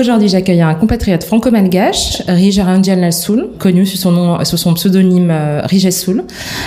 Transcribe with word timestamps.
aujourd'hui, 0.00 0.28
j'accueille 0.28 0.62
un 0.62 0.74
compatriote 0.74 1.24
franco-malgache, 1.24 2.22
Rija 2.26 2.64
Angel 2.66 2.98
Nassoul, 3.00 3.50
connu 3.58 3.84
sous 3.84 3.98
son 3.98 4.12
nom, 4.12 4.44
sous 4.44 4.56
son 4.56 4.74
pseudonyme 4.74 5.30
euh, 5.30 5.90
Soul. 5.90 6.24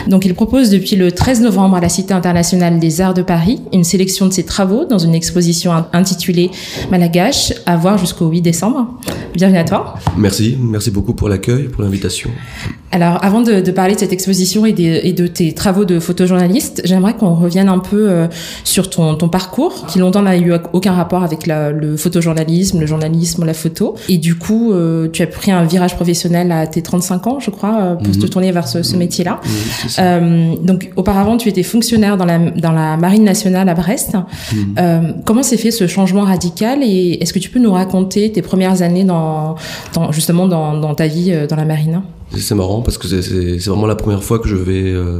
Donc, 0.07 0.25
il 0.25 0.33
propose 0.35 0.69
depuis 0.69 0.95
le 0.95 1.11
13 1.11 1.41
novembre 1.41 1.77
à 1.77 1.81
la 1.81 1.89
Cité 1.89 2.13
internationale 2.13 2.79
des 2.79 3.01
arts 3.01 3.13
de 3.13 3.21
Paris 3.21 3.61
une 3.71 3.83
sélection 3.83 4.27
de 4.27 4.33
ses 4.33 4.43
travaux 4.43 4.85
dans 4.85 4.99
une 4.99 5.15
exposition 5.15 5.71
intitulée 5.93 6.51
Malagache 6.91 7.53
à 7.65 7.75
voir 7.75 7.97
jusqu'au 7.97 8.27
8 8.27 8.41
décembre. 8.41 8.87
Bienvenue 9.33 9.57
à 9.57 9.63
toi. 9.63 9.95
Merci, 10.17 10.57
merci 10.61 10.91
beaucoup 10.91 11.13
pour 11.13 11.27
l'accueil, 11.27 11.63
pour 11.63 11.83
l'invitation. 11.83 12.29
Alors, 12.91 13.17
avant 13.25 13.41
de, 13.41 13.71
parler 13.71 13.95
de 13.95 13.99
cette 13.99 14.13
exposition 14.13 14.67
et, 14.67 14.73
de 14.73 15.25
tes 15.25 15.53
travaux 15.53 15.83
de 15.83 15.99
photojournaliste, 15.99 16.83
j'aimerais 16.85 17.15
qu'on 17.15 17.33
revienne 17.33 17.67
un 17.67 17.79
peu 17.79 18.07
euh, 18.07 18.27
sur 18.63 18.91
ton, 18.91 19.15
parcours, 19.29 19.87
qui 19.87 19.97
longtemps 19.97 20.21
n'a 20.21 20.37
eu 20.37 20.53
aucun 20.73 20.93
rapport 20.93 21.23
avec 21.23 21.47
le 21.47 21.97
photojournalisme, 21.97 22.79
le 22.79 22.85
journalisme, 22.85 23.32
la 23.41 23.53
photo. 23.53 23.95
Et 24.09 24.17
du 24.17 24.35
coup, 24.35 24.71
euh, 24.71 25.09
tu 25.11 25.21
as 25.21 25.27
pris 25.27 25.51
un 25.51 25.63
virage 25.63 25.95
professionnel 25.95 26.51
à 26.51 26.67
tes 26.67 26.81
35 26.81 27.27
ans, 27.27 27.39
je 27.39 27.49
crois, 27.49 27.79
euh, 27.81 27.95
pour 27.95 28.13
te 28.13 28.19
mhm. 28.19 28.29
tourner 28.29 28.51
vers 28.51 28.67
ce, 28.67 28.95
métier-là. 28.95 29.39
donc, 30.61 30.91
auparavant, 30.95 31.37
tu 31.37 31.49
étais 31.49 31.63
fonctionnaire 31.63 32.17
dans 32.17 32.25
la, 32.25 32.37
dans 32.37 32.71
la 32.71 32.97
Marine 32.97 33.23
nationale 33.23 33.67
à 33.69 33.73
Brest. 33.73 34.15
Mhm. 34.53 35.21
comment 35.25 35.43
s'est 35.43 35.57
fait 35.57 35.71
ce 35.71 35.87
changement 35.87 36.21
radical 36.23 36.79
et 36.83 37.17
est-ce 37.21 37.33
que 37.33 37.39
tu 37.39 37.49
peux 37.49 37.59
nous 37.59 37.71
raconter 37.71 38.31
tes 38.31 38.41
premières 38.41 38.81
années 38.81 39.03
dans, 39.03 39.55
justement 40.11 40.47
dans, 40.47 40.77
dans 40.77 40.93
ta 40.95 41.07
vie 41.07 41.33
dans 41.49 41.55
la 41.55 41.65
marine? 41.65 42.01
C'est 42.39 42.55
marrant 42.55 42.81
parce 42.81 42.97
que 42.97 43.07
c'est 43.07 43.69
vraiment 43.69 43.85
la 43.85 43.95
première 43.95 44.23
fois 44.23 44.39
que 44.39 44.47
je 44.47 44.55
vais 44.55 44.91
euh, 44.91 45.19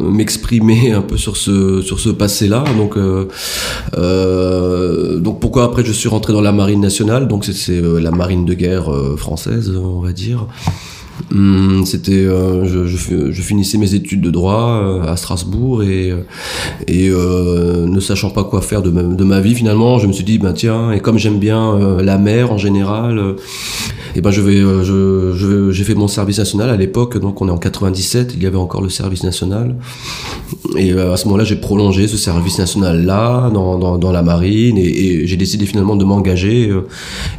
m'exprimer 0.00 0.92
un 0.92 1.02
peu 1.02 1.16
sur 1.16 1.36
ce, 1.36 1.80
sur 1.82 2.00
ce 2.00 2.10
passé-là. 2.10 2.64
Donc, 2.76 2.96
euh, 2.96 3.26
euh, 3.96 5.18
donc 5.18 5.40
pourquoi 5.40 5.64
après 5.64 5.84
je 5.84 5.92
suis 5.92 6.08
rentré 6.08 6.32
dans 6.32 6.40
la 6.40 6.52
marine 6.52 6.80
nationale? 6.80 7.28
Donc 7.28 7.44
c'est 7.44 7.80
la 7.80 8.10
marine 8.10 8.44
de 8.44 8.54
guerre 8.54 8.90
française, 9.16 9.72
on 9.76 10.00
va 10.00 10.12
dire. 10.12 10.46
Hum, 11.32 11.84
c'était, 11.86 12.24
je, 12.24 13.42
finissais 13.42 13.78
mes 13.78 13.94
études 13.94 14.20
de 14.20 14.30
droit 14.30 15.02
à 15.06 15.16
Strasbourg 15.16 15.82
et, 15.82 16.12
ne 16.88 18.00
sachant 18.00 18.30
pas 18.30 18.44
quoi 18.44 18.60
faire 18.60 18.82
de 18.82 18.90
ma, 18.90 19.02
de 19.02 19.24
ma, 19.24 19.40
vie 19.40 19.54
finalement, 19.54 19.98
je 19.98 20.06
me 20.06 20.12
suis 20.12 20.24
dit 20.24 20.38
ben 20.38 20.52
tiens 20.52 20.92
et 20.92 21.00
comme 21.00 21.18
j'aime 21.18 21.38
bien 21.38 21.98
la 22.00 22.18
mer 22.18 22.52
en 22.52 22.58
général 22.58 23.36
et 24.16 24.22
ben 24.22 24.30
je 24.30 24.40
vais, 24.40 24.56
euh, 24.56 24.82
je, 25.34 25.70
j'ai 25.72 25.84
fait 25.84 25.94
mon 25.94 26.08
service 26.08 26.38
national 26.38 26.70
à 26.70 26.76
l'époque, 26.76 27.18
donc 27.18 27.42
on 27.42 27.48
est 27.48 27.50
en 27.50 27.58
97, 27.58 28.32
il 28.34 28.42
y 28.42 28.46
avait 28.46 28.56
encore 28.56 28.80
le 28.80 28.88
service 28.88 29.22
national. 29.22 29.76
Et 30.78 30.94
euh, 30.94 31.12
à 31.12 31.18
ce 31.18 31.26
moment-là, 31.26 31.44
j'ai 31.44 31.56
prolongé 31.56 32.08
ce 32.08 32.16
service 32.16 32.58
national-là 32.58 33.50
dans, 33.52 33.78
dans, 33.78 33.98
dans, 33.98 34.12
la 34.12 34.22
marine 34.22 34.78
et, 34.78 35.26
j'ai 35.26 35.36
décidé 35.36 35.66
finalement 35.66 35.96
de 35.96 36.04
m'engager. 36.04 36.70
Euh, 36.70 36.86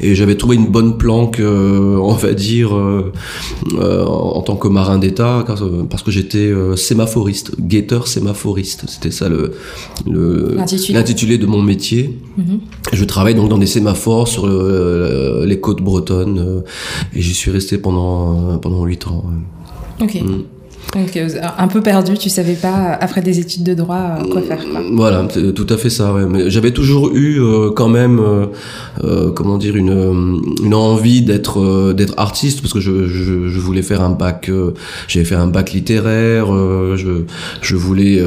et 0.01 0.13
j'avais 0.13 0.35
trouvé 0.35 0.55
une 0.55 0.67
bonne 0.67 0.97
planque, 0.97 1.41
on 1.41 2.13
va 2.13 2.33
dire, 2.33 2.73
en, 2.73 4.41
tant 4.41 4.55
que 4.55 4.67
marin 4.67 4.99
d'État, 4.99 5.43
parce 5.89 6.03
que 6.03 6.11
j'étais 6.11 6.51
sémaphoriste, 6.75 7.59
guetteur 7.59 8.07
sémaphoriste. 8.07 8.85
C'était 8.87 9.11
ça 9.11 9.29
le, 9.29 9.53
l'intitulé 10.89 11.39
de 11.39 11.47
mon 11.47 11.61
métier. 11.63 12.19
Mm-hmm. 12.39 12.59
Je 12.93 13.05
travaille 13.05 13.33
donc 13.35 13.49
dans 13.49 13.57
des 13.57 13.65
sémaphores 13.65 14.27
sur 14.27 14.47
les 14.47 15.59
côtes 15.59 15.81
bretonnes 15.81 16.63
et 17.13 17.21
j'y 17.21 17.33
suis 17.33 17.51
resté 17.51 17.77
pendant, 17.77 18.53
euh, 18.53 18.57
pendant 18.57 18.83
8 18.83 19.07
ans. 19.07 19.25
Ok. 20.01 20.15
Mm. 20.15 20.43
Donc 20.93 21.17
euh, 21.17 21.27
un 21.57 21.67
peu 21.67 21.81
perdu, 21.81 22.17
tu 22.17 22.29
savais 22.29 22.53
pas 22.53 22.97
après 23.01 23.21
des 23.21 23.39
études 23.39 23.63
de 23.63 23.73
droit 23.73 24.19
quoi 24.31 24.41
faire. 24.41 24.63
Voilà, 24.93 25.27
c'est 25.29 25.53
tout 25.53 25.67
à 25.69 25.75
fait 25.75 25.89
ça. 25.89 26.15
Mais 26.29 26.49
j'avais 26.49 26.71
toujours 26.71 27.13
eu 27.13 27.41
euh, 27.41 27.71
quand 27.71 27.89
même, 27.89 28.21
comment 29.35 29.57
dire, 29.57 29.75
une, 29.75 30.41
une 30.63 30.73
envie 30.73 31.23
d'être 31.23 31.91
d'être 31.91 32.13
artiste 32.15 32.61
parce 32.61 32.73
que 32.73 32.79
je, 32.79 33.05
je, 33.07 33.49
je, 33.49 33.59
voulais 33.59 33.81
faire 33.81 34.01
un 34.01 34.11
bac, 34.11 34.49
j'avais 35.09 35.25
fait 35.25 35.35
un 35.35 35.47
bac 35.47 35.73
littéraire, 35.73 36.47
je, 36.95 37.23
je 37.61 37.75
voulais 37.75 38.23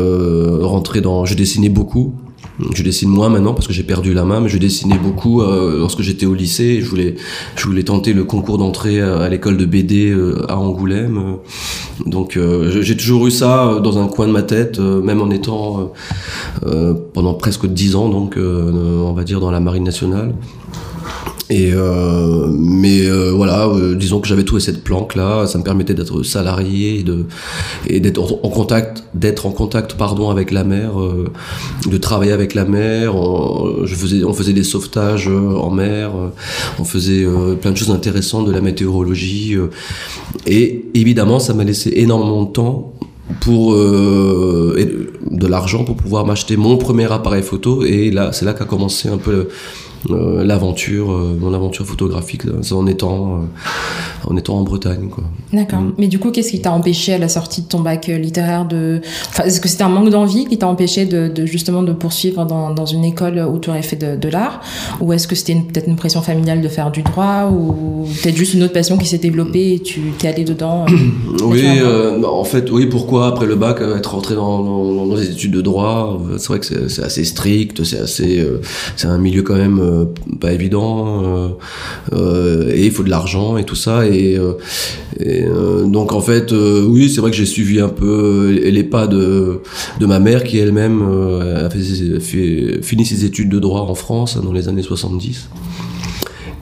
rentrer 0.60 1.00
dans, 1.00 1.25
je 1.25 1.34
dessinais 1.34 1.70
beaucoup. 1.70 2.14
Je 2.75 2.82
dessine 2.82 3.09
moins 3.09 3.28
maintenant 3.28 3.54
parce 3.54 3.66
que 3.66 3.72
j'ai 3.72 3.82
perdu 3.82 4.15
la 4.15 4.25
main, 4.25 4.41
mais 4.41 4.48
je 4.48 4.59
dessinais 4.59 4.98
beaucoup 4.98 5.43
euh, 5.43 5.78
lorsque 5.78 6.03
j'étais 6.03 6.26
au 6.26 6.34
lycée. 6.34 6.81
Je 6.81 6.88
voulais, 6.88 7.16
je 7.56 7.66
voulais 7.66 7.82
tenter 7.82 8.12
le 8.12 8.25
concours 8.25 8.59
d'entrée 8.59 9.00
à, 9.00 9.28
l'école 9.28 9.56
de 9.56 9.65
BD 9.65 10.10
euh, 10.10 10.44
à 10.48 10.56
Angoulême. 10.56 11.37
Donc 12.06 12.38
j'ai 12.81 12.97
toujours 12.97 13.26
eu 13.26 13.31
ça 13.31 13.78
dans 13.82 13.99
un 13.99 14.06
coin 14.09 14.26
de 14.26 14.32
ma 14.32 14.43
tête, 14.43 14.78
même 14.78 15.20
en 15.20 15.31
étant 15.31 15.93
pendant 17.12 17.34
presque 17.34 17.66
dix 17.66 17.94
ans, 17.94 18.09
donc 18.09 18.37
on 18.38 19.12
va 19.12 19.22
dire 19.22 19.38
dans 19.38 19.50
la 19.50 19.60
marine 19.60 19.84
nationale. 19.84 20.32
Et 21.50 21.72
euh, 21.75 22.47
mais 22.56 23.06
euh, 23.06 23.33
voilà, 23.33 23.66
euh, 23.66 23.97
disons 23.97 24.21
que 24.21 24.28
j'avais 24.28 24.44
trouvé 24.44 24.61
cette 24.61 24.84
planque 24.84 25.16
là, 25.16 25.49
ça 25.49 25.59
me 25.59 25.65
permettait 25.65 25.94
d'être 25.94 26.22
salarié 26.22 27.00
et 27.00 27.03
de 27.03 27.27
et 27.88 27.99
d'être 27.99 28.22
en, 28.44 28.49
contact, 28.49 29.03
d'être 29.15 29.47
en 29.47 29.50
contact 29.50 29.94
pardon 29.94 30.31
avec 30.31 30.53
la 30.53 30.62
mer, 30.62 30.93
de 31.87 31.97
travailler 31.97 32.31
avec 32.31 32.55
la 32.55 32.65
mer. 32.65 33.16
On, 33.16 33.84
je 33.84 33.94
faisais, 33.97 34.22
on 34.22 34.33
faisait 34.33 34.53
des 34.53 34.62
sauvetages 34.62 35.27
en 35.28 35.71
mer, 35.71 36.12
on 36.78 36.84
faisait 36.84 37.27
plein 37.61 37.72
de 37.72 37.77
choses 37.77 37.91
intéressantes 37.91 38.47
de 38.47 38.53
la 38.53 38.61
météorologie. 38.61 39.56
et 40.47 40.84
évidemment, 40.94 41.41
ça 41.41 41.53
m'a 41.53 41.65
laissé 41.65 41.93
énormément 41.97 42.44
de 42.44 42.53
temps 42.53 42.93
pour 43.41 43.75
de 45.31 45.47
l'argent 45.47 45.84
pour 45.84 45.97
pouvoir 45.97 46.27
m'acheter 46.27 46.56
mon 46.56 46.77
premier 46.77 47.11
appareil 47.11 47.43
photo 47.43 47.84
et 47.84 48.11
là 48.11 48.32
c'est 48.32 48.44
là 48.44 48.53
qu'a 48.53 48.65
commencé 48.65 49.09
un 49.09 49.19
peu 49.19 49.31
euh, 49.32 49.49
l'aventure, 50.09 51.12
euh, 51.12 51.37
mon 51.38 51.53
aventure 51.53 51.87
photographique, 51.87 52.47
euh, 52.47 52.75
en 52.75 52.87
étant, 52.87 53.44
en 54.27 54.37
étant 54.37 54.59
en 54.59 54.62
Bretagne. 54.62 55.11
D'accord. 55.53 55.81
Mm. 55.81 55.93
Mais 55.99 56.09
du 56.09 56.19
coup, 56.19 56.31
qu'est-ce 56.31 56.50
qui 56.50 56.61
t'a 56.61 56.72
empêché 56.72 57.12
à 57.15 57.19
la 57.19 57.28
sortie 57.28 57.62
de 57.62 57.69
ton 57.69 57.81
bac 57.81 58.06
littéraire 58.06 58.66
de, 58.66 59.00
enfin, 59.28 59.44
est-ce 59.44 59.61
que 59.61 59.69
c'était 59.69 59.83
un 59.83 59.88
manque 59.88 60.11
d'envie 60.11 60.47
qui 60.47 60.59
t'a 60.59 60.69
empêché 60.69 61.05
de, 61.05 61.47
justement 61.47 61.83
de 61.83 61.93
poursuivre 61.93 62.47
dans, 62.47 62.71
dans, 62.71 62.87
une 62.87 63.05
école 63.05 63.38
où 63.38 63.59
tu 63.59 63.71
aurais 63.71 63.83
fait 63.83 63.97
de, 63.97 64.28
l'art, 64.28 64.61
ou 65.00 65.12
est-ce 65.12 65.28
que 65.28 65.34
c'était 65.34 65.55
peut-être 65.55 65.88
une 65.88 65.97
pression 65.97 66.22
familiale 66.22 66.61
de 66.61 66.69
faire 66.69 66.91
du 66.91 67.03
droit, 67.03 67.50
ou 67.50 68.06
peut-être 68.22 68.37
juste 68.37 68.55
une 68.55 68.62
autre 68.62 68.72
passion 68.72 68.97
qui 68.97 69.06
s'est 69.06 69.19
développée 69.19 69.75
et 69.75 69.78
tu 69.81 70.00
t'es 70.19 70.28
allé 70.28 70.44
dedans 70.44 70.87
Oui, 71.44 71.65
en 72.25 72.44
fait, 72.44 72.71
oui. 72.71 72.87
Pourquoi 72.87 73.28
après 73.28 73.47
le 73.47 73.56
bac 73.56 73.81
être 73.81 74.15
rentré 74.15 74.34
dans, 74.34 74.62
dans, 74.62 75.06
dans 75.06 75.15
les 75.15 75.31
études 75.31 75.53
de 75.53 75.61
droit? 75.61 76.21
C'est 76.38 76.49
vrai 76.49 76.61
que 76.61 76.88
c'est 76.88 77.03
assez 77.03 77.25
strict, 77.25 77.84
c'est 77.84 78.00
assez, 78.00 78.47
c'est 78.97 79.09
un 79.09 79.19
milieu 79.19 79.43
quand 79.43 79.56
même 79.56 79.89
euh, 79.90 80.04
pas 80.40 80.52
évident 80.52 81.22
euh, 81.24 81.48
euh, 82.12 82.72
et 82.72 82.86
il 82.86 82.92
faut 82.92 83.02
de 83.02 83.10
l'argent 83.10 83.56
et 83.56 83.64
tout 83.64 83.74
ça 83.74 84.06
et, 84.06 84.38
donc 85.84 86.12
en 86.12 86.20
fait 86.20 86.52
oui 86.52 87.10
c'est 87.10 87.20
vrai 87.20 87.30
que 87.30 87.36
j'ai 87.36 87.46
suivi 87.46 87.80
un 87.80 87.88
peu 87.88 88.50
les 88.50 88.84
pas 88.84 89.06
de, 89.06 89.60
de 89.98 90.06
ma 90.06 90.18
mère 90.18 90.44
qui 90.44 90.58
elle-même 90.58 91.02
a 91.56 91.68
fait, 91.68 92.82
fini 92.82 93.04
ses 93.04 93.24
études 93.24 93.50
de 93.50 93.58
droit 93.58 93.82
en 93.82 93.94
France 93.94 94.38
dans 94.42 94.52
les 94.52 94.68
années 94.68 94.82
70 94.82 95.48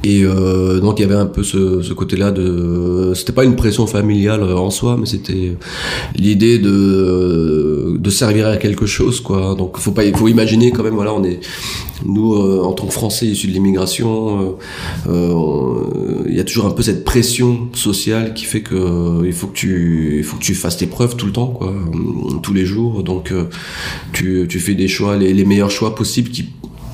et 0.04 0.22
donc 0.80 0.98
il 0.98 1.02
y 1.02 1.04
avait 1.04 1.14
un 1.14 1.26
peu 1.26 1.42
ce, 1.42 1.92
côté-là 1.92 2.30
de, 2.30 3.12
c'était 3.14 3.32
pas 3.32 3.44
une 3.44 3.56
pression 3.56 3.86
familiale 3.86 4.42
en 4.42 4.70
soi, 4.70 4.96
mais 4.98 5.06
c'était 5.06 5.56
l'idée 6.16 6.58
de 6.58 7.98
de 7.98 8.10
servir 8.10 8.46
à 8.46 8.56
quelque 8.56 8.86
chose, 8.86 9.20
quoi. 9.20 9.54
Donc 9.56 9.76
faut 9.78 9.92
pas, 9.92 10.02
faut 10.14 10.28
imaginer 10.28 10.70
quand 10.70 10.82
même, 10.82 10.94
voilà, 10.94 11.12
on 11.12 11.24
est 11.24 11.40
nous 12.04 12.34
euh, 12.34 12.62
en 12.62 12.72
tant 12.72 12.86
que 12.86 12.92
Français 12.92 13.26
issus 13.26 13.48
de 13.48 13.52
l'immigration, 13.52 14.40
euh, 14.40 15.08
euh, 15.08 16.24
il 16.28 16.36
y 16.36 16.40
a 16.40 16.44
toujours 16.44 16.66
un 16.66 16.70
peu 16.70 16.82
cette 16.82 17.04
pression 17.04 17.68
sociale 17.72 18.34
qui 18.34 18.44
fait 18.44 18.62
que 18.62 19.24
il 19.24 19.32
faut 19.32 19.46
que 19.48 19.56
tu, 19.56 20.18
il 20.18 20.24
faut 20.24 20.36
que 20.36 20.42
tu 20.42 20.54
fasses 20.54 20.76
tes 20.76 20.86
preuves 20.86 21.16
tout 21.16 21.26
le 21.26 21.32
temps, 21.32 21.48
quoi, 21.48 21.72
tous 22.42 22.54
les 22.54 22.66
jours. 22.66 23.02
Donc 23.02 23.32
tu, 24.12 24.46
tu 24.48 24.60
fais 24.60 24.74
des 24.74 24.88
choix, 24.88 25.16
les, 25.16 25.32
les 25.32 25.44
meilleurs 25.44 25.70
choix 25.70 25.94
possibles 25.94 26.30
qui 26.30 26.46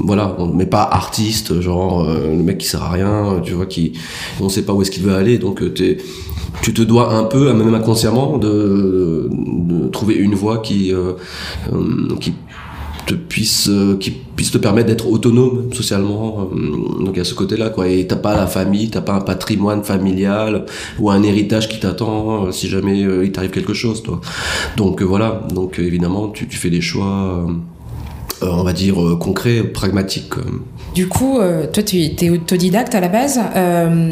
voilà, 0.05 0.35
on 0.39 0.47
met 0.47 0.67
pas 0.67 0.83
artiste, 0.83 1.61
genre 1.61 2.03
euh, 2.03 2.29
le 2.29 2.43
mec 2.43 2.59
qui 2.59 2.67
sert 2.67 2.83
à 2.83 2.91
rien, 2.91 3.41
tu 3.43 3.53
vois, 3.53 3.67
qui 3.67 3.93
on 4.41 4.49
sait 4.49 4.63
pas 4.63 4.73
où 4.73 4.83
est-ce 4.83 4.91
qu'il 4.91 5.03
veut 5.03 5.15
aller, 5.15 5.39
donc 5.39 5.63
euh, 5.63 5.73
tu 6.63 6.75
te 6.75 6.83
dois 6.83 7.15
un 7.15 7.25
peu, 7.25 7.53
même 7.53 7.75
inconsciemment, 7.75 8.39
de, 8.39 9.31
trouver 9.93 10.15
une 10.15 10.35
voie 10.35 10.59
qui 10.59 10.93
euh, 10.93 11.13
qui 12.21 12.35
te 13.07 13.15
puisse 13.15 13.71
qui 14.01 14.11
puisse 14.11 14.51
te 14.51 14.59
permettre 14.59 14.89
d'être 14.89 15.09
autonome 15.09 15.73
socialement 15.73 16.51
donc 17.01 17.11
il 17.13 17.19
y 17.19 17.21
a 17.21 17.25
ce 17.25 17.35
côté 17.35 17.57
là 17.57 17.71
quoi. 17.71 17.89
Et 17.89 18.07
t'as 18.07 18.17
pas 18.17 18.35
la 18.35 18.47
famille 18.47 18.91
t'as 18.91 19.01
pas 19.01 19.15
un 19.15 19.21
patrimoine 19.21 19.83
familial 19.85 20.67
ou 20.99 21.11
un 21.11 21.23
héritage 21.23 21.69
qui 21.69 21.79
t'attend 21.81 22.51
si 22.53 22.69
jamais 22.69 23.01
il 23.01 23.33
t'arrive 23.33 23.51
quelque 23.51 23.75
chose 23.75 24.03
toi. 24.03 24.21
Donc 24.77 25.03
voilà. 25.03 25.47
Donc 25.55 25.79
évidemment 25.79 26.29
tu, 26.29 26.49
tu 26.49 26.57
fais 26.57 26.71
des 26.71 26.81
choix 26.81 27.47
on 28.43 28.63
va 28.63 28.73
dire 28.73 28.97
concret, 29.21 29.63
pragmatique. 29.63 30.35
Du 30.95 31.09
coup, 31.09 31.39
toi, 31.73 31.83
tu 31.83 32.03
étais 32.03 32.31
autodidacte 32.31 32.95
à 32.95 33.01
la 33.01 33.09
base. 33.09 33.39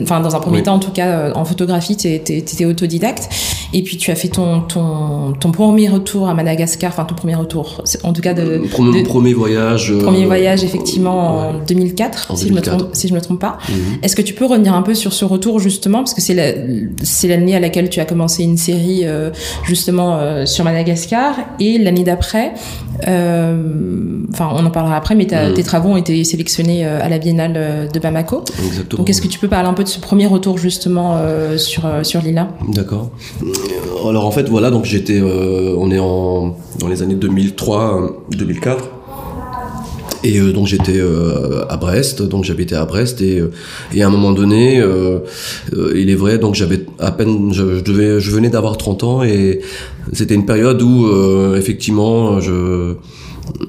Enfin, 0.03 0.21
dans 0.21 0.35
un 0.35 0.41
premier 0.41 0.63
temps, 0.63 0.75
en 0.75 0.79
tout 0.79 0.91
cas, 0.91 1.33
en 1.35 1.45
photographie, 1.45 1.97
tu 1.97 2.09
étais 2.09 2.65
autodidacte. 2.65 3.29
Et 3.75 3.83
puis, 3.83 3.97
tu 3.97 4.11
as 4.11 4.15
fait 4.15 4.29
ton, 4.29 4.61
ton, 4.61 5.33
ton 5.33 5.51
premier 5.51 5.89
retour 5.89 6.29
à 6.29 6.35
Madagascar, 6.35 6.91
enfin, 6.91 7.05
ton 7.05 7.15
premier 7.15 7.35
retour, 7.35 7.83
en 8.03 8.13
tout 8.13 8.21
cas 8.21 8.35
de... 8.35 8.63
Premier, 8.71 9.03
premier 9.03 9.33
voyage. 9.33 9.95
Premier 9.99 10.27
voyage, 10.27 10.63
effectivement, 10.63 11.39
en 11.39 11.59
2004, 11.67 12.37
si, 12.37 12.49
Je 12.49 12.53
me 12.53 12.61
trompe, 12.61 12.91
si 12.93 13.09
je 13.09 13.15
me 13.15 13.21
trompe 13.21 13.41
pas. 13.41 13.59
Mhm. 13.69 13.99
Est-ce 14.03 14.15
que 14.15 14.21
tu 14.21 14.35
peux 14.35 14.45
revenir 14.45 14.75
un 14.75 14.83
peu 14.83 14.95
sur 14.95 15.15
ce 15.15 15.25
retour, 15.25 15.59
justement, 15.59 15.99
parce 15.99 16.13
que 16.13 16.21
c'est 16.21 17.29
l'année 17.29 17.57
à 17.57 17.61
laquelle 17.61 17.89
tu 17.89 18.01
as 18.01 18.05
commencé 18.05 18.43
une 18.43 18.59
série, 18.59 19.05
justement, 19.65 20.45
sur 20.45 20.65
Madagascar, 20.65 21.35
et 21.59 21.79
l'année 21.79 22.05
d'après, 22.05 22.53
enfin, 24.33 24.51
on 24.53 24.65
en 24.65 24.71
parlera 24.71 24.97
après, 24.97 25.15
mais 25.15 25.27
mhm. 25.31 25.55
tes 25.55 25.63
travaux 25.63 25.91
ont 25.91 25.97
été 25.97 26.23
sélectionnés 26.25 26.87
euh, 26.87 27.01
à 27.03 27.09
la 27.09 27.19
Biennale 27.19 27.55
euh, 27.57 27.89
de 27.89 27.99
Bamako. 27.99 28.45
Exactement. 28.65 28.99
Donc, 28.99 29.11
est-ce 29.11 29.23
que 29.23 29.29
tu 29.29 29.39
peux 29.39 29.49
parler 29.49 29.69
un 29.69 29.75
peu 29.75 29.85
de 29.85 29.89
ce 29.89 30.01
premier 30.01 30.27
retour 30.27 30.59
justement 30.59 31.17
euh, 31.17 31.59
sur 31.59 31.83
sur 32.03 32.21
Lila? 32.21 32.49
D'accord. 32.69 33.11
Alors 34.09 34.27
en 34.27 34.31
fait, 34.31 34.49
voilà, 34.49 34.71
donc 34.71 34.85
j'étais, 34.85 35.21
on 35.21 35.91
est 35.91 35.99
en 35.99 36.57
dans 36.79 36.89
les 36.89 37.03
années 37.03 37.15
2003, 37.15 38.27
2004. 38.31 38.89
Et 40.25 40.39
donc 40.39 40.69
j'étais 40.69 41.01
à 41.69 41.77
Brest, 41.77 42.23
donc 42.23 42.45
j'habitais 42.45 42.77
à 42.77 42.85
Brest 42.85 43.21
et, 43.21 43.43
et 43.93 44.03
à 44.03 44.07
un 44.07 44.11
moment 44.11 44.33
donné, 44.33 44.81
il 45.95 46.11
est 46.11 46.15
vrai, 46.15 46.39
donc 46.39 46.55
j'avais 46.55 46.87
à 47.01 47.11
peine, 47.11 47.53
je, 47.53 47.79
je, 47.79 47.81
devais, 47.83 48.21
je 48.21 48.31
venais 48.31 48.49
d'avoir 48.49 48.77
30 48.77 49.03
ans 49.03 49.23
et 49.25 49.61
c'était 50.13 50.35
une 50.35 50.47
période 50.47 50.81
où 50.81 51.09
effectivement 51.57 52.41
je 52.41 52.95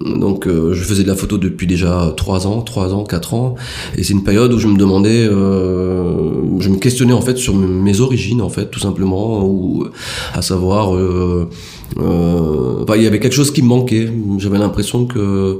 donc 0.02 0.48
euh, 0.48 0.74
je 0.74 0.84
faisais 0.84 1.04
de 1.04 1.08
la 1.08 1.16
photo 1.16 1.38
depuis 1.38 1.68
déjà 1.68 2.14
3 2.16 2.48
ans, 2.48 2.62
3 2.62 2.94
ans, 2.94 3.04
4 3.04 3.34
ans, 3.34 3.56
et 3.98 4.04
c'est 4.04 4.14
une 4.14 4.24
période 4.24 4.54
où 4.54 4.60
je 4.60 4.68
me 4.68 4.78
demandais, 4.78 5.26
euh, 5.26 6.60
je 6.60 6.70
me 6.70 6.78
questionnais 6.78 7.14
en 7.14 7.22
fait 7.22 7.38
sur 7.38 7.56
mes 7.56 8.00
origines 8.00 8.42
en 8.42 8.50
fait, 8.50 8.70
tout 8.70 8.80
simplement, 8.80 9.46
ou 9.46 9.88
à 10.34 10.42
savoir, 10.42 10.96
euh, 10.96 11.50
il 11.98 13.02
y 13.02 13.08
avait 13.08 13.20
quelque 13.20 13.34
chose 13.36 13.52
qui 13.52 13.62
me 13.62 13.68
manquait. 13.68 14.10
J'avais 14.38 14.58
l'impression 14.58 15.06
que 15.06 15.60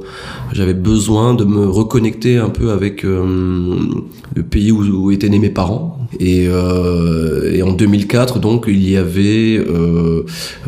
j'avais 0.52 0.74
besoin 0.74 1.34
de 1.34 1.44
me 1.44 1.66
reconnecter 1.66 2.38
un 2.38 2.48
peu 2.48 2.70
avec 2.70 3.02
le 3.02 4.42
pays 4.48 4.72
où, 4.72 5.10
étaient 5.10 5.28
nés 5.28 5.38
mes 5.38 5.50
parents. 5.50 6.03
Et, 6.20 6.44
et, 6.44 7.62
en 7.62 7.72
2004, 7.72 8.38
donc, 8.38 8.64
il 8.68 8.88
y 8.88 8.96
avait 8.96 9.64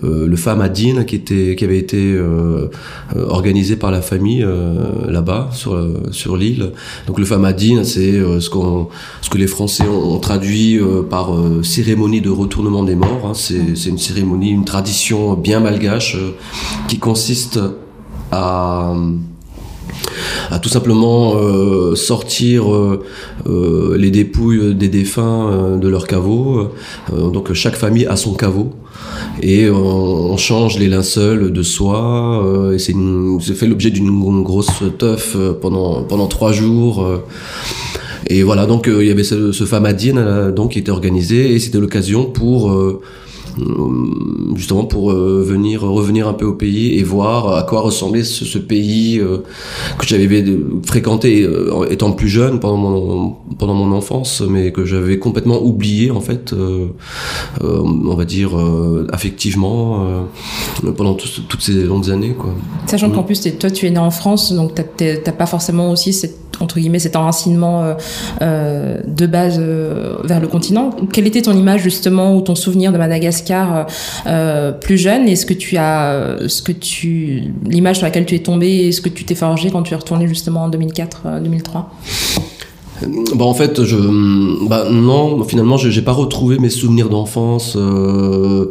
le 0.02 0.36
Famadine 0.36 1.04
qui 1.04 1.16
était, 1.16 1.56
qui 1.56 1.64
avait 1.64 1.78
été 1.78 2.18
organisé 3.14 3.76
par 3.76 3.90
la 3.90 4.02
famille 4.02 4.42
euh, 4.42 5.10
là-bas 5.10 5.50
sur 5.52 5.74
euh, 5.74 6.38
l'île. 6.38 6.72
Donc 7.06 7.18
le 7.18 7.24
famadine, 7.24 7.84
c'est 7.84 8.12
euh, 8.12 8.40
ce 8.40 8.50
qu'on 8.50 8.88
ce 9.22 9.30
que 9.30 9.38
les 9.38 9.46
Français 9.46 9.84
ont, 9.86 10.18
traduit 10.18 10.80
par 11.10 11.30
cérémonie 11.62 12.20
de 12.20 12.30
retournement 12.30 12.82
des 12.82 12.96
morts. 12.96 13.26
Hein. 13.26 13.32
C'est 13.34 13.88
une 13.88 13.98
cérémonie, 13.98 14.50
une 14.50 14.64
tradition 14.64 15.34
bien 15.34 15.60
malgache 15.60 16.16
qui 16.88 16.98
consiste 16.98 17.60
à 18.32 18.94
à 20.50 20.58
tout 20.58 20.68
simplement 20.68 21.34
sortir 21.94 22.64
les 23.46 24.10
dépouilles 24.10 24.74
des 24.74 24.88
défunts 24.88 25.76
de 25.76 25.88
leur 25.88 26.06
caveau. 26.06 26.70
donc 27.12 27.52
chaque 27.52 27.76
famille 27.76 28.06
a 28.06 28.16
son 28.16 28.34
caveau 28.34 28.72
et 29.42 29.68
on, 29.70 30.36
change 30.36 30.78
les 30.78 30.88
linceuls 30.88 31.50
de 31.50 31.62
soie 31.62 32.44
euh, 32.44 32.74
et 32.74 32.78
c'est 32.78 32.94
fait 33.54 33.66
l'objet 33.66 33.90
d'une 33.90 34.42
grosse 34.42 34.82
teuf 34.98 35.34
euh, 35.34 35.52
pendant 35.54 36.02
pendant 36.02 36.26
trois 36.26 36.52
jours 36.52 37.02
euh. 37.02 37.24
et 38.28 38.42
voilà 38.42 38.66
donc 38.66 38.86
il 38.86 39.06
y 39.06 39.10
avait 39.10 39.24
ce, 39.24 39.52
ce 39.52 39.64
famadine 39.64 40.52
donc 40.54 40.72
qui 40.72 40.78
était 40.78 40.90
organisé 40.90 41.52
et 41.52 41.58
c'était 41.58 41.78
l'occasion 41.78 42.26
pour 42.26 42.70
euh, 42.70 43.00
justement 44.54 44.84
pour 44.84 45.10
euh, 45.10 45.42
venir 45.46 45.82
revenir 45.82 46.28
un 46.28 46.34
peu 46.34 46.44
au 46.44 46.54
pays 46.54 46.98
et 46.98 47.02
voir 47.02 47.56
à 47.56 47.62
quoi 47.62 47.80
ressemblait 47.80 48.24
ce, 48.24 48.58
pays 48.58 49.18
euh, 49.18 49.38
que 49.98 50.06
j'avais 50.06 50.44
fréquenté 50.84 51.48
étant 51.90 52.12
plus 52.12 52.28
jeune 52.28 52.60
pendant 52.60 52.76
mon 52.76 53.36
pendant 53.58 53.74
mon 53.74 53.94
enfance, 53.96 54.42
mais 54.48 54.72
que 54.72 54.84
j'avais 54.84 55.18
complètement 55.18 55.62
oublié 55.62 56.10
en 56.10 56.20
fait, 56.20 56.54
on 57.62 58.14
va 58.14 58.24
dire 58.24 58.50
affectivement 59.12 60.26
pendant 60.96 61.14
toutes 61.14 61.60
ces 61.60 61.84
longues 61.84 62.10
années 62.10 62.34
quoi. 62.38 62.54
Sachant 62.86 63.10
qu'en 63.10 63.22
plus 63.22 63.40
toi 63.58 63.70
tu 63.70 63.86
es 63.86 63.90
né 63.90 63.98
en 63.98 64.10
France, 64.10 64.52
donc 64.52 64.72
t'as 64.74 65.32
pas 65.32 65.46
forcément 65.46 65.90
aussi 65.90 66.12
cette 66.12 66.45
entre 66.60 66.78
guillemets 66.78 66.98
cet 66.98 67.16
enracinement 67.16 67.84
euh, 67.84 67.94
euh, 68.42 69.00
de 69.06 69.26
base 69.26 69.58
euh, 69.58 70.16
vers 70.24 70.40
le 70.40 70.48
continent. 70.48 70.90
Quelle 71.12 71.26
était 71.26 71.42
ton 71.42 71.56
image 71.56 71.82
justement 71.82 72.36
ou 72.36 72.40
ton 72.40 72.54
souvenir 72.54 72.92
de 72.92 72.98
Madagascar 72.98 73.86
plus 74.80 74.98
jeune? 74.98 75.28
Est-ce 75.28 75.46
que 75.46 75.54
tu 75.54 75.76
as 75.76 76.36
ce 76.46 76.62
que 76.62 76.72
tu 76.72 77.52
l'image 77.64 77.96
sur 77.96 78.06
laquelle 78.06 78.26
tu 78.26 78.34
es 78.34 78.40
tombé, 78.40 78.88
est-ce 78.88 79.00
que 79.00 79.08
tu 79.08 79.24
t'es 79.24 79.34
forgé 79.34 79.70
quand 79.70 79.82
tu 79.82 79.94
es 79.94 79.96
retourné 79.96 80.26
justement 80.28 80.64
en 80.64 80.68
2004 80.68 81.40
2003 81.42 81.90
bah 83.02 83.44
en 83.44 83.54
fait, 83.54 83.84
je, 83.84 83.96
bah 84.68 84.86
non, 84.90 85.44
finalement, 85.44 85.76
j'ai 85.76 86.02
pas 86.02 86.12
retrouvé 86.12 86.58
mes 86.58 86.70
souvenirs 86.70 87.08
d'enfance. 87.08 87.76
Euh, 87.76 88.70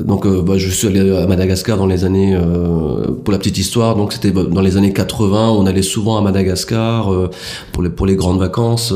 donc, 0.00 0.26
euh, 0.26 0.42
bah, 0.42 0.58
je 0.58 0.68
suis 0.68 0.86
allé 0.88 1.16
à 1.16 1.26
Madagascar 1.26 1.78
dans 1.78 1.86
les 1.86 2.04
années, 2.04 2.34
euh, 2.34 3.06
pour 3.24 3.32
la 3.32 3.38
petite 3.38 3.56
histoire, 3.58 3.96
donc 3.96 4.12
c'était 4.12 4.30
dans 4.30 4.60
les 4.60 4.76
années 4.76 4.92
80, 4.92 5.50
on 5.50 5.66
allait 5.66 5.82
souvent 5.82 6.18
à 6.18 6.20
Madagascar 6.20 7.12
euh, 7.12 7.30
pour 7.72 7.82
les 7.82 7.88
pour 7.88 8.06
les 8.06 8.16
grandes 8.16 8.38
vacances. 8.38 8.92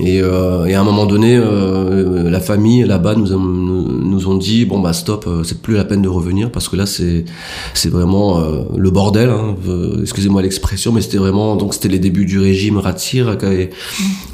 et, 0.00 0.16
et 0.16 0.22
à 0.74 0.80
un 0.80 0.84
moment 0.84 1.06
donné, 1.06 1.38
la 1.38 2.40
famille 2.40 2.84
là-bas 2.84 3.14
nous, 3.14 3.28
nous 3.36 4.28
ont 4.28 4.36
dit 4.36 4.64
bon 4.64 4.80
bah 4.80 4.92
stop, 4.92 5.28
c'est 5.44 5.62
plus 5.62 5.74
la 5.74 5.84
peine 5.84 6.02
de 6.02 6.08
revenir 6.08 6.50
parce 6.50 6.68
que 6.68 6.76
là 6.76 6.86
c'est 6.86 7.24
c'est 7.74 7.88
vraiment 7.88 8.42
le 8.76 8.90
bordel. 8.90 9.30
Hein, 9.30 9.54
Excusez-moi 10.00 10.42
l'expression, 10.42 10.92
mais 10.92 11.00
c'était 11.00 11.18
vraiment 11.18 11.56
donc 11.56 11.74
c'était 11.74 11.88
les 11.88 11.98
débuts 11.98 12.26
du 12.26 12.40
régime 12.40 12.78
Ratsir. 12.78 13.36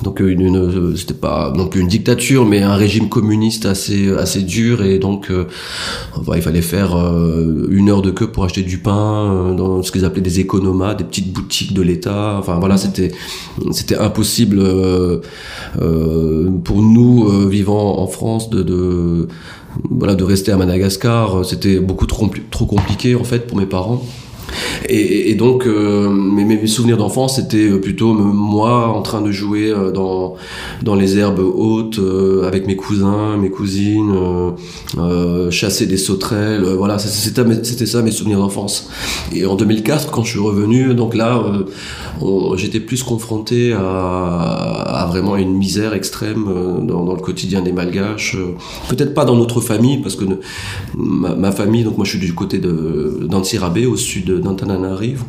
Donc 0.03 0.21
euh, 0.21 0.29
une, 0.29 0.97
c'était 0.97 1.15
pas 1.15 1.53
non 1.57 1.67
plus 1.67 1.81
une 1.81 1.89
dictature, 1.89 2.45
mais 2.47 2.63
un 2.63 2.75
régime 2.75 3.09
communiste 3.09 3.67
assez 3.67 4.13
assez 4.13 4.43
dur 4.43 4.83
et 4.83 4.99
donc 4.99 5.31
euh, 5.31 5.47
il 6.35 6.43
fallait 6.43 6.63
faire 6.63 6.97
euh, 6.97 7.67
une 7.71 7.89
heure 7.89 8.03
de 8.03 8.11
queue 8.11 8.29
pour 8.29 8.45
acheter 8.45 8.63
du 8.63 8.79
pain 8.79 9.55
dans 9.55 9.83
ce 9.83 9.93
qu'ils 9.93 10.05
appelaient 10.05 10.23
des 10.23 10.41
économas, 10.41 10.95
des 10.95 11.05
petites 11.05 11.33
boutiques 11.33 11.75
de 11.75 11.83
l'État. 11.83 12.37
Enfin 12.39 12.59
voilà, 12.59 12.77
c'était 12.77 13.13
c'était 13.71 13.97
impossible 13.97 14.63
pour 16.65 16.83
nous 16.83 17.49
vivant 17.49 17.99
en 17.99 18.07
France 18.07 18.51
de, 18.51 18.63
de 18.63 19.29
voilà 19.91 20.15
de 20.15 20.25
rester 20.25 20.53
à 20.53 20.57
Madagascar. 20.57 21.45
C'était 21.45 21.79
beaucoup 21.79 22.07
trop 22.07 22.31
trop 22.51 22.67
compliqué 22.67 23.15
en 23.15 23.25
fait 23.25 23.47
pour 23.47 23.59
mes 23.59 23.67
parents. 23.67 24.03
Et, 24.89 25.35
donc, 25.35 25.67
euh, 25.67 26.09
mes, 26.11 26.67
souvenirs 26.67 26.97
d'enfance, 26.97 27.37
c'était 27.37 27.71
euh, 27.71 27.81
plutôt 27.81 28.13
moi 28.13 28.89
en 28.89 29.03
train 29.03 29.23
de 29.23 29.31
jouer 29.31 29.71
euh, 29.71 29.91
dans, 29.91 30.35
dans 30.83 30.95
les 30.95 31.19
herbes 31.19 31.41
hautes 31.41 32.01
avec 32.45 32.67
mes 32.67 32.77
cousins, 32.77 33.37
mes 33.37 33.51
cousines, 33.51 34.13
chasser 35.51 35.87
des 35.87 35.97
sauterelles. 35.97 36.65
voilà, 36.77 36.99
c'était 36.99 37.87
ça 37.87 38.03
mes 38.03 38.11
souvenirs 38.11 38.39
d'enfance. 38.39 38.89
Et 39.35 39.47
en 39.47 39.55
2004, 39.55 40.11
quand 40.11 40.25
je 40.25 40.31
suis 40.31 40.41
revenu, 40.41 40.95
donc 40.95 41.15
là, 41.15 41.43
j'étais 42.57 42.81
plus 42.81 43.03
confronté 43.03 43.73
à, 43.73 45.07
vraiment 45.09 45.37
une 45.37 45.55
misère 45.55 45.95
extrême 45.95 46.45
dans, 46.87 47.15
le 47.15 47.21
quotidien 47.21 47.63
des 47.63 47.73
Malgaches. 47.73 48.37
Peut-être 48.89 49.15
pas 49.15 49.25
dans 49.25 49.37
notre 49.37 49.61
famille, 49.61 49.99
parce 49.99 50.17
que 50.17 50.25
ma, 50.97 51.53
famille, 51.53 51.85
donc 51.85 51.97
moi 51.97 52.05
je 52.05 52.11
suis 52.11 52.19
du 52.19 52.35
côté 52.35 52.59
d'Antsirabé, 52.59 53.87
au 53.87 53.97
sud 53.97 54.42
d'Antananarivo. 54.43 55.25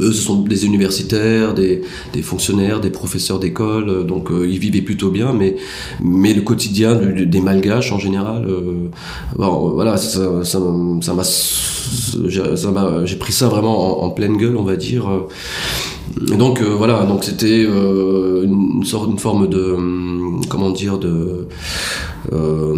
Eux, 0.00 0.12
ce 0.12 0.22
sont 0.22 0.42
des 0.42 0.64
universitaires, 0.64 1.52
des, 1.52 1.82
des 2.12 2.22
fonctionnaires, 2.22 2.80
des 2.80 2.90
professeurs 2.90 3.38
d'école, 3.38 4.06
donc 4.06 4.30
euh, 4.30 4.48
ils 4.48 4.58
vivaient 4.58 4.80
plutôt 4.80 5.10
bien, 5.10 5.32
mais, 5.32 5.56
mais 6.02 6.32
le 6.32 6.40
quotidien 6.40 6.94
des 6.94 7.40
malgaches 7.40 7.92
en 7.92 7.98
général, 7.98 8.46
euh, 8.48 8.88
bon, 9.36 9.70
voilà, 9.70 9.96
ça, 9.98 10.44
ça, 10.44 10.58
ça 11.02 11.14
j'ai 13.04 13.16
pris 13.16 13.32
ça 13.32 13.48
vraiment 13.48 14.02
en, 14.04 14.10
pleine 14.10 14.36
gueule, 14.36 14.56
on 14.56 14.64
va 14.64 14.76
dire. 14.76 15.08
Donc 16.18 16.60
euh, 16.60 16.74
voilà, 16.76 17.04
donc 17.04 17.24
c'était 17.24 17.64
euh, 17.68 18.44
une 18.44 18.84
sorte, 18.84 19.10
une 19.10 19.18
forme 19.18 19.48
de, 19.48 19.76
comment 20.48 20.70
dire, 20.70 20.98
de, 20.98 21.46
euh, 22.32 22.74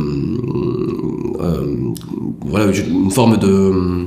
voilà, 2.40 2.66
une 2.88 3.10
forme 3.10 3.38
de 3.38 4.06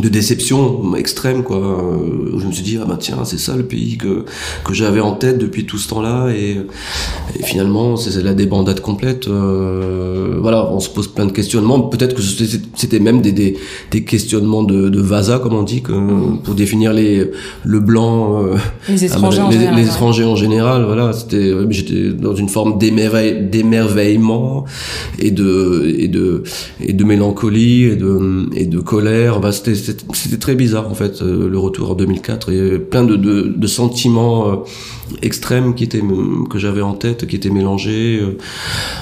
de 0.00 0.08
déception 0.08 0.94
extrême 0.96 1.42
quoi. 1.42 1.58
Où 1.58 2.38
je 2.38 2.46
me 2.46 2.52
suis 2.52 2.62
dit 2.62 2.78
ah 2.80 2.84
bah 2.86 2.96
tiens 2.98 3.24
c'est 3.24 3.38
ça 3.38 3.56
le 3.56 3.64
pays 3.64 3.96
que 3.96 4.24
que 4.64 4.74
j'avais 4.74 5.00
en 5.00 5.12
tête 5.12 5.38
depuis 5.38 5.64
tout 5.66 5.78
ce 5.78 5.88
temps-là 5.88 6.30
et, 6.30 6.58
et 7.38 7.42
finalement 7.42 7.96
c'est 7.96 8.22
la 8.22 8.34
débandade 8.34 8.80
complète. 8.80 9.28
Euh, 9.28 10.38
voilà 10.40 10.70
on 10.70 10.80
se 10.80 10.88
pose 10.88 11.08
plein 11.08 11.26
de 11.26 11.32
questionnements. 11.32 11.80
Peut-être 11.80 12.14
que 12.14 12.22
c'était 12.22 13.00
même 13.00 13.20
des, 13.20 13.32
des, 13.32 13.56
des, 13.90 14.04
questionnements 14.04 14.62
de, 14.62 14.88
de 14.88 15.00
Vasa 15.00 15.38
comme 15.38 15.54
on 15.54 15.62
dit 15.62 15.82
que, 15.82 15.92
pour 16.44 16.54
définir 16.54 16.92
les 16.92 17.30
le 17.64 17.80
blanc 17.80 18.42
euh, 18.42 18.56
les 18.88 19.04
étrangers, 19.04 19.40
en, 19.40 19.50
général, 19.50 19.76
les 19.76 19.86
étrangers 19.86 20.24
en 20.24 20.36
général 20.36 20.84
voilà 20.84 21.12
c'était 21.12 21.52
j'étais 21.70 22.10
dans 22.10 22.34
une 22.34 22.48
forme 22.48 22.78
d'émerveillement 22.78 24.64
et 25.18 25.30
de 25.30 25.94
et 25.98 26.08
de 26.08 26.42
et 26.80 26.92
de 26.92 27.04
mélancolie 27.04 27.84
et 27.84 27.96
de 27.96 28.48
et 28.54 28.66
de 28.66 28.78
colère. 28.80 29.40
Bah, 29.40 29.52
c'était 29.52 29.74
c'était 30.12 30.38
très 30.38 30.54
bizarre 30.54 30.88
en 30.88 30.94
fait 30.94 31.22
euh, 31.22 31.48
le 31.48 31.58
retour 31.58 31.90
en 31.90 31.94
2004 31.94 32.52
et 32.52 32.78
plein 32.78 33.04
de, 33.04 33.16
de, 33.16 33.42
de 33.42 33.66
sentiments 33.66 34.64
euh, 35.12 35.16
extrêmes 35.22 35.74
qui 35.74 35.84
étaient 35.84 36.02
que 36.50 36.58
j'avais 36.58 36.82
en 36.82 36.94
tête 36.94 37.26
qui 37.26 37.36
étaient 37.36 37.50
mélangés 37.50 38.18
euh, 38.20 38.38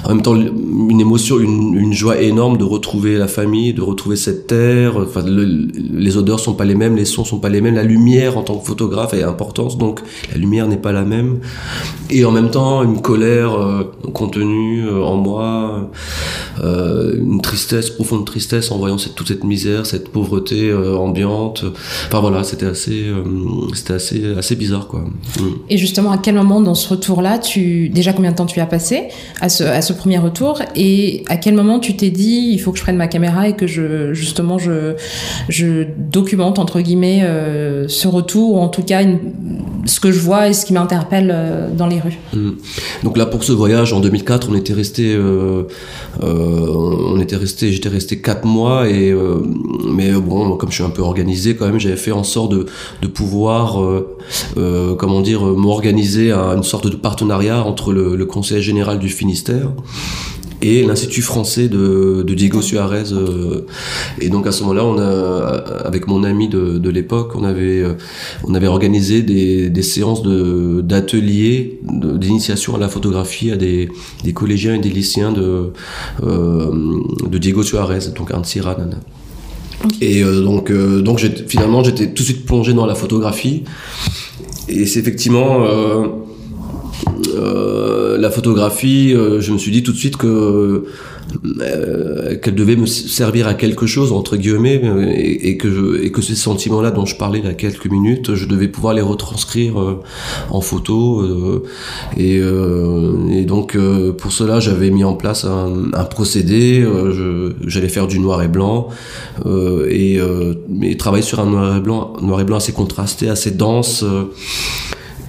en 0.04 0.10
même 0.10 0.22
temps 0.22 0.34
une 0.34 1.00
émotion 1.00 1.38
une, 1.38 1.74
une, 1.74 1.92
joie 1.92 2.20
énorme 2.20 2.58
de 2.58 2.64
retrouver 2.64 3.16
la 3.16 3.28
famille 3.28 3.72
de 3.72 3.82
retrouver 3.82 4.16
cette 4.16 4.46
terre 4.46 4.96
enfin 4.96 5.24
les 5.26 6.16
odeurs 6.16 6.40
sont 6.40 6.54
pas 6.54 6.64
les 6.64 6.74
mêmes 6.74 6.96
les 6.96 7.04
sons 7.04 7.24
sont 7.24 7.38
pas 7.38 7.48
les 7.48 7.60
mêmes 7.60 7.74
la 7.74 7.82
lumière 7.82 8.36
en 8.38 8.42
tant 8.42 8.56
que 8.58 8.66
photographe 8.66 9.14
est 9.14 9.22
importante 9.22 9.78
donc 9.78 10.00
la 10.30 10.38
lumière 10.38 10.66
n'est 10.66 10.76
pas 10.76 10.92
la 10.92 11.04
même 11.04 11.40
et 12.10 12.24
en 12.24 12.32
même 12.32 12.50
temps 12.50 12.82
une 12.82 13.00
colère 13.00 13.52
contenue 14.12 14.88
en 14.88 15.16
moi 15.16 15.90
une 16.62 17.40
tristesse 17.42 17.90
profonde 17.90 18.24
tristesse 18.24 18.70
en 18.70 18.78
voyant 18.78 18.98
cette, 18.98 19.14
toute 19.14 19.28
cette 19.28 19.44
misère 19.44 19.86
cette 19.86 20.08
pauvreté 20.08 20.70
euh, 20.70 20.96
ambiante. 20.96 21.64
Enfin 22.06 22.20
voilà, 22.20 22.44
c'était 22.44 22.66
assez, 22.66 23.08
euh, 23.08 23.22
c'était 23.74 23.94
assez, 23.94 24.34
assez 24.36 24.56
bizarre 24.56 24.86
quoi. 24.86 25.00
Mm. 25.00 25.42
Et 25.70 25.78
justement, 25.78 25.95
à 26.04 26.18
quel 26.18 26.34
moment 26.34 26.60
dans 26.60 26.74
ce 26.74 26.88
retour-là, 26.88 27.38
tu 27.38 27.88
déjà 27.88 28.12
combien 28.12 28.30
de 28.30 28.36
temps 28.36 28.46
tu 28.46 28.60
as 28.60 28.66
passé 28.66 29.08
à 29.40 29.48
ce, 29.48 29.64
à 29.64 29.82
ce 29.82 29.92
premier 29.92 30.18
retour 30.18 30.60
et 30.74 31.24
à 31.28 31.36
quel 31.36 31.54
moment 31.54 31.78
tu 31.78 31.96
t'es 31.96 32.10
dit 32.10 32.50
il 32.52 32.58
faut 32.58 32.72
que 32.72 32.78
je 32.78 32.82
prenne 32.82 32.96
ma 32.96 33.08
caméra 33.08 33.48
et 33.48 33.54
que 33.54 33.66
je 33.66 34.12
justement 34.12 34.58
je, 34.58 34.94
je 35.48 35.84
documente 35.98 36.58
entre 36.58 36.80
guillemets 36.80 37.22
euh, 37.24 37.88
ce 37.88 38.08
retour 38.08 38.54
ou 38.54 38.58
en 38.58 38.68
tout 38.68 38.82
cas 38.82 39.02
ce 39.86 40.00
que 40.00 40.12
je 40.12 40.20
vois 40.20 40.48
et 40.48 40.52
ce 40.52 40.66
qui 40.66 40.72
m'interpelle 40.72 41.70
dans 41.76 41.86
les 41.86 42.00
rues. 42.00 42.18
Mm. 42.34 42.50
Donc 43.04 43.16
là 43.16 43.26
pour 43.26 43.44
ce 43.44 43.52
voyage 43.52 43.92
en 43.92 44.00
2004, 44.00 44.48
on 44.50 44.54
était 44.54 44.72
resté, 44.72 45.14
euh, 45.14 45.62
on 46.22 47.20
était 47.20 47.36
resté, 47.36 47.72
j'étais 47.72 47.88
resté 47.88 48.20
quatre 48.20 48.44
mois 48.44 48.88
et 48.88 49.14
mais 49.88 50.12
bon 50.12 50.56
comme 50.56 50.70
je 50.70 50.76
suis 50.76 50.84
un 50.84 50.90
peu 50.90 51.02
organisé 51.02 51.56
quand 51.56 51.66
même, 51.66 51.78
j'avais 51.78 51.96
fait 51.96 52.12
en 52.12 52.24
sorte 52.24 52.52
de, 52.52 52.66
de 53.02 53.06
pouvoir, 53.06 53.82
euh, 53.82 54.16
euh, 54.56 54.94
comment 54.94 55.20
dire, 55.20 55.42
m'organiser 55.42 56.32
à 56.32 56.54
une 56.56 56.62
sorte 56.62 56.86
de 56.88 56.96
partenariat 56.96 57.62
entre 57.62 57.92
le, 57.92 58.16
le 58.16 58.26
Conseil 58.26 58.62
général 58.62 58.98
du 58.98 59.08
Finistère 59.08 59.70
et 60.66 60.82
l'Institut 60.82 61.22
français 61.22 61.68
de, 61.68 62.24
de 62.26 62.34
Diego 62.34 62.60
Suarez. 62.60 63.12
Euh, 63.12 63.66
et 64.20 64.28
donc 64.28 64.46
à 64.46 64.52
ce 64.52 64.62
moment-là, 64.62 64.84
on 64.84 64.98
a, 64.98 65.12
avec 65.84 66.08
mon 66.08 66.24
ami 66.24 66.48
de, 66.48 66.78
de 66.78 66.90
l'époque, 66.90 67.36
on 67.36 67.44
avait, 67.44 67.82
euh, 67.82 67.94
on 68.44 68.54
avait 68.54 68.66
organisé 68.66 69.22
des, 69.22 69.70
des 69.70 69.82
séances 69.82 70.22
d'ateliers 70.24 71.78
d'initiation 71.82 72.74
à 72.74 72.78
la 72.78 72.88
photographie 72.88 73.52
à 73.52 73.56
des, 73.56 73.88
des 74.24 74.32
collégiens 74.32 74.74
et 74.74 74.80
des 74.80 74.90
lycéens 74.90 75.32
de, 75.32 75.72
euh, 76.24 76.70
de 77.30 77.38
Diego 77.38 77.62
Suarez, 77.62 78.10
donc 78.16 78.32
un 78.32 78.42
Tsiran. 78.42 78.90
Et 80.00 80.24
euh, 80.24 80.42
donc, 80.42 80.72
donc 80.72 81.20
finalement, 81.46 81.84
j'étais 81.84 82.08
tout 82.08 82.22
de 82.22 82.28
suite 82.28 82.44
plongé 82.44 82.72
dans 82.72 82.86
la 82.86 82.96
photographie. 82.96 83.62
Et 84.68 84.84
c'est 84.86 84.98
effectivement 84.98 85.64
euh, 87.34 88.18
la 88.18 88.30
photographie. 88.30 89.10
je 89.12 89.52
me 89.52 89.58
suis 89.58 89.70
dit 89.70 89.82
tout 89.82 89.92
de 89.92 89.98
suite 89.98 90.16
euh, 91.60 92.36
qu'elle 92.36 92.54
devait 92.54 92.76
me 92.76 92.86
servir 92.86 93.48
à 93.48 93.54
quelque 93.54 93.86
chose 93.86 94.12
entre 94.12 94.36
guillemets 94.36 94.80
euh, 94.84 95.12
et, 95.16 95.56
que 95.56 96.22
ces 96.22 96.34
sentiments 96.34 96.80
là 96.80 96.90
dont 96.90 97.04
je 97.04 97.16
parlais 97.16 97.40
il 97.40 97.44
y 97.44 97.48
a 97.48 97.54
quelques 97.54 97.86
minutes 97.86 98.34
je 98.34 98.46
devais 98.46 98.68
pouvoir 98.68 98.94
les 98.94 99.02
retranscrire 99.02 99.80
euh, 99.80 100.02
en 100.50 100.60
photo 100.60 101.24
et, 102.16 102.40
donc 103.44 103.76
pour 104.18 104.32
cela 104.32 104.60
j'avais 104.60 104.90
mis 104.90 105.04
en 105.04 105.14
place 105.14 105.44
un, 105.44 105.92
un 105.92 106.04
procédé 106.04 106.86
j'allais 107.66 107.88
faire 107.88 108.06
du 108.06 108.18
noir 108.18 108.42
et 108.42 108.48
blanc 108.48 108.88
et, 109.88 110.18
et, 110.82 110.96
travailler 110.96 111.24
sur 111.24 111.40
un 111.40 111.46
noir 111.46 111.76
et 111.76 111.80
blanc 111.80 112.14
noir 112.22 112.40
et 112.40 112.44
blanc 112.44 112.56
assez 112.56 112.72
contrasté 112.72 113.28
assez 113.28 113.50
dense 113.50 114.04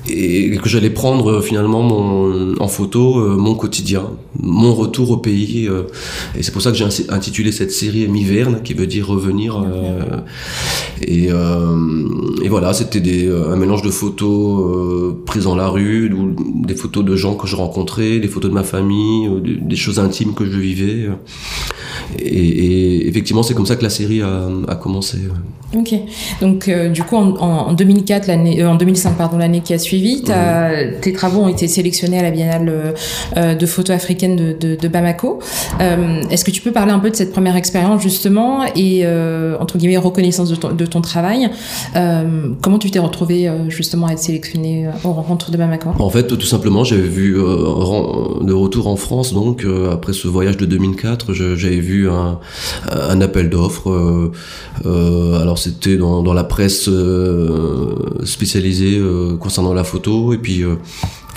et 0.09 0.57
que 0.57 0.69
j'allais 0.69 0.89
prendre 0.89 1.31
euh, 1.31 1.41
finalement 1.41 1.81
mon, 1.81 2.55
en 2.59 2.67
photo 2.67 3.19
euh, 3.19 3.37
mon 3.37 3.55
quotidien, 3.55 4.03
mon 4.39 4.73
retour 4.73 5.11
au 5.11 5.17
pays. 5.17 5.67
Euh, 5.67 5.83
et 6.37 6.43
c'est 6.43 6.51
pour 6.51 6.61
ça 6.61 6.71
que 6.71 6.77
j'ai 6.77 6.85
intitulé 7.09 7.51
cette 7.51 7.71
série 7.71 8.07
Mi-Verne, 8.07 8.61
qui 8.63 8.73
veut 8.73 8.87
dire 8.87 9.07
revenir. 9.07 9.63
Et, 11.01 11.27
et, 11.27 12.49
voilà, 12.49 12.73
c'était 12.73 13.29
un 13.29 13.55
mélange 13.55 13.81
de 13.81 13.89
photos 13.89 15.15
prises 15.25 15.43
dans 15.43 15.55
la 15.55 15.67
rue, 15.67 16.11
des 16.63 16.75
photos 16.75 17.03
de 17.05 17.15
gens 17.15 17.35
que 17.35 17.47
je 17.47 17.55
rencontrais, 17.55 18.19
des 18.19 18.27
photos 18.27 18.49
de 18.49 18.55
ma 18.55 18.63
famille, 18.63 19.29
des 19.41 19.75
choses 19.75 19.99
intimes 19.99 20.33
que 20.33 20.45
je 20.45 20.57
vivais. 20.57 21.09
Et, 22.19 23.07
effectivement, 23.07 23.43
c'est 23.43 23.53
comme 23.53 23.65
ça 23.65 23.75
que 23.75 23.83
la 23.83 23.89
série 23.89 24.21
a, 24.21 24.75
commencé. 24.75 25.17
Ok. 25.75 25.93
Donc, 26.41 26.69
du 26.69 27.03
coup, 27.03 27.15
en, 27.15 27.35
en 27.39 27.73
2004, 27.73 28.27
l'année, 28.27 28.63
en 28.63 28.75
2005, 28.75 29.17
pardon, 29.17 29.37
l'année 29.37 29.61
qui 29.61 29.73
a 29.73 29.79
suivi, 29.79 29.96
tes 31.01 31.13
travaux 31.13 31.41
ont 31.41 31.47
été 31.47 31.67
sélectionnés 31.67 32.19
à 32.19 32.23
la 32.23 32.31
Biennale 32.31 32.93
euh, 33.35 33.55
de 33.55 33.65
photo 33.65 33.93
africaine 33.93 34.35
de, 34.35 34.87
Bamako. 34.87 35.39
Euh, 35.81 36.21
est-ce 36.29 36.45
que 36.45 36.51
tu 36.51 36.61
peux 36.61 36.71
parler 36.71 36.91
un 36.91 36.99
peu 36.99 37.09
de 37.09 37.15
cette 37.15 37.31
première 37.31 37.55
expérience 37.55 38.01
justement 38.01 38.63
et 38.75 39.01
euh, 39.03 39.57
entre 39.59 39.77
guillemets 39.77 39.97
reconnaissance 39.97 40.49
de 40.49 40.85
ton, 40.85 41.01
travail? 41.01 41.49
Comment 42.61 42.79
tu 42.79 42.91
t'es 42.91 42.99
retrouvé 42.99 43.49
justement 43.69 44.07
à 44.07 44.13
être 44.13 44.19
sélectionné 44.19 44.87
au 45.03 45.11
rencontre 45.11 45.51
de 45.51 45.57
Bamako? 45.57 45.89
En 45.99 46.09
fait, 46.09 46.27
tout 46.27 46.45
simplement, 46.45 46.83
j'avais 46.83 47.01
vu 47.01 47.33
de 47.33 48.53
retour 48.53 48.87
en 48.87 48.95
France, 48.95 49.33
donc 49.33 49.65
après 49.91 50.13
ce 50.13 50.27
voyage 50.27 50.57
de 50.57 50.65
2004, 50.65 51.33
j'avais 51.33 51.79
vu 51.79 52.09
un, 52.09 52.39
appel 53.21 53.49
d'offres. 53.49 54.31
alors 54.85 55.57
c'était 55.57 55.97
dans, 55.97 56.23
dans, 56.23 56.33
la 56.33 56.43
presse 56.43 56.89
spécialisée 58.23 58.99
concernant 59.39 59.73
la 59.73 59.83
photo 59.87 60.33
et 60.33 60.37
puis 60.37 60.63
euh, 60.63 60.75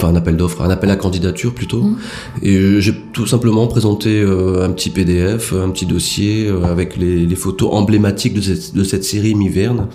enfin 0.01 0.13
un 0.13 0.17
appel 0.17 0.37
d'offres, 0.37 0.63
un 0.63 0.71
appel 0.71 0.91
à 0.91 0.97
candidature 0.97 1.55
plutôt. 1.55 1.83
Mmh. 1.83 1.97
Et 2.43 2.81
j'ai 2.81 2.95
tout 3.13 3.27
simplement 3.27 3.67
présenté 3.67 4.21
euh, 4.21 4.65
un 4.65 4.71
petit 4.71 4.91
PDF, 4.91 5.53
un 5.53 5.71
petit 5.71 5.87
dossier 5.87 6.47
euh, 6.47 6.65
avec 6.65 6.97
les, 6.97 7.27
les, 7.27 7.37
photos 7.37 7.71
emblématiques 7.73 8.35
de 8.35 8.41
cette, 8.41 8.75
de 8.75 8.85
cette 8.85 9.05
série 9.05 9.35
Miverne. 9.35 9.89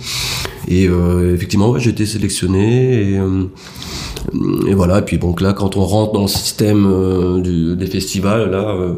Et 0.67 0.89
effectivement, 1.31 1.69
ouais, 1.69 1.79
j'ai 1.79 1.91
été 1.91 2.07
sélectionné. 2.07 3.11
Et, 3.13 3.19
et 4.67 4.73
voilà, 4.73 4.99
et 4.99 5.01
puis 5.01 5.17
donc 5.17 5.41
là, 5.41 5.53
quand 5.53 5.77
on 5.77 5.85
rentre 5.85 6.13
dans 6.13 6.23
le 6.23 6.27
système 6.27 6.85
euh, 6.89 7.41
du, 7.41 7.75
des 7.75 7.85
festivals, 7.85 8.49
là, 8.49 8.69
euh, 8.69 8.93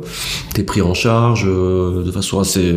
t'es 0.54 0.64
pris 0.64 0.82
en 0.82 0.94
charge 0.94 1.46
euh, 1.48 2.04
de 2.04 2.12
façon 2.12 2.40
assez 2.40 2.74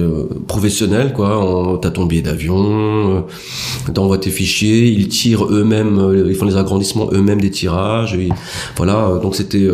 professionnelle, 0.46 1.12
quoi. 1.12 1.78
T'as 1.80 1.90
ton 1.90 2.06
billet 2.06 2.22
d'avion, 2.22 3.24
t'envoies 3.94 4.18
tes 4.18 4.30
fichiers, 4.30 4.88
ils 4.88 5.08
tirent 5.08 5.46
eux-mêmes, 5.46 6.24
ils 6.28 6.34
font 6.34 6.46
les 6.46 6.56
agrandissements 6.56 7.10
eux-mêmes 7.12 7.40
des 7.40 7.50
tirages. 7.50 8.14
Voilà, 8.76 9.18
donc 9.22 9.34
c'était 9.34 9.68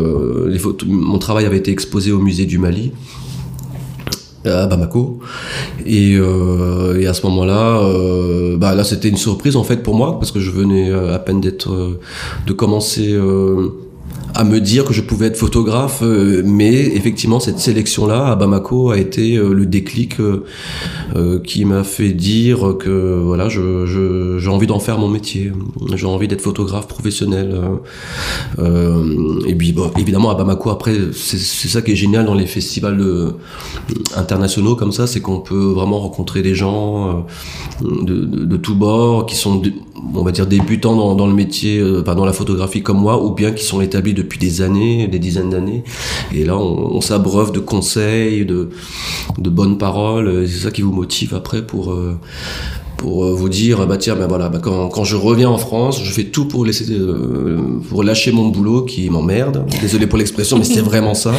les 0.47 0.59
photos, 0.59 0.89
mon 0.89 1.19
travail 1.19 1.47
avait 1.47 1.59
été 1.59 1.71
exposé 1.71 2.13
au 2.13 2.19
musée 2.19 2.47
du 2.47 2.59
Mali 2.59 2.93
à 4.47 4.67
Bamako. 4.67 5.21
Et, 5.85 6.17
euh, 6.17 7.09
à 7.09 7.15
ce 7.15 7.25
moment-là 7.27 7.79
euh, 7.81 8.57
bah 8.57 8.75
là 8.75 8.83
c'était 8.83 9.09
une 9.09 9.17
surprise 9.17 9.55
en 9.57 9.63
fait 9.63 9.83
pour 9.83 9.95
moi 9.95 10.19
parce 10.19 10.33
que 10.33 10.41
je 10.41 10.51
venais 10.51 10.91
euh, 10.91 11.15
à 11.15 11.19
peine 11.19 11.41
d'être 11.41 11.71
euh, 11.71 12.01
de 12.47 12.53
commencer 12.53 13.13
euh, 13.13 13.69
à 14.37 14.45
me 14.45 14.61
dire 14.61 14.85
que 14.85 14.93
je 14.93 15.01
pouvais 15.01 15.29
être 15.29 15.39
photographe, 15.39 16.01
euh, 16.03 16.43
mais 16.45 16.75
effectivement 16.75 17.41
cette 17.41 17.59
sélection-là 17.59 18.27
à 18.27 18.37
Bamako 18.37 18.91
a 18.91 18.99
été 18.99 19.37
euh, 19.37 19.55
le 19.55 19.65
déclic 19.65 20.21
euh, 20.21 21.41
qui 21.43 21.65
m'a 21.65 21.85
fait 21.85 22.11
dire 22.11 22.75
que 22.79 23.19
voilà, 23.25 23.49
je, 23.49 23.87
je, 23.87 24.39
j'ai 24.39 24.51
envie 24.51 24.67
d'en 24.67 24.79
faire 24.79 24.99
mon 24.99 25.09
métier, 25.09 25.53
j'ai 25.95 26.07
envie 26.07 26.29
d'être 26.29 26.43
photographe 26.43 26.87
professionnel. 26.87 27.59
et 28.59 29.55
puis 29.55 29.73
bon, 29.73 29.91
évidemment 29.99 30.31
à 30.31 30.35
Bamako 30.35 30.69
après, 30.69 30.95
c'est, 31.15 31.39
ça 31.39 31.81
qui 31.81 31.93
est 31.93 31.97
génial 31.97 32.27
dans 32.27 32.35
les 32.35 32.47
festivals 32.47 33.03
internationaux 34.17 34.77
comme 34.77 34.93
ça, 34.93 35.07
c'est 35.07 35.21
qu'on 35.21 35.41
peut 35.41 35.73
vraiment 35.73 35.99
rencontrer 35.99 36.43
des 36.43 36.55
gens 36.55 37.25
de, 37.81 38.57
tous 38.57 38.75
bords 38.75 39.25
qui 39.25 39.37
sont 39.37 39.63
on 40.15 40.23
va 40.23 40.33
dire 40.33 40.47
débutants 40.47 40.95
dans, 40.95 41.15
dans 41.15 41.27
le 41.27 41.35
métier, 41.35 41.83
dans 42.05 42.25
la 42.25 42.33
photographie 42.33 42.83
comme 42.83 43.01
moi, 43.01 43.25
ou 43.25 43.33
bien 43.33 43.53
qui 43.53 43.65
sont 43.65 43.81
été 43.81 43.97
établi 43.97 44.13
depuis 44.27 44.39
des 44.39 44.61
années, 44.63 45.09
des 45.09 45.19
dizaines 45.19 45.51
d'années. 45.51 45.83
Et 46.35 46.45
là, 46.45 46.57
on, 46.57 47.01
s'abreuve 47.01 47.53
de 47.53 47.61
conseils, 47.61 48.45
de, 48.45 48.71
de 49.39 49.51
bonnes 49.51 49.79
paroles. 49.79 50.47
C'est 50.49 50.65
ça 50.65 50.71
qui 50.71 50.83
vous 50.83 50.93
motive 50.93 51.35
après 51.35 51.63
pour 51.63 51.97
pour 52.97 53.25
euh, 53.25 53.33
vous 53.33 53.49
dire 53.49 53.87
bah 53.87 53.97
tiens 53.97 54.17
ben 54.17 54.27
voilà 54.27 54.49
bah, 54.49 54.59
quand, 54.63 54.89
quand, 54.89 55.05
je 55.05 55.17
reviens 55.17 55.49
en 55.49 55.59
France 55.59 56.03
je 56.03 56.11
fais 56.11 56.25
tout 56.25 56.47
pour 56.47 56.65
laisser 56.65 56.87
euh, 56.91 57.59
pour 57.89 58.03
lâcher 58.03 58.33
mon 58.33 58.49
boulot 58.49 58.83
qui 58.83 59.09
m'emmerde 59.11 59.67
désolé 59.81 60.07
pour 60.07 60.19
l'expression 60.19 60.59
mais 60.59 60.65
c'est 60.65 60.81
vraiment 60.93 61.15
ça 61.15 61.35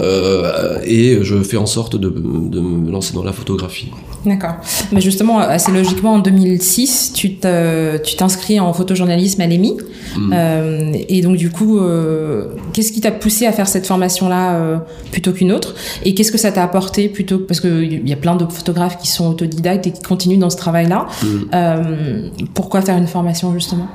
euh, 0.00 0.78
et 0.84 1.18
je 1.22 1.42
fais 1.42 1.56
en 1.56 1.66
sorte 1.66 1.96
de, 1.96 2.08
de, 2.08 2.60
me 2.60 2.90
lancer 2.90 3.14
dans 3.14 3.22
la 3.22 3.32
photographie 3.32 3.90
d'accord 4.26 4.54
mais 4.92 5.00
justement 5.00 5.38
assez 5.38 5.72
logiquement 5.72 6.14
en 6.14 6.18
2006 6.18 7.12
tu 7.14 7.36
t'inscris 7.36 8.60
en 8.60 8.72
photojournalisme 8.72 9.40
à 9.40 9.46
l'EMI 9.46 9.76
mm. 10.16 10.32
euh, 10.34 10.92
et 11.08 11.22
donc 11.22 11.36
du 11.36 11.50
coup 11.50 11.78
euh, 11.78 12.54
qu'est-ce 12.72 12.92
qui 12.92 13.00
t'a 13.00 13.10
poussé 13.10 13.46
à 13.46 13.52
faire 13.52 13.68
cette 13.68 13.86
formation 13.86 14.28
là 14.28 14.82
plutôt 15.10 15.32
qu'une 15.32 15.52
autre? 15.52 15.74
Et 16.04 16.14
qu'est-ce 16.14 16.32
que 16.32 16.38
ça 16.38 16.52
t'a 16.52 16.62
apporté 16.62 17.08
plutôt 17.08 17.38
parce 17.38 17.60
qu'il 17.60 18.08
y 18.08 18.12
a 18.12 18.16
plein 18.16 18.36
de 18.36 18.46
photographes 18.46 18.98
qui 18.98 19.08
sont 19.08 19.30
autodidactes 19.30 19.86
et 19.86 19.92
qui 19.92 20.02
continuent 20.02 20.38
dans 20.38 20.50
ce 20.50 20.56
travail-là. 20.56 21.06
Mm. 21.22 21.26
Euh, 21.54 22.28
pourquoi 22.54 22.82
faire 22.82 22.96
une 22.96 23.06
formation 23.06 23.52
justement? 23.52 23.88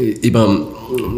Et, 0.00 0.30
ben, 0.30 0.60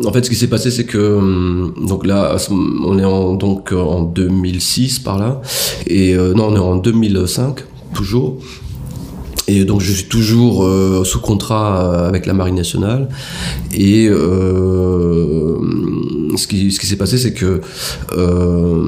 en 0.07 0.13
fait, 0.13 0.25
ce 0.25 0.31
qui 0.31 0.37
s'est 0.37 0.49
passé, 0.49 0.71
c'est 0.71 0.85
que 0.85 1.73
donc 1.87 2.07
là, 2.07 2.37
on 2.51 2.99
est 2.99 3.05
en, 3.05 3.35
donc 3.35 3.73
en 3.73 4.03
2006 4.03 4.99
par 5.01 5.19
là, 5.19 5.41
et 5.87 6.15
euh, 6.15 6.35
non, 6.35 6.49
on 6.49 6.57
est 6.57 6.59
en 6.59 6.77
2005 6.77 7.61
toujours. 7.95 8.39
Et 9.49 9.65
donc 9.65 9.81
je 9.81 9.93
suis 9.93 10.05
toujours 10.05 10.65
euh, 10.65 11.03
sous 11.05 11.21
contrat 11.21 12.07
avec 12.07 12.27
la 12.27 12.35
Marine 12.35 12.55
nationale. 12.55 13.09
Et 13.73 14.07
euh, 14.09 15.57
ce 16.37 16.47
qui, 16.47 16.71
ce 16.71 16.79
qui 16.79 16.87
s'est 16.87 16.97
passé, 16.97 17.19
c'est 17.19 17.33
que 17.33 17.61
euh, 18.17 18.85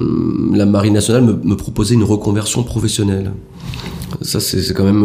la 0.54 0.66
Marine 0.66 0.94
nationale 0.94 1.24
me, 1.24 1.32
me, 1.32 1.56
proposait 1.56 1.94
une 1.94 2.04
reconversion 2.04 2.62
professionnelle. 2.62 3.32
Ça, 4.20 4.38
c'est 4.38 4.72
quand 4.74 4.84
même. 4.84 5.02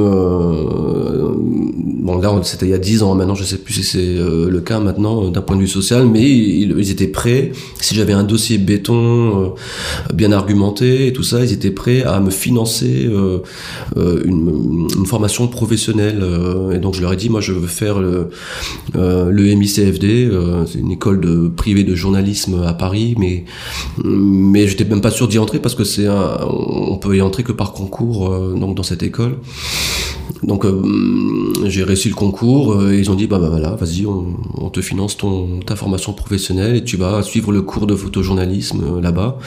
Euh, 2.07 2.13
bon, 2.13 2.19
là, 2.19 2.39
c'était 2.43 2.65
il 2.65 2.69
y 2.69 2.73
a 2.73 2.77
10 2.77 3.03
ans. 3.03 3.15
Maintenant, 3.15 3.35
je 3.35 3.43
sais 3.43 3.57
plus 3.57 3.73
si 3.73 3.83
c'est 3.83 3.99
euh, 3.99 4.49
le 4.49 4.61
cas 4.61 4.79
maintenant 4.79 5.25
euh, 5.25 5.29
d'un 5.29 5.41
point 5.41 5.55
de 5.55 5.61
vue 5.61 5.67
social, 5.67 6.07
mais 6.07 6.23
ils, 6.23 6.91
étaient 6.91 7.07
prêts. 7.07 7.51
Si 7.81 7.95
j'avais 7.95 8.13
un 8.13 8.23
dossier 8.23 8.57
béton 8.57 9.53
bien 10.13 10.31
argumenté 10.31 11.07
et 11.07 11.13
tout 11.13 11.23
ça, 11.23 11.43
ils 11.43 11.51
étaient 11.51 11.71
prêts 11.71 12.03
à 12.03 12.19
me 12.19 12.29
financer 12.29 13.09
une, 13.95 14.87
formation 15.05 15.47
professionnelle. 15.47 16.23
et 16.73 16.79
donc, 16.79 16.93
je 16.95 17.01
leur 17.01 17.13
ai 17.13 17.15
dit, 17.17 17.29
moi, 17.29 17.41
je 17.41 17.53
veux 17.53 17.67
faire 17.67 17.99
le, 17.99 18.29
MICFD. 18.95 20.29
c'est 20.65 20.79
une 20.79 20.91
école 20.91 21.19
de 21.21 21.47
privée 21.47 21.83
de 21.83 21.95
journalisme 21.95 22.63
à 22.65 22.73
Paris, 22.73 23.15
mais 23.17 23.45
mais 24.03 24.67
j'étais 24.67 24.85
même 24.85 25.01
pas 25.01 25.11
sûr 25.11 25.27
d'y 25.27 25.39
entrer 25.39 25.59
parce 25.59 25.75
que 25.75 25.83
c'est 25.83 26.07
on 26.09 26.97
peut 26.97 27.15
y 27.17 27.21
entrer 27.21 27.43
que 27.43 27.51
par 27.51 27.73
concours. 27.73 28.29
donc, 28.55 28.75
dans 28.75 28.83
cette 28.83 29.03
école. 29.03 29.37
Donc 30.43 30.65
euh, 30.65 30.81
j'ai 31.65 31.83
le 32.05 32.15
concours 32.15 32.73
euh, 32.73 32.93
et 32.93 32.99
ils 32.99 33.11
ont 33.11 33.15
dit 33.15 33.27
bah, 33.27 33.39
bah 33.39 33.49
voilà 33.49 33.71
vas-y 33.71 34.05
on, 34.05 34.69
te 34.69 34.81
finance 34.81 35.17
ton 35.17 35.59
ta 35.65 35.75
formation 35.75 36.13
professionnelle 36.13 36.75
et 36.75 36.83
tu 36.83 36.97
vas 36.97 37.23
suivre 37.23 37.51
le 37.51 37.61
cours 37.61 37.87
de 37.87 37.95
photojournalisme 37.95 38.83
euh, 38.83 39.01
là-bas. 39.01 39.37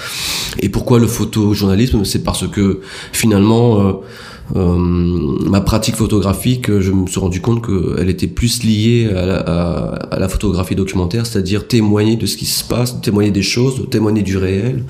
Et 0.58 0.68
pourquoi 0.68 0.98
le 0.98 1.06
photojournalisme? 1.06 2.04
C'est 2.04 2.22
parce 2.24 2.46
que 2.48 2.80
finalement 3.12 4.00
euh, 4.56 4.76
ma 5.48 5.60
pratique 5.60 5.96
photographique, 5.96 6.80
je 6.80 6.90
me 6.92 7.06
suis 7.06 7.20
rendu 7.20 7.40
compte 7.40 7.64
qu'elle 7.64 8.08
était 8.08 8.26
plus 8.26 8.62
liée 8.64 9.08
à 9.14 10.18
la, 10.18 10.28
photographie 10.28 10.74
documentaire, 10.74 11.26
c'est-à-dire 11.26 11.66
témoigner 11.66 12.16
de 12.16 12.26
ce 12.26 12.36
qui 12.36 12.46
se 12.46 12.64
passe, 12.64 13.00
témoigner 13.00 13.30
des 13.30 13.42
choses, 13.42 13.88
témoigner 13.90 14.22
du 14.22 14.36
réel. 14.36 14.84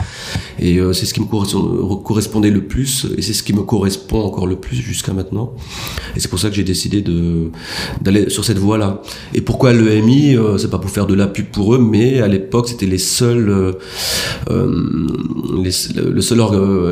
Et 0.59 0.79
euh, 0.79 0.93
c'est 0.93 1.07
ce 1.07 1.15
qui 1.15 1.21
me 1.21 1.27
correspondait 1.27 2.51
le 2.51 2.63
plus, 2.63 3.07
et 3.17 3.23
c'est 3.23 3.33
ce 3.33 3.43
qui 3.43 3.53
me 3.53 3.63
correspond 3.63 4.23
encore 4.23 4.47
le 4.47 4.57
plus 4.57 4.77
jusqu'à 4.77 5.13
maintenant. 5.13 5.55
Et 6.17 6.21
c'est 6.21 6.29
pour 6.29 6.39
ça 6.39 6.49
que 6.49 6.55
j'ai 6.55 6.65
décidé 6.65 7.05
d'aller 8.01 8.31
sur 8.31 8.45
cette 8.45 8.59
voie-là. 8.59 9.03
Et 9.35 9.41
pourquoi 9.41 9.73
l'EMI 9.73 10.37
euh, 10.37 10.59
C'est 10.59 10.71
pas 10.71 10.79
pour 10.79 10.91
faire 10.91 11.07
de 11.07 11.15
la 11.15 11.27
pub 11.27 11.47
pour 11.47 11.75
eux, 11.75 11.79
mais 11.79 12.21
à 12.21 12.29
l'époque 12.29 12.69
c'était 12.69 12.87
les 12.87 12.99
seuls, 12.99 13.75
euh, 14.51 14.77
le 15.53 16.21
seul 16.21 16.41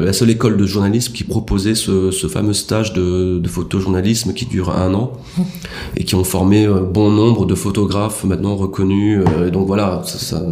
la 0.04 0.12
seule 0.12 0.30
école 0.30 0.56
de 0.56 0.66
journalisme 0.66 1.12
qui 1.12 1.24
proposait 1.24 1.74
ce, 1.74 2.10
ce 2.10 2.26
fameux 2.26 2.52
stage 2.58 2.92
de, 2.92 3.40
photojournalisme 3.48 4.34
qui 4.34 4.44
dure 4.44 4.70
un 4.70 4.92
an 4.92 5.12
et 5.96 6.04
qui 6.04 6.14
ont 6.14 6.24
formé 6.24 6.66
euh, 6.66 6.80
bon 6.80 7.10
nombre 7.10 7.46
de 7.46 7.54
photographes 7.54 8.24
maintenant 8.24 8.56
reconnus. 8.56 9.20
Euh, 9.20 9.48
et 9.48 9.50
donc 9.50 9.66
voilà, 9.66 10.02
ça, 10.04 10.42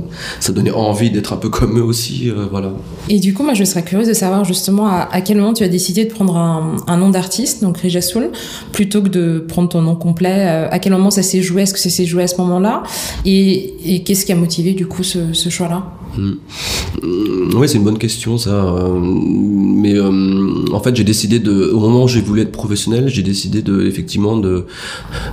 ça, 0.40 0.52
donnait 0.52 0.70
envie 0.70 1.10
d'être 1.10 1.32
un 1.32 1.36
peu 1.36 1.50
comme 1.50 1.78
eux 1.78 1.82
aussi. 1.82 2.30
Euh, 2.30 2.46
voilà. 2.50 2.72
Et 3.08 3.20
du 3.20 3.34
coup, 3.34 3.42
moi, 3.42 3.54
je 3.54 3.64
serais 3.64 3.84
curieuse 3.84 4.08
de 4.08 4.14
savoir 4.14 4.44
justement 4.44 4.88
à, 4.88 5.20
quel 5.20 5.36
moment 5.36 5.52
tu 5.52 5.62
as 5.62 5.68
décidé 5.68 6.04
de 6.04 6.10
prendre 6.10 6.36
un, 6.36 6.96
nom 6.96 7.10
d'artiste, 7.10 7.62
donc 7.62 7.78
Rija 7.78 8.00
Soul, 8.00 8.30
plutôt 8.72 9.02
que 9.02 9.08
de 9.08 9.44
prendre 9.46 9.68
ton 9.68 9.82
nom 9.82 9.94
complet. 9.94 10.46
À 10.70 10.78
quel 10.78 10.92
moment 10.92 11.10
ça 11.10 11.22
s'est 11.22 11.42
joué? 11.42 11.62
Est-ce 11.62 11.74
que 11.74 11.80
ça 11.80 11.90
s'est 11.90 12.06
joué 12.06 12.22
à 12.22 12.28
ce 12.28 12.36
moment-là? 12.38 12.82
Et, 13.24 14.02
qu'est-ce 14.04 14.24
qui 14.24 14.32
a 14.32 14.36
motivé 14.36 14.72
du 14.72 14.86
coup 14.86 15.02
ce, 15.02 15.32
choix-là? 15.48 15.84
Oui, 16.16 17.68
c'est 17.68 17.78
une 17.78 17.84
bonne 17.84 17.98
question 17.98 18.38
ça. 18.38 18.74
Mais 19.00 19.98
en 20.00 20.80
fait, 20.80 20.96
j'ai 20.96 21.04
décidé 21.04 21.38
de, 21.38 21.70
au 21.70 21.80
moment 21.80 22.06
j'ai 22.06 22.20
voulu 22.20 22.42
être 22.42 22.52
professionnel, 22.52 23.08
j'ai 23.08 23.22
décidé 23.22 23.62
de 23.62 23.86
effectivement 23.86 24.36
de 24.36 24.66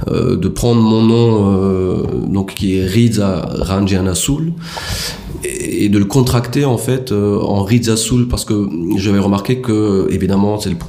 euh, 0.07 0.35
de 0.35 0.47
prendre 0.47 0.81
mon 0.81 1.01
nom 1.01 1.53
euh, 1.61 2.03
donc 2.27 2.53
qui 2.55 2.77
est 2.77 2.85
Riza 2.85 3.49
Ranjana 3.59 4.13
Et 5.43 5.89
de 5.89 5.99
le 5.99 6.05
contracter 6.05 6.65
en 6.65 6.77
fait 6.77 7.11
euh, 7.11 7.39
en 7.39 7.63
Riza 7.63 7.97
Soul 7.97 8.27
parce 8.27 8.45
que 8.45 8.69
j'avais 8.95 9.19
remarqué 9.19 9.59
que 9.59 10.07
évidemment 10.09 10.59
c'est 10.59 10.69
le 10.69 10.75
bon 10.75 10.85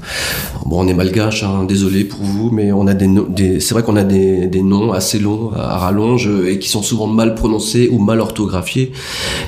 on 0.85 0.89
est 0.89 0.95
malgache 0.95 1.43
hein, 1.43 1.65
désolé 1.65 2.05
pour 2.05 2.21
vous 2.21 2.51
mais 2.51 2.73
on 2.73 2.87
a 2.87 2.95
des, 2.95 3.09
des 3.29 3.61
c'est 3.61 3.75
vrai 3.75 3.83
qu'on 3.83 3.97
a 3.97 4.05
des, 4.05 4.47
des 4.47 4.63
noms 4.63 4.93
assez 4.93 5.19
longs 5.19 5.51
à 5.55 5.79
rallonge 5.79 6.31
et 6.47 6.59
qui 6.59 6.69
sont 6.69 6.83
souvent 6.83 7.07
mal 7.07 7.35
prononcés 7.35 7.89
ou 7.91 7.99
mal 7.99 8.21
orthographiés 8.21 8.93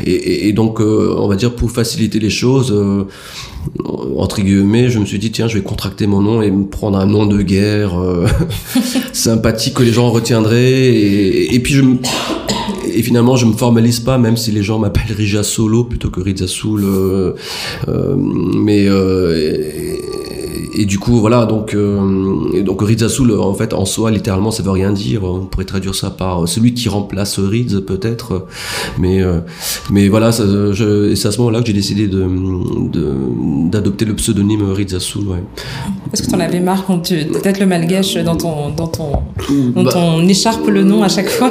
et, 0.04 0.48
et, 0.48 0.52
donc 0.52 0.80
on 0.80 1.28
va 1.28 1.36
dire 1.36 1.54
pour 1.54 1.70
faciliter 1.70 2.18
les 2.18 2.30
choses 2.30 2.74
entre 4.16 4.40
guillemets, 4.40 4.90
je 4.90 4.98
me 4.98 5.04
suis 5.04 5.18
dit 5.18 5.30
tiens, 5.30 5.48
je 5.48 5.58
vais 5.58 5.64
contracter 5.64 6.06
mon 6.06 6.20
nom 6.20 6.42
et 6.42 6.50
me 6.50 6.64
prendre 6.64 6.98
un 6.98 7.06
nom 7.06 7.26
de 7.26 7.42
guerre 7.42 8.00
euh, 8.00 8.26
sympathique 9.12 9.74
que 9.74 9.82
les 9.82 9.92
gens 9.92 10.10
retiendraient. 10.10 10.94
Et, 10.94 11.60
puis 11.60 11.74
je 11.74 11.82
et 12.84 13.02
finalement, 13.02 13.36
je 13.36 13.46
me 13.46 13.52
formalise 13.52 14.00
pas, 14.00 14.18
même 14.18 14.36
si 14.36 14.50
les 14.52 14.62
gens 14.62 14.78
m'appellent 14.78 15.14
Rija 15.16 15.42
Solo 15.42 15.84
plutôt 15.84 16.10
que 16.10 16.20
Riza 16.20 16.46
Soul. 16.46 16.82
Euh, 16.84 17.32
euh, 17.88 18.16
mais 18.16 18.88
et 20.78 20.84
du 20.84 20.98
coup, 20.98 21.18
voilà, 21.20 21.46
donc, 21.46 21.74
euh, 21.74 22.62
donc 22.62 22.82
Rizasoul, 22.82 23.32
en 23.32 23.54
fait, 23.54 23.72
en 23.72 23.86
soi, 23.86 24.10
littéralement, 24.10 24.50
ça 24.50 24.62
veut 24.62 24.70
rien 24.70 24.92
dire. 24.92 25.24
On 25.24 25.46
pourrait 25.46 25.64
traduire 25.64 25.94
ça 25.94 26.10
par 26.10 26.46
celui 26.46 26.74
qui 26.74 26.90
remplace 26.90 27.38
Riz, 27.38 27.80
peut-être. 27.86 28.46
Mais, 28.98 29.22
euh, 29.22 29.40
mais 29.90 30.08
voilà, 30.08 30.32
c'est 30.32 30.42
à 30.42 31.32
ce 31.32 31.38
moment-là 31.38 31.60
que 31.60 31.66
j'ai 31.66 31.72
décidé 31.72 32.08
d'adopter 32.08 32.98
de, 32.98 33.14
le 33.80 34.14
pseudonyme 34.14 34.70
Rizasoul. 34.70 35.28
Ouais. 35.28 35.42
Parce 36.10 36.22
que 36.22 36.28
tu 36.28 36.34
en 36.34 36.40
avais 36.40 36.60
marre 36.60 36.84
quand 36.86 37.00
tu. 37.00 37.16
Peut-être 37.26 37.60
le 37.60 37.66
malgache 37.66 38.16
dans 38.16 38.36
ton, 38.36 38.70
dans 38.70 38.88
ton, 38.88 39.12
dans 39.74 39.82
bah. 39.84 39.92
ton 39.92 40.26
écharpe 40.28 40.66
le 40.68 40.84
nom 40.84 41.02
à 41.02 41.08
chaque 41.08 41.28
fois. 41.28 41.50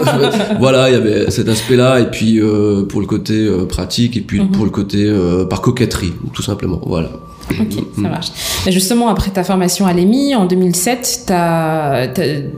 voilà, 0.60 0.90
il 0.90 0.94
y 0.94 0.96
avait 0.96 1.32
cet 1.32 1.50
aspect-là, 1.50 2.00
et 2.00 2.10
puis 2.12 2.40
euh, 2.40 2.86
pour 2.86 3.02
le 3.02 3.08
côté 3.08 3.34
euh, 3.34 3.66
pratique, 3.66 4.18
et 4.18 4.22
puis 4.22 4.40
mhm. 4.40 4.52
pour 4.52 4.66
le 4.66 4.72
côté 4.72 5.12
par 5.50 5.62
coquetterie, 5.62 6.14
tout 6.34 6.44
simplement. 6.44 6.82
Voilà. 6.86 7.10
Ok, 7.52 7.84
ça 7.96 8.02
marche. 8.02 8.32
justement, 8.68 9.10
après 9.10 9.32
ta 9.32 9.44
formation 9.44 9.86
à 9.86 9.94
l'EMI, 9.94 10.36
en 10.36 10.46
2007, 10.46 11.32
as, 11.32 12.08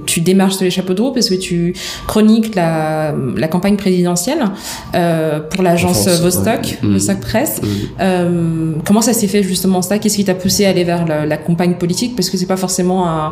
tu 0.06 0.22
démarches 0.22 0.56
sur 0.56 0.64
les 0.64 0.72
chapeaux 0.72 0.94
de 0.94 1.02
roue 1.02 1.12
parce 1.12 1.30
que 1.30 1.36
tu 1.36 1.74
chroniques 2.08 2.56
la, 2.56 3.14
la 3.36 3.48
campagne 3.48 3.76
présidentielle 3.76 4.46
euh, 4.96 5.40
pour 5.40 5.64
l'agence 5.64 6.08
Vostok, 6.08 6.80
ouais. 6.84 6.90
Vostok 6.90 7.20
Presse. 7.20 7.62
Euh, 8.00 8.74
comment 8.86 9.02
ça 9.02 9.14
s'est 9.14 9.28
fait 9.28 9.44
justement 9.44 9.82
ça? 9.82 10.00
Qu'est-ce 10.00 10.16
qui 10.16 10.26
t'a 10.26 10.36
poussé 10.36 10.66
à 10.66 10.70
aller 10.70 10.84
vers 10.84 11.06
la, 11.06 11.26
la 11.26 11.38
campagne 11.38 11.76
politique? 11.76 12.16
Parce 12.16 12.30
que 12.30 12.38
c'est 12.38 12.46
pas 12.46 12.58
forcément 12.58 13.08
un, 13.10 13.32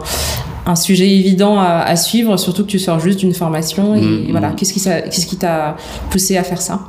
un 0.66 0.76
sujet 0.76 1.10
évident 1.10 1.60
à, 1.60 1.82
à, 1.82 1.96
suivre, 1.96 2.38
surtout 2.38 2.64
que 2.64 2.70
tu 2.70 2.80
sors 2.80 3.00
juste 3.00 3.20
d'une 3.20 3.34
formation. 3.34 3.96
Et, 3.96 4.02
mm, 4.02 4.32
voilà, 4.32 4.50
mm. 4.50 4.56
qu'est-ce 4.56 5.26
qui, 5.26 5.38
t'a 5.38 5.78
poussé 6.10 6.38
à 6.38 6.44
faire 6.44 6.62
ça? 6.62 6.82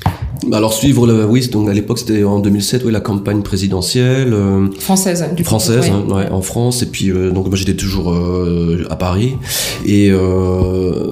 alors 0.51 0.73
suivre 0.73 1.05
le 1.05 1.25
oui 1.25 1.47
donc 1.49 1.69
à 1.69 1.73
l'époque 1.73 1.99
c'était 1.99 2.23
en 2.23 2.39
2007 2.39 2.83
oui 2.85 2.91
la 2.91 2.99
campagne 2.99 3.41
présidentielle 3.41 4.33
euh, 4.33 4.67
française 4.79 5.25
du 5.35 5.43
française 5.43 5.89
hein, 5.89 6.05
ouais, 6.13 6.29
en 6.29 6.41
France 6.41 6.81
et 6.81 6.87
puis 6.87 7.11
euh, 7.11 7.31
donc 7.31 7.47
moi 7.47 7.55
j'étais 7.55 7.75
toujours 7.75 8.11
euh, 8.11 8.85
à 8.89 8.95
Paris 8.95 9.37
et 9.85 10.11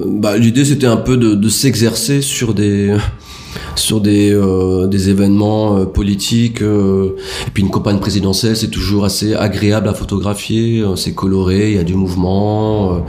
bah, 0.06 0.36
l'idée 0.36 0.64
c'était 0.64 0.86
un 0.86 0.96
peu 0.96 1.16
de, 1.16 1.34
de 1.34 1.48
s'exercer 1.48 2.22
sur 2.22 2.54
des 2.54 2.94
sur 3.76 4.00
des, 4.00 4.32
euh, 4.32 4.86
des 4.86 5.08
événements 5.08 5.78
euh, 5.78 5.84
politiques. 5.84 6.62
Euh, 6.62 7.16
et 7.46 7.50
puis 7.50 7.62
une 7.62 7.70
campagne 7.70 7.98
présidentielle, 7.98 8.56
c'est 8.56 8.70
toujours 8.70 9.04
assez 9.04 9.34
agréable 9.34 9.88
à 9.88 9.94
photographier. 9.94 10.84
c'est 10.96 11.14
coloré, 11.14 11.70
il 11.70 11.76
y 11.76 11.78
a 11.78 11.84
du 11.84 11.94
mouvement. 11.94 13.04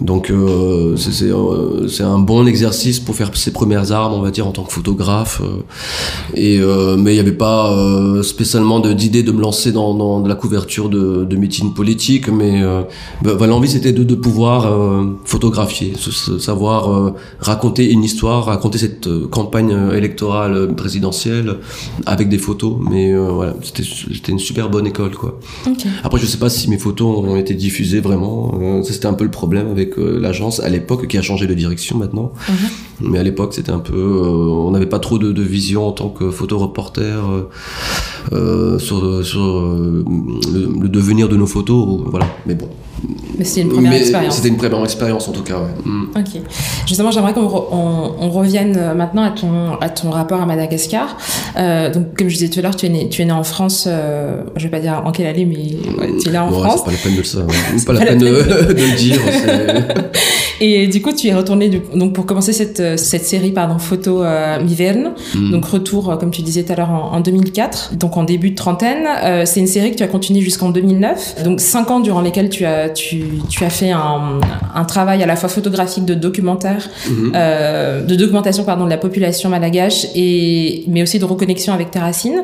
Donc 0.00 0.30
euh, 0.30 0.96
euh, 0.96 1.88
c'est 1.88 2.02
un 2.02 2.18
bon 2.18 2.46
exercice 2.46 3.00
pour 3.00 3.14
faire 3.14 3.34
ses 3.36 3.52
premières 3.52 3.92
armes, 3.92 4.14
on 4.14 4.20
va 4.20 4.30
dire, 4.30 4.46
en 4.46 4.52
tant 4.52 4.64
que 4.64 4.72
photographe. 4.72 5.42
Euh. 5.42 5.62
et 6.34 6.60
mais 6.96 7.12
il 7.12 7.14
n'y 7.14 7.20
avait 7.20 7.32
pas 7.32 7.74
spécialement 8.22 8.80
d'idée 8.80 9.22
de, 9.22 9.32
me 9.32 9.40
lancer 9.40 9.72
dans, 9.72 9.94
dans 9.94 10.26
la 10.26 10.34
couverture 10.34 10.88
de, 10.88 11.24
de 11.24 11.36
meetings 11.36 11.74
politiques, 11.74 12.28
mais 12.28 12.62
bah, 13.22 13.46
l'envie 13.46 13.68
c'était 13.68 13.92
de, 13.92 14.04
de, 14.04 14.14
pouvoir 14.14 14.72
photographier, 15.24 15.94
savoir 16.38 17.14
raconter 17.40 17.90
une 17.90 18.04
histoire, 18.04 18.46
raconter 18.46 18.78
cette 18.78 19.08
campagne 19.30 19.76
électorale 19.94 20.74
présidentielle 20.74 21.58
avec 22.06 22.28
des 22.28 22.38
photos. 22.38 22.76
Mais 22.88 23.14
voilà, 23.14 23.54
c'était 23.62 24.32
une 24.32 24.38
super 24.38 24.70
bonne 24.70 24.86
école, 24.86 25.14
quoi. 25.16 25.38
Après, 26.04 26.18
je 26.18 26.26
sais 26.26 26.38
pas 26.38 26.50
si 26.50 26.70
mes 26.70 26.78
photos 26.78 27.24
ont 27.24 27.36
été 27.36 27.54
diffusées 27.54 28.00
vraiment. 28.00 28.82
c'était 28.84 29.06
un 29.06 29.14
peu 29.14 29.24
le 29.24 29.30
problème 29.30 29.68
avec 29.70 29.81
l'agence 29.96 30.60
à 30.60 30.68
l'époque, 30.68 31.06
qui 31.06 31.18
a 31.18 31.22
changé 31.22 31.46
de 31.46 31.54
direction 31.54 31.98
maintenant. 31.98 32.32
Mhm. 32.48 33.10
Mais 33.10 33.18
à 33.18 33.22
l'époque, 33.22 33.54
c'était 33.54 33.72
un 33.72 33.80
peu, 33.80 33.96
euh, 33.96 34.66
on 34.66 34.70
n'avait 34.70 34.86
pas 34.86 34.98
trop 34.98 35.18
de, 35.18 35.42
vision 35.42 35.86
en 35.86 35.92
tant 35.92 36.08
que 36.08 36.30
photoreporter 36.30 37.18
euh, 38.32 38.74
euh 38.74 38.78
sur, 38.78 39.24
sur 39.24 39.40
euh, 39.40 40.04
le, 40.52 40.88
devenir 40.88 41.28
de 41.28 41.36
nos 41.36 41.46
photos. 41.46 42.00
Voilà. 42.06 42.26
Mais 42.46 42.54
bon, 42.54 42.68
mais 43.38 43.44
c'était 43.44 43.62
une 43.62 43.70
première 43.70 43.92
expérience. 43.94 44.36
C'était 44.36 44.48
une 44.48 44.56
première 44.56 44.84
expérience 44.84 45.28
en 45.28 45.32
tout 45.32 45.42
cas, 45.42 45.58
mm. 45.84 46.10
Ok. 46.16 46.42
Justement, 46.86 47.10
j'aimerais 47.10 47.32
qu'on 47.32 47.42
on, 47.42 48.30
revienne 48.30 48.76
euh, 48.78 48.94
maintenant 48.94 49.22
à 49.22 49.30
ton, 49.30 49.74
à 49.80 49.88
ton 49.88 50.10
rapport 50.10 50.40
à 50.40 50.46
Madagascar. 50.46 51.16
Euh, 51.56 51.92
donc, 51.92 52.16
comme 52.16 52.28
je 52.28 52.34
disais 52.34 52.48
tout 52.48 52.60
à 52.60 52.62
l'heure, 52.62 52.76
tu 52.76 52.86
es 52.86 52.88
né, 52.88 53.08
tu 53.08 53.22
es 53.22 53.24
né 53.24 53.32
en 53.32 53.42
France, 53.42 53.86
euh, 53.88 54.42
je 54.56 54.64
vais 54.64 54.70
pas 54.70 54.80
dire 54.80 55.02
en 55.04 55.12
quelle 55.12 55.26
année, 55.26 55.44
mais 55.44 56.16
tu 56.18 56.28
es 56.28 56.32
là 56.32 56.44
en 56.44 56.50
France. 56.50 56.80
C'est 56.80 56.84
pas 56.84 56.90
la 56.92 56.98
peine 56.98 57.12
de 57.12 57.18
le 57.18 57.24
savoir. 57.24 57.56
pas, 57.86 57.92
la 57.92 58.06
peine, 58.06 58.18
de, 58.18 58.26
de, 58.72 58.72
le 58.72 58.96
dire. 58.96 59.20
Et 60.60 60.86
du 60.86 61.02
coup, 61.02 61.12
tu 61.12 61.26
es 61.26 61.34
retourné 61.34 61.82
donc 61.94 62.12
pour 62.12 62.24
commencer 62.24 62.52
cette, 62.52 62.98
cette 62.98 63.24
série 63.24 63.50
pardon 63.50 63.78
photo 63.78 64.22
euh, 64.22 64.62
Miverne. 64.62 65.12
Mm. 65.34 65.50
Donc 65.50 65.64
retour, 65.64 66.16
comme 66.18 66.30
tu 66.30 66.42
disais 66.42 66.62
tout 66.62 66.72
à 66.72 66.76
l'heure, 66.76 66.90
en, 66.90 67.14
en, 67.14 67.20
2004. 67.20 67.96
Donc 67.96 68.16
en 68.16 68.21
début 68.24 68.50
de 68.50 68.54
trentaine. 68.54 69.06
Euh, 69.06 69.44
c'est 69.44 69.60
une 69.60 69.66
série 69.66 69.90
que 69.90 69.96
tu 69.96 70.02
as 70.02 70.08
continué 70.08 70.40
jusqu'en 70.40 70.70
2009. 70.70 71.42
Donc 71.44 71.60
cinq 71.60 71.90
ans 71.90 72.00
durant 72.00 72.20
lesquels 72.20 72.48
tu 72.48 72.64
as 72.64 72.88
tu, 72.88 73.24
tu 73.48 73.64
as 73.64 73.70
fait 73.70 73.90
un, 73.90 74.40
un, 74.74 74.84
travail 74.84 75.22
à 75.22 75.26
la 75.26 75.36
fois 75.36 75.48
photographique 75.48 76.04
de 76.04 76.14
documentaire, 76.14 76.88
mhm. 77.08 77.32
euh, 77.34 78.04
de 78.04 78.14
documentation 78.14 78.64
pardon 78.64 78.84
de 78.84 78.90
la 78.90 78.98
population 78.98 79.48
malagache 79.48 80.06
et 80.14 80.84
mais 80.88 81.02
aussi 81.02 81.18
de 81.18 81.24
reconnexion 81.24 81.72
avec 81.72 81.90
tes 81.90 81.98
racines. 81.98 82.42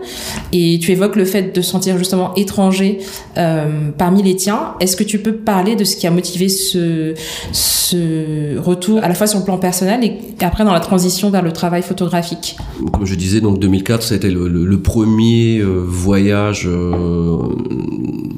Et 0.53 0.79
tu 0.81 0.93
évoques 0.93 1.17
le 1.17 1.25
fait 1.25 1.55
de 1.55 1.61
se 1.61 1.71
sentir 1.71 1.99
justement 1.99 2.35
étranger 2.35 2.99
euh, 3.37 3.91
parmi 3.97 4.23
les 4.23 4.37
tiens. 4.37 4.75
Est-ce 4.81 4.97
que 4.97 5.05
tu 5.05 5.19
peux 5.19 5.35
parler 5.35 5.77
de 5.77 5.85
ce 5.85 5.97
qui 5.97 6.07
a 6.07 6.11
motivé 6.11 6.49
ce 6.49 7.15
ce 7.53 8.59
retour 8.59 9.03
à 9.03 9.09
la 9.09 9.15
fois 9.15 9.27
sur 9.27 9.39
le 9.39 9.45
plan 9.45 9.59
personnel 9.59 10.05
et 10.05 10.19
après 10.45 10.65
dans 10.65 10.73
la 10.73 10.81
transition 10.81 11.31
vers 11.31 11.43
le 11.43 11.53
travail 11.53 11.83
photographique? 11.83 12.57
Comme 12.93 13.07
je 13.07 13.15
disais, 13.15 13.41
donc 13.41 13.59
2004, 13.59 14.03
ça 14.03 14.15
a 14.15 14.17
été 14.17 14.31
le, 14.31 14.49
le, 14.49 14.81
premier 14.81 15.58
euh, 15.61 15.83
voyage 15.85 16.67
euh, 16.67 17.39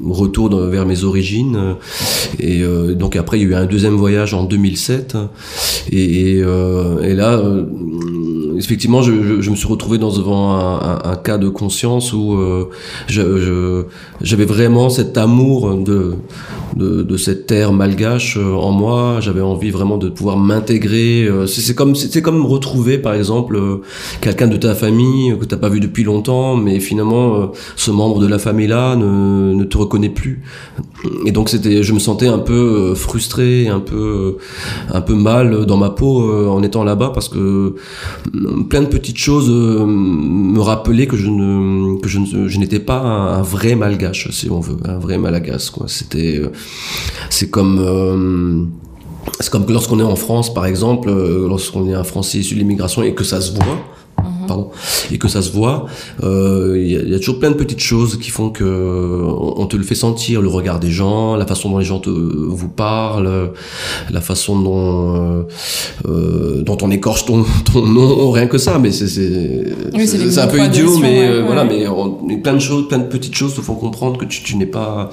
retour 0.07 0.49
vers 0.55 0.85
mes 0.85 1.03
origines 1.03 1.75
et 2.39 2.61
euh, 2.63 2.93
donc 2.93 3.15
après, 3.15 3.39
il 3.39 3.43
y 3.43 3.45
a 3.45 3.49
eu 3.49 3.55
un 3.55 3.65
deuxième 3.65 3.95
voyage 3.95 4.33
en 4.33 4.43
2007. 4.43 5.17
Et, 5.91 6.41
là, 6.41 7.41
effectivement, 8.57 9.01
je, 9.01 9.41
je, 9.41 9.49
me 9.49 9.55
suis 9.55 9.67
retrouvé 9.67 9.97
dans 9.97 10.11
devant 10.11 10.53
un, 10.53 10.99
un, 11.03 11.15
cas 11.15 11.37
de 11.37 11.49
conscience 11.49 12.13
où 12.13 12.37
j'avais 13.07 14.45
vraiment 14.45 14.89
cet 14.89 15.17
amour 15.17 15.75
de, 15.75 16.15
de, 16.75 17.01
de, 17.01 17.17
cette 17.17 17.47
terre 17.47 17.73
malgache 17.73 18.37
en 18.37 18.71
moi. 18.71 19.17
J'avais 19.19 19.41
envie 19.41 19.69
vraiment 19.69 19.97
de 19.97 20.09
pouvoir 20.09 20.37
m'intégrer. 20.37 21.29
C'est 21.47 21.75
comme 21.75 21.95
c'était 21.95 22.21
comme 22.21 22.45
retrouver, 22.45 22.97
par 22.97 23.13
exemple, 23.13 23.59
quelqu'un 24.21 24.47
de 24.47 24.57
ta 24.57 24.75
famille 24.75 25.35
que 25.39 25.45
t'as 25.45 25.57
pas 25.57 25.69
vu 25.69 25.79
depuis 25.79 26.03
longtemps, 26.03 26.55
mais 26.55 26.79
finalement, 26.79 27.51
ce 27.75 27.91
membre 27.91 28.19
de 28.19 28.27
la 28.27 28.39
famille 28.39 28.67
là 28.67 28.95
ne, 28.95 29.53
ne 29.53 29.63
te 29.63 29.77
reconnaît 29.77 30.09
plus. 30.09 30.41
Et 31.25 31.31
donc 31.31 31.49
c'était, 31.49 31.83
je 31.83 31.93
me 31.93 31.99
sentais 31.99 32.27
un 32.27 32.39
peu 32.39 32.53
euh, 32.91 32.95
frustré, 32.95 33.67
un 33.67 33.79
peu, 33.79 34.37
euh, 34.39 34.93
un 34.93 35.01
peu 35.01 35.15
mal 35.15 35.65
dans 35.65 35.77
ma 35.77 35.89
peau 35.89 36.29
euh, 36.29 36.47
en 36.47 36.61
étant 36.63 36.83
là-bas 36.83 37.11
parce 37.13 37.29
que 37.29 37.75
plein 38.69 38.81
de 38.81 38.87
petites 38.87 39.17
choses 39.17 39.49
me 39.49 40.59
rappelaient 40.59 41.07
que 41.07 41.17
je 41.17 41.29
ne, 41.29 41.99
que 41.99 42.07
je, 42.07 42.59
n'étais 42.59 42.79
pas 42.79 42.99
un, 42.99 43.41
vrai 43.41 43.75
malgache, 43.75 44.29
si 44.31 44.49
on 44.49 44.59
veut, 44.59 44.77
un 44.85 44.99
vrai 44.99 45.17
malagas, 45.17 45.71
quoi. 45.73 45.85
C'était, 45.87 46.41
c'est 47.29 47.49
comme, 47.49 48.71
c'est 49.39 49.49
comme 49.49 49.65
lorsqu'on 49.69 49.99
est 49.99 50.03
en 50.03 50.15
France, 50.15 50.53
par 50.53 50.65
exemple, 50.65 51.11
lorsqu'on 51.11 51.87
est 51.87 51.93
un 51.93 52.03
Français 52.03 52.39
issu 52.39 52.55
de 52.55 52.59
l'immigration 52.59 53.03
et 53.03 53.13
que 53.13 53.23
ça 53.23 53.41
se 53.41 53.53
voit 53.53 53.77
et 55.11 55.17
que 55.17 55.27
ça 55.27 55.41
se 55.41 55.51
voit, 55.51 55.85
il 56.21 56.27
euh, 56.27 57.07
y, 57.07 57.15
a 57.15 57.19
toujours 57.19 57.39
plein 57.39 57.51
de 57.51 57.55
petites 57.55 57.79
choses 57.79 58.17
qui 58.19 58.29
font 58.29 58.49
que 58.49 58.63
on, 58.63 59.65
te 59.65 59.75
le 59.75 59.83
fait 59.83 59.95
sentir, 59.95 60.41
le 60.41 60.47
regard 60.47 60.79
des 60.79 60.91
gens, 60.91 61.35
la 61.35 61.45
façon 61.45 61.69
dont 61.69 61.77
les 61.77 61.85
gens 61.85 61.99
te, 61.99 62.09
vous 62.09 62.69
parlent, 62.69 63.51
la 64.09 64.21
façon 64.21 64.59
dont 64.59 65.15
euh, 65.15 65.43
euh 66.07 66.61
dont 66.63 66.77
on 66.81 66.91
écorche 66.91 67.25
ton, 67.25 67.43
ton 67.73 67.85
nom, 67.85 68.31
rien 68.31 68.47
que 68.47 68.57
ça, 68.57 68.79
mais 68.79 68.91
c'est 68.91 69.07
c'est 69.07 70.39
un 70.39 70.47
peu 70.47 70.59
idiot, 70.59 70.97
mais 70.99 71.41
voilà, 71.41 71.63
mais 71.63 72.37
plein 72.37 72.53
de 72.53 72.59
choses, 72.59 72.87
plein 72.87 72.99
de 72.99 73.07
petites 73.07 73.35
choses 73.35 73.55
te 73.55 73.61
font 73.61 73.75
comprendre 73.75 74.17
que 74.17 74.25
tu, 74.25 74.43
tu 74.43 74.55
n'es 74.57 74.65
pas 74.65 75.09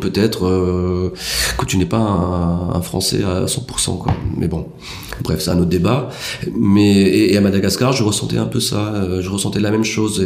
peut-être 0.00 0.46
euh, 0.46 1.12
que 1.58 1.64
tu 1.64 1.76
n'es 1.76 1.86
pas 1.86 1.98
un, 1.98 2.74
un, 2.74 2.82
Français 2.82 3.22
à 3.22 3.44
100%, 3.44 3.98
quoi. 3.98 4.12
Mais 4.36 4.48
bon, 4.48 4.66
bref, 5.22 5.40
c'est 5.40 5.50
un 5.50 5.58
autre 5.58 5.68
débat. 5.68 6.08
Mais 6.54 7.02
et, 7.02 7.36
à 7.36 7.40
Madagascar, 7.40 7.92
je 7.92 8.02
ressentais 8.02 8.38
un 8.38 8.46
peu 8.46 8.60
ça. 8.60 8.94
Euh, 8.94 9.22
je 9.22 9.30
ressentais 9.30 9.60
la 9.60 9.70
même 9.70 9.84
chose 9.84 10.24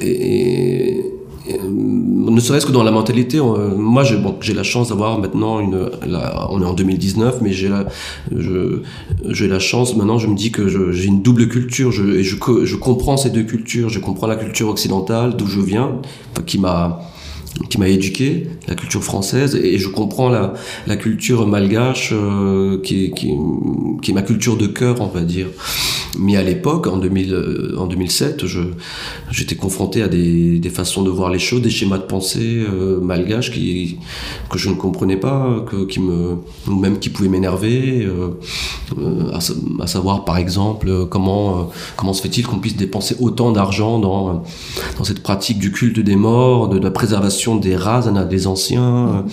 et, 0.00 1.04
euh, 1.50 1.54
ne 1.68 2.40
serait-ce 2.40 2.66
que 2.66 2.72
dans 2.72 2.82
la 2.82 2.90
mentalité, 2.90 3.40
moi 3.40 4.04
j'ai 4.40 4.54
la 4.54 4.62
chance 4.62 4.90
d'avoir 4.90 5.18
maintenant 5.18 5.60
une, 5.60 5.90
on 6.50 6.62
est 6.62 6.64
en 6.64 6.74
2019, 6.74 7.40
mais 7.40 7.52
j'ai 7.52 7.68
la, 7.68 7.86
la 8.30 9.58
chance 9.58 9.96
maintenant, 9.96 10.18
je 10.18 10.26
me 10.26 10.36
dis 10.36 10.52
que 10.52 10.68
j'ai 10.92 11.06
une 11.06 11.22
double 11.22 11.48
culture, 11.48 11.90
je, 11.90 12.04
et 12.04 12.22
je, 12.22 12.36
je 12.64 12.76
comprends 12.76 13.16
ces 13.16 13.30
deux 13.30 13.44
cultures, 13.44 13.88
je 13.88 13.98
comprends 13.98 14.26
la 14.26 14.36
culture 14.36 14.68
occidentale 14.68 15.36
d'où 15.36 15.46
je 15.46 15.60
viens, 15.60 15.96
qui 16.44 16.58
m'a 16.58 17.00
qui 17.68 17.78
m'a 17.78 17.88
éduqué, 17.88 18.46
la 18.66 18.74
culture 18.74 19.02
française, 19.02 19.56
et 19.56 19.78
je 19.78 19.88
comprends 19.88 20.28
la, 20.28 20.54
la 20.86 20.96
culture 20.96 21.46
malgache 21.46 22.10
euh, 22.12 22.80
qui, 22.82 23.10
qui, 23.10 23.32
qui, 24.02 24.10
est 24.10 24.14
ma 24.14 24.22
culture 24.22 24.56
de 24.56 24.66
cœur, 24.66 25.00
on 25.00 25.06
va 25.06 25.22
dire. 25.22 25.48
Mais 26.18 26.36
à 26.36 26.42
l'époque, 26.42 26.86
en, 26.86 26.96
2000, 26.96 27.32
euh, 27.32 27.74
en 27.78 27.86
2007, 27.86 28.46
je, 28.46 28.60
j'étais 29.30 29.54
confronté 29.54 30.02
à 30.02 30.08
des, 30.08 30.58
des, 30.58 30.70
façons 30.70 31.02
de 31.02 31.10
voir 31.10 31.30
les 31.30 31.38
choses, 31.38 31.62
des 31.62 31.70
schémas 31.70 31.98
de 31.98 32.04
pensée 32.04 32.64
euh, 32.68 33.00
malgaches 33.00 33.50
qui, 33.52 33.98
que 34.50 34.58
je 34.58 34.70
ne 34.70 34.74
comprenais 34.74 35.16
pas, 35.16 35.64
que, 35.68 35.84
qui 35.84 36.00
me, 36.00 36.38
ou 36.66 36.74
même 36.74 36.98
qui 36.98 37.10
pouvaient 37.10 37.28
m'énerver, 37.28 38.06
euh, 38.06 39.32
à, 39.32 39.86
savoir 39.86 40.24
par 40.24 40.38
exemple 40.38 41.06
comment, 41.10 41.70
comment 41.96 42.12
se 42.12 42.22
fait-il 42.22 42.46
qu'on 42.46 42.58
puisse 42.58 42.76
dépenser 42.76 43.16
autant 43.20 43.52
d'argent 43.52 43.98
dans, 43.98 44.42
dans 44.96 45.04
cette 45.04 45.22
pratique 45.22 45.58
du 45.58 45.72
culte 45.72 46.00
des 46.00 46.16
morts, 46.16 46.68
de 46.68 46.78
la 46.78 46.90
préservation 46.90 47.37
des 47.60 47.76
races, 47.76 48.08
des 48.28 48.46
anciens. 48.46 49.24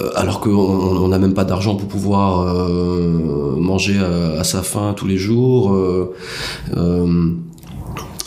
Euh, 0.00 0.10
alors 0.14 0.40
qu'on 0.40 1.08
n'a 1.08 1.18
même 1.18 1.34
pas 1.34 1.44
d'argent 1.44 1.74
pour 1.74 1.88
pouvoir 1.88 2.42
euh, 2.42 3.56
manger 3.58 3.98
à, 3.98 4.44
sa 4.44 4.62
faim 4.62 4.94
tous 4.96 5.06
les 5.06 5.16
jours. 5.16 5.74
Euh, 5.74 6.14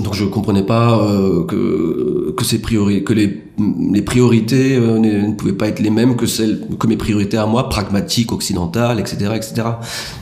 donc 0.03 0.13
je 0.13 0.25
comprenais 0.25 0.63
pas 0.63 0.99
que 1.47 2.33
que 2.35 2.43
ces 2.43 2.59
priorités, 2.59 3.03
que 3.03 3.13
les 3.13 3.45
les 3.91 4.01
priorités 4.01 4.77
ne, 4.79 5.33
pouvaient 5.33 5.53
pas 5.53 5.67
être 5.67 5.79
les 5.79 5.89
mêmes 5.89 6.15
que 6.15 6.25
celles 6.25 6.67
que 6.77 6.87
mes 6.87 6.97
priorités 6.97 7.37
à 7.37 7.45
moi, 7.45 7.69
pragmatiques, 7.69 8.31
occidentales, 8.31 8.99
etc., 8.99 9.31
etc. 9.35 9.67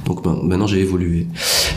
Donc 0.05 0.23
ben, 0.23 0.37
maintenant 0.43 0.67
j'ai 0.67 0.81
évolué. 0.81 1.27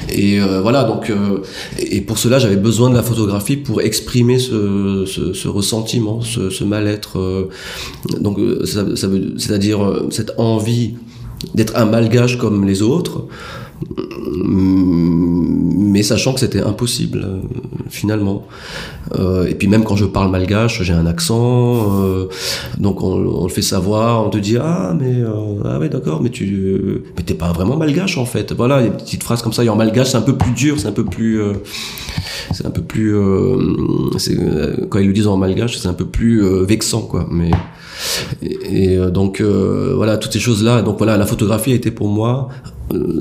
Et 0.09 0.41
euh, 0.41 0.61
voilà, 0.61 0.85
donc 0.85 1.11
euh, 1.11 1.43
et 1.79 2.01
pour 2.01 2.19
cela 2.19 2.39
j'avais 2.39 2.57
besoin 2.57 2.91
de 2.91 2.95
la 2.95 3.03
photographie 3.03 3.57
pour 3.57 3.81
exprimer 3.81 4.39
ce, 4.39 5.05
ce, 5.07 5.33
ce 5.33 5.49
ressentiment, 5.49 6.21
ce, 6.21 6.51
ce 6.51 6.65
mal-être. 6.65 7.19
Euh, 7.19 7.49
donc 8.21 8.39
ça, 8.65 8.97
ça 8.97 9.07
veut, 9.07 9.35
c'est-à-dire 9.39 9.79
cette 10.11 10.33
envie 10.39 10.95
d'être 11.55 11.77
un 11.77 11.87
malgage 11.87 12.39
comme 12.39 12.67
les 12.67 12.83
autres 12.83 13.27
mais 15.97 16.03
sachant 16.03 16.33
que 16.35 16.41
c'était 16.41 16.61
impossible 16.61 17.25
euh, 17.25 17.41
finalement. 17.89 18.47
Euh, 19.19 19.47
et 19.47 19.55
puis 19.55 19.69
même 19.69 19.85
quand 19.85 19.97
je 19.97 20.05
parle 20.05 20.31
malgache, 20.31 20.83
j'ai 20.83 20.93
un 20.93 21.07
accent, 21.07 22.03
euh, 22.03 22.29
donc 22.79 23.03
on, 23.03 23.45
le 23.45 23.49
fait 23.49 23.63
savoir, 23.63 24.27
on 24.27 24.31
te 24.31 24.39
dit 24.39 24.57
ah 24.59 24.95
mais 24.99 25.23
ah 25.65 25.79
ouais 25.79 25.89
d'accord, 25.89 26.21
mais 26.23 26.31
tu 26.31 27.03
mais 27.17 27.23
t'es 27.23 27.35
pas 27.35 27.53
vraiment 27.53 27.77
malgache 27.77 28.19
en 28.19 28.27
fait. 28.27 28.53
Voilà, 28.53 28.81
il 28.81 28.85
y 28.85 28.89
a 28.89 28.91
des 28.91 28.97
petites 28.97 29.23
phrases 29.23 29.43
comme 29.43 29.53
ça. 29.53 29.65
Et 29.65 29.69
en 29.69 29.77
malgache, 29.77 30.09
c'est 30.09 30.17
un 30.17 30.23
peu 30.23 30.37
plus 30.37 30.53
dur, 30.53 30.79
c'est 30.79 30.89
un 30.89 30.93
peu 30.93 31.05
plus 31.05 31.41
c'est 32.53 32.67
un 32.67 32.71
peu 32.71 32.83
plus 32.83 33.15
quand 34.91 34.99
ils 34.99 35.07
le 35.07 35.13
disent 35.13 35.29
en 35.29 35.37
malgache, 35.37 35.79
c'est 35.79 35.89
un 35.89 35.95
peu 35.95 36.07
plus 36.07 36.43
vexant 36.65 37.03
quoi. 37.03 37.27
Mais 37.31 37.51
et, 38.43 38.99
donc 39.11 39.41
voilà 39.41 40.19
toutes 40.19 40.33
ces 40.33 40.41
choses 40.41 40.65
là. 40.65 40.83
Donc 40.83 40.99
voilà, 40.99 41.17
la 41.17 41.27
photographie 41.27 41.73
a 41.73 41.75
été 41.75 41.91
pour 41.91 42.09
moi 42.09 42.49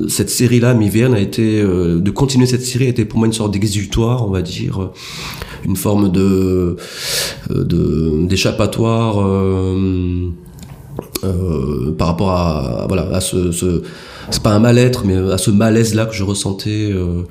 cette 0.08 0.30
série-là, 0.30 0.74
Miverne, 0.74 1.14
a 1.14 1.20
été 1.20 1.62
de 1.62 2.10
continuer 2.10 2.46
cette 2.46 2.64
série 2.64 2.86
a 2.86 2.88
été 2.88 3.04
pour 3.04 3.18
moi 3.18 3.26
une 3.26 3.32
sorte 3.32 3.52
d'exutoire, 3.52 4.26
on 4.26 4.30
va 4.30 4.42
dire, 4.42 4.90
une 5.64 5.76
forme 5.76 6.10
de 6.10 6.76
d'échappatoire. 7.50 9.18
Euh, 11.24 11.92
par 11.96 12.08
rapport 12.08 12.30
à 12.30 12.86
voilà 12.88 13.08
à 13.14 13.20
ce, 13.20 13.50
ce 13.52 13.82
c'est 14.30 14.42
pas 14.42 14.52
un 14.52 14.58
mal-être 14.58 15.04
mais 15.04 15.16
à 15.16 15.38
ce 15.38 15.50
malaise 15.50 15.94
là 15.94 16.04
que 16.04 16.14
je 16.14 16.24
ressentais 16.24 16.90
euh, 16.92 17.22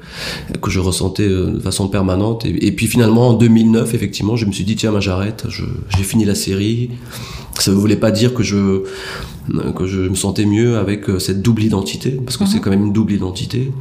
que 0.62 0.70
je 0.72 0.80
ressentais 0.80 1.28
euh, 1.28 1.52
de 1.52 1.60
façon 1.60 1.88
permanente 1.88 2.46
et, 2.46 2.72
puis 2.72 2.88
finalement 2.88 3.30
en 3.30 3.34
2009 3.34 3.94
effectivement 3.94 4.36
je 4.36 4.46
me 4.46 4.52
suis 4.52 4.64
dit 4.64 4.76
tiens 4.76 4.98
j'arrête 5.00 5.46
j'ai 5.50 6.04
fini 6.04 6.26
la 6.26 6.36
série 6.36 6.92
ça 7.60 7.72
ne 7.72 7.76
voulait 7.76 7.96
pas 7.96 8.12
dire 8.12 8.34
que 8.34 8.44
je 8.44 8.84
que 9.76 9.86
je 9.86 10.02
me 10.02 10.16
sentais 10.16 10.46
mieux 10.46 10.78
avec 10.78 11.06
cette 11.20 11.42
double 11.42 11.64
identité 11.64 12.12
parce 12.12 12.36
que 12.38 12.46
c'est 12.46 12.58
mhm. 12.58 12.62
quand 12.62 12.70
même 12.72 12.86
une 12.88 12.94
double 12.94 13.14
identité. 13.14 13.72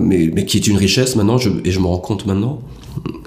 Mais 0.00 0.30
mais 0.32 0.44
qui 0.46 0.56
est 0.56 0.66
une 0.66 0.76
richesse 0.76 1.16
maintenant 1.16 1.38
je, 1.38 1.50
et 1.64 1.70
je 1.70 1.80
me 1.80 1.86
rends 1.86 1.98
compte 1.98 2.26
maintenant. 2.26 2.62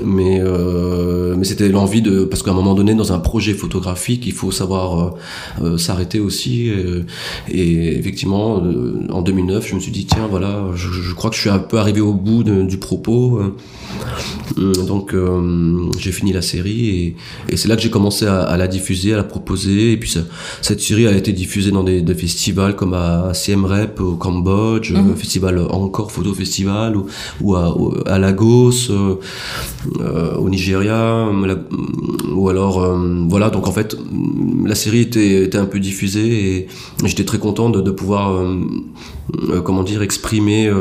Mais 0.03 0.39
euh, 0.39 1.35
mais 1.37 1.43
c'était 1.43 1.69
l'envie 1.69 2.01
de 2.01 2.23
parce 2.23 2.41
qu'à 2.41 2.51
un 2.51 2.53
moment 2.53 2.73
donné 2.73 2.95
dans 2.95 3.11
un 3.11 3.19
projet 3.19 3.53
photographique 3.53 4.25
il 4.25 4.31
faut 4.31 4.51
savoir 4.51 4.99
euh, 4.99 5.63
euh, 5.63 5.77
s'arrêter 5.77 6.19
aussi. 6.19 6.71
Et, 7.49 7.97
effectivement 7.97 8.63
en 9.09 9.21
2009 9.21 9.67
je 9.67 9.75
me 9.75 9.79
suis 9.79 9.91
dit 9.91 10.05
tiens 10.05 10.27
voilà 10.29 10.65
je, 10.75 11.13
crois 11.13 11.29
que 11.29 11.35
je 11.35 11.41
suis 11.41 11.49
un 11.49 11.59
peu 11.59 11.77
arrivé 11.77 12.01
au 12.01 12.13
bout 12.13 12.43
du 12.43 12.77
propos 12.77 13.41
donc 14.58 15.15
j'ai 15.97 16.12
fini 16.12 16.34
la 16.34 16.41
série 16.41 16.89
et, 16.89 17.15
et 17.49 17.58
c'est 17.58 17.67
là 17.67 17.75
que 17.75 17.82
j'ai 17.82 17.89
commencé 17.89 18.25
à, 18.25 18.58
la 18.58 18.67
diffuser 18.67 19.13
à 19.13 19.17
la 19.17 19.23
proposer 19.23 19.93
et 19.93 19.97
puis 19.97 20.13
cette 20.62 20.82
série 20.82 21.08
a 21.08 21.12
été 21.12 21.32
diffusée 21.32 21.71
dans 21.71 21.84
des, 21.84 22.04
festivals 22.13 22.75
comme 22.75 22.93
à 22.93 23.34
Siem 23.34 23.65
Reap 23.65 23.99
au 24.02 24.15
Cambodge 24.15 24.91
mmh. 24.91 25.15
festival 25.15 25.60
encore 25.69 26.12
photo 26.12 26.34
festival 26.34 26.97
ou, 26.97 27.08
ou 27.41 27.56
à, 27.56 27.75
à 28.08 28.19
Lagos 28.19 28.91
euh, 30.02 30.36
au 30.36 30.49
Nigeria, 30.49 31.28
ou 32.34 32.49
alors 32.49 32.84
euh, 32.84 33.25
voilà. 33.30 33.49
Donc 33.49 33.67
en 33.67 33.71
fait, 33.71 33.97
la 34.65 34.75
série 34.75 35.02
était, 35.02 35.43
était 35.43 35.58
un 35.58 35.65
peu 35.65 35.80
diffusée 35.80 36.58
et 36.58 36.67
j'étais 37.06 37.25
très 37.25 37.39
content 37.39 37.69
de, 37.69 37.82
de 37.82 37.91
pouvoir 37.91 38.43
euh, 39.49 39.61
comment 39.61 39.83
dire 39.83 40.01
exprimer 40.01 40.71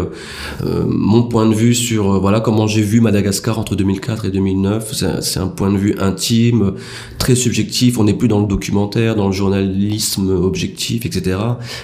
mon 0.86 1.22
point 1.22 1.46
de 1.46 1.54
vue 1.54 1.74
sur 1.74 2.20
voilà 2.20 2.40
comment 2.40 2.66
j'ai 2.66 2.82
vu 2.82 3.00
Madagascar 3.00 3.58
entre 3.58 3.76
2004 3.76 4.26
et 4.26 4.30
2009. 4.30 4.92
C'est 5.20 5.38
un, 5.38 5.44
un 5.44 5.48
point 5.48 5.72
de 5.72 5.78
vue 5.78 5.94
intime, 5.98 6.74
très 7.18 7.34
subjectif. 7.34 7.98
On 7.98 8.04
n'est 8.04 8.14
plus 8.14 8.28
dans 8.28 8.40
le 8.40 8.46
documentaire, 8.46 9.16
dans 9.16 9.26
le 9.26 9.32
journalisme 9.32 10.30
objectif, 10.30 11.06
etc. 11.06 11.38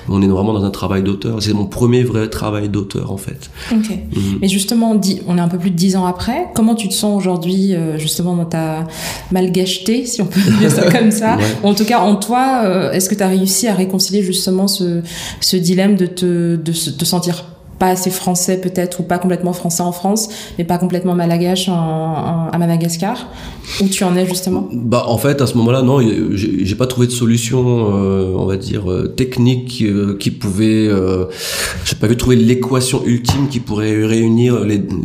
On 0.09 0.23
est 0.23 0.27
vraiment 0.27 0.53
dans 0.53 0.65
un 0.65 0.71
travail 0.71 1.03
d'auteur. 1.03 1.43
C'est 1.43 1.53
mon 1.53 1.67
premier 1.67 2.03
vrai 2.03 2.29
travail 2.29 2.69
d'auteur 2.69 3.13
en 3.13 3.17
fait. 3.17 3.51
Ok. 3.73 3.91
Mm. 3.91 4.21
Mais 4.41 4.49
justement, 4.49 5.01
on 5.27 5.39
est 5.39 5.41
un 5.41 5.49
peu 5.49 5.59
plus 5.59 5.71
de 5.71 5.77
dix 5.77 5.97
ans 5.97 6.07
après. 6.07 6.49
Comment 6.55 6.75
tu 6.75 6.89
te 6.89 6.95
sens 6.95 7.17
aujourd'hui, 7.17 7.75
euh, 7.75 7.99
justement, 7.99 8.37
dans 8.37 8.45
ta 8.45 8.87
malgacheté, 9.31 10.07
si 10.07 10.23
on 10.23 10.27
peut 10.27 10.41
dire 10.61 10.71
ça 10.71 10.91
comme 10.99 11.11
ça? 11.11 11.39
En 11.63 11.75
tout 11.75 11.85
cas, 11.85 12.01
en 12.01 12.17
toi, 12.17 12.63
euh, 12.65 12.93
est-ce 12.93 13.09
que 13.09 13.15
tu 13.15 13.23
as 13.23 13.29
réussi 13.29 13.69
à 13.69 13.75
réconcilier 13.75 14.23
justement 14.23 14.69
ce, 14.69 15.01
ce 15.41 15.57
dilemme 15.57 15.97
de 15.97 16.07
te, 16.07 16.54
de 16.57 16.97
te 16.97 17.05
sentir 17.05 17.54
pas 17.79 17.89
assez 17.89 18.11
français 18.11 18.61
peut-être 18.61 19.01
ou 19.01 19.03
pas 19.03 19.19
complètement 19.19 19.53
français 19.53 19.83
en 19.83 19.93
France 19.93 20.29
mais 20.59 20.65
pas 20.65 20.79
complètement 20.79 21.15
malagache 21.15 21.69
à 21.69 22.57
Madagascar 22.59 23.29
où 23.81 23.89
tu 23.89 24.05
en 24.05 24.17
es 24.17 24.27
justement? 24.27 24.69
Bah 24.73 25.05
en 25.07 25.19
fait 25.19 25.41
à 25.41 25.47
ce 25.47 25.57
moment-là 25.59 25.83
non 25.83 26.01
j'ai 26.35 26.75
pas 26.75 26.87
trouvé 26.87 27.07
de 27.07 27.13
solution 27.13 27.95
euh, 27.95 28.35
on 28.37 28.45
va 28.47 28.57
dire 28.57 28.91
euh, 28.91 29.09
technique 29.09 29.83
euh, 29.83 30.17
qui 30.19 30.31
pouvait 30.31 30.89
j'ai 31.85 31.97
pas 31.97 32.07
vu 32.07 32.17
trouver 32.17 32.37
l'équation 32.37 33.05
ultime 33.05 33.49
qui 33.49 33.61
pourrait 33.61 34.05
réunir 34.05 34.61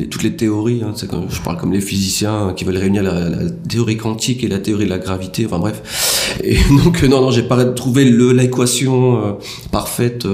toutes 0.10 0.24
les 0.24 0.36
théories 0.36 0.82
hein. 0.84 0.94
je 1.30 1.42
parle 1.42 1.58
comme 1.58 1.72
les 1.72 1.82
physiciens 1.82 2.54
qui 2.56 2.66
veulent 2.66 2.78
réunir 2.78 3.04
la, 3.04 3.30
la, 3.30 3.50
théorie 3.68 3.98
quantique 3.98 4.44
et 4.44 4.48
la 4.48 4.60
théorie 4.60 4.86
de 4.86 4.90
la 4.90 4.98
gravité 4.98 5.46
enfin 5.46 5.60
bref. 5.60 6.36
Et 6.44 6.58
donc 6.84 7.02
non 7.04 7.22
non 7.22 7.32
j'ai 7.32 7.44
pas 7.44 7.66
trouvé 7.66 8.06
l'équation 8.06 9.38
parfaite. 9.72 10.28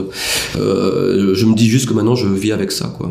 Je 0.55 1.45
me 1.45 1.55
dis 1.55 1.67
juste 1.67 1.87
que 1.87 1.93
maintenant 1.93 2.15
je 2.15 2.24
je 2.25 2.33
vis 2.33 2.51
avec 2.51 2.71
ça, 2.71 2.93
quoi. 2.97 3.09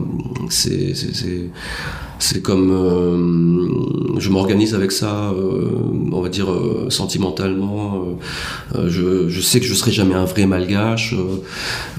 C'est, 0.50 2.42
comme 2.42 2.70
euh, 2.70 4.20
je 4.20 4.30
m'organise 4.30 4.74
avec 4.74 4.92
ça, 4.92 5.30
euh, 5.30 5.68
on 6.12 6.20
va 6.20 6.28
dire 6.28 6.50
euh, 6.50 6.86
sentimentalement. 6.88 8.18
Je, 8.74 9.28
je, 9.28 9.40
sais 9.40 9.60
que 9.60 9.66
je 9.66 9.74
serai 9.74 9.92
jamais 9.92 10.14
un 10.14 10.24
vrai 10.24 10.46
malgache. 10.46 11.14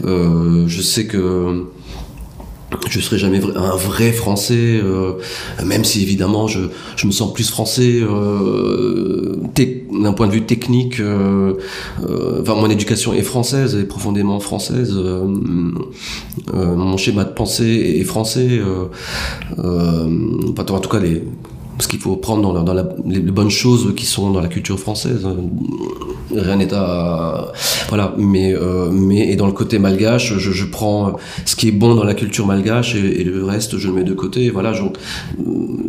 je 0.04 0.82
sais 0.82 1.06
que 1.06 1.66
je 2.90 3.00
serai 3.00 3.18
jamais 3.18 3.42
un 3.56 3.76
vrai 3.76 4.12
français, 4.12 4.80
euh, 4.84 5.14
même 5.64 5.84
si 5.84 6.02
évidemment 6.02 6.48
je, 6.48 6.62
je, 6.96 7.08
me 7.08 7.12
sens 7.12 7.34
plus 7.34 7.50
français 7.50 8.00
euh, 8.02 9.36
d'un 9.92 10.14
point 10.14 10.28
de 10.28 10.32
vue 10.32 10.46
technique. 10.46 11.00
Euh, 11.00 11.54
enfin, 12.42 12.56
mon 12.56 12.70
éducation 12.70 13.14
est 13.14 13.22
française, 13.22 13.76
est 13.76 13.86
profondément 13.86 14.40
française. 14.40 14.94
Mon 16.54 16.98
schéma 16.98 17.24
de 17.24 17.34
pensée 17.34 17.98
est 18.00 18.04
français. 18.04 18.62
en 19.58 20.80
tout 20.80 20.90
cas, 20.90 21.00
les, 21.00 21.24
parce 21.78 21.88
qu'il 21.88 22.00
faut 22.00 22.16
prendre 22.16 22.64
dans, 22.64 22.74
les 23.06 23.20
bonnes 23.20 23.50
choses 23.50 23.94
qui 23.96 24.06
sont 24.06 24.32
dans 24.32 24.40
la 24.40 24.48
culture 24.48 24.80
française. 24.80 25.28
Rien 26.34 26.56
n'est 26.56 26.74
à 26.74 27.52
voilà, 27.90 28.14
mais 28.18 28.54
euh, 28.54 28.90
mais 28.92 29.30
et 29.30 29.36
dans 29.36 29.46
le 29.46 29.52
côté 29.52 29.78
malgache, 29.78 30.38
je, 30.38 30.66
prends 30.66 31.18
ce 31.46 31.56
qui 31.56 31.68
est 31.68 31.72
bon 31.72 31.96
dans 31.96 32.04
la 32.04 32.14
culture 32.14 32.48
malgache 32.48 32.96
et, 32.96 33.24
le 33.24 33.44
reste 33.44 33.78
je 33.78 33.88
le 33.88 33.94
mets 33.94 34.04
de 34.04 34.14
côté. 34.14 34.50
Voilà, 34.50 34.74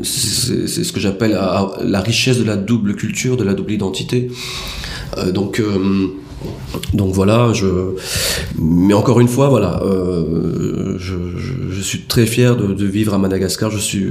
c'est 0.03 0.67
ce 0.67 0.93
que 0.93 1.01
j'appelle 1.01 1.39
la 1.83 2.01
richesse 2.01 2.39
de 2.39 2.45
la 2.45 2.57
double 2.57 2.97
culture, 2.97 3.37
de 3.37 3.45
la 3.45 3.55
double 3.55 3.73
identité. 3.73 4.29
Euh, 5.19 5.31
donc 5.31 5.61
euh, 5.61 6.09
donc 6.95 7.15
voilà, 7.15 7.53
je. 7.53 7.95
Mais 8.59 8.95
encore 8.95 9.21
une 9.21 9.29
fois, 9.29 9.49
voilà, 9.49 9.81
je, 10.99 11.15
je, 11.71 11.81
suis 11.81 12.03
très 12.03 12.27
fier 12.27 12.57
de, 12.57 12.85
vivre 12.85 13.15
à 13.15 13.19
Madagascar. 13.19 13.71
Je 13.71 13.79
suis 13.79 14.07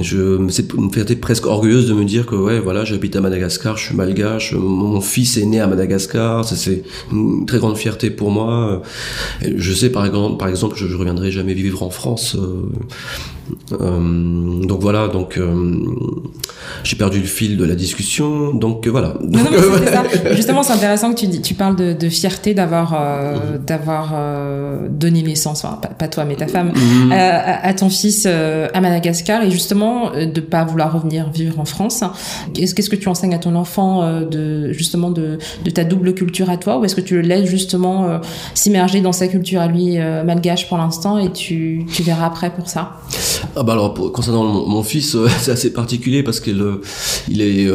je 0.00 0.46
c'est 0.48 0.72
une 0.74 0.92
fierté 0.92 1.16
presque 1.16 1.46
orgueilleuse 1.46 1.88
de 1.88 1.94
me 1.94 2.04
dire 2.04 2.26
que 2.26 2.34
voilà 2.34 2.84
j'habite 2.84 3.16
à 3.16 3.20
Madagascar 3.20 3.76
je 3.76 3.86
suis 3.86 3.94
malgache 3.94 4.54
mon 4.54 5.00
fils 5.00 5.36
est 5.36 5.44
né 5.44 5.60
à 5.60 5.66
Madagascar 5.66 6.44
c'est 6.44 6.82
une 7.10 7.46
très 7.46 7.58
grande 7.58 7.76
fierté 7.76 8.10
pour 8.10 8.30
moi. 8.30 8.82
Je 9.42 9.72
sais 9.72 9.90
par 9.90 10.04
exemple 10.04 10.76
je, 10.76 10.86
je 10.86 10.96
reviendrai 10.96 11.30
jamais 11.30 11.54
vivre 11.54 11.82
en 11.82 11.90
France 11.90 12.36
euh, 13.72 13.76
euh, 13.80 14.66
donc 14.66 14.80
voilà 14.80 15.08
donc 15.08 15.38
euh, 15.38 15.76
j'ai 16.84 16.96
perdu 16.96 17.20
le 17.20 17.26
fil 17.26 17.56
de 17.56 17.64
la 17.64 17.74
discussion 17.74 18.54
donc 18.54 18.86
voilà 18.86 19.14
non, 19.20 19.40
non, 19.40 19.50
ça. 19.86 20.04
justement 20.34 20.62
c'est 20.62 20.72
intéressant 20.72 21.12
que 21.12 21.18
tu 21.18 21.26
dis 21.26 21.42
tu 21.42 21.54
parles 21.54 21.76
de, 21.76 21.92
de 21.92 22.08
fierté 22.08 22.54
d'avoir 22.54 22.98
d'avoir 23.66 24.14
donné 24.88 25.22
naissance 25.22 25.64
enfin 25.64 25.78
pas, 25.98 26.08
toi 26.08 26.24
mais 26.24 26.36
ta 26.36 26.46
femme 26.46 26.72
mhm. 26.74 27.12
à, 27.12 27.66
à, 27.66 27.74
ton 27.74 27.90
fils 27.90 28.26
à 28.26 28.80
Madagascar 28.80 29.42
et 29.42 29.50
justement 29.50 30.12
euh, 30.14 30.26
de 30.26 30.40
pas 30.40 30.64
vouloir 30.64 30.92
revenir 30.92 31.30
vivre 31.30 31.60
en 31.60 31.64
France. 31.64 32.02
Qu'est-ce 32.54 32.90
que 32.90 32.96
tu 32.96 33.08
enseignes 33.08 33.34
à 33.34 33.38
ton 33.38 33.54
enfant 33.54 34.02
euh, 34.02 34.24
de 34.24 34.72
justement 34.72 35.10
de, 35.10 35.38
de 35.64 35.70
ta 35.70 35.84
double 35.84 36.14
culture 36.14 36.50
à 36.50 36.56
toi? 36.56 36.78
Ou 36.78 36.84
est-ce 36.84 36.96
que 36.96 37.00
tu 37.00 37.14
le 37.14 37.22
laisses 37.22 37.48
justement 37.48 38.04
euh, 38.04 38.18
s'immerger 38.54 39.00
dans 39.00 39.12
sa 39.12 39.28
culture 39.28 39.60
à 39.60 39.66
lui 39.66 39.98
malgache 39.98 40.68
pour 40.68 40.78
l'instant 40.78 41.18
et 41.18 41.30
tu, 41.32 41.84
tu 41.92 42.02
verras 42.02 42.26
après 42.26 42.50
pour 42.50 42.68
ça? 42.68 43.00
Ah 43.56 43.62
bah 43.62 43.72
alors 43.72 43.94
concernant 44.12 44.44
mon, 44.44 44.82
fils 44.82 45.16
c'est 45.40 45.50
assez 45.50 45.72
particulier 45.72 46.22
parce 46.22 46.40
qu'il 46.40 46.62
il 47.28 47.40
est 47.40 47.68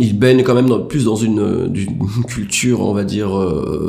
il 0.00 0.18
baigne 0.18 0.42
quand 0.42 0.54
même 0.54 0.86
plus 0.88 1.04
dans 1.04 1.16
une, 1.16 1.70
une, 1.74 2.24
culture 2.28 2.80
on 2.80 2.92
va 2.92 3.04
dire 3.04 3.30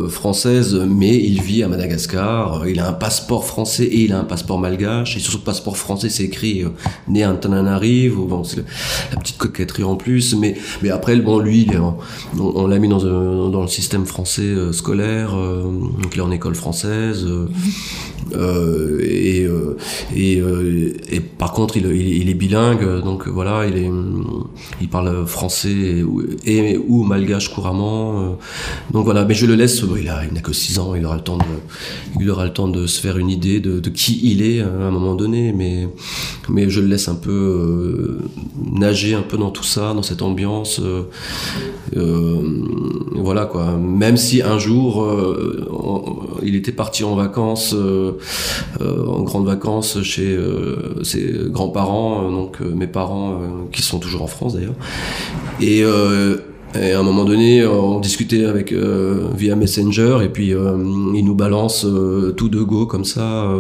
française 0.10 0.80
mais 0.88 1.16
il 1.16 1.42
vit 1.42 1.64
à 1.64 1.68
Madagascar. 1.68 2.68
Il 2.68 2.80
a 2.80 2.88
un 2.88 2.94
passeport 2.94 3.46
français 3.46 3.86
et 3.86 4.02
il 4.04 4.14
a 4.14 4.20
un 4.20 4.24
passeport 4.24 4.60
malgache. 4.60 5.16
Et 5.18 5.20
sur 5.20 5.34
ce 5.34 5.38
passeport 5.38 5.78
français 5.78 6.10
c'est 6.10 6.24
écrit 6.24 6.64
euh, 6.64 6.70
né 7.08 7.24
à 7.24 7.32
Antananarive, 7.32 8.20
ou 8.20 8.26
bon, 8.26 8.44
c'est 8.44 8.64
la 9.12 9.18
petite 9.18 9.38
coquetterie 9.38 9.84
en 9.84 9.96
plus, 9.96 10.36
mais, 10.36 10.56
mais 10.82 10.90
après, 10.90 11.16
bon, 11.18 11.40
lui, 11.40 11.68
on, 12.40 12.68
l'a 12.68 12.80
mis 12.80 12.88
dans, 12.88 13.50
dans 13.50 13.62
le 13.62 13.68
système 13.68 14.06
français 14.06 14.42
euh, 14.42 14.72
scolaire, 14.72 15.36
euh, 15.36 15.64
donc 15.64 16.14
il 16.14 16.20
est 16.20 16.24
en 16.24 16.32
école 16.32 16.56
française, 16.56 17.26
et, 19.02 19.48
et 20.16 20.42
et 21.12 21.20
par 21.20 21.54
contre, 21.54 21.78
il, 21.78 21.86
il, 21.86 22.30
est 22.30 22.34
bilingue, 22.34 23.02
donc 23.04 23.28
voilà, 23.28 23.66
il 23.66 23.78
est, 23.78 23.90
il 24.82 24.88
parle 24.88 25.26
français 25.26 26.04
et, 26.46 26.78
ou 26.78 27.04
malgache 27.04 27.50
couramment. 27.50 28.38
donc 28.92 29.06
voilà, 29.06 29.26
mais 29.26 29.34
je 29.34 29.46
le 29.46 29.56
laisse. 29.56 29.84
Il 30.00 30.10
a, 30.10 30.24
il 30.26 30.34
n'a 30.34 30.42
que 30.42 30.54
6 30.54 30.80
ans, 30.80 30.96
il 30.96 31.06
aura 31.06 31.16
le 31.16 31.22
temps 31.22 31.38
de, 31.38 31.44
il 32.20 32.30
aura 32.30 32.46
le 32.46 32.54
temps 32.54 32.68
de 32.68 32.86
se 32.86 33.00
faire 33.00 33.18
une 33.18 33.30
idée 33.30 33.60
de, 33.60 33.90
qui 33.90 34.20
il 34.24 34.42
est 34.42 34.62
à 34.62 34.68
un 34.68 34.92
moment 34.92 35.16
donné, 35.16 35.52
mais 35.52 35.88
mais 36.48 36.70
je 36.70 36.82
le 36.82 36.88
laisse 36.88 37.08
un 37.08 37.16
peu 37.16 38.20
nager 38.72 39.16
un 39.16 39.22
peu 39.22 39.38
dans 39.38 39.52
tout 39.52 39.64
ça, 39.64 39.94
dans 39.94 40.04
cette 40.04 40.22
ambiance. 40.22 40.82
voilà 43.16 43.46
quoi. 43.46 43.78
Même 43.78 44.18
si 44.18 44.42
un 44.42 44.60
jour 44.60 45.08
il 46.44 46.56
était 46.56 46.72
parti 46.72 47.04
en 47.04 47.16
vacances, 47.16 47.76
en 48.80 49.24
grande 49.24 49.46
vacances 49.46 50.02
chez 50.04 50.36
euh, 50.36 51.04
ses 51.04 51.34
grands-parents, 51.48 52.24
euh, 52.24 52.32
donc 52.32 52.58
euh, 52.62 52.74
mes 52.74 52.88
parents 52.88 53.42
qui 53.72 53.82
sont 53.82 54.00
toujours 54.00 54.24
en 54.24 54.28
France 54.28 54.56
d'ailleurs. 54.56 54.76
Et 55.62 55.84
et 56.76 56.92
à 56.92 57.00
un 57.00 57.04
moment 57.04 57.26
donné, 57.26 57.66
on 57.66 58.00
discutait 58.00 58.46
avec 58.46 58.72
via 58.72 59.56
Messenger 59.56 60.20
et 60.24 60.30
puis 60.30 60.50
il 60.50 61.26
nous 61.26 61.34
balance 61.34 61.86
tout 62.38 62.48
de 62.48 62.62
go 62.62 62.86
comme 62.86 63.06
ça. 63.06 63.52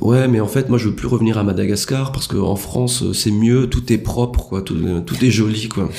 ouais, 0.00 0.26
mais 0.26 0.40
en 0.40 0.46
fait, 0.46 0.70
moi, 0.70 0.78
je 0.78 0.88
veux 0.88 0.94
plus 0.94 1.06
revenir 1.06 1.36
à 1.36 1.44
Madagascar 1.44 2.10
parce 2.10 2.26
qu'en 2.26 2.56
France, 2.56 3.04
c'est 3.12 3.30
mieux, 3.30 3.68
tout 3.68 3.92
est 3.92 3.98
propre, 3.98 4.48
quoi, 4.48 4.62
tout, 4.62 4.76
tout 5.04 5.22
est 5.22 5.30
joli, 5.30 5.68
quoi. 5.68 5.90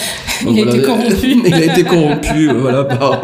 il, 0.49 0.67
a 0.67 0.75
été 0.75 0.81
corrompu. 0.81 1.41
il 1.45 1.53
a 1.53 1.65
été 1.65 1.83
corrompu. 1.83 2.49
voilà, 2.59 2.85
par, 2.85 3.21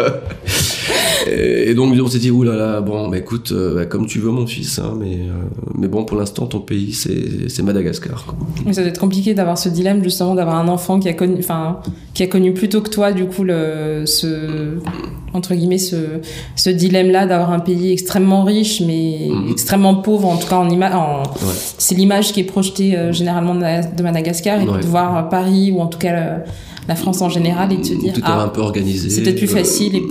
et, 1.28 1.74
donc 1.74 1.94
on 2.02 2.08
s'est 2.08 2.20
dit, 2.20 2.32
oulala, 2.32 2.82
bon, 2.82 3.08
bah, 3.08 3.18
écoute, 3.18 3.52
euh, 3.52 3.76
bah, 3.76 3.86
comme 3.86 4.06
tu 4.06 4.20
veux 4.20 4.32
mon 4.32 4.46
fils, 4.46 4.80
hein, 4.80 4.94
mais, 4.98 5.16
euh, 5.16 5.44
mais 5.76 5.88
bon, 5.88 6.04
pour 6.06 6.18
l'instant, 6.18 6.46
ton 6.46 6.60
pays, 6.60 6.94
c'est 6.94 7.64
Madagascar. 7.64 8.36
Mais 8.66 8.74
ça 8.74 8.82
doit 8.82 8.90
être 8.90 9.00
compliqué 9.00 9.34
d'avoir 9.34 9.58
ce 9.58 9.70
dilemme, 9.70 10.04
justement, 10.04 10.36
d'avoir 10.36 10.58
un 10.58 10.68
enfant 10.68 11.00
qui 11.00 11.10
a 11.10 11.14
connu, 11.14 11.36
enfin, 11.40 11.80
qui 12.14 12.24
a 12.24 12.28
connu 12.28 12.54
plus 12.54 12.70
tôt 12.70 12.82
que 12.82 12.90
toi, 12.90 13.12
du 13.12 13.26
coup, 13.26 13.44
le, 13.44 14.04
ce, 14.06 14.78
entre 15.34 15.56
guillemets, 15.56 15.78
ce, 15.78 15.96
ce 16.56 16.70
dilemme-là 16.70 17.26
d'avoir 17.26 17.52
un 17.52 17.60
pays 17.60 17.92
extrêmement 17.92 18.44
riche, 18.44 18.82
mais 18.82 19.30
mhm. 19.30 19.52
extrêmement 19.52 19.96
pauvre, 19.96 20.28
en 20.28 20.38
tout 20.38 20.48
cas 20.48 20.58
en 20.58 20.70
image. 20.70 20.94
C'est 21.78 21.96
l'image 21.96 22.34
qui 22.34 22.42
est 22.42 22.46
projetée 22.46 22.96
euh, 22.96 23.12
généralement 23.12 23.56
de 23.56 24.04
Madagascar, 24.04 24.62
et 24.62 24.66
de 24.66 24.88
voir 24.88 25.30
Paris, 25.30 25.72
ou 25.72 25.82
en 25.82 25.88
tout 25.88 26.00
cas 26.00 26.44
la 26.88 26.96
France 26.96 27.22
en 27.22 27.30
général 27.30 27.72
et 27.74 27.78
de 27.78 27.84
se 27.84 27.94
dire 27.94 28.14
tout 28.14 28.22
ah, 28.24 28.44
un 28.44 28.48
peu 28.48 28.62
organisé 28.62 29.10
c'est 29.10 29.24
peut-être 29.24 29.38
plus 29.38 29.50
euh, 29.52 29.58
facile 29.58 30.02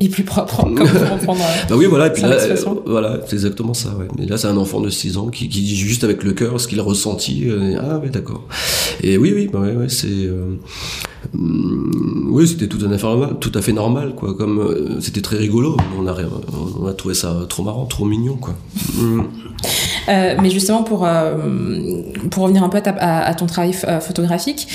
et, 0.00 0.08
plus 0.08 0.22
propre 0.22 0.62
comme 0.62 0.74
pour 0.74 1.10
reprendre 1.12 1.40
bah 1.68 1.76
oui 1.76 1.86
voilà 1.86 2.06
et 2.06 2.12
puis 2.12 2.22
là, 2.22 2.32
euh, 2.32 2.56
voilà 2.86 3.20
c'est 3.26 3.34
exactement 3.34 3.74
ça 3.74 3.90
ouais. 3.96 4.06
mais 4.18 4.26
là 4.26 4.36
c'est 4.36 4.46
un 4.46 4.56
enfant 4.56 4.80
de 4.80 4.90
6 4.90 5.16
ans 5.16 5.28
qui, 5.28 5.48
qui, 5.48 5.60
dit 5.60 5.76
juste 5.76 6.04
avec 6.04 6.22
le 6.22 6.32
cœur 6.32 6.60
ce 6.60 6.68
qu'il 6.68 6.80
a 6.80 6.82
ressenti 6.82 7.44
euh, 7.46 7.78
ah 7.80 7.98
ouais 7.98 8.10
d'accord 8.10 8.44
et 9.02 9.18
oui 9.18 9.32
oui 9.34 9.48
bah 9.52 9.60
ouais, 9.60 9.74
ouais 9.74 9.88
c'est 9.88 10.28
mm, 11.32 12.28
oui 12.30 12.48
c'était 12.48 12.68
tout, 12.68 12.78
tout 12.78 13.52
à 13.54 13.62
fait 13.62 13.72
normal 13.72 14.14
quoi 14.14 14.34
comme 14.34 14.98
c'était 15.00 15.22
très 15.22 15.36
rigolo 15.36 15.76
on 15.98 16.06
a 16.06 16.16
on 16.80 16.86
a 16.86 16.92
trouvé 16.92 17.14
ça 17.14 17.34
trop 17.48 17.62
marrant 17.62 17.86
trop 17.86 18.04
mignon 18.04 18.36
quoi 18.36 18.54
mm. 18.96 19.22
Euh, 20.08 20.34
mais 20.40 20.50
justement, 20.50 20.82
pour, 20.82 21.06
euh, 21.06 21.34
pour 22.30 22.44
revenir 22.44 22.62
un 22.62 22.68
peu 22.68 22.80
à, 22.84 23.26
à, 23.26 23.34
ton 23.34 23.46
travail 23.46 23.74
euh, 23.86 24.00
photographique, 24.00 24.68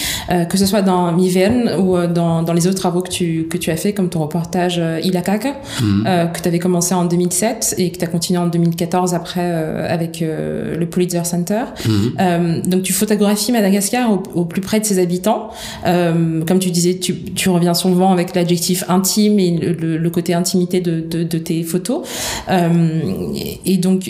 que 0.50 0.58
ce 0.58 0.65
soit 0.65 0.82
dans 0.82 1.12
Miverne 1.12 1.72
ou 1.80 1.98
dans, 2.08 2.44
dans 2.44 2.54
les 2.54 2.68
autres 2.68 2.78
travaux 2.78 3.02
que 3.02 3.10
tu, 3.10 3.48
que 3.50 3.58
tu 3.58 3.72
as 3.72 3.78
fait, 3.78 3.94
comme 3.94 4.10
ton 4.10 4.20
reportage 4.20 4.82
Ilakaka, 5.04 5.56
mhm. 5.82 6.30
que 6.34 6.42
tu 6.42 6.48
avais 6.48 6.60
commencé 6.60 6.94
en 6.94 7.06
2007 7.06 7.76
et 7.78 7.92
que 7.92 7.98
tu 7.98 8.04
as 8.04 8.08
continué 8.08 8.39
en 8.39 8.48
2014 8.48 9.13
après 9.13 9.42
avec 9.42 10.22
le 10.22 10.86
Pulitzer 10.86 11.26
Center. 11.26 11.63
Mhm. 11.86 12.62
donc, 12.68 12.84
tu 12.84 12.94
photographies 12.94 13.52
Madagascar 13.52 14.12
au, 14.36 14.46
plus 14.46 14.62
près 14.62 14.80
de 14.80 14.86
ses 14.86 15.00
habitants. 15.00 15.50
comme 15.84 16.60
tu 16.60 16.70
disais, 16.72 16.98
tu, 17.00 17.15
tu 17.15 17.50
reviens 17.50 17.74
souvent 17.74 18.12
avec 18.12 18.36
l'adjectif 18.36 18.84
intime 18.88 19.39
et 19.39 19.52
le, 19.52 19.98
le, 19.98 20.10
côté 20.10 20.34
intimité 20.34 20.80
de, 20.80 21.00
de, 21.00 21.24
de 21.24 21.38
tes 21.38 21.63
photos. 21.63 22.02
et, 22.50 23.74
et 23.74 23.78
donc, 23.78 24.10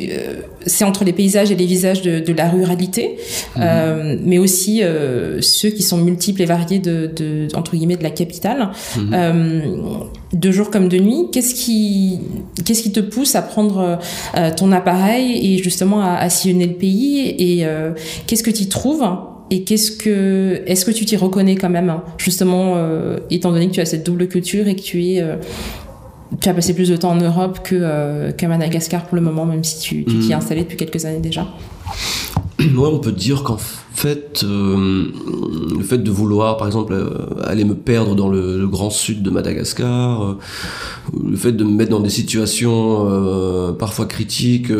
c'est 0.66 0.84
entre 0.84 1.04
les 1.04 1.14
paysages 1.14 1.52
et 1.52 1.56
les 1.56 1.66
visages 1.66 2.02
de, 2.02 2.20
de 2.20 2.34
la 2.34 2.50
ruralité, 2.50 3.18
mhm. 3.56 3.62
euh, 3.64 4.18
mais 4.24 4.38
aussi 4.38 4.84
euh, 4.84 5.42
ceux 5.42 5.70
qui 5.70 5.84
sont 5.84 5.98
multiples 5.98 6.42
et 6.42 6.46
variés 6.46 6.80
de, 6.80 7.10
de 7.14 7.48
entre 7.56 7.76
guillemets 7.76 7.98
de 7.98 8.04
la 8.04 8.10
capitale. 8.10 8.70
Mhm. 8.98 9.12
Euh, 9.14 9.62
de 10.34 10.52
jour 10.52 10.70
comme 10.70 10.90
de 10.90 11.00
nuit, 11.00 11.28
qu'est-ce 11.32 11.56
qui 11.56 12.20
qu'est-ce 12.64 12.84
qui 12.84 12.92
te 12.92 13.00
pousse 13.00 13.36
à 13.36 13.42
prendre 13.42 14.00
euh, 14.38 14.52
ton 14.56 14.72
appareil 14.72 15.56
et 15.56 15.58
justement 15.64 16.02
à, 16.02 16.14
à 16.14 16.30
sillonner 16.30 16.68
le 16.68 16.76
pays 16.76 17.36
et 17.38 17.66
euh, 17.66 17.92
qu'est-ce 18.28 18.44
que 18.44 18.52
tu 18.52 18.68
trouves 18.68 19.04
et 19.50 19.64
qu'est-ce 19.64 19.92
que 19.92 20.62
est-ce 20.68 20.86
que 20.86 20.92
tu 20.92 21.06
t'y 21.06 21.18
reconnais 21.18 21.56
quand 21.56 21.70
même 21.70 21.92
justement 22.20 22.78
étant 23.32 23.52
donné 23.52 23.68
que 23.68 23.74
tu 23.74 23.82
as 23.82 23.86
cette 23.86 24.06
double 24.06 24.28
culture 24.28 24.68
et 24.68 24.76
que 24.76 24.82
tu 24.82 25.04
es 25.04 25.24
tu 26.42 26.50
as 26.50 26.54
passé 26.54 26.74
plus 26.74 26.90
de 26.90 26.96
temps 26.96 27.12
en 27.12 27.20
Europe 27.20 27.60
que 27.64 27.76
euh, 27.76 28.32
qu'à 28.32 28.48
Madagascar 28.48 29.06
pour 29.06 29.16
le 29.16 29.22
moment, 29.22 29.46
même 29.46 29.64
si 29.64 29.80
tu 29.80 30.06
t'y 30.06 30.32
es 30.32 30.36
mm. 30.36 30.38
installé 30.38 30.62
depuis 30.62 30.78
quelques 30.78 31.06
années 31.06 31.20
déjà. 31.20 31.48
Ouais, 32.60 32.90
on 32.92 33.00
peut 33.00 33.14
dire 33.14 33.44
qu'en 33.44 33.58
fait, 33.58 34.44
euh, 34.44 35.06
le 35.78 35.84
fait 35.84 35.98
de 35.98 36.12
vouloir, 36.12 36.58
par 36.58 36.68
exemple, 36.68 36.94
euh, 36.94 37.42
aller 37.46 37.64
me 37.64 37.74
perdre 37.74 38.16
dans 38.16 38.28
le, 38.28 38.68
grand 38.68 38.90
sud 38.90 39.24
de 39.24 39.30
Madagascar, 39.30 40.38
le 41.14 41.38
fait 41.38 41.54
de 41.54 41.64
me 41.64 41.72
mettre 41.72 41.92
dans 41.92 42.02
des 42.02 42.10
situations 42.10 43.74
parfois 43.80 44.06
critiques, 44.06 44.72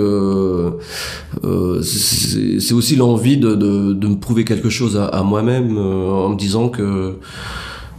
c'est 1.82 2.74
aussi 2.74 2.96
l'envie 2.96 3.38
de, 3.38 3.56
de, 3.56 3.94
de, 3.94 4.08
me 4.08 4.18
prouver 4.18 4.44
quelque 4.44 4.70
chose 4.70 4.98
à, 4.98 5.06
à 5.06 5.24
moi-même 5.24 5.78
en 5.78 6.30
me 6.30 6.38
disant 6.38 6.70
que 6.70 7.16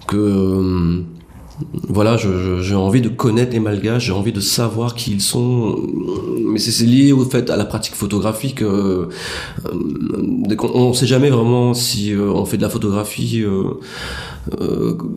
que 0.06 1.04
voilà, 1.88 2.16
j'ai 2.16 2.74
envie 2.74 3.00
de 3.00 3.08
connaître 3.08 3.52
les 3.52 3.60
Malgaches, 3.60 4.06
j'ai 4.06 4.12
envie 4.12 4.32
de 4.32 4.40
savoir 4.40 4.94
qui 4.94 5.12
ils 5.12 5.20
sont. 5.20 5.76
Mais 6.44 6.58
c'est 6.58 6.84
lié 6.84 7.12
au 7.12 7.24
fait 7.24 7.50
à 7.50 7.56
la 7.56 7.64
pratique 7.64 7.94
photographique. 7.94 8.62
Euh, 8.62 9.08
euh 9.66 10.56
on 10.74 10.90
ne 10.90 10.94
sait 10.94 11.06
jamais 11.06 11.30
vraiment 11.30 11.74
si 11.74 12.12
euh, 12.12 12.30
on 12.32 12.44
fait 12.44 12.56
de 12.56 12.62
la 12.62 12.68
photographie 12.68 13.44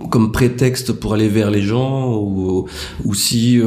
comme 0.10 0.32
prétexte 0.32 0.93
pour 0.93 1.13
aller 1.13 1.27
vers 1.27 1.49
les 1.49 1.62
gens 1.62 2.13
ou, 2.13 2.65
ou 3.06 3.13
si 3.13 3.60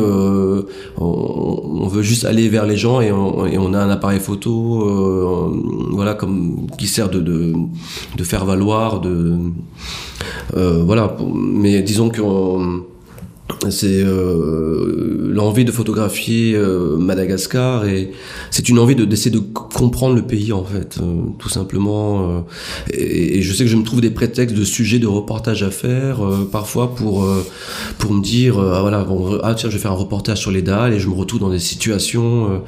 on, 0.99 1.87
veut 1.89 2.03
juste 2.03 2.25
aller 2.25 2.49
vers 2.49 2.67
les 2.67 2.77
gens 2.77 3.01
et 3.01 3.11
on, 3.11 3.75
a 3.75 3.79
un 3.79 3.91
appareil 3.91 4.21
photo, 4.21 5.53
voilà, 5.91 6.15
comme 6.15 6.67
qui 6.79 6.87
sert 6.87 7.09
de, 7.09 7.21
de, 7.21 8.25
faire 8.25 8.45
valoir, 8.45 9.01
de 9.01 9.39
voilà, 10.55 11.17
mais 11.35 11.83
disons 11.83 12.11
que 12.11 12.21
c'est 13.71 14.03
euh, 14.03 15.31
l'envie 15.33 15.65
de 15.65 15.71
photographier 15.71 16.55
euh, 16.55 16.97
Madagascar 16.97 17.87
et 17.87 18.11
c'est 18.51 18.69
une 18.69 18.79
envie 18.79 18.97
de 18.97 19.05
d'essayer 19.05 19.31
de 19.31 19.39
comprendre 19.39 20.17
le 20.17 20.23
pays 20.23 20.53
en 20.53 20.65
fait 20.65 20.99
tout 21.39 21.49
simplement 21.49 22.45
et, 22.93 23.43
je 23.43 23.53
sais 23.53 23.65
que 23.65 23.71
je 23.71 23.77
me 23.77 23.85
trouve 23.85 24.01
des 24.01 24.11
prétextes 24.11 24.57
de 24.57 24.65
sujets 24.65 24.99
de 24.99 25.07
reportage 25.07 25.63
à 25.63 25.71
faire 25.71 26.21
parfois 26.51 26.95
pour 26.95 27.27
pour 27.99 28.13
me 28.13 28.23
dire 28.23 28.59
ah 28.59 28.81
voilà 28.81 29.07
ah 29.45 29.55
tiens 29.55 29.71
je 29.71 29.77
vais 29.77 29.83
faire 29.83 29.93
un 29.93 29.95
reportage 29.95 30.39
sur 30.39 30.51
les 30.51 30.63
dalles 30.63 30.93
et 30.93 30.99
je 30.99 31.09
me 31.09 31.15
retrouve 31.15 31.41
dans 31.41 31.51
des 31.51 31.61
situations 31.61 32.63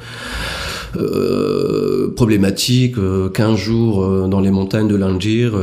euh, 0.95 2.11
problématique, 2.15 2.95
15 2.95 2.99
euh, 2.99 3.55
jours 3.55 4.03
euh, 4.03 4.27
dans 4.27 4.39
les 4.39 4.49
montagnes 4.49 4.87
de 4.87 4.95
l'Ingir, 4.95 5.53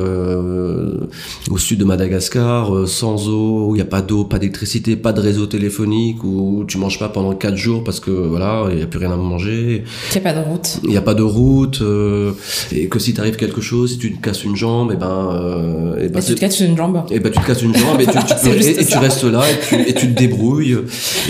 au 1.50 1.58
sud 1.58 1.78
de 1.80 1.84
Madagascar, 1.84 2.86
sans 2.86 3.28
eau, 3.28 3.68
où 3.68 3.74
il 3.74 3.78
n'y 3.78 3.82
a 3.82 3.86
pas 3.86 4.02
d'eau, 4.02 4.24
pas 4.24 4.38
d'électricité, 4.38 4.96
pas 4.96 5.12
de 5.12 5.20
réseau 5.20 5.46
téléphonique, 5.46 6.22
où 6.24 6.64
tu 6.66 6.78
manges 6.78 6.98
pas 6.98 7.08
pendant 7.08 7.34
4 7.34 7.56
jours 7.56 7.84
parce 7.84 8.00
que 8.00 8.10
voilà, 8.10 8.66
il 8.70 8.76
n'y 8.76 8.82
a 8.82 8.86
plus 8.86 8.98
rien 8.98 9.10
à 9.10 9.16
manger. 9.16 9.84
Il 10.14 10.20
n'y 10.20 10.26
a 10.26 10.32
pas 10.32 10.38
de 10.38 10.44
route. 10.44 10.78
Il 10.84 10.90
n'y 10.90 10.96
a 10.96 11.02
pas 11.02 11.14
de 11.14 11.22
route, 11.22 11.82
et 12.72 12.88
que 12.88 12.98
si 12.98 13.14
t'arrive 13.14 13.36
quelque 13.36 13.60
chose, 13.60 13.92
si 13.92 13.98
tu 13.98 14.14
te 14.14 14.22
casses 14.22 14.44
une 14.44 14.56
jambe, 14.56 14.92
et 14.92 14.96
ben, 14.96 15.94
et 16.00 16.08
ben, 16.08 16.22
tu 16.22 16.34
te 16.34 16.40
casses 16.40 16.60
une 16.60 16.76
jambe. 16.76 17.02
Et 17.10 17.20
ben 17.20 17.32
tu 17.32 17.40
te 17.40 17.46
casses 17.46 17.62
une 17.62 17.74
jambe 17.74 18.00
et 18.00 18.06
tu, 18.06 18.12
tu 18.12 18.48
et, 18.80 18.84
tu 18.84 18.98
restes 18.98 19.24
là 19.24 19.42
et 19.50 19.68
tu, 19.68 19.90
et 19.90 19.94
tu 19.94 20.12
te 20.12 20.18
débrouilles. 20.18 20.76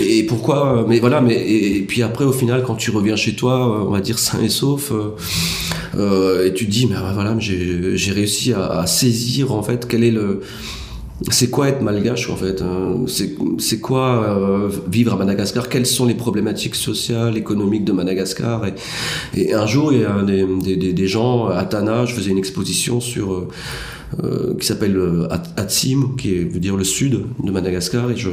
Et 0.01 0.23
pourquoi 0.23 0.85
Mais 0.87 0.99
voilà, 0.99 1.21
mais 1.21 1.35
et, 1.35 1.81
puis 1.81 2.03
après 2.03 2.25
au 2.25 2.31
final 2.31 2.63
quand 2.65 2.75
tu 2.75 2.91
reviens 2.91 3.15
chez 3.15 3.33
toi 3.33 3.86
on 3.87 3.91
va 3.91 4.01
dire 4.01 4.19
sain 4.19 4.41
et 4.41 4.49
sauf. 4.49 4.91
Euh, 4.91 5.15
euh, 5.95 6.45
et 6.45 6.53
tu 6.53 6.65
te 6.65 6.71
dis, 6.71 6.85
mais 6.87 6.95
voilà, 7.13 7.35
j'ai 7.39 8.11
réussi 8.11 8.53
à, 8.53 8.85
saisir 8.85 9.53
en 9.53 9.63
fait 9.63 9.87
quel 9.87 10.03
est 10.03 10.11
le 10.11 10.41
c'est 11.31 11.49
quoi 11.49 11.69
être 11.69 11.81
malgache 11.81 12.29
en 12.29 12.35
fait 12.35 12.61
hein? 12.61 13.05
C'est 13.07 13.79
quoi 13.79 14.37
euh, 14.37 14.69
vivre 14.87 15.13
à 15.13 15.17
Madagascar? 15.17 15.67
Quelles 15.67 15.87
sont 15.87 16.05
les 16.05 16.13
problématiques 16.13 16.75
sociales, 16.75 17.37
économiques 17.37 17.85
de 17.85 17.91
Madagascar? 17.91 18.61
Et, 19.35 19.51
un 19.51 19.65
jour, 19.65 19.91
il 19.91 20.01
y 20.01 20.05
a 20.05 20.21
des, 20.21 20.45
des, 20.75 20.93
des, 20.93 21.07
gens 21.07 21.47
à 21.47 21.65
Tana, 21.65 22.05
je 22.05 22.13
faisais 22.13 22.29
une 22.29 22.37
exposition 22.37 23.01
sur 23.01 23.47
qui 24.59 24.65
s'appelle 24.65 24.99
Atsim, 25.57 26.15
qui 26.17 26.39
veut 26.39 26.59
dire 26.59 26.75
le 26.75 26.83
sud 26.83 27.25
de 27.43 27.51
Madagascar, 27.51 28.09
et, 28.09 28.17
je, 28.17 28.29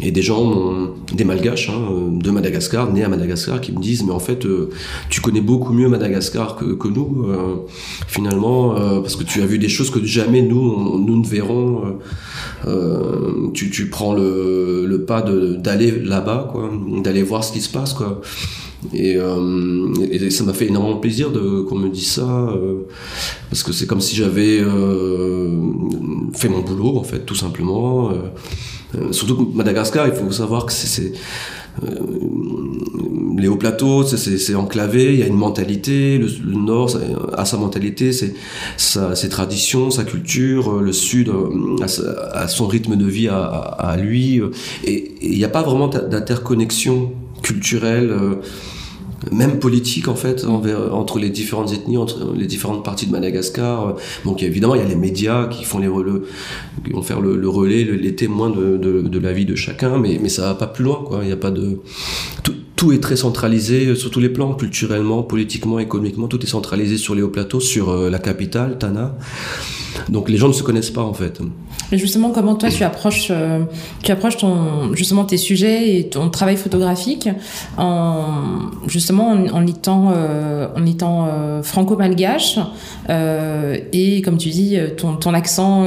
et 0.00 0.10
des 0.10 0.22
gens, 0.22 0.94
des 1.12 1.24
malgaches 1.24 1.70
hein, 1.70 2.10
de 2.12 2.30
Madagascar, 2.30 2.92
nés 2.92 3.04
à 3.04 3.08
Madagascar, 3.08 3.60
qui 3.60 3.72
me 3.72 3.80
disent, 3.80 4.04
mais 4.04 4.12
en 4.12 4.20
fait, 4.20 4.46
tu 5.08 5.20
connais 5.20 5.40
beaucoup 5.40 5.72
mieux 5.72 5.88
Madagascar 5.88 6.56
que, 6.56 6.88
nous, 6.88 7.26
finalement, 8.06 8.74
parce 9.00 9.16
que 9.16 9.24
tu 9.24 9.42
as 9.42 9.46
vu 9.46 9.58
des 9.58 9.68
choses 9.68 9.90
que 9.90 10.04
jamais 10.04 10.42
nous, 10.42 10.98
nous 10.98 11.20
ne 11.20 11.26
verrons. 11.26 11.98
tu, 13.54 13.70
tu 13.70 13.90
prends 13.90 14.14
le, 14.14 14.86
le 14.86 15.04
pas 15.04 15.22
d'aller 15.22 15.90
là-bas, 15.90 16.54
d'aller 17.02 17.22
voir 17.22 17.44
ce 17.44 17.52
qui 17.52 17.60
se 17.60 17.70
passe, 17.70 17.92
quoi. 17.92 18.20
Et, 18.94 19.16
euh, 19.16 19.92
et, 20.10 20.30
ça 20.30 20.44
m'a 20.44 20.52
fait 20.52 20.66
énormément 20.66 20.98
plaisir 20.98 21.32
de 21.32 21.62
qu'on 21.62 21.74
me 21.74 21.88
dise 21.88 22.12
ça 22.12 22.48
euh, 22.50 22.86
parce 23.50 23.64
que 23.64 23.72
c'est 23.72 23.86
comme 23.88 24.00
si 24.00 24.14
j'avais 24.14 24.60
euh, 24.60 25.50
fait 26.32 26.48
mon 26.48 26.60
boulot 26.60 26.96
en 26.96 27.02
fait 27.02 27.26
tout 27.26 27.34
simplement 27.34 28.12
surtout 29.10 29.36
que 29.36 29.56
Madagascar 29.56 30.06
il 30.06 30.14
faut 30.14 30.30
savoir 30.30 30.64
que 30.64 30.72
c'est 30.72 31.12
les 33.36 33.46
hauts 33.46 33.56
plateaux, 33.56 34.04
c'est 34.04 34.54
enclavé, 34.56 35.14
il 35.14 35.20
y 35.20 35.22
a 35.22 35.26
une 35.26 35.36
mentalité, 35.36 36.18
le, 36.18 36.28
Nord 36.52 36.96
a 37.36 37.44
sa 37.44 37.56
mentalité, 37.56 38.12
c'est 38.12 38.34
ses 38.76 39.28
traditions, 39.28 39.92
sa 39.92 40.02
culture, 40.02 40.80
le 40.80 40.92
Sud 40.92 41.30
a, 41.80 42.48
son 42.48 42.66
rythme 42.66 42.96
de 42.96 43.04
vie 43.04 43.28
à, 43.28 43.44
à 43.44 43.96
lui, 43.96 44.40
et 44.84 45.14
il 45.22 45.38
n'y 45.38 45.44
a 45.44 45.48
pas 45.48 45.62
vraiment 45.62 45.86
d'interconnexion 45.86 47.12
culturelle 47.42 48.12
même 49.32 49.58
politique 49.58 50.08
en 50.08 50.14
fait 50.14 50.44
entre 50.44 51.18
les 51.18 51.30
différentes 51.30 51.72
ethnies, 51.72 51.96
entre 51.96 52.32
les 52.36 52.46
différentes 52.46 52.84
parties 52.84 53.06
de 53.06 53.12
Madagascar. 53.12 53.96
Donc 54.24 54.42
évidemment 54.42 54.74
il 54.74 54.80
y 54.80 54.84
a 54.84 54.88
les 54.88 54.96
médias 54.96 55.46
qui 55.46 55.64
font 55.64 55.78
les 55.78 55.88
relais, 55.88 56.20
qui 56.84 56.92
vont 56.92 57.02
faire 57.02 57.20
le, 57.20 57.48
relais, 57.48 57.84
les 57.84 58.14
témoins 58.14 58.50
de, 58.50 58.76
de, 58.76 59.18
la 59.18 59.32
vie 59.32 59.44
de 59.44 59.54
chacun, 59.54 59.98
mais, 59.98 60.18
mais 60.22 60.28
ça 60.28 60.42
va 60.42 60.54
pas 60.54 60.66
plus 60.66 60.84
loin 60.84 61.02
quoi. 61.04 61.20
Il 61.22 61.26
n'y 61.26 61.32
a 61.32 61.36
pas 61.36 61.50
de 61.50 61.80
tout, 62.42 62.54
tout, 62.76 62.92
est 62.92 63.00
très 63.00 63.16
centralisé 63.16 63.94
sur 63.94 64.10
tous 64.10 64.20
les 64.20 64.28
plans, 64.28 64.54
culturellement, 64.54 65.22
politiquement, 65.22 65.78
économiquement, 65.78 66.28
tout 66.28 66.42
est 66.42 66.48
centralisé 66.48 66.96
sur 66.96 67.14
les 67.14 67.22
hauts 67.22 67.28
plateaux, 67.28 67.60
sur 67.60 67.90
euh, 67.90 68.10
la 68.10 68.18
capitale, 68.18 68.78
Tana. 68.78 69.16
Donc 70.08 70.28
les 70.28 70.36
gens 70.36 70.48
ne 70.48 70.52
se 70.52 70.62
connaissent 70.62 70.90
pas 70.90 71.02
en 71.02 71.14
fait. 71.14 71.40
Mais 71.90 71.98
justement, 71.98 72.30
comment 72.30 72.54
toi 72.54 72.68
tu 72.68 72.84
approches, 72.84 73.28
euh, 73.30 73.60
tu 74.02 74.12
approches 74.12 74.36
ton, 74.36 74.94
justement 74.94 75.24
tes 75.24 75.38
sujets 75.38 75.98
et 75.98 76.08
ton 76.08 76.28
travail 76.28 76.56
photographique 76.56 77.28
en 77.78 78.26
justement 78.86 79.30
en, 79.30 79.66
étant, 79.66 80.12
euh, 80.14 80.68
en 80.76 80.84
étant 80.84 81.26
euh, 81.26 81.62
franco-malgache 81.62 82.58
et 83.92 84.22
comme 84.22 84.36
tu 84.36 84.50
dis, 84.50 84.76
ton, 84.96 85.16
ton 85.16 85.32
accent 85.32 85.86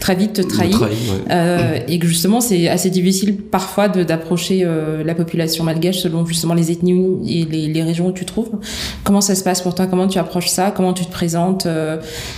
très 0.00 0.14
vite 0.14 0.34
te 0.34 0.42
trahit, 0.42 0.76
et 1.88 1.98
que 1.98 2.06
justement 2.06 2.40
c'est 2.40 2.68
assez 2.68 2.90
difficile 2.90 3.36
parfois 3.36 3.88
d'approcher 3.88 4.66
la 5.04 5.14
population 5.14 5.64
malgache 5.64 5.98
selon 5.98 6.24
justement 6.24 6.54
les 6.54 6.70
ethnies 6.70 7.18
et 7.26 7.44
les, 7.44 7.68
les, 7.68 7.82
régions 7.82 8.08
où 8.08 8.12
tu 8.12 8.24
trouves. 8.24 8.50
Comment 9.02 9.20
ça 9.20 9.34
se 9.34 9.42
passe 9.42 9.60
pour 9.60 9.74
toi? 9.74 9.86
Comment 9.86 10.06
tu 10.06 10.18
approches 10.18 10.48
ça? 10.48 10.70
Comment 10.70 10.92
tu 10.92 11.04
te 11.04 11.10
présentes 11.10 11.66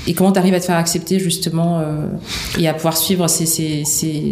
et 0.07 0.15
comment 0.15 0.33
tu 0.33 0.39
arrives 0.39 0.55
à 0.55 0.61
te 0.61 0.65
faire 0.65 0.77
accepter 0.77 1.04
justement 1.19 1.83
et 2.59 2.69
à 2.69 2.75
pouvoir 2.75 2.97
suivre 2.97 3.29
ces, 3.29 3.47
ces, 3.47 3.85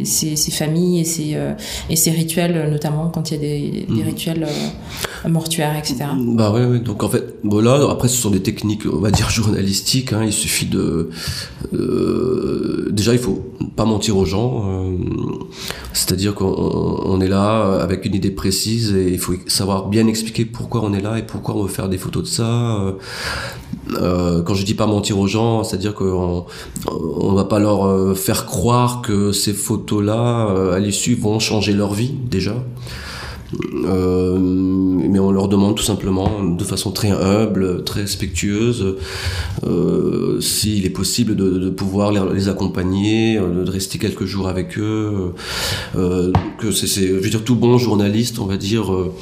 ces, 0.04 0.36
ces 0.36 0.50
familles 0.50 1.00
et 1.00 1.04
ces, 1.04 1.32
euh, 1.34 1.52
et 1.90 1.96
ces 1.96 2.10
rituels, 2.10 2.70
notamment 2.70 3.08
quand 3.08 3.30
il 3.30 3.34
y 3.34 3.36
a 3.36 3.40
des, 3.40 3.86
des 3.88 4.02
mhm. 4.02 4.06
rituels 4.06 4.44
euh, 4.44 5.28
mortuaires, 5.28 5.76
etc. 5.76 6.04
Bah 6.18 6.50
ouais, 6.52 6.64
ouais, 6.64 6.78
donc 6.78 7.02
en 7.02 7.08
fait, 7.08 7.36
bon 7.44 7.60
là, 7.60 7.80
après 7.90 8.08
ce 8.08 8.16
sont 8.16 8.30
des 8.30 8.42
techniques, 8.42 8.82
on 8.90 8.98
va 8.98 9.10
dire 9.10 9.30
journalistiques. 9.30 10.12
Hein, 10.12 10.22
il 10.24 10.32
suffit 10.32 10.66
de, 10.66 11.10
euh, 11.74 12.88
déjà, 12.90 13.12
il 13.12 13.18
faut 13.18 13.44
pas 13.76 13.84
mentir 13.84 14.16
aux 14.16 14.24
gens. 14.24 14.64
Euh, 14.66 14.96
c'est-à-dire 15.92 16.34
qu'on 16.34 17.00
on 17.04 17.20
est 17.20 17.28
là 17.28 17.80
avec 17.80 18.04
une 18.04 18.14
idée 18.14 18.30
précise 18.30 18.94
et 18.94 19.10
il 19.12 19.18
faut 19.18 19.34
savoir 19.46 19.88
bien 19.88 20.06
expliquer 20.06 20.44
pourquoi 20.44 20.82
on 20.82 20.92
est 20.92 21.00
là 21.00 21.18
et 21.18 21.22
pourquoi 21.22 21.56
on 21.56 21.62
veut 21.62 21.68
faire 21.68 21.88
des 21.88 21.98
photos 21.98 22.22
de 22.22 22.28
ça. 22.28 22.94
Euh, 23.94 24.42
quand 24.42 24.54
je 24.54 24.64
dis 24.64 24.74
pas 24.74 24.86
mentir 24.86 25.18
aux 25.18 25.26
gens, 25.26 25.64
c'est-à-dire 25.64 25.94
qu'on 25.94 26.46
on 26.86 27.32
va 27.32 27.44
pas 27.44 27.58
leur 27.58 28.16
faire 28.16 28.46
croire 28.46 29.02
que 29.02 29.32
ces 29.32 29.52
photos-là, 29.52 30.72
à 30.74 30.78
l'issue, 30.78 31.14
vont 31.14 31.38
changer 31.38 31.72
leur 31.72 31.94
vie 31.94 32.12
déjà. 32.12 32.54
Euh, 33.84 34.38
mais 34.38 35.18
on 35.18 35.30
leur 35.30 35.48
demande 35.48 35.76
tout 35.76 35.82
simplement, 35.82 36.42
de 36.42 36.64
façon 36.64 36.90
très 36.90 37.10
humble, 37.10 37.84
très 37.84 38.02
respectueuse, 38.02 38.96
euh, 39.64 40.40
s'il 40.40 40.86
est 40.86 40.90
possible 40.90 41.36
de, 41.36 41.70
pouvoir 41.70 42.12
les, 42.12 42.48
accompagner, 42.48 43.36
euh, 43.36 43.64
de 43.64 43.70
rester 43.70 43.98
quelques 43.98 44.24
jours 44.24 44.48
avec 44.48 44.78
eux. 44.78 45.32
Euh, 45.96 46.32
que 46.58 46.70
c'est, 46.70 46.86
je 47.06 47.14
veux 47.14 47.30
dire, 47.30 47.44
tout 47.44 47.56
bon 47.56 47.78
journaliste, 47.78 48.38
on 48.38 48.46
va 48.46 48.56
dire, 48.56 48.92
euh, 48.92 49.12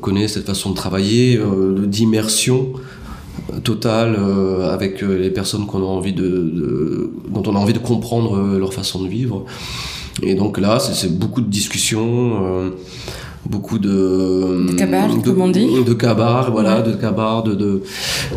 connaît 0.00 0.28
cette 0.28 0.46
façon 0.46 0.70
de 0.70 0.76
travailler, 0.76 1.40
d'immersion 1.86 2.72
totale 3.62 4.16
avec 4.70 5.02
les 5.02 5.30
personnes 5.30 5.66
qu'on 5.66 5.82
a 5.82 5.86
envie 5.86 6.12
de, 6.12 6.22
de, 6.22 7.12
dont 7.28 7.42
on 7.46 7.54
a 7.56 7.58
envie 7.58 7.72
de 7.72 7.78
comprendre 7.78 8.58
leur 8.58 8.72
façon 8.72 9.02
de 9.02 9.08
vivre. 9.08 9.44
Et 10.22 10.34
donc 10.34 10.58
là, 10.58 10.78
c'est 10.78 11.18
beaucoup 11.18 11.40
de 11.40 11.48
discussions 11.48 12.72
beaucoup 13.46 13.78
de 13.78 14.66
de 14.68 14.72
cabar, 14.74 15.14
de, 15.14 15.20
comme 15.22 15.40
on 15.40 15.48
dit. 15.48 15.68
de 15.84 15.92
cabar, 15.94 16.50
voilà, 16.50 16.82
de 16.82 16.92
cabar, 16.94 17.42
de 17.42 17.54
de, 17.54 17.82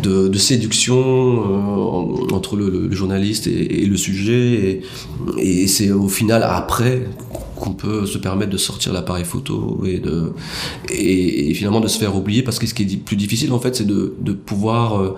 de, 0.02 0.28
de 0.28 0.38
séduction 0.38 0.98
euh, 0.98 2.34
entre 2.34 2.56
le, 2.56 2.68
le, 2.68 2.94
journaliste 2.94 3.46
et, 3.46 3.82
et 3.82 3.86
le 3.86 3.96
sujet, 3.96 4.82
et, 5.38 5.62
et 5.62 5.66
c'est 5.66 5.90
au 5.90 6.08
final 6.08 6.42
après 6.42 7.02
qu'on 7.58 7.72
peut 7.72 8.06
se 8.06 8.18
permettre 8.18 8.50
de 8.50 8.56
sortir 8.56 8.92
l'appareil 8.92 9.24
photo 9.24 9.82
et 9.86 9.98
de 9.98 10.32
et, 10.90 11.52
finalement 11.54 11.80
de 11.80 11.88
se 11.88 11.98
faire 11.98 12.16
oublier 12.16 12.42
parce 12.42 12.58
que 12.58 12.66
ce 12.66 12.74
qui 12.74 12.82
est 12.82 12.96
plus 12.96 13.16
difficile 13.16 13.52
en 13.52 13.58
fait 13.58 13.76
c'est 13.76 13.86
de, 13.86 14.14
de 14.20 14.32
pouvoir 14.32 15.00
euh, 15.00 15.16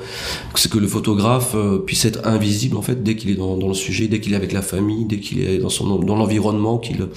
que 0.70 0.78
le 0.78 0.86
photographe 0.86 1.53
euh, 1.55 1.78
puisse 1.78 2.05
être 2.05 2.26
invisible 2.26 2.76
en 2.76 2.82
fait 2.82 3.03
dès 3.03 3.16
qu'il 3.16 3.30
est 3.30 3.34
dans, 3.34 3.57
le 3.57 3.74
sujet 3.74 4.09
dès 4.09 4.20
qu'il 4.20 4.32
est 4.32 4.36
avec 4.36 4.53
la 4.53 4.62
famille 4.62 5.05
dès 5.05 5.18
qu'il 5.18 5.41
est 5.43 5.59
dans 5.59 5.68
son 5.68 5.99
dans 5.99 6.16
l'environnement 6.16 6.78
qu'il 6.78 7.09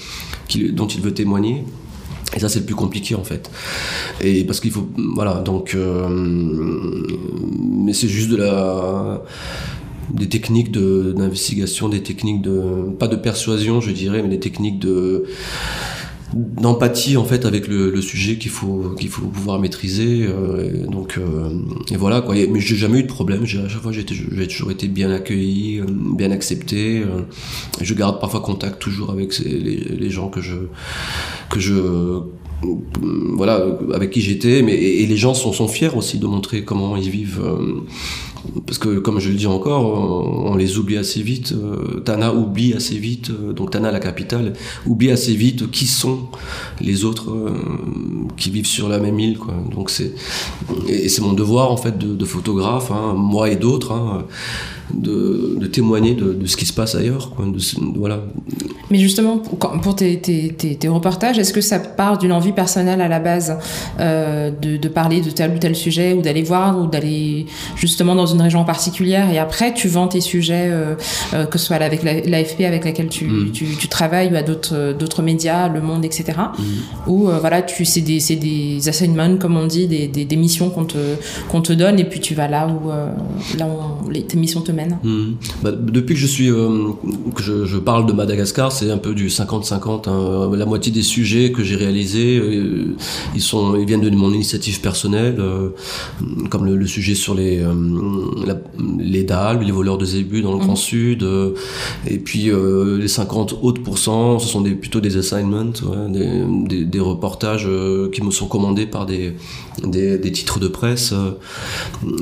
qu'il 0.47 0.73
dont 0.73 0.87
il 0.87 1.01
veut 1.01 1.13
témoigner 1.13 1.63
et 2.35 2.39
ça, 2.39 2.49
c'est 2.49 2.59
le 2.59 2.65
plus 2.65 2.75
compliqué 2.75 3.15
en 3.15 3.23
fait. 3.23 3.51
Et 4.21 4.43
parce 4.43 4.59
qu'il 4.59 4.71
faut, 4.71 4.87
voilà, 5.15 5.35
donc, 5.35 5.75
euh, 5.75 6.07
mais 6.09 7.93
c'est 7.93 8.07
juste 8.07 8.29
de 8.29 8.37
la, 8.37 9.21
des 10.11 10.27
techniques 10.27 10.71
d'investigation, 10.71 11.89
des 11.89 12.03
techniques 12.03 12.41
de, 12.41 12.91
pas 12.99 13.07
de 13.07 13.15
persuasion, 13.15 13.81
je 13.81 13.91
dirais, 13.91 14.21
mais 14.21 14.29
des 14.29 14.39
techniques 14.39 14.79
de 14.79 15.25
d'empathie 16.33 17.17
en 17.17 17.25
fait 17.25 17.45
avec 17.45 17.67
le, 17.67 18.01
sujet 18.01 18.37
qu'il 18.37 18.51
faut 18.51 18.95
qu'il 18.97 19.09
faut 19.09 19.27
pouvoir 19.27 19.59
maîtriser 19.59 20.25
euh, 20.27 20.87
donc 20.87 21.17
euh, 21.17 21.49
et 21.91 21.95
voilà 21.95 22.21
quoi. 22.21 22.35
Mais 22.35 22.59
j'ai 22.59 22.75
jamais 22.75 22.99
eu 22.99 23.03
de 23.03 23.07
problème. 23.07 23.43
À 23.43 23.45
chaque 23.45 23.81
fois 23.81 23.91
j'ai 23.91 24.03
toujours 24.03 24.71
été 24.71 24.87
bien 24.87 25.11
accueilli 25.11 25.79
euh, 25.79 25.85
bien 25.87 26.31
accepté 26.31 27.03
je 27.81 27.93
garde 27.93 28.19
parfois 28.19 28.41
contact 28.41 28.79
toujours 28.79 29.11
avec 29.11 29.37
les, 29.39 30.09
gens 30.09 30.29
que 30.29 30.41
je 30.41 30.55
que 31.49 31.59
je 31.59 31.75
voilà 33.35 33.77
avec 33.93 34.11
qui 34.11 34.21
j'étais 34.21 34.61
mais 34.61 34.73
et, 34.73 35.03
et, 35.03 35.05
les 35.05 35.17
gens 35.17 35.33
sont, 35.33 35.53
sont 35.53 35.67
fiers 35.67 35.95
aussi 35.95 36.17
de 36.17 36.25
montrer 36.25 36.63
comment 36.63 36.95
ils 36.95 37.09
vivent 37.09 37.41
parce 38.65 38.77
que 38.77 38.99
comme 38.99 39.19
je 39.19 39.29
le 39.29 39.35
dis 39.35 39.47
encore, 39.47 39.85
on, 40.45 40.55
les 40.55 40.77
oublie 40.77 40.97
assez 40.97 41.21
vite. 41.21 41.53
Euh, 41.53 42.01
Tana 42.01 42.33
oublie 42.33 42.73
assez 42.73 42.97
vite, 42.97 43.29
euh, 43.29 43.53
donc 43.53 43.71
Tana 43.71 43.91
la 43.91 43.99
capitale 43.99 44.53
oublie 44.85 45.11
assez 45.11 45.33
vite 45.33 45.71
qui 45.71 45.87
sont 45.87 46.27
les 46.81 47.05
autres 47.05 47.31
euh, 47.31 47.51
qui 48.37 48.49
vivent 48.49 48.67
sur 48.67 48.89
la 48.89 48.99
même 48.99 49.19
île. 49.19 49.37
Donc 49.73 49.89
c'est 49.89 50.13
et 50.87 51.09
c'est 51.09 51.21
mon 51.21 51.33
devoir 51.33 51.71
en 51.71 51.77
fait 51.77 51.97
de, 51.97 52.15
de 52.15 52.25
photographe, 52.25 52.91
hein, 52.91 53.13
moi 53.15 53.49
et 53.49 53.55
d'autres. 53.55 53.91
Hein, 53.91 54.25
de, 54.93 55.57
de 55.59 55.67
témoigner 55.67 56.13
de, 56.13 56.33
de, 56.33 56.45
ce 56.45 56.57
qui 56.57 56.65
se 56.65 56.73
passe 56.73 56.95
ailleurs. 56.95 57.31
Quoi, 57.31 57.45
de, 57.45 57.59
voilà. 57.97 58.23
Mais 58.91 58.99
justement, 58.99 59.37
pour, 59.37 59.95
tes, 59.95 60.19
tes, 60.19 60.49
tes, 60.49 60.75
tes 60.75 60.87
reportages, 60.87 61.39
est-ce 61.39 61.53
que 61.53 61.61
ça 61.61 61.79
part 61.79 62.17
d'une 62.17 62.31
envie 62.31 62.51
personnelle 62.51 63.01
à 63.01 63.07
la 63.07 63.19
base 63.19 63.57
euh, 63.99 64.51
de, 64.51 64.87
parler 64.87 65.21
de 65.21 65.31
tel 65.31 65.51
ou 65.55 65.57
tel 65.57 65.75
sujet, 65.75 66.13
ou 66.13 66.21
d'aller 66.21 66.43
voir, 66.43 66.79
ou 66.79 66.87
d'aller 66.87 67.45
justement 67.75 68.13
dans 68.13 68.25
une 68.25 68.41
région 68.41 68.63
particulière, 68.65 69.31
et 69.31 69.39
après 69.39 69.73
tu 69.73 69.87
vends 69.87 70.07
tes 70.07 70.21
sujets, 70.21 70.67
euh, 70.69 70.95
euh, 71.33 71.45
que 71.45 71.57
ce 71.57 71.65
soit 71.65 71.77
avec 71.77 72.03
l'AFP 72.03 72.61
avec 72.61 72.85
laquelle 72.85 73.07
tu, 73.07 73.25
mmh. 73.25 73.51
tu, 73.51 73.65
tu, 73.77 73.87
travailles, 73.87 74.31
ou 74.31 74.35
à 74.35 74.43
d'autres 74.43 75.21
médias, 75.21 75.69
Le 75.69 75.81
Monde, 75.81 76.05
etc. 76.05 76.25
Mmh. 76.37 77.09
Ou 77.09 77.29
voilà, 77.39 77.61
tu 77.61 77.85
c'est 77.85 78.01
des, 78.01 78.19
des 78.35 78.89
assignments, 78.89 79.37
comme 79.37 79.57
on 79.57 79.65
dit, 79.65 79.87
des, 79.87 80.07
des, 80.07 80.25
des 80.25 80.35
missions 80.35 80.69
qu'on 80.69 80.85
te, 80.85 81.15
qu'on 81.49 81.61
te 81.61 81.73
donne, 81.73 81.99
et 81.99 82.05
puis 82.05 82.19
tu 82.19 82.35
vas 82.35 82.47
là 82.47 82.67
où, 82.67 82.89
là 83.57 83.67
où 83.67 84.09
les, 84.09 84.23
tes 84.23 84.37
missions 84.37 84.61
te 84.61 84.71
hmm. 84.73 85.35
bah, 85.61 85.71
Depuis 85.71 86.15
que 86.15 86.19
je 86.19 86.27
suis 86.27 86.47
que 86.47 87.41
je, 87.41 87.65
je, 87.65 87.77
parle 87.77 88.05
de 88.05 88.13
Madagascar, 88.13 88.71
c'est 88.71 88.91
un 88.91 88.97
peu 88.97 89.13
du 89.13 89.27
50-50. 89.27 90.09
Hein. 90.09 90.55
La 90.55 90.65
moitié 90.65 90.91
des 90.91 91.01
sujets 91.01 91.51
que 91.51 91.63
j'ai 91.63 91.75
réalisés, 91.75 92.41
ils 93.35 93.41
sont, 93.41 93.75
ils 93.75 93.85
viennent 93.85 94.01
de 94.01 94.09
mon 94.09 94.31
initiative 94.31 94.81
personnelle, 94.81 95.41
comme 96.49 96.65
le, 96.65 96.87
sujet 96.87 97.15
sur 97.15 97.33
les 97.33 97.63
la, 98.45 98.57
les 98.99 99.23
dalles, 99.23 99.61
les 99.61 99.71
voleurs 99.71 99.97
de 99.97 100.05
zébus 100.05 100.41
dans 100.41 100.53
le 100.53 100.59
Grand 100.59 100.71
mhm. 100.71 100.75
Sud, 100.75 101.27
et 102.07 102.17
puis 102.17 102.51
les 102.51 103.07
50 103.07 103.59
autres 103.61 103.81
pourcents, 103.81 104.39
ce 104.39 104.47
sont 104.47 104.61
des, 104.61 104.71
plutôt 104.71 105.01
des 105.01 105.17
assignments, 105.17 105.71
des, 106.09 106.43
des, 106.67 106.85
des, 106.85 106.99
reportages 106.99 107.67
qui 108.11 108.21
me 108.21 108.31
sont 108.31 108.47
commandés 108.47 108.85
par 108.85 109.05
des, 109.05 109.33
des, 109.83 110.31
titres 110.31 110.59
de 110.59 110.67
presse. 110.67 111.13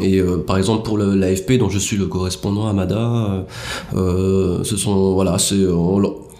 et 0.01 0.21
par 0.45 0.57
exemple 0.57 0.83
pour 0.83 0.97
l'AFP 0.97 1.53
dont 1.53 1.69
je 1.69 1.79
suis 1.79 1.97
le 1.97 2.07
correspondant 2.07 2.67
à 2.67 2.73
Mada, 2.73 3.45
euh, 3.95 4.63
ce 4.63 4.77
sont 4.77 5.13
voilà, 5.13 5.37
c'est 5.37 5.65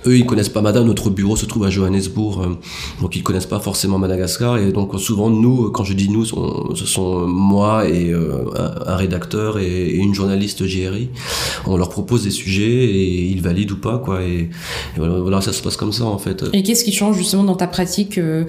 eux, 0.05 0.17
ils 0.17 0.25
connaissent 0.25 0.49
pas 0.49 0.61
Mada. 0.61 0.81
Notre 0.81 1.09
bureau 1.09 1.35
se 1.35 1.45
trouve 1.45 1.65
à 1.65 1.69
Johannesburg, 1.69 2.41
euh, 2.41 2.55
donc 3.01 3.15
ils 3.15 3.23
connaissent 3.23 3.45
pas 3.45 3.59
forcément 3.59 3.97
Madagascar. 3.97 4.57
Et 4.57 4.71
donc 4.71 4.99
souvent, 4.99 5.29
nous, 5.29 5.69
quand 5.71 5.83
je 5.83 5.93
dis 5.93 6.09
nous, 6.09 6.25
ce 6.25 6.85
sont 6.85 7.27
moi 7.27 7.87
et 7.87 8.09
euh, 8.09 8.45
un, 8.85 8.95
rédacteur 8.95 9.59
et, 9.59 9.91
une 9.91 10.13
journaliste 10.13 10.65
JRI. 10.65 11.09
On 11.65 11.77
leur 11.77 11.89
propose 11.89 12.23
des 12.23 12.31
sujets 12.31 12.85
et 12.85 13.25
ils 13.25 13.41
valident 13.41 13.71
ou 13.71 13.77
pas, 13.77 13.97
quoi. 13.97 14.23
Et, 14.23 14.49
voilà, 14.97 15.41
ça 15.41 15.53
se 15.53 15.61
passe 15.61 15.77
comme 15.77 15.93
ça 15.93 16.05
en 16.05 16.17
fait. 16.17 16.43
Et 16.53 16.63
qu'est-ce 16.63 16.83
qui 16.83 16.93
change 16.93 17.17
justement 17.17 17.43
dans 17.43 17.55
ta 17.55 17.67
pratique 17.67 18.17
euh, 18.17 18.45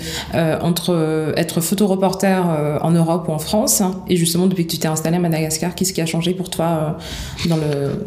entre 0.61 1.33
être 1.37 1.61
photoreporter 1.61 2.43
en 2.81 2.91
Europe 2.91 3.27
ou 3.29 3.33
en 3.33 3.39
France 3.39 3.81
hein, 3.81 4.03
et 4.09 4.17
justement 4.17 4.47
depuis 4.47 4.67
que 4.67 4.73
tu 4.73 4.79
t'es 4.79 4.89
installé 4.89 5.17
à 5.17 5.21
Madagascar, 5.21 5.75
qu'est-ce 5.75 5.93
qui 5.93 6.01
a 6.01 6.07
changé 6.07 6.35
pour 6.35 6.51
toi 6.51 6.99
dans 7.49 7.57
le 7.57 7.63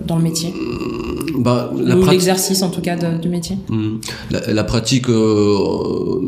dans 0.06 0.16
le 0.16 0.24
métier? 0.24 0.54
Bah, 1.38 1.72
l'exercice 2.08 2.62
en 2.62 2.70
tout 2.70 2.82
cas 2.82 2.96
du 2.96 3.30
métier 3.30 3.35
Hmm. 3.70 4.00
La, 4.30 4.64
pratique 4.64 5.10
euh, 5.10 6.20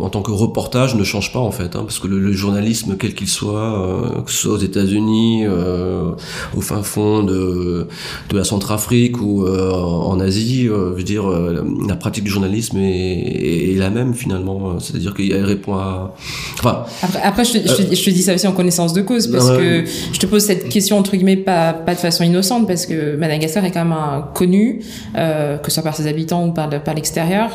en 0.00 0.08
tant 0.10 0.22
que 0.22 0.30
reportage 0.30 0.94
ne 0.94 1.04
change 1.04 1.32
pas 1.32 1.38
en 1.38 1.50
fait, 1.50 1.76
hein, 1.76 1.82
parce 1.82 1.98
que 1.98 2.06
le, 2.06 2.32
journalisme, 2.32 2.96
quel 2.98 3.14
qu'il 3.14 3.28
soit, 3.28 3.58
euh, 3.58 4.22
que 4.22 4.30
ce 4.30 4.38
soit 4.38 4.52
aux 4.54 4.58
États-Unis, 4.58 5.44
euh, 5.46 6.12
au 6.56 6.60
fin 6.60 6.82
fond 6.82 7.22
de, 7.22 7.88
de 8.28 8.36
la 8.36 8.44
Centrafrique 8.44 9.20
ou 9.20 9.46
en 9.46 10.20
Asie, 10.20 10.64
je 10.64 10.72
veux 10.72 11.02
dire, 11.02 11.24
la 11.28 11.96
pratique 11.96 12.24
du 12.24 12.30
journalisme 12.30 12.78
est, 12.78 13.72
est, 13.72 13.78
la 13.78 13.90
même 13.90 14.14
finalement. 14.14 14.78
C'est-à-dire 14.78 15.14
qu'il 15.14 15.34
répond 15.34 15.74
à. 15.74 16.14
Enfin. 16.58 16.84
Après, 17.02 17.22
après 17.22 17.44
je, 17.44 17.52
te, 17.58 17.94
je, 17.94 18.04
te, 18.04 18.10
dis 18.10 18.22
ça 18.22 18.34
aussi 18.34 18.46
en 18.46 18.52
connaissance 18.52 18.92
de 18.92 19.02
cause, 19.02 19.28
parce 19.28 19.50
que 19.50 19.84
je 20.12 20.18
te 20.18 20.26
pose 20.26 20.42
cette 20.44 20.68
question 20.68 20.98
entre 20.98 21.12
guillemets 21.12 21.36
pas, 21.36 21.72
pas 21.72 21.94
de 21.94 22.00
façon 22.00 22.24
innocente, 22.24 22.66
parce 22.66 22.86
que 22.86 23.16
Madagascar 23.16 23.64
est 23.64 23.70
quand 23.70 23.84
même 23.84 23.92
un 23.92 24.28
connu. 24.34 24.80
Euh, 25.16 25.28
euh, 25.38 25.58
que 25.58 25.70
ce 25.70 25.74
soit 25.74 25.82
par 25.82 25.94
ses 25.94 26.06
habitants 26.06 26.46
ou 26.46 26.52
par, 26.52 26.68
par 26.82 26.94
l'extérieur, 26.94 27.50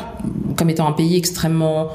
comme 0.56 0.70
étant 0.70 0.88
un 0.88 0.92
pays 0.92 1.16
extrêmement 1.16 1.73
个 1.74 1.90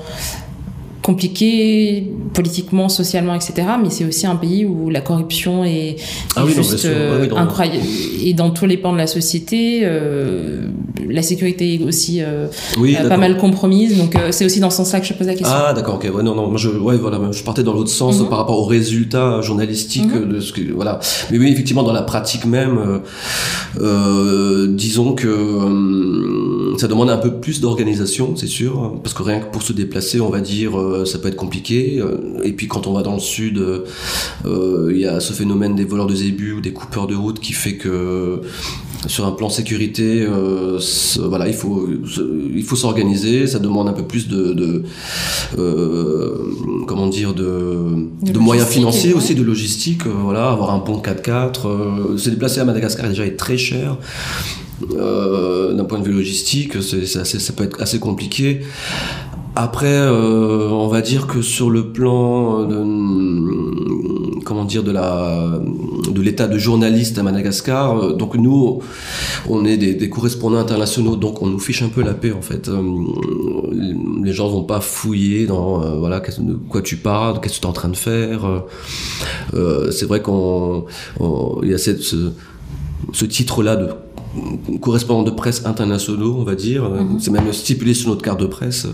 compliqué 1.10 2.04
politiquement, 2.36 2.88
socialement, 2.88 3.34
etc. 3.34 3.54
Mais 3.82 3.90
c'est 3.90 4.06
aussi 4.06 4.28
un 4.28 4.36
pays 4.36 4.64
où 4.64 4.92
la 4.92 5.02
corruption 5.02 5.64
est, 5.64 5.96
ah 6.36 6.46
juste 6.46 6.86
euh, 6.86 7.28
incroyable. 7.36 7.84
Et 8.24 8.34
dans 8.34 8.52
tous 8.52 8.68
les 8.68 8.78
pans 8.78 8.94
de 8.94 9.00
la 9.00 9.08
société, 9.08 9.80
euh, 9.84 10.68
la 11.10 11.24
sécurité 11.24 11.74
est 11.74 11.84
aussi 11.84 12.22
euh, 12.22 12.46
pas 13.08 13.18
mal 13.18 13.38
compromise. 13.38 13.98
Donc 13.98 14.16
c'est 14.30 14.46
aussi 14.46 14.60
dans 14.60 14.70
ce 14.70 14.78
sens-là 14.78 15.00
que 15.00 15.08
je 15.08 15.14
pose 15.16 15.26
la 15.26 15.34
question. 15.34 15.58
Ah 15.68 15.74
d'accord, 15.74 15.96
ok. 15.96 16.12
Ouais, 16.14 16.22
non, 16.22 16.36
non, 16.36 16.56
je, 16.58 16.70
ouais, 16.70 16.98
voilà, 16.98 17.20
je 17.32 17.42
partais 17.42 17.64
dans 17.64 17.74
l'autre 17.74 17.90
sens 17.90 18.20
mhm. 18.20 18.30
par 18.30 18.38
rapport 18.38 18.60
aux 18.60 18.66
résultats 18.66 19.42
journalistiques 19.42 20.14
mhm. 20.14 20.32
de 20.32 20.40
ce 20.40 20.54
que, 20.54 20.62
voilà. 20.72 21.00
Mais 21.32 21.40
oui, 21.40 21.52
effectivement, 21.52 21.82
dans 21.82 21.94
la 21.94 22.04
pratique 22.04 22.46
même, 22.46 23.02
disons 24.76 25.14
que 25.14 25.34
ça 26.78 26.88
demande 26.88 27.10
un 27.10 27.18
peu 27.18 27.34
plus 27.34 27.62
d'organisation, 27.62 28.36
c'est 28.36 28.46
sûr, 28.48 28.94
parce 29.02 29.16
que 29.16 29.24
rien 29.24 29.40
que 29.40 29.52
pour 29.52 29.64
se 29.64 29.74
déplacer, 29.74 30.22
on 30.22 30.30
va 30.30 30.40
dire 30.40 30.78
euh, 31.00 31.06
ça 31.06 31.20
peut 31.20 31.28
être 31.28 31.36
compliqué. 31.36 32.00
Euh, 32.00 32.42
et 32.44 32.54
puis 32.54 32.68
quand 32.68 32.88
on 32.88 32.94
va 32.94 33.02
dans 33.02 33.14
le 33.14 33.20
sud, 33.20 33.58
euh, 33.58 34.92
il 34.92 35.00
y 35.00 35.06
a 35.06 35.20
ce 35.20 35.34
phénomène 35.34 35.76
des 35.76 35.86
voleurs 35.86 36.08
de 36.08 36.16
zébus 36.16 36.54
ou 36.54 36.62
des 36.62 36.74
coupeurs 36.74 37.08
de 37.08 37.16
route 37.16 37.40
qui 37.40 37.54
fait 37.54 37.76
que 37.76 38.42
sur 39.08 39.26
un 39.26 39.32
plan 39.32 39.50
sécurité, 39.50 40.28
voilà, 41.20 41.48
il 41.48 41.54
faut 41.54 41.88
il 42.54 42.64
faut 42.64 42.76
s'organiser. 42.76 43.48
Ça 43.48 43.60
demande 43.60 43.88
un 43.88 43.94
peu 43.94 44.04
plus 44.04 44.28
de, 44.28 44.84
comment 46.86 47.08
dire 47.08 47.34
de, 47.34 47.78
de, 48.22 48.40
moyens 48.40 48.68
financiers 48.68 49.14
aussi, 49.14 49.36
de 49.36 49.44
logistique. 49.44 50.06
voilà, 50.06 50.50
avoir 50.50 50.72
un 50.72 50.80
bon 50.80 51.02
4x4. 51.02 52.18
se 52.18 52.30
déplacer 52.30 52.60
à 52.60 52.66
Madagascar 52.66 53.08
déjà 53.08 53.26
est 53.26 53.38
très 53.38 53.58
cher. 53.58 53.98
d'un 54.92 55.86
point 55.86 56.00
de 56.00 56.06
vue 56.06 56.14
logistique, 56.14 56.82
c'est, 56.82 57.06
ça 57.06 57.54
peut 57.54 57.64
être 57.64 57.82
assez 57.82 58.00
compliqué. 58.00 58.62
Après, 59.56 59.88
euh, 59.88 60.70
on 60.70 60.88
va 60.88 61.02
dire 61.02 61.28
que 61.28 61.42
sur 61.42 61.70
le 61.70 61.92
plan 61.92 62.64
de, 62.66 64.44
comment 64.44 64.64
dire 64.64 64.84
de 64.84 64.92
la 64.92 65.60
de 66.10 66.22
l'état 66.22 66.48
de 66.48 66.58
journaliste 66.58 67.18
à 67.18 67.24
Madagascar, 67.24 67.98
euh, 67.98 68.14
donc 68.14 68.36
nous, 68.36 68.82
on 69.50 69.66
est 69.66 69.78
des, 69.78 70.10
correspondants 70.10 70.60
internationaux, 70.60 71.16
donc 71.16 71.42
on 71.42 71.48
nous 71.48 71.60
fiche 71.60 71.82
un 71.82 71.90
peu 71.90 72.04
la 72.04 72.14
paix 72.14 72.32
en 72.32 72.42
fait. 72.42 72.70
Euh, 72.70 72.82
les 74.24 74.34
gens 74.34 74.48
vont 74.50 74.64
pas 74.64 74.82
fouiller 74.82 75.46
dans 75.46 75.80
voilà 75.98 76.20
de 76.20 76.54
quoi 76.54 76.82
tu 76.82 76.98
parles, 76.98 77.40
qu'est-ce 77.42 77.56
que 77.56 77.62
tu 77.62 77.66
es 77.66 77.70
en 77.70 77.74
train 77.74 77.90
de 77.90 77.98
faire. 77.98 78.64
c'est 79.92 80.06
vrai 80.06 80.22
qu'on 80.22 80.86
il 81.64 81.70
y 81.70 81.74
a 81.74 81.78
cette, 81.78 82.02
ce, 82.02 82.32
ce 83.14 83.26
titre-là 83.26 83.76
de 83.76 83.90
correspondant 84.82 85.24
de 85.24 85.32
presse 85.32 85.66
internationaux, 85.66 86.36
on 86.40 86.44
va 86.44 86.56
dire. 86.56 86.84
Mm-hmm. 86.84 87.20
C'est 87.20 87.32
même 87.32 87.52
stipulé 87.54 87.94
sur 87.94 88.10
notre 88.10 88.22
carte 88.22 88.40
de 88.40 88.46
presse. 88.46 88.88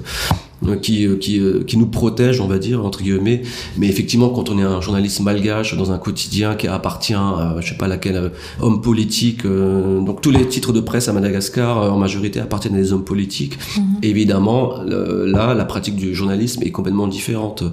Euh, 0.63 0.77
qui, 0.77 1.05
euh, 1.05 1.17
qui, 1.17 1.39
euh, 1.39 1.63
qui 1.65 1.77
nous 1.77 1.85
protège, 1.85 2.39
on 2.39 2.47
va 2.47 2.57
dire, 2.57 2.85
entre 2.85 3.03
guillemets. 3.03 3.41
Mais 3.77 3.87
effectivement, 3.87 4.29
quand 4.29 4.49
on 4.49 4.57
est 4.57 4.63
un 4.63 4.79
journaliste 4.79 5.19
malgache 5.19 5.75
dans 5.75 5.91
un 5.91 5.97
quotidien 5.97 6.55
qui 6.55 6.67
appartient 6.67 7.13
à, 7.13 7.57
je 7.59 7.69
sais 7.69 7.77
pas 7.77 7.87
laquelle, 7.87 8.31
homme 8.61 8.81
politique, 8.81 9.45
donc 9.45 10.21
tous 10.21 10.31
les 10.31 10.47
titres 10.47 10.71
de 10.71 10.79
presse 10.79 11.09
à 11.09 11.13
Madagascar, 11.13 11.93
en 11.93 11.97
majorité, 11.97 12.39
appartiennent 12.39 12.75
à 12.75 12.77
des 12.77 12.93
hommes 12.93 13.03
politiques. 13.03 13.57
Mhm. 13.77 13.83
Évidemment, 14.03 14.81
là, 14.83 15.53
la 15.53 15.65
pratique 15.65 15.97
du 15.97 16.15
journalisme 16.15 16.63
est 16.63 16.71
complètement 16.71 17.07
différente. 17.07 17.63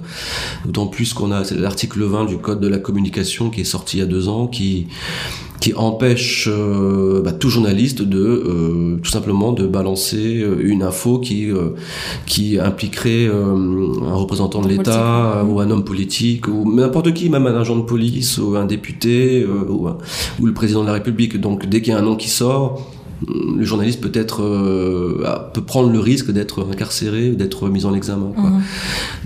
D'autant 0.65 0.87
plus 0.87 1.13
qu'on 1.13 1.31
a 1.31 1.43
l'article 1.53 2.03
20 2.03 2.25
du 2.25 2.37
Code 2.37 2.59
de 2.59 2.67
la 2.67 2.79
communication 2.79 3.49
qui 3.49 3.61
est 3.61 3.65
sorti 3.65 3.97
il 3.97 3.99
y 4.01 4.03
a 4.03 4.07
deux 4.07 4.27
ans, 4.27 4.47
qui 4.47 4.87
qui 5.59 5.73
empêche 5.75 6.49
euh, 6.51 7.21
bah, 7.21 7.31
tout 7.31 7.49
journaliste 7.49 8.01
de 8.01 8.19
euh, 8.19 8.99
tout 9.01 9.09
simplement 9.09 9.53
de 9.53 9.65
balancer 9.65 10.45
une 10.59 10.83
info 10.83 11.19
qui 11.19 11.47
qui 12.25 12.59
impliquerait 12.73 13.27
un 13.27 14.13
représentant 14.13 14.61
de 14.61 14.67
l'État 14.67 15.45
ou 15.47 15.59
un 15.59 15.69
homme 15.69 15.83
politique 15.83 16.47
ou 16.47 16.73
n'importe 16.73 17.13
qui, 17.13 17.29
même 17.29 17.47
un 17.47 17.55
agent 17.55 17.75
de 17.75 17.83
police 17.83 18.37
ou 18.37 18.55
un 18.55 18.65
député 18.65 19.45
ou, 19.45 19.87
ou 20.39 20.45
le 20.45 20.53
président 20.53 20.81
de 20.81 20.87
la 20.87 20.93
République. 20.93 21.39
Donc 21.39 21.67
dès 21.67 21.81
qu'il 21.81 21.93
y 21.93 21.95
a 21.95 21.99
un 21.99 22.03
nom 22.03 22.15
qui 22.15 22.29
sort, 22.29 22.81
le 23.27 23.63
journaliste 23.63 24.01
peut 24.01 24.11
être 24.13 24.43
euh, 24.43 25.23
peut 25.53 25.61
prendre 25.61 25.91
le 25.91 25.99
risque 25.99 26.31
d'être 26.31 26.67
incarcéré, 26.69 27.29
d'être 27.29 27.69
mis 27.69 27.85
en 27.85 27.93
examen. 27.93 28.31
Mhm. 28.35 28.61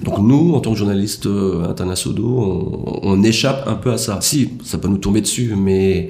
Donc 0.04 0.20
nous, 0.20 0.54
en 0.54 0.60
tant 0.60 0.72
que 0.72 0.78
journalistes 0.78 1.26
euh, 1.26 1.70
internationaux, 1.70 2.39
on, 2.39 3.00
on, 3.04 3.24
échappe 3.24 3.68
un 3.68 3.76
peu 3.76 3.91
à 3.91 3.98
ça. 3.98 4.20
Si, 4.22 4.50
ça 4.64 4.78
peut 4.78 4.88
nous 4.88 4.98
tomber 4.98 5.22
dessus, 5.22 5.56
mais 5.58 6.10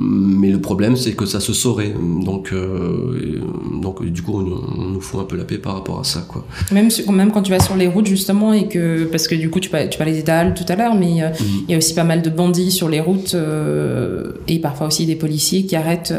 mais 0.00 0.50
le 0.50 0.60
problème, 0.60 0.96
c'est 0.96 1.12
que 1.12 1.26
ça 1.26 1.40
se 1.40 1.52
saurait. 1.52 1.94
Donc, 2.24 2.50
euh, 2.52 3.40
donc 3.80 4.04
du 4.04 4.22
coup, 4.22 4.40
on, 4.40 4.90
nous 4.90 5.00
fout 5.00 5.20
un 5.20 5.24
peu 5.24 5.36
la 5.36 5.44
paix 5.44 5.58
par 5.58 5.74
rapport 5.74 6.00
à 6.00 6.04
ça. 6.04 6.24
Quoi. 6.28 6.44
Même, 6.70 6.88
même 7.10 7.32
quand 7.32 7.42
tu 7.42 7.50
vas 7.50 7.60
sur 7.60 7.76
les 7.76 7.86
routes, 7.86 8.06
justement, 8.06 8.52
et 8.52 8.68
que, 8.68 9.04
parce 9.04 9.28
que 9.28 9.34
du 9.34 9.50
coup, 9.50 9.60
tu, 9.60 9.70
parlais, 9.70 9.88
tu 9.88 9.98
parlais 9.98 10.12
des 10.12 10.22
dalles 10.22 10.54
tout 10.54 10.64
à 10.68 10.76
l'heure, 10.76 10.94
mais 10.94 11.22
euh, 11.22 11.28
mhm. 11.28 11.46
il 11.68 11.72
y 11.72 11.74
a 11.74 11.78
aussi 11.78 11.94
pas 11.94 12.04
mal 12.04 12.22
de 12.22 12.30
bandits 12.30 12.70
sur 12.70 12.88
les 12.88 13.00
routes 13.00 13.34
euh, 13.34 14.32
et 14.48 14.58
parfois 14.58 14.86
aussi 14.86 15.06
des 15.06 15.16
policiers 15.16 15.64
qui 15.64 15.76
arrêtent, 15.76 16.14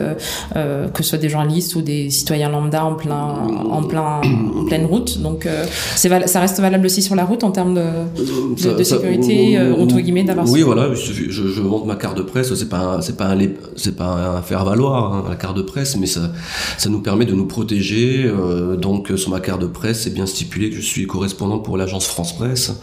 que 0.53 1.03
ce 1.03 1.09
soit 1.09 1.17
des 1.17 1.29
journalistes 1.29 1.75
ou 1.75 1.81
des 1.81 2.09
citoyens 2.09 2.49
lambda 2.49 2.85
en, 2.85 2.95
plein, 2.95 3.47
en, 3.69 3.83
plein, 3.83 4.21
en 4.55 4.65
pleine 4.65 4.85
route. 4.85 5.21
Donc, 5.21 5.47
ça 5.95 6.39
reste 6.39 6.59
valable 6.59 6.85
aussi 6.85 7.01
sur 7.01 7.15
la 7.15 7.25
route 7.25 7.43
en 7.43 7.51
termes 7.51 7.75
de, 7.75 8.77
de, 8.77 8.83
sécurité, 8.83 9.59
entre 9.77 9.99
guillemets, 9.99 10.23
d'avoir 10.23 10.49
Oui, 10.49 10.61
voilà, 10.61 10.93
je, 10.93 11.29
je, 11.29 11.61
montre 11.61 11.85
ma 11.85 11.95
carte 11.95 12.17
de 12.17 12.23
presse, 12.23 12.53
c'est 12.53 12.69
pas, 12.69 13.01
c'est 13.01 13.17
pas 13.17 13.25
un 13.25 13.35
c'est 13.75 13.95
pas 13.95 14.37
un 14.37 14.41
faire 14.41 14.65
valoir 14.65 15.13
hein, 15.13 15.25
la 15.29 15.35
carte 15.35 15.57
de 15.57 15.61
presse, 15.61 15.97
mais 15.97 16.07
ça, 16.07 16.31
ça 16.77 16.89
nous 16.89 17.01
permet 17.01 17.25
de 17.25 17.33
nous 17.33 17.45
protéger, 17.45 18.25
euh, 18.25 18.75
donc 18.75 19.11
sur 19.15 19.29
ma 19.29 19.39
carte 19.39 19.61
de 19.61 19.67
presse, 19.67 20.03
c'est 20.03 20.13
bien 20.13 20.25
stipulé 20.25 20.69
que 20.69 20.75
je 20.75 20.81
suis 20.81 21.07
correspondant 21.07 21.59
pour 21.59 21.77
l'agence 21.77 22.05
France 22.07 22.35
Presse. 22.35 22.73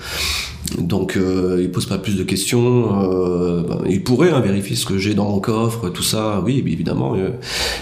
Donc 0.78 1.16
euh, 1.16 1.58
il 1.60 1.70
pose 1.70 1.86
pas 1.86 1.98
plus 1.98 2.16
de 2.16 2.22
questions. 2.22 3.02
Euh, 3.02 3.62
ben, 3.62 3.80
il 3.88 4.04
pourrait 4.04 4.30
hein, 4.30 4.40
vérifier 4.40 4.76
ce 4.76 4.86
que 4.86 4.98
j'ai 4.98 5.14
dans 5.14 5.28
mon 5.28 5.40
coffre, 5.40 5.88
tout 5.88 6.02
ça, 6.02 6.42
oui, 6.44 6.62
évidemment. 6.66 7.14
Euh, 7.16 7.30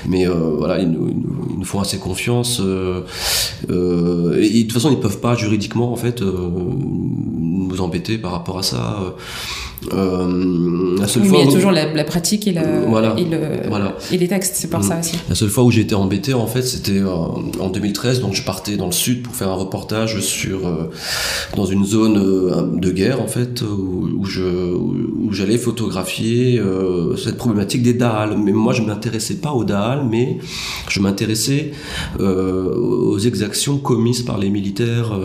mais 0.06 0.26
euh, 0.26 0.32
voilà, 0.56 0.78
ils 0.78 0.90
nous, 0.90 1.08
ils 1.08 1.58
nous, 1.58 1.64
font 1.64 1.80
assez 1.80 1.98
confiance. 1.98 2.60
Euh, 2.60 3.02
euh, 3.70 4.40
et 4.40 4.62
de 4.62 4.62
toute 4.62 4.72
façon, 4.72 4.90
ils 4.90 5.00
peuvent 5.00 5.20
pas 5.20 5.34
juridiquement 5.34 5.92
en 5.92 5.96
fait 5.96 6.22
nous 6.22 7.80
embêter 7.80 8.16
par 8.16 8.32
rapport 8.32 8.58
à 8.58 8.62
ça. 8.62 9.14
Euh, 9.92 10.96
la 10.98 11.06
seule 11.06 11.22
oui, 11.22 11.28
fois 11.28 11.38
mais 11.38 11.44
il 11.44 11.46
y 11.46 11.50
a 11.50 11.54
toujours 11.54 11.70
la, 11.70 11.92
la, 11.92 12.04
pratique 12.04 12.46
et, 12.46 12.52
la, 12.52 12.62
voilà, 12.88 13.14
et, 13.18 13.24
le, 13.24 13.68
voilà. 13.68 13.96
et 14.12 14.18
les 14.18 14.28
textes, 14.28 14.54
c'est 14.56 14.68
pour 14.68 14.80
mmh. 14.80 14.84
ça 14.84 14.98
aussi. 14.98 15.18
La 15.28 15.34
seule 15.34 15.48
fois 15.48 15.64
où 15.64 15.70
j'ai 15.70 15.82
été 15.82 15.94
embêté, 15.94 16.34
en 16.34 16.46
fait, 16.46 16.62
c'était 16.62 17.02
en 17.02 17.68
2013. 17.68 18.20
Donc, 18.20 18.34
je 18.34 18.42
partais 18.42 18.76
dans 18.76 18.86
le 18.86 18.92
sud 18.92 19.22
pour 19.22 19.34
faire 19.34 19.48
un 19.48 19.54
reportage 19.54 20.20
sur 20.20 20.66
euh, 20.66 20.90
dans 21.56 21.66
une 21.66 21.84
zone 21.84 22.18
euh, 22.18 22.62
de 22.74 22.90
guerre, 22.90 23.20
en 23.20 23.26
fait, 23.26 23.62
où, 23.62 24.08
où 24.18 24.24
je 24.24 24.42
où 24.42 25.32
j'allais 25.32 25.58
photographier 25.58 26.58
euh, 26.58 27.16
cette 27.16 27.36
problématique 27.36 27.82
des 27.82 27.94
Dahal. 27.94 28.36
Mais 28.38 28.52
moi, 28.52 28.72
je 28.72 28.82
m'intéressais 28.82 29.36
pas 29.36 29.52
aux 29.52 29.64
Dahal, 29.64 30.06
mais 30.08 30.38
je 30.88 31.00
m'intéressais 31.00 31.72
euh, 32.20 32.74
aux 32.74 33.18
exactions 33.18 33.78
commises 33.78 34.22
par 34.22 34.38
les 34.38 34.50
militaires 34.50 35.18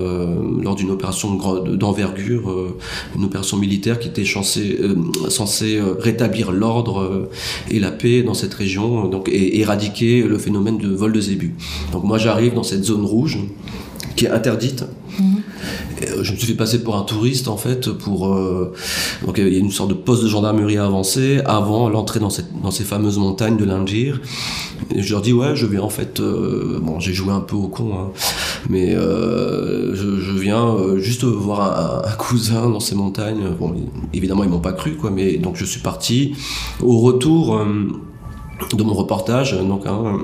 lors 0.62 0.76
d'une 0.76 0.92
opération 0.92 1.36
d'envergure, 1.66 2.74
une 3.16 3.24
opération 3.26 3.58
militaire 3.58 4.00
qui 4.00 4.08
était 4.08 4.26
censé, 4.26 4.78
euh, 4.80 4.96
censé 5.30 5.78
euh, 5.78 5.94
rétablir 6.00 6.52
l'ordre 6.52 7.02
euh, 7.02 7.30
et 7.70 7.80
la 7.80 7.92
paix 7.92 8.24
dans 8.24 8.34
cette 8.34 8.54
région 8.54 9.08
donc, 9.08 9.30
et 9.30 9.60
éradiquer 9.60 10.24
le 10.24 10.38
phénomène 10.38 10.78
de 10.78 10.90
vol 10.90 11.12
de 11.12 11.22
zébus. 11.22 11.56
Donc 11.92 12.04
moi 12.04 12.18
j'arrive 12.18 12.54
dans 12.54 12.64
cette 12.64 12.84
zone 12.84 13.06
rouge 13.06 13.40
qui 14.16 14.26
est 14.26 14.30
interdite. 14.30 14.86
Mmh. 15.20 15.36
Je 16.22 16.32
me 16.32 16.38
suis 16.38 16.48
fait 16.48 16.54
passer 16.56 16.84
pour 16.84 16.96
un 16.96 17.04
touriste 17.04 17.48
en 17.48 17.58
fait 17.58 17.92
pour 17.92 18.28
euh, 18.28 18.74
donc 19.26 19.38
il 19.38 19.48
y 19.48 19.56
a 19.56 19.60
une 19.60 19.72
sorte 19.72 19.90
de 19.90 19.94
poste 19.94 20.24
de 20.24 20.28
gendarmerie 20.28 20.78
avancé 20.78 21.42
avant 21.46 21.90
l'entrée 21.90 22.20
dans 22.20 22.30
ces 22.30 22.84
fameuses 22.84 23.18
montagnes 23.18 23.58
de 23.58 23.66
l'Ingir. 23.66 24.22
Et 24.94 25.02
je 25.02 25.12
leur 25.14 25.22
dis 25.22 25.34
ouais 25.34 25.56
je 25.56 25.66
viens 25.66 25.82
en 25.82 25.90
fait 25.90 26.20
euh, 26.20 26.80
bon 26.82 27.00
j'ai 27.00 27.14
joué 27.14 27.32
un 27.32 27.40
peu 27.40 27.56
au 27.56 27.68
con 27.68 27.94
hein, 27.98 28.12
mais 28.70 28.96
euh, 28.96 29.96
je, 29.96 30.32
viens 30.32 30.76
juste 30.98 31.24
voir 31.24 32.06
un, 32.06 32.12
cousin 32.16 32.70
dans 32.70 32.80
ces 32.80 32.96
montagnes. 32.96 33.50
Bon 33.60 33.74
évidemment 34.14 34.44
ils 34.44 34.50
m'ont 34.50 34.60
pas 34.60 34.74
cru 34.74 34.96
quoi 34.96 35.10
mais 35.12 35.38
donc 35.38 35.56
je 35.56 35.66
suis 35.66 35.82
parti 35.82 36.36
au 36.82 37.00
retour 37.00 37.64
de 38.72 38.84
mon 38.84 38.94
reportage 38.94 39.58
donc 39.60 39.86
hein, 39.86 40.04
euh, 40.06 40.18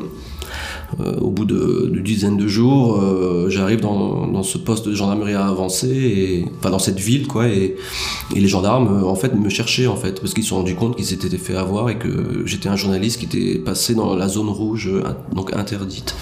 au 0.97 1.29
bout 1.29 1.45
de, 1.45 1.89
de 1.93 1.99
dizaines 1.99 2.37
de 2.37 2.47
jours, 2.47 2.99
euh, 3.01 3.47
j'arrive 3.49 3.81
dans, 3.81 4.43
ce 4.43 4.57
poste 4.57 4.87
de 4.87 4.95
gendarmerie 4.95 5.33
avancé, 5.33 5.87
et, 5.87 6.45
enfin 6.59 6.69
dans 6.69 6.79
cette 6.79 6.99
ville, 6.99 7.27
quoi, 7.27 7.47
et, 7.47 7.75
les 8.35 8.47
gendarmes, 8.47 9.03
en 9.03 9.15
fait, 9.15 9.33
me 9.35 9.49
cherchaient, 9.49 9.87
en 9.87 9.95
fait, 9.95 10.19
parce 10.19 10.33
qu'ils 10.33 10.43
se 10.43 10.49
sont 10.49 10.57
rendus 10.57 10.75
compte 10.75 10.95
qu'ils 10.95 11.05
s'étaient 11.05 11.29
fait 11.37 11.55
avoir 11.55 11.89
et 11.89 11.97
que 11.97 12.43
j'étais 12.45 12.69
un 12.69 12.75
journaliste 12.75 13.19
qui 13.19 13.25
était 13.25 13.59
passé 13.59 13.95
dans 13.95 14.15
la 14.15 14.27
zone 14.27 14.49
rouge, 14.49 14.89
donc 15.33 15.55
interdite. 15.55 16.15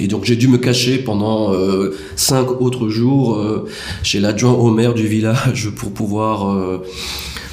Et 0.00 0.06
donc 0.06 0.24
j'ai 0.24 0.36
dû 0.36 0.48
me 0.48 0.58
cacher 0.58 0.98
pendant 0.98 1.52
euh, 1.52 1.96
cinq 2.16 2.60
autres 2.60 2.88
jours 2.88 3.36
euh, 3.36 3.66
chez 4.02 4.20
l'adjoint 4.20 4.52
au 4.52 4.70
maire 4.70 4.94
du 4.94 5.06
village 5.06 5.70
pour 5.70 5.92
pouvoir 5.92 6.50
euh, 6.50 6.82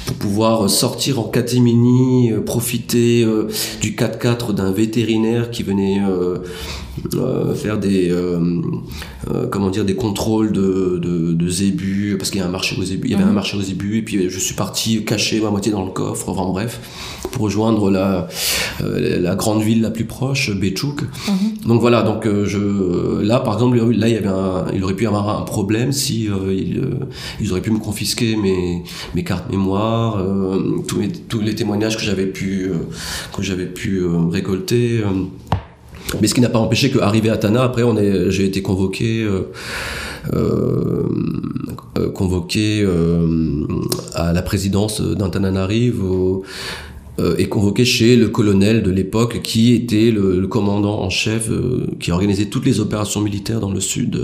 pour 0.06 0.16
pouvoir 0.16 0.70
sortir 0.70 1.18
en 1.20 1.24
catimini, 1.24 2.30
euh, 2.30 2.40
profiter 2.40 3.24
euh, 3.24 3.48
du 3.80 3.92
4x4 3.92 4.54
d'un 4.54 4.72
vétérinaire 4.72 5.50
qui 5.50 5.62
venait 5.62 6.00
euh, 7.14 7.54
faire 7.54 7.78
des 7.78 8.10
euh, 8.10 8.38
euh, 9.30 9.46
comment 9.48 9.70
dire 9.70 9.84
des 9.84 9.94
contrôles 9.94 10.52
de, 10.52 10.98
de, 11.02 11.32
de 11.32 11.48
zébus 11.48 12.16
parce 12.18 12.30
qu'il 12.30 12.40
y 12.40 12.42
a 12.42 12.46
un 12.46 12.50
marché 12.50 12.76
aux 12.80 12.84
zébus 12.84 13.08
il 13.08 13.12
y 13.12 13.14
avait 13.14 13.24
un 13.24 13.28
mhm. 13.28 13.34
marché 13.34 13.56
aux 13.56 13.62
zébus 13.62 13.98
et 13.98 14.02
puis 14.02 14.30
je 14.30 14.38
suis 14.38 14.54
parti 14.54 15.04
cacher 15.04 15.40
ma 15.40 15.50
moitié 15.50 15.72
dans 15.72 15.84
le 15.84 15.90
coffre 15.90 16.28
enfin 16.30 16.50
bref 16.50 16.80
pour 17.32 17.42
rejoindre 17.42 17.90
la 17.90 18.28
la 18.80 19.34
grande 19.34 19.62
ville 19.62 19.82
la 19.82 19.90
plus 19.90 20.04
proche 20.04 20.50
Béchouk 20.50 21.02
mmh. 21.02 21.68
donc 21.68 21.80
voilà 21.80 22.02
donc 22.02 22.24
je 22.24 23.20
là 23.20 23.40
par 23.40 23.54
exemple 23.54 23.76
là 23.76 24.08
il 24.08 24.14
y 24.14 24.16
avait 24.16 24.26
un, 24.28 24.66
il 24.74 24.82
aurait 24.82 24.94
pu 24.94 25.04
y 25.04 25.06
avoir 25.06 25.40
un 25.40 25.42
problème 25.42 25.92
si 25.92 26.28
il, 26.48 26.82
ils 27.40 27.52
auraient 27.52 27.60
pu 27.60 27.70
me 27.70 27.78
confisquer 27.78 28.36
mes 28.36 28.84
mes 29.14 29.24
cartes 29.24 29.50
mémoire 29.50 30.24
tous, 30.86 30.98
mes, 30.98 31.08
tous 31.08 31.40
les 31.40 31.54
témoignages 31.54 31.96
que 31.96 32.04
j'avais 32.04 32.26
pu 32.26 32.70
que 33.36 33.42
j'avais 33.42 33.66
pu 33.66 34.02
récolter 34.30 35.02
mais 36.20 36.28
ce 36.28 36.34
qui 36.34 36.40
n'a 36.40 36.48
pas 36.48 36.58
empêché 36.58 36.90
qu'arrivé 36.90 37.30
à 37.30 37.36
Tana, 37.36 37.62
après, 37.62 37.82
on 37.82 37.96
est, 37.96 38.30
j'ai 38.30 38.44
été 38.44 38.62
convoqué, 38.62 39.22
euh, 39.22 39.50
euh, 40.34 42.10
convoqué 42.14 42.82
euh, 42.82 43.66
à 44.14 44.32
la 44.32 44.42
présidence 44.42 45.00
d'Antananarive 45.00 46.02
au, 46.04 46.42
et 47.38 47.48
convoqué 47.48 47.86
chez 47.86 48.14
le 48.14 48.28
colonel 48.28 48.82
de 48.82 48.90
l'époque 48.90 49.40
qui 49.42 49.72
était 49.72 50.10
le, 50.10 50.38
le, 50.38 50.46
commandant 50.48 51.00
en 51.00 51.08
chef 51.08 51.50
qui 51.98 52.12
organisait 52.12 52.44
toutes 52.44 52.66
les 52.66 52.78
opérations 52.78 53.22
militaires 53.22 53.58
dans 53.58 53.70
le 53.70 53.80
sud. 53.80 54.22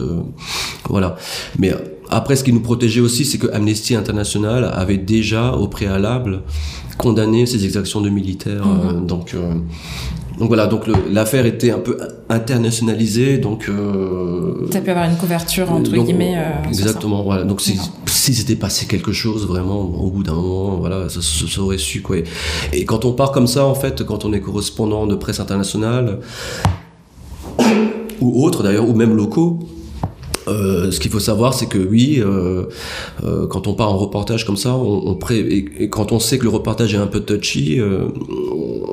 Voilà. 0.91 1.17
Mais 1.59 1.73
après, 2.11 2.37
ce 2.37 2.45
qui 2.45 2.53
nous 2.53 2.61
protégeait 2.61 3.01
aussi, 3.01 3.25
c'est 3.25 3.39
que 3.39 3.47
Amnesty 3.55 3.95
International 3.95 4.71
avait 4.75 4.99
déjà, 4.99 5.55
au 5.55 5.69
préalable, 5.69 6.43
condamné 6.99 7.47
ces 7.47 7.65
exactions 7.65 8.03
de 8.03 8.11
militaires. 8.11 8.67
Mmh. 8.67 9.07
donc 9.07 9.35
donc 10.39 10.49
voilà, 10.49 10.67
donc 10.67 10.85
l'affaire 11.11 11.47
était 11.47 11.71
un 11.71 11.79
peu 11.79 11.99
internationalisée, 12.29 13.39
donc. 13.39 13.69
Euh, 13.69 14.67
ça 14.73 14.81
peut 14.81 14.91
avoir 14.91 15.09
une 15.09 15.17
couverture 15.17 15.71
entre 15.71 15.91
donc, 15.91 16.07
guillemets. 16.07 16.35
Euh, 16.37 16.69
exactement, 16.69 17.23
voilà. 17.23 17.45
Donc 17.45 17.61
si, 17.61 17.79
si 18.07 18.35
c'était 18.35 18.57
passé 18.57 18.87
quelque 18.87 19.13
chose 19.13 19.47
vraiment 19.47 19.81
au 19.81 20.11
bout 20.11 20.23
d'un 20.23 20.35
moment, 20.35 20.77
voilà, 20.77 21.09
ça, 21.09 21.21
ça, 21.21 21.47
ça, 21.49 21.61
aurait 21.61 21.79
su 21.79 22.03
quoi. 22.03 22.17
Et 22.73 22.85
quand 22.85 23.05
on 23.05 23.13
part 23.13 23.33
comme 23.33 23.47
ça, 23.47 23.67
en 23.67 23.75
fait, 23.75 24.05
quand 24.05 24.25
on 24.25 24.33
est 24.33 24.41
correspondant 24.41 25.07
de 25.07 25.15
presse 25.15 25.41
internationale 25.41 26.21
ou 28.21 28.45
autre 28.45 28.63
d'ailleurs, 28.63 28.89
ou 28.89 28.95
même 28.95 29.15
locaux, 29.15 29.59
euh, 30.49 30.91
ce 30.91 31.01
qu'il 31.01 31.11
faut 31.11 31.21
savoir, 31.21 31.55
c'est 31.55 31.67
que 31.67 31.79
oui, 31.79 32.17
euh, 32.19 32.65
euh, 33.25 33.47
quand 33.47 33.67
on 33.67 33.75
part 33.75 33.91
en 33.93 33.99
reportage 33.99 34.45
comme 34.45 34.57
ça, 34.57 34.75
on, 34.75 35.09
on 35.09 35.15
pré 35.15 35.39
et, 35.39 35.85
et, 35.85 35.89
quand 35.89 36.13
on 36.13 36.19
sait 36.19 36.39
que 36.39 36.45
le 36.45 36.51
reportage 36.51 36.95
est 36.95 36.99
un 36.99 37.07
peu 37.07 37.21
touchy, 37.21 37.81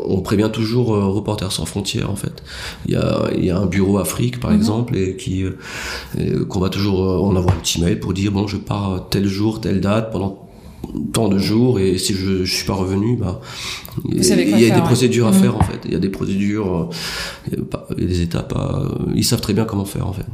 on 0.06 0.22
prévient 0.22 0.50
toujours 0.52 0.88
Reporters 0.90 1.52
sans 1.52 1.66
frontières 1.66 2.10
en 2.12 2.16
fait. 2.16 2.44
Il 2.86 2.94
y 2.94 2.96
a, 2.96 3.30
il 3.36 3.46
y 3.46 3.52
a 3.52 3.58
un 3.58 3.66
bureau 3.66 3.98
Afrique 3.98 4.40
par 4.40 4.52
mm 4.52 4.54
-hmm. 4.54 4.58
exemple 4.58 4.98
et 4.98 5.16
qui 5.16 5.46
qu'on 6.50 6.60
va 6.60 6.70
toujours, 6.70 7.00
on 7.00 7.36
envoie 7.36 7.54
un 7.54 7.62
petit 7.64 7.82
mail 7.82 8.00
pour 8.00 8.14
dire 8.14 8.32
bon, 8.32 8.48
je 8.48 8.58
pars 8.58 9.08
tel 9.10 9.26
jour, 9.28 9.62
telle 9.62 9.82
date 9.82 10.12
pendant 10.12 10.50
tant 11.14 11.28
de 11.28 11.38
jours 11.38 11.80
et 11.80 11.98
si 11.98 12.14
je, 12.14 12.46
je 12.46 12.54
suis 12.58 12.66
pas 12.66 12.78
revenu 12.84 13.18
bah 13.18 13.42
il 14.08 14.26
y 14.26 14.32
a, 14.32 14.36
il 14.42 14.68
y 14.68 14.72
a 14.72 14.76
des 14.80 14.88
procédures 14.92 15.28
à 15.28 15.32
mmh. 15.32 15.42
faire 15.42 15.56
en 15.62 15.66
fait 15.70 15.82
il 15.86 15.92
y 15.96 15.96
a 15.96 16.00
des 16.08 16.14
procédures 16.18 16.90
il 17.52 18.04
y 18.04 18.06
a 18.06 18.08
des 18.14 18.22
étapes 18.22 18.54
à, 18.56 18.66
ils 19.22 19.28
savent 19.30 19.42
très 19.48 19.56
bien 19.58 19.66
comment 19.66 19.86
faire 19.96 20.08
en 20.08 20.14
fait 20.14 20.30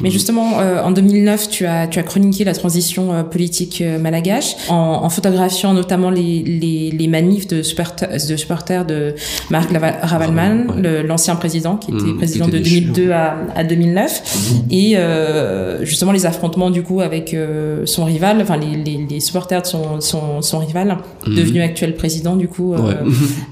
mais 0.00 0.10
justement, 0.10 0.60
euh, 0.60 0.82
en 0.82 0.90
2009, 0.90 1.48
tu 1.48 1.66
as, 1.66 1.86
tu 1.86 1.98
as 1.98 2.02
chroniqué 2.02 2.44
la 2.44 2.54
transition 2.54 3.12
euh, 3.12 3.22
politique 3.22 3.80
euh, 3.80 3.98
malagache 3.98 4.56
en, 4.68 4.74
en, 5.02 5.08
photographiant 5.10 5.72
notamment 5.72 6.10
les, 6.10 6.42
les, 6.42 6.90
les 6.90 7.08
manifs 7.08 7.46
de, 7.46 7.62
supporters 7.62 8.08
de, 8.10 8.36
supporters 8.36 8.84
de 8.84 9.14
Marc 9.50 9.70
Ravalman, 10.02 10.66
ouais. 10.76 11.02
l'ancien 11.02 11.36
président 11.36 11.76
qui 11.76 11.92
était 11.92 12.02
mmh, 12.02 12.16
président 12.16 12.44
qui 12.46 12.56
était 12.56 12.58
de 12.60 12.64
2002 12.64 13.10
à, 13.10 13.36
à 13.54 13.64
2009, 13.64 14.22
mmh. 14.22 14.72
et 14.72 14.96
euh, 14.96 15.84
justement 15.84 16.12
les 16.12 16.26
affrontements 16.26 16.70
du 16.70 16.82
coup 16.82 17.00
avec 17.00 17.34
euh, 17.34 17.86
son 17.86 18.04
rival, 18.04 18.38
enfin 18.42 18.56
les, 18.56 18.76
les, 18.76 19.06
les, 19.08 19.20
supporters 19.20 19.62
de 19.62 19.66
son, 19.66 20.00
son, 20.00 20.42
son 20.42 20.58
rival, 20.58 20.98
mmh. 21.26 21.34
devenu 21.34 21.62
actuel 21.62 21.94
président 21.94 22.36
du 22.36 22.48
coup, 22.48 22.74
ouais. 22.74 22.94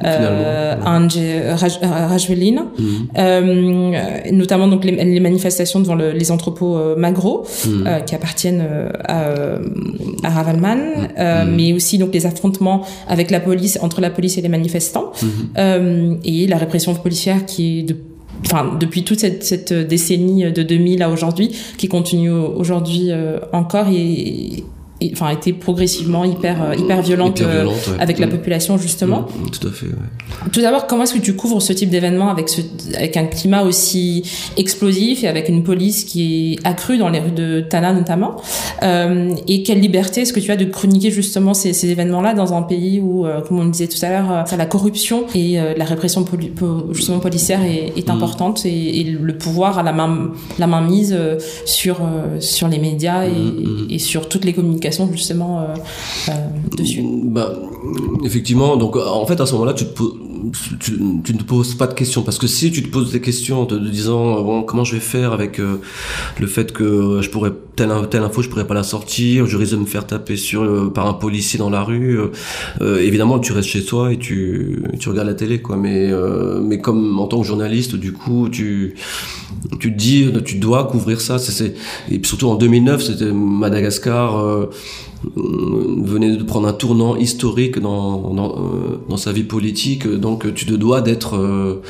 euh, 0.05 0.77
Ange 0.87 1.18
Raj, 1.61 1.79
Rajvelin, 1.83 2.66
notamment 4.33 4.68
donc 4.68 4.85
les, 4.85 4.93
les 4.93 5.20
manifestations 5.20 5.81
devant 5.81 5.95
le, 5.95 6.16
les 6.17 6.31
entrepôts 6.31 6.77
euh, 6.77 6.97
Magro 6.97 7.45
mmh. 7.45 7.87
euh, 7.87 8.01
qui 8.01 8.14
appartiennent 8.14 8.64
euh, 8.69 8.91
à, 9.05 9.59
à 10.25 10.31
Ravalman, 10.31 10.79
mmh. 11.17 11.55
mais 11.55 11.73
aussi 11.73 11.99
donc 11.99 12.12
les 12.14 12.27
affrontements 12.27 12.85
avec 13.09 13.31
la 13.31 13.41
police 13.41 13.79
entre 13.83 14.01
la 14.01 14.11
police 14.11 14.39
et 14.39 14.43
les 14.43 14.49
manifestants 14.49 15.12
et 15.57 16.47
la 16.47 16.57
répression 16.57 16.95
policière 16.95 17.45
qui 17.47 17.81
est 17.81 17.83
de 17.83 17.97
enfin 18.45 18.77
depuis 18.79 19.03
toute 19.05 19.21
cette, 19.21 19.45
cette, 19.45 19.73
décennie 19.73 20.51
de 20.53 20.62
2000 20.62 21.03
à 21.03 21.11
aujourd'hui 21.11 21.57
qui 21.79 21.89
continue 21.89 22.31
aujourd'hui 22.31 23.11
euh, 23.11 23.39
encore 23.53 23.89
et 23.89 24.64
enfin 25.13 25.29
été 25.31 25.53
progressivement 25.53 26.25
hyper 26.25 26.63
euh, 26.63 26.75
hyper 26.75 27.03
violente, 27.03 27.41
Hyper 27.41 27.49
euh, 27.51 27.55
violente, 27.63 27.89
ouais. 27.89 28.01
avec 28.01 28.19
la 28.19 28.27
Mm. 28.27 28.31
population 28.31 28.79
justement. 28.79 29.21
Mm, 29.23 29.51
tout 29.51 29.69
à 29.69 29.71
fait. 29.71 29.87
ouais. 29.87 29.93
Tout 30.53 30.61
d'abord, 30.63 30.87
comment 30.87 31.03
est-ce 31.03 31.15
que 31.15 31.19
tu 31.19 31.35
couvres 31.37 31.61
ce 31.61 31.73
type 31.73 31.91
d'événement 31.91 32.29
avec 32.31 32.49
ce, 32.49 32.61
avec 32.97 33.17
un 33.17 33.27
climat 33.27 33.63
aussi 33.63 34.23
explosif 34.57 35.23
et 35.25 35.29
avec 35.29 35.49
une 35.49 35.63
police 35.63 36.05
qui 36.05 36.55
est 36.55 36.67
accrue 36.67 36.97
dans 36.99 37.09
les 37.11 37.21
rues 37.21 37.31
de 37.31 37.61
Tana 37.61 37.93
notamment? 37.93 38.37
Euh, 38.83 39.35
Et 39.49 39.63
quelle 39.63 39.81
liberté 39.81 40.23
est-ce 40.23 40.33
que 40.33 40.41
tu 40.41 40.51
as 40.51 40.57
de 40.57 40.65
chroniquer 40.65 41.11
justement 41.11 41.53
ces, 41.55 41.73
ces 41.73 41.91
événements-là 41.91 42.35
dans 42.35 42.55
un 42.55 42.63
pays 42.63 43.01
où, 43.01 43.27
euh, 43.27 43.41
comme 43.43 43.61
on 43.61 43.65
le 43.65 43.71
disait 43.71 43.89
tout 43.89 44.03
à 44.03 44.09
l'heure, 44.11 44.45
la 44.57 44.67
corruption 44.67 45.25
et 45.35 45.61
euh, 45.61 45.75
la 45.77 45.85
répression 45.85 46.25
poli- 46.25 46.53
justement 46.93 47.19
policière 47.19 47.63
est, 47.63 47.93
est 47.97 48.09
Mm. 48.09 48.13
importante 48.13 48.65
et, 48.65 49.01
et 49.01 49.05
le 49.05 49.37
pouvoir 49.37 49.79
a 49.79 49.83
la 49.83 49.93
main 49.93 50.31
la 50.59 50.67
main 50.67 50.81
mise 50.81 51.17
sur 51.67 51.97
sur 52.41 52.69
les 52.69 52.79
médias 52.79 53.25
et, 53.25 53.31
Mm, 53.31 53.61
mm. 53.61 53.87
et 53.91 53.99
sur 53.99 54.29
toutes 54.29 54.45
les 54.45 54.53
communications 54.53 54.86
justement 55.12 55.61
euh, 55.61 55.64
euh, 56.28 56.32
dessus. 56.76 57.03
Bah, 57.24 57.53
effectivement, 58.24 58.76
donc 58.76 58.97
en 58.97 59.24
fait 59.26 59.41
à 59.41 59.47
ce 59.47 59.53
moment-là, 59.55 59.74
tu, 59.74 59.84
te 59.84 59.91
poses- 59.95 60.14
tu, 60.80 60.93
tu 61.24 61.34
ne 61.34 61.43
poses 61.43 61.74
pas 61.74 61.87
de 61.87 61.95
questions 61.95 62.22
parce 62.22 62.39
que 62.39 62.47
si 62.47 62.70
tu 62.70 62.82
te 62.82 62.89
poses 62.89 63.12
des 63.12 63.20
questions 63.20 63.61
en 63.62 63.66
te 63.66 63.74
disant 63.74 64.43
bon 64.43 64.62
comment 64.62 64.84
je 64.84 64.95
vais 64.95 65.01
faire 65.01 65.32
avec 65.32 65.59
euh, 65.59 65.76
le 66.41 66.47
fait 66.47 66.72
que 66.72 67.20
je 67.22 67.30
pourrais 67.30 67.53
telle, 67.76 67.91
telle 68.11 68.22
info 68.22 68.43
je 68.43 68.49
pourrais 68.49 68.66
pas 68.66 68.74
la 68.74 68.82
sortir, 68.82 69.47
je 69.47 69.57
risque 69.57 69.72
de 69.72 69.78
me 69.78 69.87
faire 69.87 70.07
taper 70.07 70.37
sur 70.37 70.62
euh, 70.62 70.91
par 70.95 71.07
un 71.07 71.14
policier 71.14 71.59
dans 71.59 71.70
la 71.70 71.82
rue, 71.82 72.18
euh, 72.18 72.26
euh, 72.80 72.99
évidemment 73.01 73.39
tu 73.39 73.53
restes 73.53 73.68
chez 73.68 73.84
toi 73.84 74.12
et 74.12 74.18
tu 74.18 74.82
tu 74.99 75.09
regardes 75.09 75.28
la 75.28 75.34
télé 75.34 75.61
quoi. 75.61 75.76
Mais 75.76 76.11
euh, 76.11 76.61
mais 76.61 76.78
comme 76.80 77.18
en 77.18 77.26
tant 77.26 77.41
que 77.41 77.47
journaliste, 77.47 77.97
du 77.97 78.12
coup 78.12 78.49
tu 78.49 78.95
tu 79.80 79.93
te 79.93 79.97
dis 79.99 80.30
tu 80.45 80.57
dois 80.59 80.84
couvrir 80.84 81.20
ça. 81.20 81.39
C'est, 81.39 81.53
c'est- 81.53 81.74
et 82.11 82.18
puis 82.18 82.28
surtout 82.28 82.49
en 82.49 82.55
2009, 82.57 83.03
c'était 83.03 83.32
Madagascar. 83.32 84.37
Venait 85.25 86.37
de 86.37 86.43
prendre 86.43 86.69
un 86.69 86.73
tournant 86.73 87.17
historique 87.17 87.79
dans, 87.79 88.33
euh, 88.37 88.99
dans 89.09 89.17
sa 89.17 89.33
vie 89.33 89.45
politique, 89.45 90.07
donc 90.07 90.53
tu 90.55 90.67
te 90.67 90.75
dois 90.75 91.01
d'être 91.01 91.37
euh, 91.37 91.83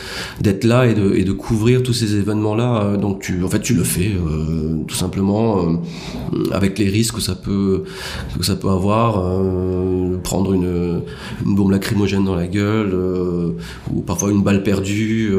là 0.63 0.87
et 0.87 0.95
de, 0.95 1.33
couvrir 1.33 1.83
tous 1.83 1.93
ces 1.93 2.17
événements-là. 2.17 2.83
Euh, 2.83 2.97
Donc 2.97 3.21
tu, 3.21 3.43
en 3.45 3.49
fait, 3.49 3.61
tu 3.61 3.75
le 3.75 3.85
fais 3.85 4.13
tout 4.87 4.95
simplement 4.95 5.81
avec 6.53 6.79
les 6.79 6.89
risques 6.89 7.17
que 7.17 7.21
ça 7.21 7.35
peut 7.35 7.85
que 8.39 8.45
ça 8.45 8.57
peut 8.57 8.69
avoir, 8.69 9.13
prendre 10.23 10.53
une, 10.55 11.03
bombe 11.45 11.71
lacrymogène 11.71 12.25
dans 12.25 12.35
la 12.35 12.47
gueule 12.47 12.97
ou 13.93 14.01
parfois 14.01 14.31
une 14.31 14.43
balle 14.43 14.63
perdue. 14.63 15.33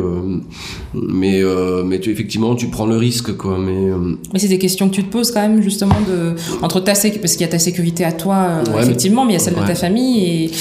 mais 0.94 1.42
mais 1.86 2.00
tu 2.00 2.12
effectivement 2.12 2.56
tu 2.56 2.68
prends 2.68 2.86
le 2.86 2.98
risque 2.98 3.36
quoi. 3.36 3.58
Mais 3.58 4.40
c'est 4.40 4.48
des 4.48 4.60
questions 4.60 4.90
que 4.90 4.96
tu 4.96 5.04
te 5.04 5.12
poses 5.12 5.32
quand 5.32 5.42
même 5.42 5.62
justement 5.62 6.00
de 6.08 6.36
entre 6.62 6.80
ta 6.80 6.96
sécurité 6.96 7.22
parce 7.22 7.34
qu'il 7.34 7.42
y 7.42 7.50
a 7.50 7.52
ta 7.52 7.60
à 8.04 8.12
toi 8.12 8.36
euh, 8.36 8.72
Ouais, 8.76 8.82
effectivement, 8.84 9.26
mais 9.26 9.32
il 9.32 9.36
y 9.36 9.38
a 9.38 9.40
celle 9.40 9.56
de 9.56 9.60
ta 9.66 9.76
famille 9.76 10.24
et 10.46 10.52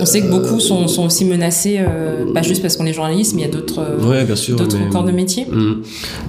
on 0.00 0.06
sait 0.06 0.22
que 0.22 0.28
beaucoup 0.30 0.58
sont, 0.58 0.88
sont 0.88 1.04
aussi 1.04 1.24
menacés, 1.24 1.76
euh, 1.80 2.32
pas 2.32 2.40
juste 2.42 2.62
parce 2.62 2.76
qu'on 2.76 2.86
est 2.86 2.92
journaliste, 2.94 3.34
mais 3.34 3.42
il 3.42 3.44
y 3.44 3.48
a 3.48 3.52
d'autres 3.52 3.80
euh, 3.80 4.08
ouais, 4.08 4.24
bien 4.24 4.36
sûr. 4.36 4.56
d'autres 4.56 4.78
mais- 4.78 4.88
corps 4.90 5.04
de 5.04 5.12
métier. 5.12 5.44
Mm. 5.46 5.82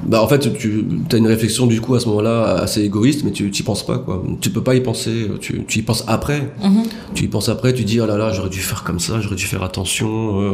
Bah 0.06 0.22
en 0.22 0.28
fait 0.28 0.52
tu 0.58 0.86
as 1.12 1.16
une 1.18 1.28
réflexion 1.28 1.66
du 1.66 1.80
coup 1.80 1.96
à 1.96 2.00
ce 2.02 2.08
moment-là 2.10 2.56
assez 2.56 2.82
égoïste 2.82 3.22
mais 3.24 3.32
tu 3.32 3.50
t'y 3.52 3.64
penses 3.64 3.86
pas 3.86 4.00
quoi. 4.00 4.22
Tu 4.42 4.50
peux 4.50 4.62
pas 4.64 4.76
y 4.76 4.82
penser, 4.82 5.28
tu, 5.40 5.64
tu 5.66 5.80
y 5.80 5.82
penses 5.82 6.04
après. 6.08 6.52
Mhm. 6.64 6.84
Tu 7.14 7.24
y 7.24 7.28
penses 7.28 7.48
après, 7.50 7.74
tu 7.74 7.84
dis 7.86 8.02
oh 8.02 8.06
là 8.06 8.18
là 8.18 8.32
j'aurais 8.34 8.50
dû 8.50 8.60
faire 8.60 8.84
comme 8.84 9.00
ça, 9.00 9.22
j'aurais 9.22 9.36
dû 9.36 9.46
faire 9.46 9.64
attention. 9.64 10.42
euh. 10.42 10.52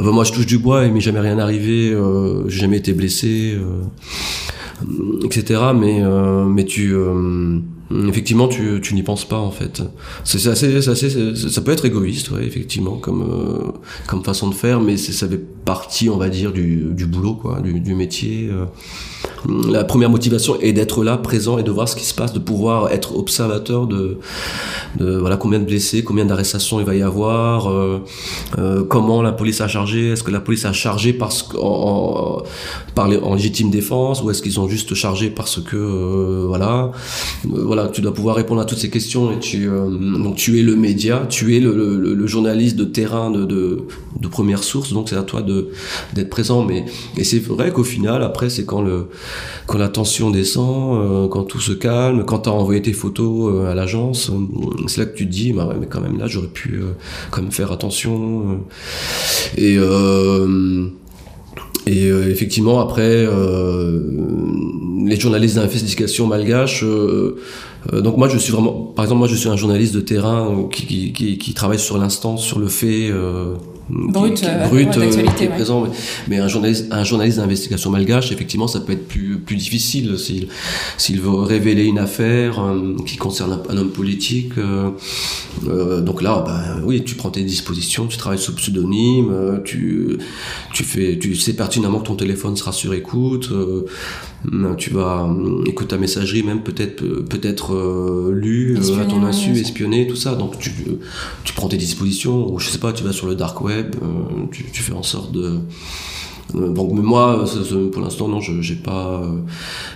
Euh, 0.00 0.12
moi 0.12 0.24
je 0.24 0.32
touche 0.32 0.46
du 0.46 0.58
bois 0.58 0.84
et 0.86 0.90
mais 0.90 1.00
jamais 1.00 1.20
rien 1.20 1.38
arrivé, 1.38 1.90
euh, 1.92 2.48
j'ai 2.48 2.60
jamais 2.60 2.76
été 2.78 2.92
blessé, 2.92 3.54
euh, 3.56 5.24
etc. 5.24 5.60
Mais 5.78 6.00
euh, 6.02 6.44
mais 6.44 6.64
tu 6.64 6.92
euh, 6.94 7.58
effectivement 8.06 8.48
tu, 8.48 8.80
tu 8.82 8.94
n'y 8.94 9.02
penses 9.02 9.26
pas 9.26 9.38
en 9.38 9.50
fait. 9.50 9.82
C'est 10.24 10.46
assez, 10.46 10.88
assez 10.88 11.34
ça 11.34 11.60
peut 11.62 11.72
être 11.72 11.84
égoïste 11.84 12.30
ouais, 12.30 12.44
effectivement 12.44 12.96
comme 12.96 13.22
euh, 13.22 13.72
comme 14.06 14.22
façon 14.24 14.48
de 14.48 14.54
faire, 14.54 14.80
mais 14.80 14.96
ça 14.96 15.28
fait 15.28 15.40
partie 15.64 16.08
on 16.10 16.16
va 16.18 16.28
dire 16.28 16.52
du, 16.52 16.86
du 16.92 17.06
boulot 17.06 17.34
quoi, 17.34 17.60
du, 17.60 17.80
du 17.80 17.94
métier. 17.94 18.48
euh. 18.50 18.66
La 19.70 19.84
première 19.84 20.10
motivation 20.10 20.60
est 20.60 20.72
d'être 20.72 21.04
là, 21.04 21.16
présent 21.16 21.58
et 21.58 21.62
de 21.62 21.70
voir 21.70 21.88
ce 21.88 21.96
qui 21.96 22.04
se 22.04 22.14
passe, 22.14 22.32
de 22.32 22.38
pouvoir 22.38 22.90
être 22.92 23.16
observateur 23.16 23.86
de, 23.86 24.18
voilà 24.98 25.36
combien 25.36 25.58
de 25.58 25.64
blessés, 25.64 26.02
combien 26.02 26.24
d'arrestations 26.24 26.80
il 26.80 26.86
va 26.86 26.94
y 26.94 27.02
avoir, 27.02 27.70
euh, 27.70 28.00
euh, 28.58 28.84
comment 28.84 29.22
la 29.22 29.32
police 29.32 29.60
a 29.60 29.68
chargé, 29.68 30.10
est-ce 30.10 30.22
que 30.22 30.30
la 30.30 30.40
police 30.40 30.64
a 30.64 30.72
chargé 30.72 31.12
parce 31.12 31.42
que, 31.42 31.56
en, 31.56 32.42
par 32.94 33.06
en 33.22 33.34
légitime 33.34 33.70
défense 33.70 34.22
ou 34.22 34.30
est-ce 34.30 34.42
qu'ils 34.42 34.58
ont 34.60 34.68
juste 34.68 34.94
chargé 34.94 35.30
parce 35.30 35.60
que 35.60 35.76
euh, 35.76 36.44
voilà, 36.46 36.90
Euh, 37.46 37.62
voilà, 37.64 37.88
tu 37.88 38.00
dois 38.00 38.12
pouvoir 38.14 38.36
répondre 38.36 38.60
à 38.60 38.64
toutes 38.64 38.78
ces 38.78 38.90
questions 38.90 39.30
et 39.32 39.38
tu 39.38 39.68
euh, 39.68 39.88
donc 40.24 40.36
tu 40.36 40.58
es 40.58 40.62
le 40.62 40.74
média, 40.76 41.26
tu 41.28 41.56
es 41.56 41.60
le, 41.60 41.72
le- 41.74 42.14
le 42.14 42.26
journaliste 42.26 42.76
de 42.76 42.84
terrain 42.84 43.30
de, 43.30 43.44
de, 43.44 43.82
de 44.20 44.28
première 44.28 44.62
source, 44.64 44.92
donc 44.92 45.08
c'est 45.08 45.16
à 45.16 45.22
toi 45.22 45.42
de 45.42 45.68
d'être 46.14 46.30
présent. 46.30 46.64
Mais 46.64 46.84
et 47.16 47.24
c'est 47.24 47.38
vrai 47.46 47.70
qu'au 47.72 47.84
final 47.84 48.22
après 48.22 48.50
c'est 48.50 48.64
quand 48.64 48.82
le 48.82 49.07
quand 49.66 49.78
la 49.78 49.88
tension 49.88 50.30
descend, 50.30 50.98
euh, 50.98 51.28
quand 51.28 51.44
tout 51.44 51.60
se 51.60 51.72
calme, 51.72 52.24
quand 52.24 52.40
tu 52.40 52.48
as 52.48 52.52
envoyé 52.52 52.82
tes 52.82 52.92
photos 52.92 53.52
euh, 53.52 53.70
à 53.70 53.74
l'agence, 53.74 54.30
euh, 54.30 54.86
c'est 54.86 54.98
là 55.00 55.06
que 55.06 55.16
tu 55.16 55.26
te 55.26 55.30
dis, 55.32 55.52
bah 55.52 55.74
mais 55.78 55.86
quand 55.86 56.00
même 56.00 56.18
là, 56.18 56.26
j'aurais 56.26 56.48
pu 56.48 56.74
euh, 56.74 56.92
quand 57.30 57.42
même 57.42 57.52
faire 57.52 57.72
attention. 57.72 58.42
euh. 58.50 58.56
et 59.56 59.76
euh, 59.78 60.88
euh, 61.88 62.30
effectivement, 62.30 62.80
après, 62.80 63.26
euh, 63.26 64.00
les 65.06 65.18
journalistes 65.18 65.56
d'investigation 65.56 66.26
malgaches. 66.26 66.84
euh, 66.84 67.36
euh, 67.92 68.00
donc 68.00 68.16
moi, 68.16 68.28
je 68.28 68.38
suis 68.38 68.52
vraiment, 68.52 68.72
par 68.72 69.04
exemple, 69.04 69.20
moi, 69.20 69.28
je 69.28 69.36
suis 69.36 69.48
un 69.48 69.56
journaliste 69.56 69.94
de 69.94 70.00
terrain 70.00 70.50
euh, 70.50 70.68
qui, 70.68 71.12
qui, 71.12 71.54
travaille 71.54 71.78
sur 71.78 71.98
l'instant, 71.98 72.36
sur 72.36 72.58
le 72.58 72.68
fait 72.68 73.10
euh, 73.10 73.54
Brut, 73.90 74.34
qui, 74.34 74.42
qui- 74.42 74.48
euh, 74.48 74.66
brut, 74.68 74.88
euh, 74.88 75.00
d'actualité, 75.00 75.32
qui 75.36 75.44
est 75.44 75.48
ouais. 75.48 75.54
présent. 75.54 75.82
Mais, 75.82 75.90
mais 76.28 76.38
un 76.38 76.48
journaliste, 76.48 76.86
un 76.90 77.04
journaliste 77.04 77.38
d'investigation 77.38 77.90
malgache, 77.90 78.32
effectivement, 78.32 78.68
ça 78.68 78.80
peut 78.80 78.92
être 78.92 79.08
plus 79.08 79.38
plus 79.38 79.56
difficile 79.56 80.18
s'il 80.18 80.48
s'il 80.98 81.20
veut 81.20 81.30
révéler 81.30 81.84
une 81.84 81.98
affaire 81.98 82.60
euh, 82.60 82.94
qui 83.06 83.16
concerne 83.16 83.52
un, 83.52 83.62
un 83.72 83.76
homme 83.78 83.90
politique. 83.90 84.52
donc 85.64 86.22
là, 86.22 86.42
bah, 86.46 86.76
oui, 86.84 87.02
tu 87.04 87.14
prends 87.14 87.30
tes 87.30 87.42
dispositions, 87.42 88.06
tu 88.06 88.16
travailles 88.16 88.38
sous 88.38 88.54
pseudonyme, 88.54 89.60
tu 89.64 90.18
tu 90.74 90.84
fais, 90.84 91.18
tu 91.18 91.34
sais 91.34 91.54
pertinemment 91.54 92.00
que 92.00 92.06
ton 92.08 92.14
téléphone 92.16 92.56
sera 92.56 92.72
sur 92.72 92.94
écoute. 92.94 93.50
Euh, 94.46 94.74
tu 94.76 94.90
vas 94.90 95.24
euh, 95.24 95.64
écouter 95.66 95.88
ta 95.88 95.98
messagerie 95.98 96.42
même 96.42 96.62
peut-être 96.62 97.02
peut-être 97.02 97.74
euh, 97.74 98.30
lu 98.32 98.74
euh, 98.74 98.76
à 98.76 98.80
Espionner, 98.80 99.08
ton 99.08 99.24
insu, 99.24 99.52
ouais. 99.52 99.60
espionné, 99.60 100.06
tout 100.06 100.16
ça. 100.16 100.34
Donc 100.34 100.58
tu 100.58 100.72
tu 101.44 101.52
prends 101.54 101.68
tes 101.68 101.76
dispositions 101.76 102.52
ou 102.52 102.58
je 102.58 102.68
sais 102.68 102.78
pas, 102.78 102.92
tu 102.92 103.04
vas 103.04 103.12
sur 103.12 103.26
le 103.26 103.34
dark 103.34 103.60
web, 103.60 103.96
tu, 104.52 104.64
tu 104.72 104.82
fais 104.82 104.92
en 104.92 105.02
sorte 105.02 105.32
de 105.32 105.58
donc 106.54 106.92
mais 106.94 107.02
moi, 107.02 107.44
pour 107.92 108.00
l'instant, 108.00 108.26
non, 108.26 108.40
je 108.40 108.62
j'ai 108.62 108.74
pas, 108.76 109.22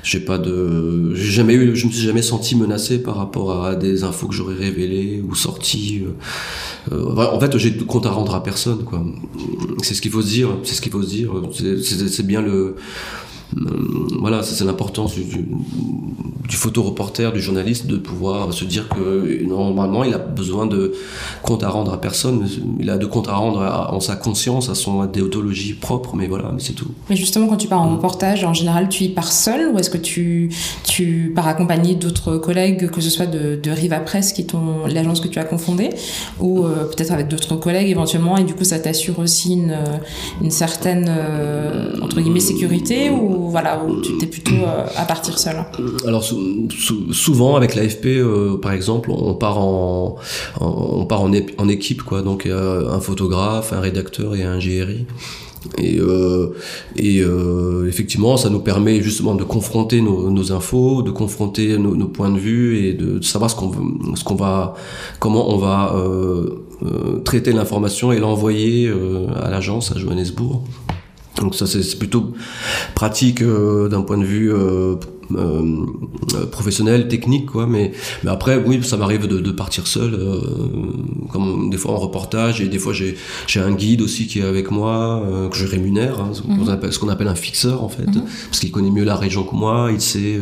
j'ai 0.02 0.20
pas 0.20 0.36
de, 0.36 1.14
j'ai 1.14 1.30
jamais 1.30 1.54
eu, 1.54 1.74
je 1.74 1.86
me 1.86 1.90
suis 1.90 2.02
jamais 2.02 2.20
senti 2.20 2.56
menacé 2.56 3.02
par 3.02 3.16
rapport 3.16 3.64
à 3.64 3.74
des 3.74 4.04
infos 4.04 4.26
que 4.28 4.34
j'aurais 4.34 4.56
révélées 4.56 5.24
ou 5.26 5.34
sorties. 5.34 6.02
en 6.90 7.40
fait, 7.40 7.56
j'ai 7.56 7.70
de 7.70 7.82
compte 7.84 8.04
à 8.04 8.10
rendre 8.10 8.34
à 8.34 8.42
personne, 8.42 8.84
quoi. 8.84 9.02
C'est 9.82 9.94
ce 9.94 10.02
qu'il 10.02 10.10
faut 10.10 10.20
se 10.20 10.28
dire, 10.28 10.48
c'est 10.64 10.74
ce 10.74 10.82
qu'il 10.82 10.92
faut 10.92 11.02
se 11.02 11.08
dire. 11.08 11.32
C'est- 11.82 12.22
bien 12.22 12.42
le, 12.42 12.76
voilà, 14.20 14.42
c'est 14.42 14.64
l'importance 14.64 15.14
du, 15.14 15.46
photoreporter, 16.56 17.30
du 17.32 17.40
journaliste, 17.40 17.86
de 17.86 17.96
pouvoir 17.96 18.52
se 18.52 18.64
dire 18.64 18.88
que 18.88 19.42
normalement, 19.44 20.04
il 20.04 20.12
a 20.14 20.18
besoin 20.18 20.66
de 20.66 20.92
compte 21.42 21.62
à 21.62 21.68
rendre 21.70 21.92
à 21.92 22.00
personne. 22.00 22.46
Il 22.78 22.90
a 22.90 22.98
de 22.98 23.06
compte 23.06 23.28
à 23.28 23.34
rendre 23.34 23.62
à- 23.62 23.92
en 23.94 24.00
sa 24.00 24.16
conscience, 24.16 24.68
à 24.68 24.74
son 24.74 25.04
déontologie 25.06 25.72
propre, 25.74 26.14
mais 26.14 26.26
voilà, 26.26 26.50
mais 26.52 26.60
c'est 26.60 26.72
tout. 26.74 26.88
Mais 27.10 27.16
justement, 27.16 27.46
quand 27.46 27.56
tu 27.56 27.68
pars 27.68 27.80
en 27.80 27.88
Mm. 27.90 27.94
reportage, 27.96 28.44
en 28.44 28.54
général, 28.54 28.88
tu 28.88 29.04
y 29.04 29.08
pars 29.08 29.32
seul 29.32 29.68
ou 29.74 29.78
est-ce 29.78 29.90
que 29.90 29.98
tu, 29.98 30.50
tu 30.84 31.32
pars 31.34 31.48
accompagné 31.48 31.94
d'autres 31.94 32.36
collègues, 32.36 32.90
que 32.90 33.00
ce 33.00 33.10
soit 33.10 33.26
de, 33.26 33.56
de 33.62 33.70
Riva 33.70 34.00
Presse, 34.00 34.32
qui 34.32 34.42
est 34.42 34.52
l'agence 34.92 35.20
que 35.20 35.28
tu 35.28 35.38
as 35.38 35.44
confondée, 35.44 35.90
ou 36.40 36.64
euh, 36.64 36.84
peut-être 36.84 37.12
avec 37.12 37.28
d'autres 37.28 37.56
collègues 37.56 37.88
éventuellement, 37.88 38.36
et 38.36 38.44
du 38.44 38.54
coup, 38.54 38.64
ça 38.64 38.78
t'assure 38.78 39.18
aussi 39.18 39.54
une, 39.54 39.70
euh, 39.70 39.98
une 40.42 40.50
certaine, 40.50 41.06
euh, 41.08 41.94
entre 42.02 42.20
guillemets, 42.20 42.40
sécurité, 42.40 43.10
ou 43.10 43.41
ou 43.86 44.00
tu 44.00 44.18
t'es 44.18 44.26
plutôt 44.26 44.54
euh, 44.54 44.86
à 44.96 45.04
partir 45.04 45.38
seul 45.38 45.56
Alors 46.06 46.22
sou- 46.22 46.68
sou- 46.70 47.12
souvent 47.12 47.56
avec 47.56 47.74
l'AFP 47.74 48.06
euh, 48.06 48.58
par 48.58 48.72
exemple, 48.72 49.10
on 49.10 49.34
part 49.34 49.58
en, 49.58 50.16
on 50.60 51.04
part 51.06 51.22
en, 51.22 51.68
équipe 51.68 52.02
quoi. 52.02 52.22
Donc 52.22 52.46
un 52.46 53.00
photographe, 53.00 53.72
un 53.72 53.80
rédacteur 53.80 54.34
et 54.34 54.42
un 54.42 54.58
GRI. 54.58 55.06
Et, 55.78 56.00
euh, 56.00 57.86
effectivement, 57.88 58.36
ça 58.36 58.50
nous 58.50 58.58
permet 58.58 59.00
justement 59.00 59.36
de 59.36 59.44
confronter 59.44 60.00
nos, 60.00 60.52
infos, 60.52 61.02
de 61.02 61.10
confronter 61.12 61.78
nos, 61.78 62.08
points 62.08 62.30
de 62.30 62.38
vue 62.38 62.84
et 62.84 62.94
de, 62.94 63.22
savoir 63.22 63.50
ce 63.50 63.56
qu'on 63.56 63.70
ce 64.16 64.24
qu'on 64.24 64.34
va, 64.34 64.74
comment 65.20 65.50
on 65.50 65.58
va 65.58 65.94
traiter 67.24 67.52
l'information 67.52 68.12
et 68.12 68.18
l'envoyer 68.18 68.92
à 69.40 69.50
l'agence 69.50 69.92
à 69.92 69.98
Johannesburg. 69.98 70.62
Donc 71.42 71.56
ça 71.56 71.66
c'est 71.66 71.98
plutôt 71.98 72.32
pratique 72.94 73.42
euh, 73.42 73.88
d'un 73.88 74.02
point 74.02 74.16
de 74.16 74.24
vue 74.24 74.52
euh, 75.36 76.46
professionnelle, 76.46 77.08
technique, 77.08 77.46
quoi. 77.46 77.66
Mais, 77.66 77.92
mais 78.24 78.30
après, 78.30 78.56
oui, 78.56 78.82
ça 78.82 78.96
m'arrive 78.96 79.26
de, 79.26 79.38
de, 79.38 79.50
partir 79.52 79.86
seul, 79.86 80.18
comme 81.30 81.70
des 81.70 81.76
fois 81.76 81.92
en 81.92 81.98
reportage, 81.98 82.60
et 82.60 82.68
des 82.68 82.78
fois 82.78 82.92
j'ai 82.92 83.16
j'ai 83.46 83.60
un 83.60 83.72
guide 83.72 84.00
aussi 84.00 84.26
qui 84.26 84.40
est 84.40 84.44
avec 84.44 84.70
moi, 84.70 85.22
que 85.50 85.56
je 85.56 85.66
rémunère, 85.66 86.20
hein, 86.20 86.30
mhm. 86.48 86.90
ce 86.90 86.98
qu'on 86.98 87.08
appelle 87.08 87.28
un 87.28 87.34
fixeur 87.34 87.84
en 87.84 87.88
fait, 87.88 88.06
mhm. 88.06 88.22
parce 88.46 88.60
qu'il 88.60 88.70
connaît 88.70 88.90
mieux 88.90 89.04
la 89.04 89.16
région 89.16 89.44
que 89.44 89.54
moi, 89.54 89.90
il 89.92 90.00
sait 90.00 90.40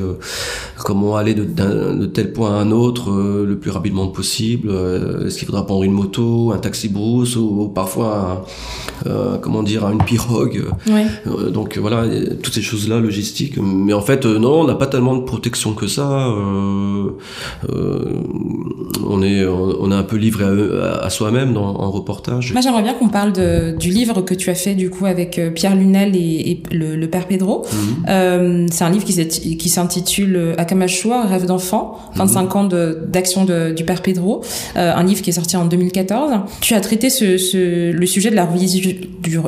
comment 0.84 1.16
aller 1.16 1.34
de, 1.34 1.44
de, 1.44 2.06
tel 2.06 2.32
point 2.32 2.56
à 2.56 2.60
un 2.60 2.70
autre 2.70 3.10
le 3.12 3.58
plus 3.58 3.70
rapidement 3.70 4.06
possible. 4.08 4.70
Est-ce 5.26 5.38
qu'il 5.38 5.46
faudra 5.46 5.66
prendre 5.66 5.82
une 5.82 5.92
moto, 5.92 6.52
un 6.52 6.58
taxi 6.58 6.88
brousse 6.88 7.36
ou, 7.36 7.70
parfois, 7.74 8.44
comment 9.42 9.62
dire, 9.62 9.88
une 9.88 10.02
pirogue. 10.04 10.64
Euh, 11.26 11.50
donc 11.50 11.78
voilà, 11.78 12.04
toutes 12.42 12.54
ces 12.54 12.62
choses-là, 12.62 13.00
logistiques. 13.00 13.58
Mais 13.58 13.92
en 13.92 14.00
fait, 14.00 14.26
euh, 14.26 14.38
non, 14.38 14.60
on 14.60 14.64
n'a 14.64 14.74
pas 14.80 14.86
tellement 14.86 15.14
de 15.14 15.22
protection 15.22 15.74
que 15.74 15.86
ça. 15.86 16.08
Euh, 16.08 17.10
on 19.06 19.22
est, 19.22 19.44
on 19.46 19.92
est 19.92 19.94
un 19.94 20.02
peu 20.02 20.16
livré 20.16 20.44
à, 21.02 21.10
soi-même 21.10 21.56
en 21.56 21.90
reportage. 21.90 22.52
Moi, 22.52 22.62
j'aimerais 22.62 22.82
bien 22.82 22.94
qu'on 22.94 23.08
parle 23.08 23.32
de, 23.32 23.76
du 23.78 23.90
livre 23.90 24.22
que 24.22 24.34
tu 24.34 24.48
as 24.50 24.54
fait 24.54 24.74
du 24.74 24.88
coup 24.88 25.04
avec 25.06 25.40
Pierre 25.54 25.76
Lunel 25.76 26.16
et, 26.16 26.62
le, 26.72 27.06
père 27.06 27.26
Pedro. 27.26 27.66
Mhm. 28.06 28.68
c'est 28.70 28.84
un 28.84 28.90
livre 28.90 29.04
qui 29.04 29.68
s'intitule 29.68 30.54
Akamashua, 30.56 31.26
rêve 31.26 31.44
d'enfant, 31.44 31.98
25 32.14 32.42
mhm. 32.42 32.56
ans 32.56 32.68
d'action 33.06 33.44
du 33.44 33.84
père 33.84 34.02
Pedro. 34.02 34.42
un 34.76 35.02
livre 35.04 35.20
qui 35.22 35.30
est 35.30 35.34
sorti 35.34 35.56
en 35.56 35.66
2014. 35.66 36.32
Tu 36.60 36.74
as 36.74 36.80
traité 36.80 37.10
ce, 37.10 37.92
le 37.92 38.06
sujet 38.06 38.30
de 38.30 38.36
la 38.36 38.46
religion, 38.46 38.92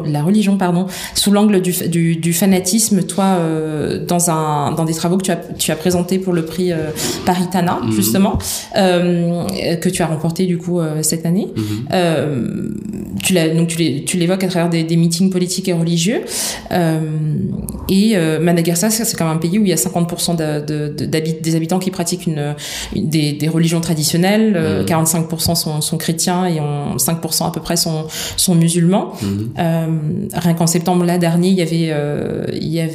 la 0.04 0.22
religion 0.22 0.56
pardon, 0.56 0.86
sous 1.14 1.30
l'angle 1.30 1.60
du, 1.60 1.72
du, 1.88 2.16
du, 2.16 2.32
fanatisme, 2.32 3.02
toi, 3.02 3.36
euh, 3.38 4.04
dans, 4.04 4.30
un, 4.30 4.72
dans 4.72 4.84
des 4.84 4.94
travaux 4.94 5.16
que 5.22 5.26
tu 5.26 5.30
as, 5.32 5.36
tu 5.58 5.70
as 5.70 5.76
présentés 5.76 6.18
pour 6.18 6.32
le 6.32 6.44
prix 6.44 6.72
euh, 6.72 6.90
Paritana, 7.24 7.80
mhm. 7.82 7.92
justement, 7.92 8.38
euh, 8.76 9.76
que 9.76 9.88
tu 9.88 10.02
as 10.02 10.06
remporté 10.06 10.46
du 10.46 10.58
coup 10.58 10.80
euh, 10.80 11.02
cette 11.02 11.26
année. 11.26 11.48
Mhm. 11.56 12.74
tu 13.22 13.34
donc 13.56 13.68
tu 13.68 14.16
l'évoques 14.16 14.44
à 14.44 14.48
travers 14.48 14.68
des, 14.68 14.82
des, 14.82 14.96
meetings 14.96 15.30
politiques 15.30 15.68
et 15.68 15.72
religieux. 15.72 16.22
et 16.70 18.16
Madagascar, 18.40 18.90
c'est 18.90 19.16
quand 19.16 19.24
même 19.26 19.36
un 19.36 19.40
pays 19.40 19.58
où 19.58 19.62
il 19.62 19.68
y 19.68 19.72
a 19.72 19.76
50% 19.76 20.36
de, 20.36 20.64
de, 20.66 21.06
des 21.06 21.56
habitants 21.56 21.78
qui 21.78 21.90
pratiquent 21.90 22.26
une, 22.26 22.54
des, 22.94 23.32
des, 23.32 23.48
religions 23.48 23.80
traditionnelles, 23.80 24.84
45% 24.86 25.30
mhm. 25.30 25.54
sont, 25.54 25.80
sont, 25.80 25.98
chrétiens 25.98 26.46
et 26.46 26.60
on, 26.60 26.96
5% 26.96 27.48
à 27.48 27.50
peu 27.50 27.60
près 27.60 27.76
sont, 27.76 28.06
sont 28.36 28.54
musulmans. 28.54 29.12
rien 29.56 30.54
qu'en 30.54 30.66
septembre 30.66 31.04
là 31.04 31.18
dernier, 31.18 31.48
il 31.48 31.54
y 31.54 31.62
avait, 31.62 31.94
il 32.52 32.68
y 32.68 32.80
avait, 32.80 32.92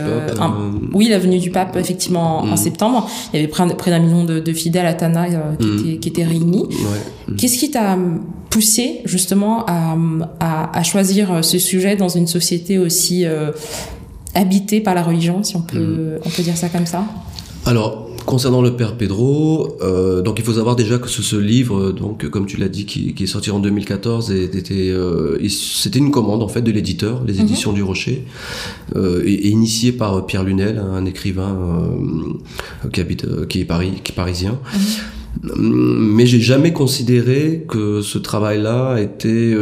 euh, 0.00 0.28
un, 0.38 0.50
euh. 0.50 0.70
oui, 0.92 1.08
l'avenue 1.08 1.38
du 1.38 1.49
pape 1.50 1.76
effectivement 1.76 2.40
en, 2.40 2.46
mm. 2.46 2.56
septembre. 2.56 3.08
Il 3.32 3.36
y 3.36 3.38
avait 3.40 3.48
près, 3.48 3.66
près 3.76 3.90
d'un 3.90 4.00
million 4.00 4.24
de, 4.24 4.40
de, 4.40 4.52
fidèles 4.52 4.86
à 4.86 4.94
Tana 4.94 5.26
qui, 5.28 5.34
mm. 5.34 5.78
étaient, 5.78 5.98
qui, 5.98 6.08
étaient, 6.08 6.24
réunis. 6.24 6.66
Ouais. 6.68 7.34
Qu'est-ce 7.36 7.58
qui 7.58 7.70
t'a 7.70 7.96
poussé 8.50 9.00
justement 9.04 9.64
à, 9.66 9.96
à, 10.40 10.78
à, 10.78 10.82
choisir 10.82 11.44
ce 11.44 11.58
sujet 11.58 11.96
dans 11.96 12.08
une 12.08 12.26
société 12.26 12.78
aussi 12.78 13.24
habitée 14.34 14.80
par 14.80 14.94
la 14.94 15.02
religion, 15.02 15.42
si 15.42 15.56
on 15.56 15.62
peut, 15.62 15.78
mm. 15.78 16.20
on 16.24 16.28
peut 16.28 16.42
dire 16.42 16.56
ça 16.56 16.68
comme 16.68 16.86
ça? 16.86 17.04
Alors, 17.66 18.09
Concernant 18.26 18.62
le 18.62 18.76
père 18.76 18.96
Pedro, 18.96 19.76
euh, 19.82 20.22
donc 20.22 20.38
il 20.38 20.44
faut 20.44 20.52
savoir 20.52 20.76
déjà 20.76 20.98
que 20.98 21.08
ce, 21.08 21.36
livre, 21.36 21.92
donc 21.92 22.28
comme 22.28 22.46
tu 22.46 22.56
l'as 22.56 22.68
dit, 22.68 22.84
qui, 22.86 23.14
est 23.18 23.26
sorti 23.26 23.50
en 23.50 23.58
2014, 23.58 24.30
était, 24.32 24.90
euh, 24.90 25.38
c'était 25.48 25.98
une 25.98 26.10
commande 26.10 26.42
en 26.42 26.48
fait 26.48 26.62
de 26.62 26.70
l'éditeur, 26.70 27.22
les 27.26 27.34
mhm. 27.34 27.40
éditions 27.40 27.72
du 27.72 27.82
Rocher, 27.82 28.24
euh, 28.96 29.22
et, 29.24 29.48
initié 29.48 29.92
par 29.92 30.26
Pierre 30.26 30.44
Lunel, 30.44 30.78
un 30.78 31.06
écrivain 31.06 31.56
qui 32.92 33.00
habite, 33.00 33.46
qui 33.46 33.60
est 33.60 33.64
Paris, 33.64 33.94
qui 34.04 34.12
est 34.12 34.14
parisien. 34.14 34.58
Mhm. 34.72 34.80
Mais 35.56 36.26
j'ai 36.26 36.40
jamais 36.40 36.72
considéré 36.72 37.64
que 37.68 38.02
ce 38.02 38.18
travail-là 38.18 38.98
était 39.00 39.54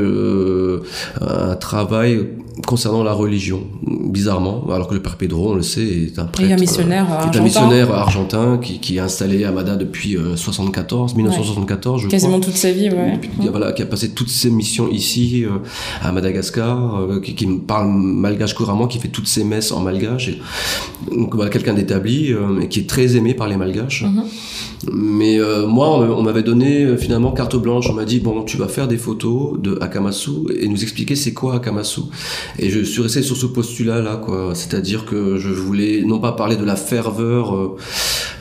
un 1.20 1.54
travail 1.56 2.26
concernant 2.66 3.02
la 3.02 3.12
religion, 3.12 3.62
bizarrement, 3.86 4.64
alors 4.72 4.88
que 4.88 4.94
le 4.94 5.02
père 5.02 5.16
Pedro, 5.16 5.52
on 5.52 5.54
le 5.54 5.62
sait, 5.62 5.86
est 5.86 6.18
un 6.18 6.24
prêtre, 6.24 6.52
un 6.52 6.56
missionnaire, 6.56 7.06
euh, 7.10 7.38
un 7.38 7.42
missionnaire 7.42 7.90
argentin 7.92 8.58
qui, 8.58 8.80
qui, 8.80 8.96
est 8.96 9.00
installé 9.00 9.44
à 9.44 9.52
Mada 9.52 9.76
depuis 9.76 10.16
74, 10.34 11.14
1974, 11.14 12.02
je 12.02 12.08
Quasiment 12.08 12.40
toute 12.40 12.56
sa 12.56 12.72
vie, 12.72 12.90
ouais. 12.90 13.20
voilà, 13.50 13.72
qui 13.72 13.82
a 13.82 13.86
passé 13.86 14.10
toutes 14.10 14.30
ses 14.30 14.50
missions 14.50 14.88
ici, 14.88 15.44
euh, 15.44 15.58
à 16.02 16.12
Madagascar, 16.12 16.96
euh, 16.96 17.20
qui, 17.20 17.34
qui, 17.34 17.46
parle 17.46 17.88
malgache 17.88 18.54
couramment, 18.54 18.86
qui 18.86 18.98
fait 18.98 19.08
toutes 19.08 19.28
ses 19.28 19.44
messes 19.44 19.72
en 19.72 19.80
malgache. 19.80 20.28
Et, 20.28 20.40
donc 21.14 21.34
voilà, 21.34 21.50
quelqu'un 21.50 21.74
d'établi, 21.74 22.34
et 22.60 22.68
qui 22.68 22.80
est 22.80 22.88
très 22.88 23.16
aimé 23.16 23.34
par 23.34 23.48
les 23.48 23.56
malgaches. 23.56 24.04
Mhm. 24.04 24.24
Mais 24.92 25.38
moi, 25.66 25.88
on 25.88 26.22
m'avait 26.22 26.42
donné 26.42 26.96
finalement 26.96 27.32
carte 27.32 27.56
blanche. 27.56 27.88
On 27.90 27.94
m'a 27.94 28.04
dit 28.04 28.20
bon, 28.20 28.42
tu 28.42 28.56
vas 28.56 28.68
faire 28.68 28.88
des 28.88 28.98
photos 28.98 29.58
de 29.60 29.78
Akamasu 29.80 30.30
et 30.58 30.68
nous 30.68 30.82
expliquer 30.82 31.16
c'est 31.16 31.32
quoi 31.32 31.56
Akamasu. 31.56 32.02
Et 32.58 32.70
je 32.70 32.80
suis 32.80 33.02
resté 33.02 33.22
sur 33.22 33.36
ce 33.36 33.46
postulat-là, 33.46 34.16
quoi. 34.16 34.52
C'est-à-dire 34.54 35.04
que 35.04 35.36
je 35.38 35.50
voulais 35.50 36.02
non 36.04 36.18
pas 36.18 36.32
parler 36.32 36.56
de 36.56 36.64
la 36.64 36.76
ferveur 36.76 37.54
euh, 37.54 37.76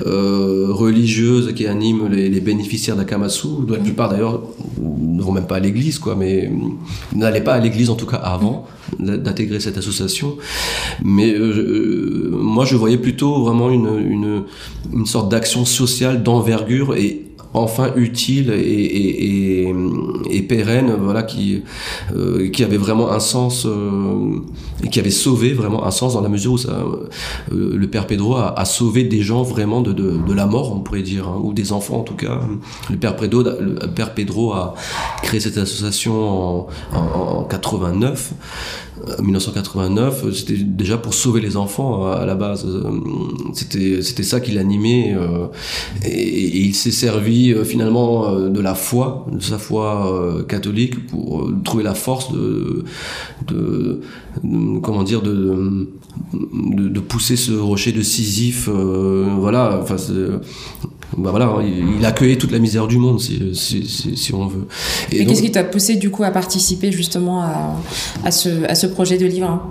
euh 0.05 0.67
religieuse 0.69 1.53
qui 1.53 1.65
anime 1.67 2.07
les, 2.07 2.29
les 2.29 2.41
bénéficiaires 2.41 2.95
d'Akamasu. 2.95 3.47
La 3.69 3.77
plupart 3.77 4.09
d'ailleurs 4.09 4.41
ne 4.81 5.21
vont 5.21 5.31
même 5.31 5.47
pas 5.47 5.55
à 5.55 5.59
l'église, 5.59 5.99
quoi, 5.99 6.15
mais 6.15 6.51
n'allaient 7.15 7.43
pas 7.43 7.53
à 7.53 7.59
l'église 7.59 7.89
en 7.89 7.95
tout 7.95 8.05
cas 8.05 8.17
avant 8.17 8.67
d'intégrer 8.99 9.59
cette 9.59 9.77
association. 9.77 10.37
Mais 11.03 11.33
euh, 11.33 12.29
moi, 12.31 12.65
je 12.65 12.75
voyais 12.75 12.97
plutôt 12.97 13.41
vraiment 13.43 13.69
une, 13.69 13.87
une, 13.99 14.43
une 14.93 15.05
sorte 15.05 15.29
d'action 15.29 15.65
sociale 15.65 16.23
d'envergure 16.23 16.95
et 16.95 17.26
enfin 17.53 17.91
utile 17.95 18.51
et, 18.51 19.73
pérenne, 20.47 20.95
voilà, 20.97 21.23
qui, 21.23 21.63
euh, 22.15 22.49
qui 22.49 22.63
avait 22.63 22.77
vraiment 22.77 23.11
un 23.11 23.19
sens 23.19 23.65
euh, 23.65 24.39
qui 24.91 24.99
avait 24.99 25.11
sauvé 25.11 25.51
vraiment 25.53 25.85
un 25.85 25.91
sens 25.91 26.13
dans 26.13 26.21
la 26.21 26.29
mesure 26.29 26.53
où 26.53 26.57
ça, 26.57 26.85
euh, 27.51 27.75
le 27.75 27.87
père 27.87 28.07
Pedro 28.07 28.37
a, 28.37 28.65
sauvé 28.65 29.03
des 29.03 29.21
gens 29.21 29.43
vraiment 29.43 29.81
de, 29.81 30.33
la 30.33 30.45
mort, 30.45 30.73
on 30.73 30.79
pourrait 30.79 31.01
dire, 31.01 31.27
hein, 31.27 31.41
ou 31.43 31.53
des 31.53 31.73
enfants 31.73 31.97
en 31.97 32.03
tout 32.03 32.15
cas. 32.15 32.39
Le 32.89 32.97
père 32.97 33.15
Pedro, 34.13 34.53
a 34.53 34.75
créé 35.21 35.39
cette 35.39 35.57
association 35.57 36.13
en, 36.13 36.67
en 36.93 37.43
89. 37.43 38.33
1989, 39.21 40.23
euh, 40.25 40.31
c'était 40.31 40.55
déjà 40.55 40.97
pour 40.97 41.13
sauver 41.13 41.41
les 41.41 41.57
enfants 41.57 42.11
à 42.11 42.25
la 42.25 42.35
base. 42.35 42.65
C'était 43.53 44.01
c'était 44.01 44.23
ça 44.23 44.39
qui 44.39 44.51
l'animait 44.51 45.15
et, 46.05 46.57
il 46.67 46.75
s'est 46.75 46.91
servi 46.91 47.53
finalement 47.65 48.49
de 48.49 48.59
la 48.59 48.75
foi, 48.75 49.25
de 49.31 49.41
sa 49.41 49.57
foi 49.57 50.43
catholique 50.47 51.07
pour 51.07 51.49
trouver 51.63 51.83
la 51.83 51.93
force 51.93 52.31
de, 52.31 52.83
comment 54.81 55.03
dire 55.03 55.21
de, 55.21 55.87
de, 56.33 56.87
de, 56.89 56.99
pousser 56.99 57.35
ce 57.35 57.53
rocher 57.53 57.91
de 57.91 58.01
Sisyphe. 58.01 58.69
voilà, 58.69 59.79
enfin 59.81 59.97
bah 61.15 61.31
voilà, 61.31 61.55
il, 61.63 62.03
a 62.03 62.09
accueillait 62.09 62.35
toute 62.35 62.51
la 62.51 62.59
misère 62.59 62.87
du 62.87 62.97
monde, 62.97 63.21
si, 63.21 63.55
si, 63.55 64.17
si, 64.17 64.33
on 64.33 64.47
veut. 64.47 64.67
Et, 65.11 65.25
qu'est-ce 65.25 65.41
qui 65.41 65.51
t'a 65.51 65.63
poussé 65.63 65.95
du 65.95 66.09
coup 66.09 66.23
à 66.23 66.31
participer 66.31 66.91
justement 66.91 67.41
à, 67.41 67.79
à, 68.25 68.31
ce, 68.31 68.65
à 68.65 68.75
ce 68.75 68.87
projet 68.87 69.17
de 69.17 69.25
livre 69.25 69.61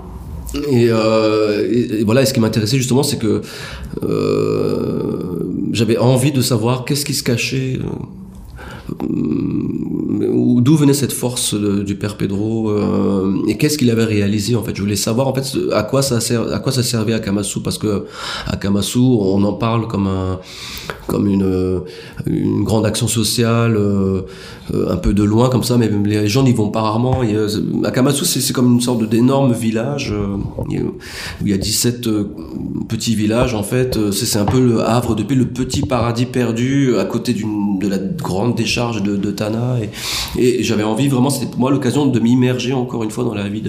et, 0.55 0.87
euh, 0.89 1.67
et, 1.71 2.03
voilà, 2.03 2.21
et 2.21 2.25
ce 2.25 2.33
qui 2.33 2.39
m'intéressait 2.39 2.77
justement, 2.77 3.03
c'est 3.03 3.17
que 3.17 3.41
euh, 4.03 5.39
j'avais 5.71 5.97
envie 5.97 6.31
de 6.31 6.41
savoir 6.41 6.85
qu'est-ce 6.85 7.05
qui 7.05 7.13
se 7.13 7.23
cachait. 7.23 7.79
Euh, 8.89 10.61
d'où 10.61 10.75
venait 10.75 10.93
cette 10.93 11.13
force 11.13 11.53
du 11.53 11.95
père 11.95 12.17
Pedro 12.17 12.69
euh, 12.69 13.35
et 13.47 13.57
qu'est-ce 13.57 13.77
qu'il 13.77 13.89
avait 13.89 14.05
réalisé 14.05 14.55
en 14.55 14.63
fait? 14.63 14.75
Je 14.75 14.81
voulais 14.81 14.95
savoir 14.95 15.27
en 15.27 15.33
fait 15.33 15.57
à 15.73 15.83
quoi 15.83 16.01
ça 16.01 16.19
sert, 16.19 16.51
à 16.53 16.59
quoi 16.59 16.71
ça 16.71 16.83
servait 16.83 17.13
à 17.13 17.19
Kamasu 17.19 17.59
parce 17.61 17.77
que 17.77 18.05
à 18.47 18.55
Kamasu 18.55 18.99
on 18.99 19.43
en 19.43 19.53
parle 19.53 19.87
comme 19.87 20.07
un 20.07 20.39
comme 21.07 21.27
une 21.27 21.81
une 22.25 22.63
grande 22.63 22.85
action 22.85 23.07
sociale 23.07 23.75
euh, 23.77 24.21
un 24.73 24.97
peu 24.97 25.13
de 25.13 25.23
loin 25.23 25.49
comme 25.49 25.63
ça 25.63 25.77
mais 25.77 25.89
les 26.05 26.27
gens 26.27 26.43
n'y 26.43 26.53
vont 26.53 26.69
pas 26.69 26.81
rarement 26.81 27.23
et, 27.23 27.35
à 27.83 27.91
Kamasu 27.91 28.25
c'est 28.25 28.53
comme 28.53 28.73
une 28.73 28.81
sorte 28.81 29.07
d'énorme 29.07 29.53
village 29.53 30.13
où 30.13 30.65
il 31.45 31.49
y 31.49 31.53
a 31.53 31.57
17 31.57 32.09
petits 32.87 33.15
villages 33.15 33.53
en 33.53 33.63
fait 33.63 34.11
c'est 34.11 34.39
un 34.39 34.45
peu 34.45 34.59
le 34.59 34.81
havre 34.81 35.15
depuis 35.15 35.35
le 35.35 35.45
petit 35.45 35.81
paradis 35.81 36.25
perdu 36.25 36.97
à 36.97 37.05
côté 37.05 37.33
d'une 37.33 37.76
de 37.87 37.95
la 37.95 37.97
grande 37.97 38.55
décharge 38.55 39.01
de, 39.03 39.31
Tana 39.31 39.77
et, 40.37 40.63
j'avais 40.63 40.83
envie 40.83 41.07
vraiment, 41.07 41.29
c'était 41.29 41.47
pour 41.47 41.59
moi 41.59 41.71
l'occasion 41.71 42.05
de 42.05 42.19
m'immerger 42.19 42.73
encore 42.73 43.03
une 43.03 43.11
fois 43.11 43.23
dans 43.23 43.33
la 43.33 43.47
vie, 43.49 43.63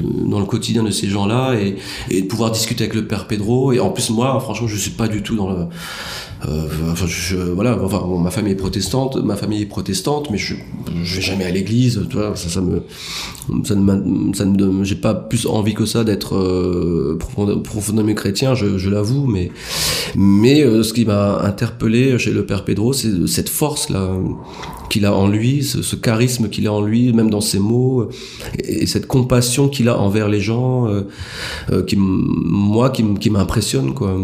dans 0.00 0.38
le 0.38 0.46
quotidien 0.46 0.82
de 0.82 0.90
ces 0.90 1.08
gens-là 1.08 1.54
et, 1.54 1.76
et, 2.10 2.22
de 2.22 2.26
pouvoir 2.26 2.50
discuter 2.50 2.84
avec 2.84 2.94
le 2.94 3.06
père 3.06 3.26
Pedro. 3.26 3.72
Et 3.72 3.80
en 3.80 3.90
plus, 3.90 4.10
moi, 4.10 4.38
franchement, 4.40 4.68
je 4.68 4.76
suis 4.76 4.90
pas 4.90 5.08
du 5.08 5.22
tout 5.22 5.36
dans 5.36 5.50
le 5.50 5.66
enfin, 6.42 7.06
je, 7.06 7.36
voilà, 7.36 7.78
enfin, 7.82 8.02
ma 8.18 8.30
famille 8.30 8.52
est 8.52 8.56
protestante, 8.56 9.16
ma 9.22 9.36
famille 9.36 9.62
est 9.62 9.66
protestante, 9.66 10.30
mais 10.30 10.38
je, 10.38 10.54
je 11.02 11.16
vais 11.16 11.20
jamais 11.20 11.44
à 11.44 11.50
l'église, 11.50 12.06
tu 12.08 12.16
vois, 12.16 12.34
ça, 12.34 12.48
ça 12.48 12.60
me, 12.60 12.82
ça 13.64 13.74
ne, 13.74 14.34
ça 14.34 14.44
ne, 14.44 14.84
j'ai 14.84 14.94
pas 14.94 15.14
plus 15.14 15.46
envie 15.46 15.74
que 15.74 15.84
ça 15.84 16.02
d'être 16.02 16.36
euh, 16.36 17.18
profondément 17.18 18.14
chrétien, 18.14 18.54
je, 18.54 18.78
je 18.78 18.88
l'avoue, 18.88 19.26
mais, 19.26 19.50
mais 20.16 20.62
euh, 20.62 20.82
ce 20.82 20.92
qui 20.92 21.04
m'a 21.04 21.40
interpellé 21.42 22.18
chez 22.18 22.32
le 22.32 22.46
père 22.46 22.64
Pedro, 22.64 22.92
c'est 22.92 23.26
cette 23.26 23.48
force 23.48 23.90
là 23.90 24.10
qu'il 24.88 25.04
a 25.06 25.14
en 25.14 25.28
lui, 25.28 25.62
ce, 25.62 25.82
ce 25.82 25.94
charisme 25.94 26.48
qu'il 26.48 26.66
a 26.66 26.72
en 26.72 26.82
lui, 26.82 27.12
même 27.12 27.30
dans 27.30 27.40
ses 27.40 27.58
mots, 27.58 28.08
et, 28.58 28.86
cette 28.86 29.06
compassion 29.06 29.68
qu'il 29.68 29.88
a 29.88 29.98
envers 29.98 30.28
les 30.28 30.40
gens, 30.40 30.88
euh, 30.88 31.02
euh 31.70 31.82
qui, 31.84 31.96
moi, 31.96 32.90
qui, 32.90 33.04
qui 33.20 33.30
m'impressionne, 33.30 33.94
quoi. 33.94 34.16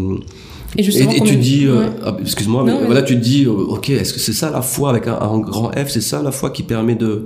Et, 0.77 0.81
et, 0.81 1.21
tu 1.21 1.37
dis, 1.37 1.65
euh, 1.65 1.87
ah, 2.05 2.15
excuse-moi, 2.21 2.63
mais 2.63 2.73
voilà, 2.85 3.01
tu 3.01 3.15
te 3.15 3.19
dis, 3.19 3.45
euh, 3.45 3.51
ok, 3.51 3.89
est-ce 3.89 4.13
que 4.13 4.19
c'est 4.19 4.33
ça 4.33 4.51
la 4.51 4.61
foi 4.61 4.91
avec 4.91 5.07
un, 5.07 5.17
un 5.19 5.39
grand 5.39 5.71
F, 5.71 5.89
c'est 5.89 6.01
ça 6.01 6.21
la 6.21 6.31
foi 6.31 6.51
qui 6.51 6.61
permet 6.61 6.93
de, 6.93 7.25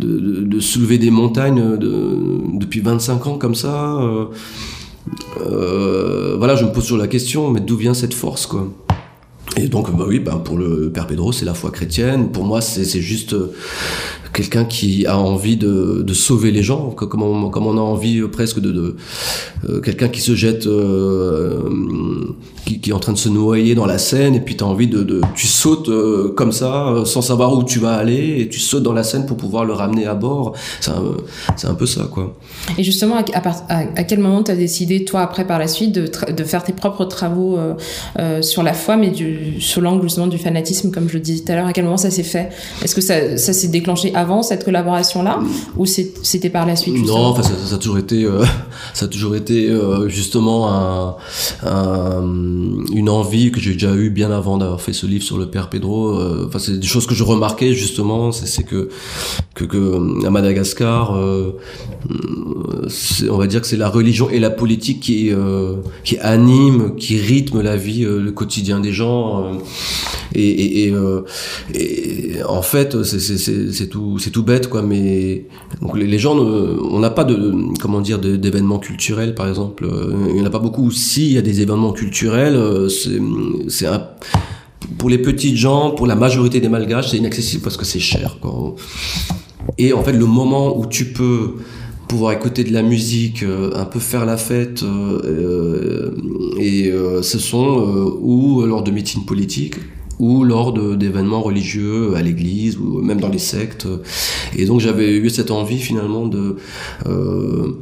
de, 0.00 0.18
de, 0.18 0.42
de 0.42 0.60
soulever 0.60 0.98
des 0.98 1.10
montagnes 1.10 1.76
de, 1.76 2.16
depuis 2.54 2.80
25 2.80 3.26
ans 3.28 3.38
comme 3.38 3.54
ça 3.54 4.00
euh, 4.00 4.24
euh, 5.42 6.34
Voilà, 6.38 6.56
je 6.56 6.64
me 6.64 6.72
pose 6.72 6.82
toujours 6.82 6.98
la 6.98 7.06
question, 7.06 7.50
mais 7.50 7.60
d'où 7.60 7.76
vient 7.76 7.94
cette 7.94 8.14
force, 8.14 8.46
quoi? 8.46 8.68
Et 9.56 9.68
donc, 9.68 9.94
bah 9.96 10.04
oui, 10.08 10.18
bah 10.18 10.40
pour 10.42 10.56
le 10.56 10.90
Père 10.90 11.06
Pedro, 11.06 11.30
c'est 11.30 11.44
la 11.44 11.54
foi 11.54 11.70
chrétienne. 11.70 12.30
Pour 12.32 12.44
moi, 12.44 12.60
c'est 12.60 13.00
juste 13.00 13.36
quelqu'un 14.32 14.64
qui 14.64 15.06
a 15.06 15.18
envie 15.18 15.56
de, 15.56 16.12
sauver 16.12 16.50
les 16.50 16.62
gens, 16.62 16.90
comme 16.90 17.22
on, 17.22 17.78
a 17.78 17.80
envie 17.80 18.18
euh, 18.18 18.28
presque 18.28 18.60
de, 18.60 18.96
euh, 19.68 19.80
quelqu'un 19.80 20.08
qui 20.08 20.20
se 20.20 20.34
jette, 20.34 20.66
euh, 20.66 21.60
qui, 22.66 22.90
est 22.90 22.92
en 22.92 22.98
train 22.98 23.12
de 23.12 23.18
se 23.18 23.28
noyer 23.28 23.74
dans 23.74 23.86
la 23.86 23.98
Seine, 23.98 24.34
et 24.34 24.40
puis 24.40 24.56
tu 24.56 24.64
as 24.64 24.66
envie 24.66 24.86
de, 24.86 25.20
tu 25.34 25.46
sautes 25.46 25.90
comme 26.34 26.52
ça, 26.52 27.02
sans 27.04 27.22
savoir 27.22 27.56
où 27.56 27.64
tu 27.64 27.78
vas 27.78 27.94
aller, 27.94 28.40
et 28.40 28.48
tu 28.48 28.58
sautes 28.60 28.82
dans 28.82 28.92
la 28.92 29.04
Seine 29.04 29.26
pour 29.26 29.36
pouvoir 29.36 29.64
le 29.64 29.72
ramener 29.72 30.06
à 30.06 30.14
bord. 30.14 30.54
C'est 30.80 30.90
un, 30.90 31.70
un, 31.70 31.74
peu 31.74 31.86
ça, 31.86 32.08
quoi. 32.10 32.36
Et 32.78 32.84
justement, 32.84 33.16
à 33.16 34.04
quel 34.04 34.20
moment 34.20 34.42
tu 34.42 34.50
as 34.50 34.56
décidé, 34.56 35.04
toi, 35.04 35.22
après, 35.22 35.46
par 35.46 35.58
la 35.58 35.68
suite, 35.68 35.92
de, 35.92 36.10
de 36.32 36.44
faire 36.44 36.62
tes 36.62 36.72
propres 36.72 37.04
travaux 37.04 37.58
sur 38.40 38.62
la 38.62 38.74
foi, 38.74 38.96
mais 38.96 39.10
du, 39.10 39.60
sur 39.60 39.80
l'angle 39.80 40.02
justement 40.02 40.26
du 40.26 40.38
fanatisme, 40.38 40.90
comme 40.90 41.08
je 41.08 41.14
le 41.14 41.20
disais 41.20 41.44
tout 41.44 41.52
à 41.52 41.56
l'heure, 41.56 41.66
à 41.66 41.72
quel 41.72 41.84
moment 41.84 41.96
ça 41.96 42.10
s'est 42.10 42.22
fait? 42.22 42.50
Est-ce 42.82 42.94
que 42.94 43.00
ça, 43.00 43.36
ça 43.36 43.52
s'est 43.52 43.68
déclenché 43.68 44.14
avant 44.22 44.42
cette 44.42 44.64
collaboration-là 44.64 45.40
ou 45.76 45.84
c'était 45.84 46.48
par 46.48 46.64
la 46.64 46.76
suite 46.76 46.94
Non, 47.06 47.26
enfin, 47.26 47.42
ça, 47.42 47.50
ça, 47.66 47.74
a 47.74 47.78
toujours 47.78 47.98
été, 47.98 48.24
euh, 48.24 48.44
ça 48.94 49.06
a 49.06 49.08
toujours 49.08 49.34
été 49.34 49.68
euh, 49.68 50.08
justement 50.08 50.70
un, 50.70 51.16
un, 51.64 52.22
une 52.92 53.08
envie 53.08 53.50
que 53.50 53.60
j'ai 53.60 53.72
déjà 53.72 53.94
eu 53.94 54.10
bien 54.10 54.30
avant 54.30 54.58
d'avoir 54.58 54.80
fait 54.80 54.92
ce 54.92 55.06
livre 55.06 55.24
sur 55.24 55.38
le 55.38 55.50
père 55.50 55.68
Pedro. 55.68 56.10
Euh, 56.10 56.44
enfin, 56.46 56.60
c'est 56.60 56.78
des 56.78 56.86
choses 56.86 57.06
que 57.06 57.14
je 57.14 57.24
remarquais 57.24 57.74
justement, 57.74 58.30
c'est 58.30 58.62
que, 58.62 58.88
que, 59.54 59.64
que 59.64 60.24
à 60.24 60.30
Madagascar, 60.30 61.16
euh, 61.16 61.58
on 63.28 63.36
va 63.36 63.46
dire 63.48 63.60
que 63.60 63.66
c'est 63.66 63.76
la 63.76 63.88
religion 63.88 64.30
et 64.30 64.38
la 64.38 64.50
politique 64.50 65.00
qui 65.00 65.30
qui 66.04 66.18
anime, 66.18 66.94
qui 66.96 67.18
rythme 67.18 67.60
la 67.60 67.76
vie, 67.76 68.02
le 68.04 68.30
quotidien 68.30 68.78
des 68.78 68.92
gens. 68.92 69.60
et, 70.34 70.48
et, 70.48 70.86
et, 70.88 70.92
et 71.74 72.42
en 72.44 72.62
fait, 72.62 73.02
c'est 73.02 73.86
tout 73.88 74.11
c'est 74.18 74.30
tout 74.30 74.42
bête 74.42 74.68
quoi 74.68 74.82
mais 74.82 75.46
les, 75.94 76.18
gens 76.18 76.36
on 76.36 76.98
n'a 76.98 77.10
pas 77.10 77.24
de 77.24 77.54
comment 77.80 78.00
dire 78.00 78.18
d'événements 78.18 78.78
culturels 78.78 79.34
par 79.34 79.48
exemple 79.48 79.84
euh, 79.84 80.26
il 80.28 80.34
n'y 80.34 80.40
en 80.40 80.46
a 80.46 80.50
pas 80.50 80.58
beaucoup. 80.58 80.90
Si 80.90 81.26
il 81.26 81.32
y 81.32 81.38
a 81.38 81.42
des 81.42 81.60
événements 81.60 81.92
culturels 81.92 82.56
euh, 82.56 82.88
c'est 82.88 83.86
pour 84.98 85.08
les 85.08 85.18
petites 85.18 85.56
gens 85.56 85.90
pour 85.90 86.06
la 86.06 86.16
majorité 86.16 86.60
des 86.60 86.68
malgaches 86.68 87.10
c'est 87.10 87.18
inaccessible 87.18 87.62
parce 87.62 87.76
que 87.76 87.84
c'est 87.84 88.00
cher 88.00 88.38
et 89.78 89.92
en 89.92 90.02
fait 90.02 90.12
le 90.12 90.26
moment 90.26 90.76
où 90.78 90.86
tu 90.86 91.06
peux 91.06 91.56
pouvoir 92.08 92.32
écouter 92.32 92.62
de 92.62 92.74
la 92.74 92.82
musique, 92.82 93.42
euh, 93.42 93.70
un 93.74 93.86
peu 93.86 93.98
faire 93.98 94.26
la 94.26 94.36
fête, 94.36 94.84
et 96.58 96.92
ce 97.22 97.38
sont 97.38 98.18
ou 98.20 98.62
lors 98.66 98.82
de 98.82 98.90
meetings 98.90 99.24
politiques, 99.24 99.76
ou 100.22 100.44
lors 100.44 100.72
d'événements 100.72 101.42
religieux 101.42 102.14
à 102.14 102.22
l'église 102.22 102.78
ou 102.78 103.02
même 103.02 103.20
dans 103.20 103.28
les 103.28 103.40
sectes. 103.40 103.88
Et 104.56 104.66
donc 104.66 104.78
j'avais 104.78 105.16
eu 105.16 105.28
cette 105.30 105.50
envie 105.50 105.80
finalement 105.80 106.26
de 106.26 106.58
euh, 107.06 107.72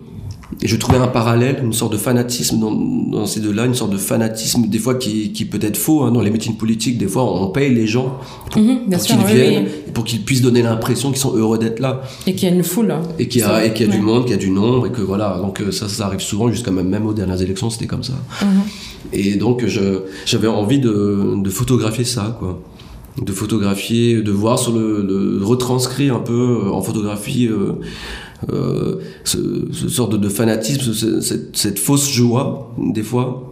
et 0.62 0.66
je 0.66 0.76
trouvais 0.76 0.98
un 0.98 1.06
parallèle, 1.06 1.60
une 1.62 1.72
sorte 1.72 1.92
de 1.92 1.96
fanatisme 1.96 2.58
dans, 2.58 2.72
dans 2.72 3.26
ces 3.26 3.40
deux-là, 3.40 3.66
une 3.66 3.74
sorte 3.74 3.92
de 3.92 3.96
fanatisme 3.96 4.66
des 4.66 4.78
fois 4.78 4.96
qui, 4.96 5.32
qui 5.32 5.44
peut 5.44 5.60
être 5.62 5.76
faux. 5.76 6.02
Hein, 6.02 6.10
dans 6.10 6.20
les 6.20 6.30
meetings 6.30 6.56
politiques, 6.56 6.98
des 6.98 7.06
fois 7.06 7.24
on 7.24 7.48
paye 7.48 7.72
les 7.72 7.86
gens 7.86 8.18
pour, 8.50 8.60
mmh, 8.60 8.90
pour 8.90 9.00
qu'ils 9.00 9.16
viennent, 9.26 9.64
oui. 9.64 9.92
pour 9.94 10.04
qu'ils 10.04 10.22
puissent 10.22 10.42
donner 10.42 10.62
l'impression 10.62 11.10
qu'ils 11.10 11.20
sont 11.20 11.34
heureux 11.34 11.58
d'être 11.58 11.78
là. 11.78 12.02
Et 12.26 12.34
qu'il 12.34 12.48
y 12.48 12.52
a 12.52 12.54
une 12.54 12.64
foule. 12.64 12.94
Et 13.18 13.28
qu'il 13.28 13.42
y 13.42 13.44
a, 13.44 13.64
et 13.64 13.72
qu'il 13.72 13.86
y 13.86 13.88
a 13.88 13.92
ouais. 13.92 13.98
du 13.98 14.04
monde, 14.04 14.24
qu'il 14.24 14.32
y 14.32 14.34
a 14.34 14.38
du 14.38 14.50
nombre, 14.50 14.88
et 14.88 14.90
que 14.90 15.02
voilà. 15.02 15.38
Donc 15.40 15.60
euh, 15.60 15.70
ça, 15.70 15.88
ça 15.88 16.06
arrive 16.06 16.20
souvent, 16.20 16.50
jusqu'à 16.50 16.70
même, 16.70 16.88
même 16.88 17.06
aux 17.06 17.14
dernières 17.14 17.40
élections, 17.40 17.70
c'était 17.70 17.86
comme 17.86 18.02
ça. 18.02 18.14
Mmh. 18.42 18.46
Et 19.12 19.36
donc 19.36 19.64
j'avais 20.26 20.48
envie 20.48 20.78
de, 20.78 21.36
de 21.42 21.50
photographier 21.50 22.04
ça, 22.04 22.36
quoi 22.38 22.60
de 23.20 23.32
photographier, 23.32 24.22
de 24.22 24.30
voir 24.30 24.58
sur 24.58 24.72
le, 24.72 25.02
de 25.02 25.44
retranscrire 25.44 26.14
un 26.14 26.20
peu 26.20 26.70
en 26.72 26.80
photographie 26.80 27.48
euh, 27.48 27.72
euh, 28.48 29.00
ce, 29.24 29.38
ce, 29.72 29.88
sorte 29.88 30.18
de 30.18 30.28
fanatisme, 30.28 31.20
cette, 31.20 31.56
cette, 31.56 31.78
fausse 31.78 32.10
joie 32.10 32.74
des 32.78 33.02
fois. 33.02 33.49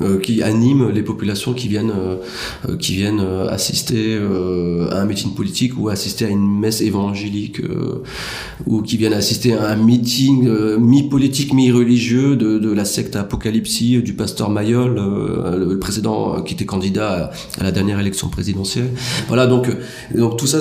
Euh, 0.00 0.20
qui 0.20 0.42
anime 0.44 0.90
les 0.90 1.02
populations 1.02 1.54
qui 1.54 1.66
viennent 1.66 1.90
euh, 1.90 2.76
qui 2.76 2.94
viennent 2.94 3.18
euh, 3.18 3.48
assister 3.48 4.16
à 4.92 5.00
un 5.00 5.04
meeting 5.06 5.34
politique 5.34 5.72
ou 5.76 5.88
assister 5.88 6.24
à 6.24 6.28
une 6.28 6.60
messe 6.60 6.80
évangélique 6.80 7.60
ou 8.66 8.82
qui 8.82 8.96
viennent 8.96 9.12
assister 9.12 9.54
à 9.54 9.70
un 9.70 9.76
meeting 9.76 10.48
mi-politique 10.78 11.52
mi-religieux 11.52 12.36
de, 12.36 12.58
de, 12.58 12.72
la 12.72 12.84
secte 12.84 13.16
Apocalypsie 13.16 14.00
du 14.02 14.12
pasteur 14.12 14.50
Mayol 14.50 14.94
le, 14.94 15.78
précédent 15.78 16.42
qui 16.42 16.54
était 16.54 16.66
candidat 16.66 17.32
à, 17.58 17.64
la 17.64 17.72
dernière 17.72 17.98
élection 17.98 18.28
présidentielle 18.28 18.90
voilà 19.26 19.46
donc 19.46 19.68
donc 20.14 20.36
tout 20.36 20.46
ça 20.46 20.60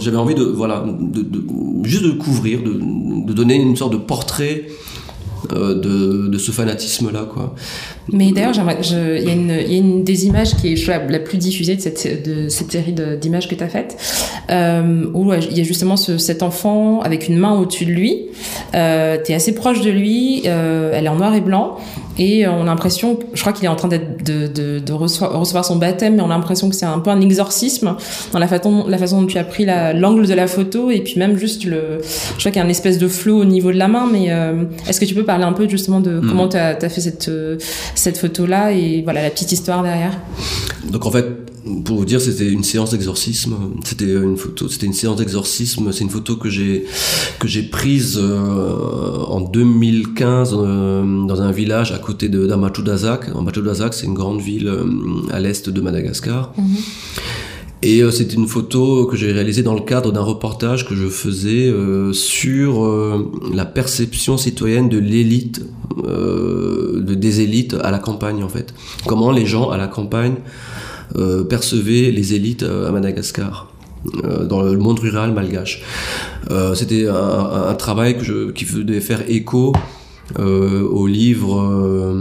j'avais 0.00 0.18
envie 0.18 0.34
de 0.34 0.44
voilà 0.44 0.84
de, 0.86 1.22
de, 1.22 1.44
juste 1.84 2.04
de 2.04 2.10
couvrir 2.10 2.62
de, 2.62 2.78
de 3.26 3.32
donner 3.32 3.54
une 3.54 3.76
sorte 3.76 3.92
de 3.92 3.98
portrait 3.98 4.66
de, 5.50 6.26
de, 6.26 6.38
ce 6.38 6.50
fanatisme-là, 6.50 7.28
quoi. 7.32 7.54
Mais 8.12 8.32
d'ailleurs, 8.32 8.52
il 8.54 9.22
y, 9.22 9.26
y, 9.26 9.30
a 9.30 9.78
une 9.78 10.04
des 10.04 10.26
images 10.26 10.54
qui 10.56 10.72
est 10.72 10.86
la, 10.86 11.04
la 11.04 11.18
plus 11.18 11.38
diffusée 11.38 11.76
de 11.76 11.80
cette, 11.80 12.24
de 12.24 12.48
cette 12.48 12.70
série 12.70 12.94
d'images 13.20 13.48
que 13.48 13.54
tu 13.54 13.64
as 13.64 13.68
faites, 13.68 13.96
euh, 14.50 15.06
où 15.12 15.32
il 15.32 15.58
y 15.58 15.60
a 15.60 15.64
justement 15.64 15.96
ce, 15.96 16.18
cet 16.18 16.42
enfant 16.42 17.00
avec 17.00 17.28
une 17.28 17.36
main 17.36 17.58
au-dessus 17.58 17.84
de 17.84 17.90
lui. 17.90 18.26
Euh, 18.74 19.18
tu 19.24 19.32
es 19.32 19.34
assez 19.34 19.54
proche 19.54 19.80
de 19.80 19.90
lui, 19.90 20.42
euh, 20.46 20.92
elle 20.94 21.06
est 21.06 21.08
en 21.08 21.16
noir 21.16 21.34
et 21.34 21.40
blanc, 21.40 21.76
et 22.18 22.46
on 22.46 22.62
a 22.62 22.66
l'impression, 22.66 23.18
je 23.34 23.40
crois 23.40 23.52
qu'il 23.52 23.64
est 23.66 23.68
en 23.68 23.76
train 23.76 23.88
d'être 23.88 24.24
de, 24.24 24.46
de, 24.46 24.78
de 24.78 24.92
recevoir, 24.92 25.38
recevoir, 25.38 25.64
son 25.64 25.76
baptême, 25.76 26.16
mais 26.16 26.22
on 26.22 26.30
a 26.30 26.34
l'impression 26.36 26.68
que 26.70 26.74
c'est 26.74 26.86
un 26.86 26.98
peu 26.98 27.10
un 27.10 27.20
exorcisme 27.20 27.96
dans 28.32 28.38
la 28.38 28.48
façon, 28.48 28.86
la 28.88 28.98
façon 28.98 29.20
dont 29.20 29.26
tu 29.26 29.36
as 29.38 29.44
pris 29.44 29.66
l'angle 29.66 30.26
de 30.26 30.34
la 30.34 30.46
photo, 30.46 30.90
et 30.90 31.00
puis 31.00 31.18
même 31.18 31.36
juste 31.36 31.64
le, 31.64 31.98
je 32.00 32.38
crois 32.38 32.50
qu'il 32.50 32.56
y 32.56 32.60
a 32.60 32.64
une 32.64 32.70
espèce 32.70 32.98
de 32.98 33.08
flot 33.08 33.40
au 33.40 33.44
niveau 33.44 33.70
de 33.70 33.76
la 33.76 33.88
main, 33.88 34.08
mais 34.10 34.30
euh, 34.30 34.64
est-ce 34.88 35.00
que 35.00 35.04
tu 35.04 35.14
peux 35.14 35.24
parler 35.24 35.44
un 35.44 35.52
peu 35.52 35.68
justement 35.68 36.00
de 36.00 36.18
mmh. 36.20 36.26
comment 36.28 36.48
tu 36.48 36.56
as, 36.56 36.78
as, 36.80 36.88
fait 36.88 37.00
cette, 37.00 37.30
cette 37.98 38.18
photo-là 38.18 38.72
et 38.72 39.02
voilà 39.02 39.22
la 39.22 39.30
petite 39.30 39.52
histoire 39.52 39.82
derrière 39.82 40.18
Donc 40.90 41.06
en 41.06 41.10
fait, 41.10 41.26
pour 41.84 41.96
vous 41.98 42.04
dire, 42.04 42.20
c'était 42.20 42.48
une 42.48 42.62
séance 42.62 42.90
d'exorcisme. 42.90 43.56
C'était 43.84 44.12
une 44.12 44.36
photo, 44.36 44.68
c'était 44.68 44.86
une 44.86 44.92
séance 44.92 45.16
d'exorcisme. 45.16 45.92
C'est 45.92 46.04
une 46.04 46.10
photo 46.10 46.36
que 46.36 46.48
j'ai 46.48 46.84
que 47.38 47.48
j'ai 47.48 47.62
prise 47.62 48.18
euh, 48.20 49.24
en 49.26 49.40
2015 49.40 50.54
euh, 50.54 51.26
dans 51.26 51.42
un 51.42 51.52
village 51.52 51.92
à 51.92 51.98
côté 51.98 52.28
de. 52.28 52.48
Amachudazak, 52.50 53.94
c'est 53.94 54.06
une 54.06 54.14
grande 54.14 54.40
ville 54.40 54.68
euh, 54.68 54.84
à 55.32 55.40
l'est 55.40 55.68
de 55.68 55.80
Madagascar. 55.80 56.52
Mm 56.56 56.64
-hmm. 56.64 57.45
Et 57.82 58.02
euh, 58.02 58.10
c'est 58.10 58.32
une 58.32 58.46
photo 58.46 59.06
que 59.06 59.16
j'ai 59.16 59.32
réalisée 59.32 59.62
dans 59.62 59.74
le 59.74 59.82
cadre 59.82 60.10
d'un 60.10 60.22
reportage 60.22 60.88
que 60.88 60.94
je 60.94 61.08
faisais 61.08 61.68
euh, 61.68 62.12
sur 62.12 62.84
euh, 62.84 63.30
la 63.52 63.66
perception 63.66 64.38
citoyenne 64.38 64.88
de 64.88 64.98
l'élite, 64.98 65.62
euh, 66.04 67.02
de, 67.02 67.14
des 67.14 67.40
élites 67.42 67.74
à 67.82 67.90
la 67.90 67.98
campagne 67.98 68.42
en 68.42 68.48
fait. 68.48 68.72
Comment 69.06 69.30
les 69.30 69.44
gens 69.44 69.70
à 69.70 69.76
la 69.76 69.88
campagne 69.88 70.36
euh, 71.16 71.44
percevaient 71.44 72.10
les 72.10 72.34
élites 72.34 72.62
à 72.62 72.90
Madagascar. 72.90 73.72
Dans 74.48 74.62
le 74.62 74.78
monde 74.78 75.00
rural 75.00 75.32
malgache. 75.32 75.82
C'était 76.74 77.08
un, 77.08 77.68
un, 77.70 77.74
travail 77.74 78.16
que 78.16 78.22
je, 78.22 78.52
qui 78.52 78.64
devait 78.64 79.00
faire 79.00 79.28
écho 79.28 79.72
au 80.38 81.06
livre 81.08 82.14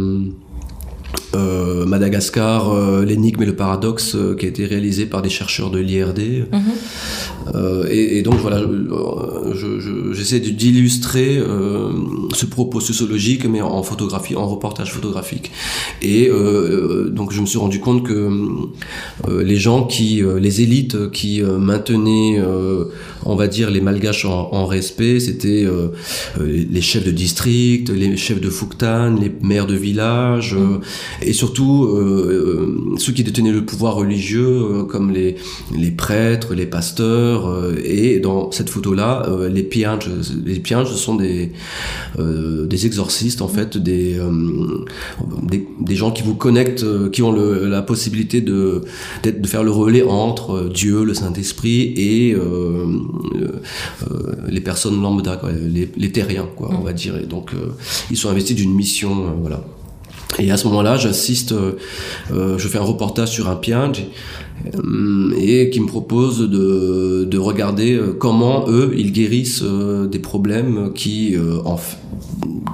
euh, 1.36 1.86
Madagascar, 1.86 2.72
euh, 2.72 3.06
l'énigme 3.06 3.44
et 3.44 3.46
le 3.46 3.56
paradoxe, 3.56 4.16
euh, 4.16 4.36
qui 4.36 4.46
a 4.46 4.50
été 4.50 4.66
réalisé 4.66 5.06
par 5.06 5.22
des 5.22 5.30
chercheurs 5.30 5.70
de 5.70 5.80
l'IRD. 5.80 6.48
Euh, 7.54 7.86
et, 7.90 8.18
et, 8.18 8.22
donc 8.22 8.36
voilà, 8.36 8.62
j'essaie 10.14 10.44
je, 10.44 10.50
d'illustrer 10.50 11.42
ce 12.34 12.46
propos 12.46 12.80
sociologique, 12.80 13.46
mais 13.46 13.62
en 13.62 13.84
photographie, 13.84 14.36
en 14.36 14.48
reportage 14.48 14.92
photographique. 14.92 15.52
Et 16.02 16.30
donc 17.12 17.32
je 17.32 17.42
me 17.42 17.46
suis 17.46 17.60
rendu 17.60 17.80
compte 17.80 18.04
que 18.04 18.30
les 19.30 19.58
gens 19.58 19.84
qui, 19.84 20.24
les 20.40 20.62
élites 20.62 21.12
qui 21.12 21.42
maintenaient, 21.44 22.42
on 23.26 23.36
va 23.36 23.48
dire, 23.48 23.70
les 23.72 23.82
malgaches 23.82 24.26
en, 24.26 24.54
en 24.54 24.66
respect, 24.66 25.20
c'était 25.20 25.66
les 26.40 26.82
chefs 26.82 27.04
de 27.04 27.12
district, 27.12 27.90
les 27.90 28.16
chefs 28.18 28.42
de 28.42 28.50
Fouktan, 28.50 29.16
les 29.16 29.32
maires 29.42 29.68
de 29.68 29.76
village, 29.76 30.54
mmh. 30.54 30.80
et 31.24 31.34
surtout 31.34 31.90
ceux 32.98 33.14
qui 33.14 33.24
détenaient 33.24 33.52
le 33.52 33.66
pouvoir 33.66 33.96
religieux, 33.96 34.84
comme 34.90 35.12
les, 35.12 35.36
les 35.76 35.92
prêtres, 35.92 36.54
les 36.54 36.66
pasteurs 36.66 37.48
euh, 37.48 37.76
et 37.84 38.20
dans 38.20 38.52
cette 38.52 38.70
photo-là, 38.70 39.26
euh, 39.28 39.50
les 39.50 39.64
pianges, 39.64 40.10
les 40.46 40.60
pianges, 40.60 40.94
sont 40.96 41.16
des 41.16 41.52
euh, 42.20 42.66
des 42.66 42.86
exorcistes 42.86 43.42
en 43.42 43.48
fait, 43.48 43.78
des, 43.78 44.18
des, 45.80 45.96
gens 45.96 46.12
qui 46.12 46.24
vous 46.24 46.36
connectent, 46.36 46.86
qui 47.12 47.22
ont 47.22 47.32
la 47.32 47.82
possibilité 47.82 48.42
de 48.42 48.82
de 49.24 49.48
faire 49.48 49.64
le 49.64 49.72
relais 49.72 50.04
entre 50.04 50.70
Dieu, 50.70 51.04
le 51.04 51.14
Saint-Esprit 51.14 51.94
et 51.98 52.36
les 54.48 54.62
personnes 54.62 55.02
lambda, 55.02 55.42
les, 55.52 55.90
les 55.96 56.12
terriens, 56.12 56.48
quoi, 56.56 56.70
on 56.72 56.84
va 56.84 56.94
dire. 56.94 57.18
Et 57.18 57.26
donc 57.26 57.52
ils 58.10 58.18
sont 58.18 58.30
investis 58.30 58.56
d'une 58.56 58.74
mission, 58.74 59.36
voilà. 59.42 59.62
Et 60.38 60.52
à 60.52 60.58
ce 60.58 60.68
moment-là, 60.68 60.98
j'assiste, 60.98 61.54
je 62.32 62.68
fais 62.68 62.78
un 62.78 62.84
reportage 62.84 63.30
sur 63.30 63.50
un 63.50 63.56
piange 63.56 64.04
euh, 64.74 65.34
et 65.38 65.70
qui 65.70 65.80
me 65.80 65.86
propose 65.86 66.40
de, 66.40 67.26
de, 67.26 67.38
regarder 67.38 67.94
euh, 67.94 68.14
comment 68.18 68.66
eux 68.70 68.94
ils 68.96 69.12
guérissent 69.12 69.64
euh, 69.64 70.08
des 70.08 70.20
problèmes 70.20 70.92
qui 70.94 71.36
en, 71.66 71.76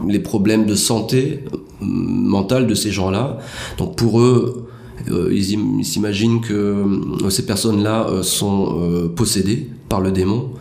les 0.07 0.19
problèmes 0.19 0.65
de 0.65 0.75
santé 0.75 1.43
mentale 1.79 2.67
de 2.67 2.75
ces 2.75 2.91
gens-là. 2.91 3.39
Donc 3.77 3.95
pour 3.95 4.21
eux, 4.21 4.67
ils 5.08 5.86
s'imaginent 5.86 6.41
que 6.41 6.86
ces 7.30 7.45
personnes-là 7.45 8.22
sont 8.24 9.12
possédées 9.16 9.70
par 9.89 10.02
le 10.02 10.12
démon. 10.12 10.52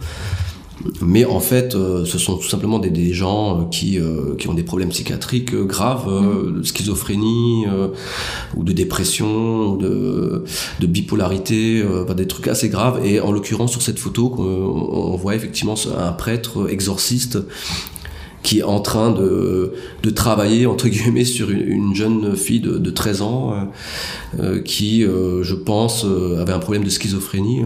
Mais 1.02 1.24
en 1.24 1.40
fait, 1.40 1.74
euh, 1.74 2.04
ce 2.04 2.18
sont 2.18 2.36
tout 2.36 2.48
simplement 2.48 2.78
des, 2.78 2.90
des 2.90 3.12
gens 3.12 3.60
euh, 3.60 3.64
qui, 3.70 3.98
euh, 3.98 4.34
qui 4.36 4.48
ont 4.48 4.54
des 4.54 4.62
problèmes 4.62 4.88
psychiatriques 4.88 5.54
graves, 5.54 6.08
mm. 6.08 6.58
de 6.58 6.62
schizophrénie, 6.62 7.66
ou 8.56 8.64
de 8.64 8.72
dépression, 8.72 9.72
ou 9.72 9.76
de, 9.76 10.44
de 10.80 10.86
bipolarité, 10.86 11.84
des 12.16 12.26
trucs 12.26 12.48
assez 12.48 12.68
graves. 12.68 13.04
Et 13.04 13.20
en 13.20 13.32
l'occurrence, 13.32 13.72
sur 13.72 13.82
cette 13.82 13.98
photo, 13.98 14.34
on 14.38 15.16
voit 15.16 15.34
effectivement 15.34 15.74
un 15.98 16.12
prêtre 16.12 16.70
exorciste 16.70 17.38
qui 18.42 18.60
est 18.60 18.62
en 18.62 18.80
train 18.80 19.10
de, 19.10 19.74
de 20.02 20.10
travailler 20.10 20.66
entre 20.66 20.88
guillemets 20.88 21.24
sur 21.24 21.50
une, 21.50 21.94
jeune 21.94 22.36
fille 22.36 22.60
de, 22.60 22.78
de 22.78 22.90
13 22.90 23.22
ans 23.22 23.52
euh, 23.52 23.56
euh, 24.42 24.62
qui, 24.62 25.04
euh, 25.04 25.42
je 25.42 25.54
pense, 25.54 26.04
avait 26.38 26.52
un 26.52 26.58
problème 26.58 26.84
de 26.84 26.90
schizophrénie. 26.90 27.64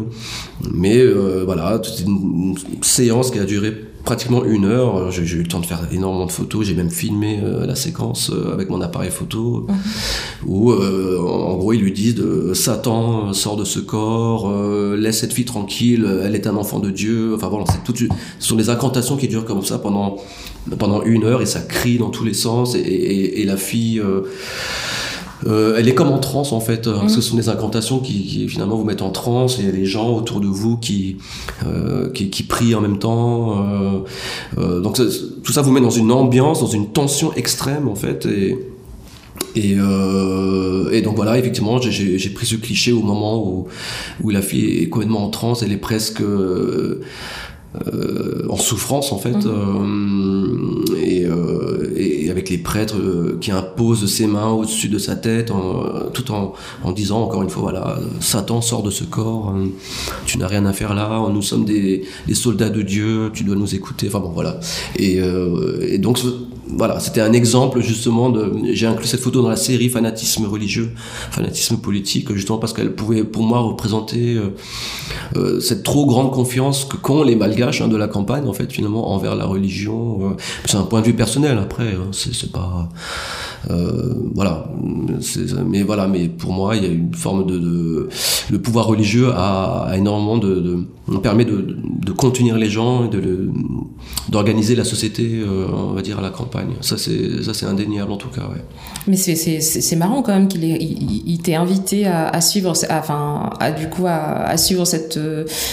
Mais 0.73 1.05
voilà, 1.45 1.81
c'était 1.83 2.05
une 2.05 2.57
séance 2.83 3.31
qui 3.31 3.39
a 3.39 3.45
duré 3.45 3.75
pratiquement 4.05 4.45
une 4.45 4.65
heure. 4.65 5.11
J'ai 5.11 5.23
eu 5.23 5.43
le 5.43 5.49
temps 5.49 5.61
de 5.61 5.67
faire 5.67 5.81
énormément 5.93 6.27
de 6.27 6.33
photos. 6.33 6.67
J'ai 6.67 6.75
même 6.75 6.91
filmé 6.91 7.41
la 7.67 7.75
séquence 7.75 8.31
avec 8.53 8.69
mon 8.69 8.81
appareil 8.81 9.11
photo, 9.11 9.67
mhm. 9.69 9.77
où 10.47 10.73
en 10.73 11.57
gros 11.57 11.73
ils 11.73 11.81
lui 11.81 11.93
disent 11.93 12.15
de, 12.15 12.53
Satan 12.55 13.33
sort 13.33 13.57
de 13.57 13.65
ce 13.65 13.81
corps, 13.81 14.53
laisse 14.97 15.21
cette 15.21 15.33
fille 15.33 15.45
tranquille, 15.45 16.07
elle 16.23 16.35
est 16.35 16.47
un 16.47 16.57
enfant 16.57 16.79
de 16.79 16.91
Dieu. 16.91 17.35
Enfin 17.35 17.49
voilà, 17.49 17.65
c'est 17.69 17.83
tout. 17.85 17.95
Ce 18.39 18.49
sont 18.49 18.57
des 18.57 18.71
incantations 18.71 19.17
qui 19.17 19.29
durent 19.29 19.45
comme 19.45 19.65
ça 19.65 19.79
pendant 19.79 20.17
pendant 20.79 21.03
une 21.03 21.25
heure 21.25 21.43
et 21.43 21.47
ça 21.47 21.61
crie 21.61 21.99
dans 21.99 22.11
tous 22.11 22.25
les 22.25 22.35
sens 22.35 22.75
et, 22.75 23.45
la 23.45 23.59
fille 23.59 24.03
euh, 25.47 25.55
euh, 25.55 25.77
elle 25.79 25.89
est 25.89 25.95
comme 25.95 26.11
en 26.11 26.19
transe 26.19 26.53
en 26.53 26.61
fait. 26.61 26.87
Hein. 26.87 27.09
Ce 27.09 27.21
sont 27.21 27.37
des 27.37 27.49
incantations 27.49 28.01
qui, 28.01 28.49
finalement 28.49 28.77
vous 28.77 28.85
mettent 28.85 29.03
en 29.03 29.11
transe. 29.11 29.59
Il 29.59 29.67
y 29.67 29.69
a 29.69 29.73
des 29.73 29.87
gens 29.87 30.11
autour 30.11 30.41
de 30.41 30.47
vous 30.47 30.77
qui 30.77 31.17
euh, 31.67 32.11
qui, 32.11 32.43
prient 32.43 32.75
en 32.75 32.81
même 32.81 32.99
temps. 32.99 34.05
donc 34.57 35.01
tout 35.43 35.53
ça 35.53 35.63
vous 35.63 35.73
met 35.73 35.81
dans 35.81 35.91
une 35.91 36.13
ambiance, 36.13 36.61
dans 36.61 36.67
une 36.67 36.89
tension 36.89 37.33
extrême 37.35 37.89
en 37.89 37.95
fait. 37.95 38.27
Et, 38.27 38.59
et, 39.57 39.77
et 40.93 41.03
donc 41.03 41.17
voilà, 41.17 41.39
effectivement, 41.39 41.81
j'ai 41.81 42.31
pris 42.31 42.47
ce 42.47 42.57
cliché 42.57 42.93
au 42.93 43.03
moment 43.03 43.45
où, 43.45 43.67
où 44.23 44.31
la 44.31 44.43
fille 44.43 44.83
est 44.83 44.89
complètement 44.89 45.25
en 45.25 45.31
transe. 45.31 45.63
Elle 45.63 45.73
est 45.73 45.77
presque 45.77 46.23
euh, 47.93 48.47
en 48.49 48.57
souffrance 48.57 49.11
en 49.11 49.19
fait, 49.19 49.35
mhm. 49.35 50.85
euh, 50.91 50.97
et, 51.05 51.27
euh, 51.27 51.93
et, 51.97 52.14
les 52.51 52.59
prêtres 52.59 52.97
qui 53.41 53.51
imposent 53.51 54.07
ses 54.13 54.27
mains 54.27 54.51
au-dessus 54.51 54.89
de 54.89 54.99
sa 54.99 55.17
tête, 55.17 55.53
tout 56.13 56.31
en, 56.33 56.55
en, 56.83 56.93
disant 56.93 57.23
encore 57.23 57.43
une 57.43 57.51
fois 57.51 57.63
voilà, 57.63 57.99
Satan 58.21 58.61
sort 58.61 58.83
de 58.83 58.91
ce 58.91 59.05
corps, 59.05 59.51
hein, 59.51 59.69
tu 60.27 60.39
n'as 60.39 60.47
rien 60.47 60.67
à 60.67 60.73
faire 60.73 60.95
là, 60.95 61.29
nous 61.33 61.43
sommes 61.43 61.65
des, 61.65 62.05
soldats 62.33 62.71
de 62.71 62.83
Dieu, 62.83 63.31
tu 63.33 63.45
dois 63.45 63.57
nous 63.57 63.75
écouter. 63.75 64.09
Enfin 64.09 64.21
bon 64.21 64.31
voilà. 64.31 64.59
Et, 64.97 65.19
et 65.89 65.99
donc 65.99 66.19
voilà, 66.67 66.99
c'était 67.01 67.21
un 67.21 67.33
exemple 67.33 67.81
justement 67.81 68.31
de. 68.31 68.53
J'ai 68.73 68.87
inclus 68.87 69.07
cette 69.07 69.21
photo 69.21 69.43
dans 69.43 69.49
la 69.49 69.57
série 69.57 69.89
fanatisme 69.89 70.47
religieux, 70.47 70.93
fanatisme 71.31 71.77
politique, 71.77 72.33
justement 72.35 72.59
parce 72.59 72.73
qu'elle 72.73 72.95
pouvait 72.95 73.25
pour 73.25 73.43
moi 73.43 73.61
représenter 73.61 74.35
euh, 74.35 74.55
euh, 75.37 75.61
cette 75.61 75.83
trop 75.83 76.07
grande 76.07 76.33
confiance 76.33 76.85
que 76.85 76.97
qu'ont 76.97 77.23
les 77.23 77.37
Malgaches 77.37 77.83
hein, 77.83 77.89
de 77.89 77.97
la 77.97 78.09
campagne 78.09 78.47
en 78.49 78.53
fait 78.53 78.73
finalement 78.73 79.13
envers 79.13 79.37
la 79.37 79.45
religion. 79.45 80.31
Euh. 80.31 80.37
c'est 80.65 80.77
un 80.77 80.85
point 80.85 81.01
de 81.01 81.07
vue 81.07 81.15
personnel 81.15 81.59
après, 81.59 81.95
hein, 81.95 82.11
c'est 82.13 82.51
pas. 82.51 82.89
Voilà, 84.35 84.71
mais 85.67 85.83
voilà, 85.83 86.07
mais 86.07 86.29
pour 86.29 86.53
moi 86.53 86.77
il 86.77 86.83
y 86.83 86.87
a 86.87 86.91
une 86.91 87.15
forme 87.15 87.47
de, 87.47 87.59
de 87.59 88.09
le 88.51 88.59
pouvoir 88.59 88.87
religieux 88.87 89.31
a, 89.35 89.87
a 89.89 89.97
énormément 89.97 90.39
de, 90.39 90.61
de 90.61 91.19
permet 91.23 91.45
de, 91.45 91.77
de, 92.05 92.13
contenir 92.13 92.57
les 92.57 92.71
gens 92.71 93.05
et 93.05 93.09
de 93.09 93.51
d'organiser 94.29 94.75
la 94.75 94.85
société, 94.85 95.43
on 95.73 95.93
va 95.93 96.03
dire 96.03 96.19
à 96.19 96.23
la 96.23 96.31
campagne. 96.31 96.71
Ça, 96.81 96.97
c'est, 96.97 97.43
ça, 97.43 97.53
c'est 97.53 97.67
indéniable 97.67 98.13
en 98.13 98.17
tout 98.17 98.29
cas. 98.29 98.43
Ouais. 98.43 98.63
Mais 99.07 99.17
c'est, 99.17 99.97
marrant 99.97 100.23
quand 100.23 100.33
même 100.33 100.49
qu'il 100.49 100.65
il, 100.65 101.39
t'ait 101.41 101.55
invité 101.55 102.07
à, 102.07 102.29
à 102.29 102.41
suivre, 102.41 102.73
enfin, 102.91 103.51
à, 103.61 103.71
du 103.71 103.89
coup, 103.89 104.07
à, 104.07 104.57
suivre 104.57 104.85
cette, 104.85 105.19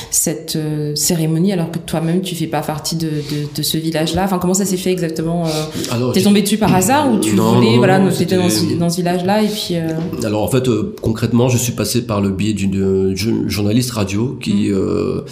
cette 0.10 0.56
euh, 0.56 0.96
cérémonie 0.96 1.54
alors 1.54 1.72
que 1.72 1.80
toi-même 1.80 2.22
tu 2.22 2.36
fais 2.36 2.48
pas 2.48 2.62
partie 2.62 2.96
de, 2.96 3.08
de, 3.08 3.48
de 3.56 3.62
ce 3.62 3.78
village-là. 3.78 4.24
Enfin, 4.26 4.38
comment 4.40 4.54
ça 4.54 4.66
s'est 4.66 4.78
fait 4.78 4.92
exactement 4.92 5.46
euh, 5.46 6.12
T'es 6.14 6.22
tombé 6.22 6.42
dessus 6.42 6.58
par 6.58 6.74
hasard 6.76 7.12
ou 7.12 7.20
tu 7.20 7.32
voulais, 7.32 7.78
voilà, 7.82 8.00
dans, 8.00 8.12
ce, 8.12 8.78
dans 8.78 8.90
ce 8.90 8.98
village-là 8.98 9.44
et 9.44 9.48
puis. 9.48 9.76
Euh, 9.76 9.90
alors 10.24 10.44
en 10.44 10.48
fait, 10.48 10.68
concrètement, 11.02 11.50
je 11.50 11.58
suis 11.58 11.74
passé 11.74 12.06
par 12.06 12.22
le 12.22 12.30
biais 12.30 12.54
d'une 12.54 13.16
journaliste 13.48 13.92
radio 13.92 14.38
qui. 14.42 14.70
Mmh. 14.70 15.24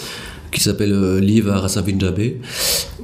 qui 0.51 0.61
s'appelle 0.61 1.19
Liv 1.19 1.47
Rasavinjabe 1.47 2.21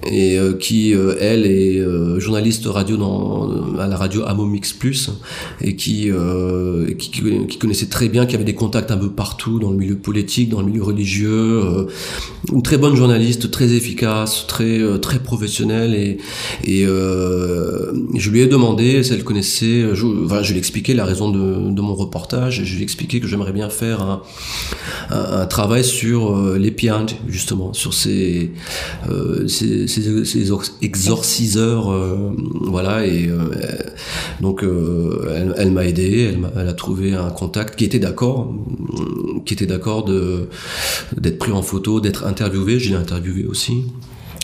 et 0.06 0.38
euh, 0.38 0.54
qui 0.54 0.94
euh, 0.94 1.16
elle 1.20 1.46
est 1.46 1.80
euh, 1.80 2.20
journaliste 2.20 2.66
radio 2.68 2.96
à 3.80 3.88
la 3.88 3.98
radio 3.98 4.24
Amomix 4.26 4.74
Plus 4.74 5.10
et 5.62 5.76
qui, 5.76 6.10
qui, 6.98 7.58
connaissait 7.60 7.88
très 7.88 8.10
bien 8.10 8.26
qui 8.26 8.36
avait 8.36 8.44
des 8.44 8.54
contacts 8.54 8.92
un 8.92 8.98
peu 8.98 9.10
partout 9.10 9.60
dans 9.60 9.72
le 9.72 9.78
milieu 9.78 9.96
politique 9.96 10.50
dans 10.50 10.62
le 10.62 10.68
milieu 10.68 10.84
religieux 10.84 11.88
une 12.52 12.62
très 12.62 12.78
bonne 12.78 12.96
journaliste 12.96 13.52
très 13.52 13.74
efficace 13.74 14.46
très 14.48 14.80
très 15.00 15.20
professionnelle 15.20 15.94
et 15.94 16.18
et 16.64 16.86
je 16.86 18.30
lui 18.30 18.42
ai 18.42 18.48
demandé 18.48 19.04
si 19.04 19.14
elle 19.14 19.24
connaissait 19.24 19.94
je, 19.94 20.06
lui 20.06 20.56
ai 20.56 20.58
expliqué 20.58 20.94
la 20.94 21.06
raison 21.06 21.30
de, 21.30 21.82
mon 21.82 21.96
reportage 21.96 22.64
je 22.64 22.74
lui 22.76 22.82
ai 22.82 22.84
expliqué 22.84 23.20
que 23.20 23.28
j'aimerais 23.28 23.54
bien 23.54 23.70
faire 23.70 24.22
un, 25.10 25.46
travail 25.48 25.84
sur 25.84 26.56
les 26.58 26.72
pianges 26.72 27.16
justement 27.28 27.74
sur 27.74 27.94
ces 27.94 28.52
ces, 30.02 30.52
exorciseurs, 30.82 31.92
euh, 31.92 32.32
voilà, 32.62 33.06
et 33.06 33.28
euh, 33.28 33.50
donc 34.42 34.64
euh, 34.64 35.54
elle, 35.58 35.72
m'a 35.72 35.86
aidé, 35.86 36.34
elle, 36.34 36.40
elle, 36.60 36.68
a 36.68 36.74
trouvé 36.74 37.14
un 37.14 37.30
contact 37.30 37.76
qui 37.76 37.86
était 37.86 38.00
d'accord, 38.00 38.54
qui 39.46 39.54
était 39.54 39.66
d'accord 39.66 40.04
de 40.04 40.50
d'être 41.18 41.38
pris 41.38 41.52
en 41.52 41.62
photo, 41.62 42.02
d'être 42.02 42.26
interviewé, 42.26 42.80
je 42.80 42.90
l'ai 42.90 42.96
interviewé 42.96 43.46
aussi 43.46 43.86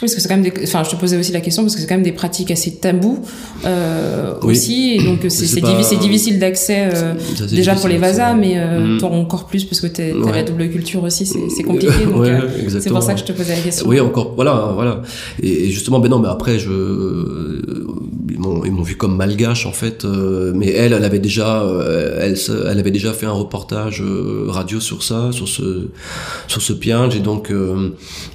parce 0.02 0.16
que 0.16 0.22
c'est 0.22 0.28
quand 0.28 0.38
même 0.38 0.43
des... 0.43 0.64
enfin 0.64 0.84
je 0.84 0.89
te 0.89 0.95
posais 0.95 1.18
aussi 1.18 1.32
la 1.32 1.41
question 1.41 1.64
parce 1.64 1.76
que 1.76 1.82
c'est 1.82 1.88
quand 1.88 1.95
même 1.95 2.04
des 2.04 2.12
pratiques 2.12 2.52
assez 2.52 2.76
tabous 2.76 3.20
euh, 3.66 4.34
aussi. 4.41 4.95
Et 4.95 5.04
donc 5.04 5.20
c'est 5.30 5.97
difficile 5.99 6.39
d'accès 6.39 6.89
euh, 6.93 7.14
déjà 7.49 7.76
pour 7.76 7.88
les 7.88 7.97
vasas 7.97 8.34
mais 8.34 8.54
euh, 8.58 8.99
mm. 8.99 9.04
encore 9.04 9.45
plus 9.45 9.66
parce 9.66 9.82
que 9.82 9.88
tu 9.88 10.02
as 10.02 10.32
la 10.32 10.43
double 10.43 10.70
culture 10.70 11.04
aussi 11.04 11.26
c'est 11.26 11.64
compliqué 11.64 12.06
donc 12.06 12.26
euh, 12.26 12.41
c'est 12.80 12.89
pour 12.89 13.04
ça 13.04 13.14
que 13.14 13.20
je 13.20 13.26
te 13.26 13.32
posais 13.32 13.56
la 13.56 13.62
question. 13.62 13.88
Oui 13.88 13.99
encore 13.99 14.34
voilà 14.36 14.72
voilà. 14.74 15.02
Et, 15.41 15.70
justement 15.70 15.99
ben 15.99 16.10
non 16.10 16.20
mais 16.20 16.30
après 16.30 16.60
je 16.60 16.70
m'ont 18.42 18.66
ils 18.66 18.72
m'ont 18.72 18.82
vu 18.82 18.96
comme 18.96 19.16
malgache 19.16 19.66
en 19.66 19.72
fait 19.72 20.04
euh, 20.04 20.52
mais 20.56 20.70
elle 20.72 20.94
elle 20.94 21.06
avait 21.06 21.20
déjà 21.20 21.64
euh, 21.64 22.18
elle 22.20 22.36
elle 22.70 22.80
avait 22.80 22.92
déjà 22.92 23.14
fait 23.14 23.26
un 23.26 23.32
reportage 23.32 24.02
euh, 24.02 24.46
radio 24.48 24.80
sur 24.80 25.04
ça 25.04 25.32
sur 25.32 25.48
ce 25.48 25.89
sur 26.48 26.62
ce 26.62 26.74
piange 26.74 27.16
et 27.16 27.20
donc 27.20 27.52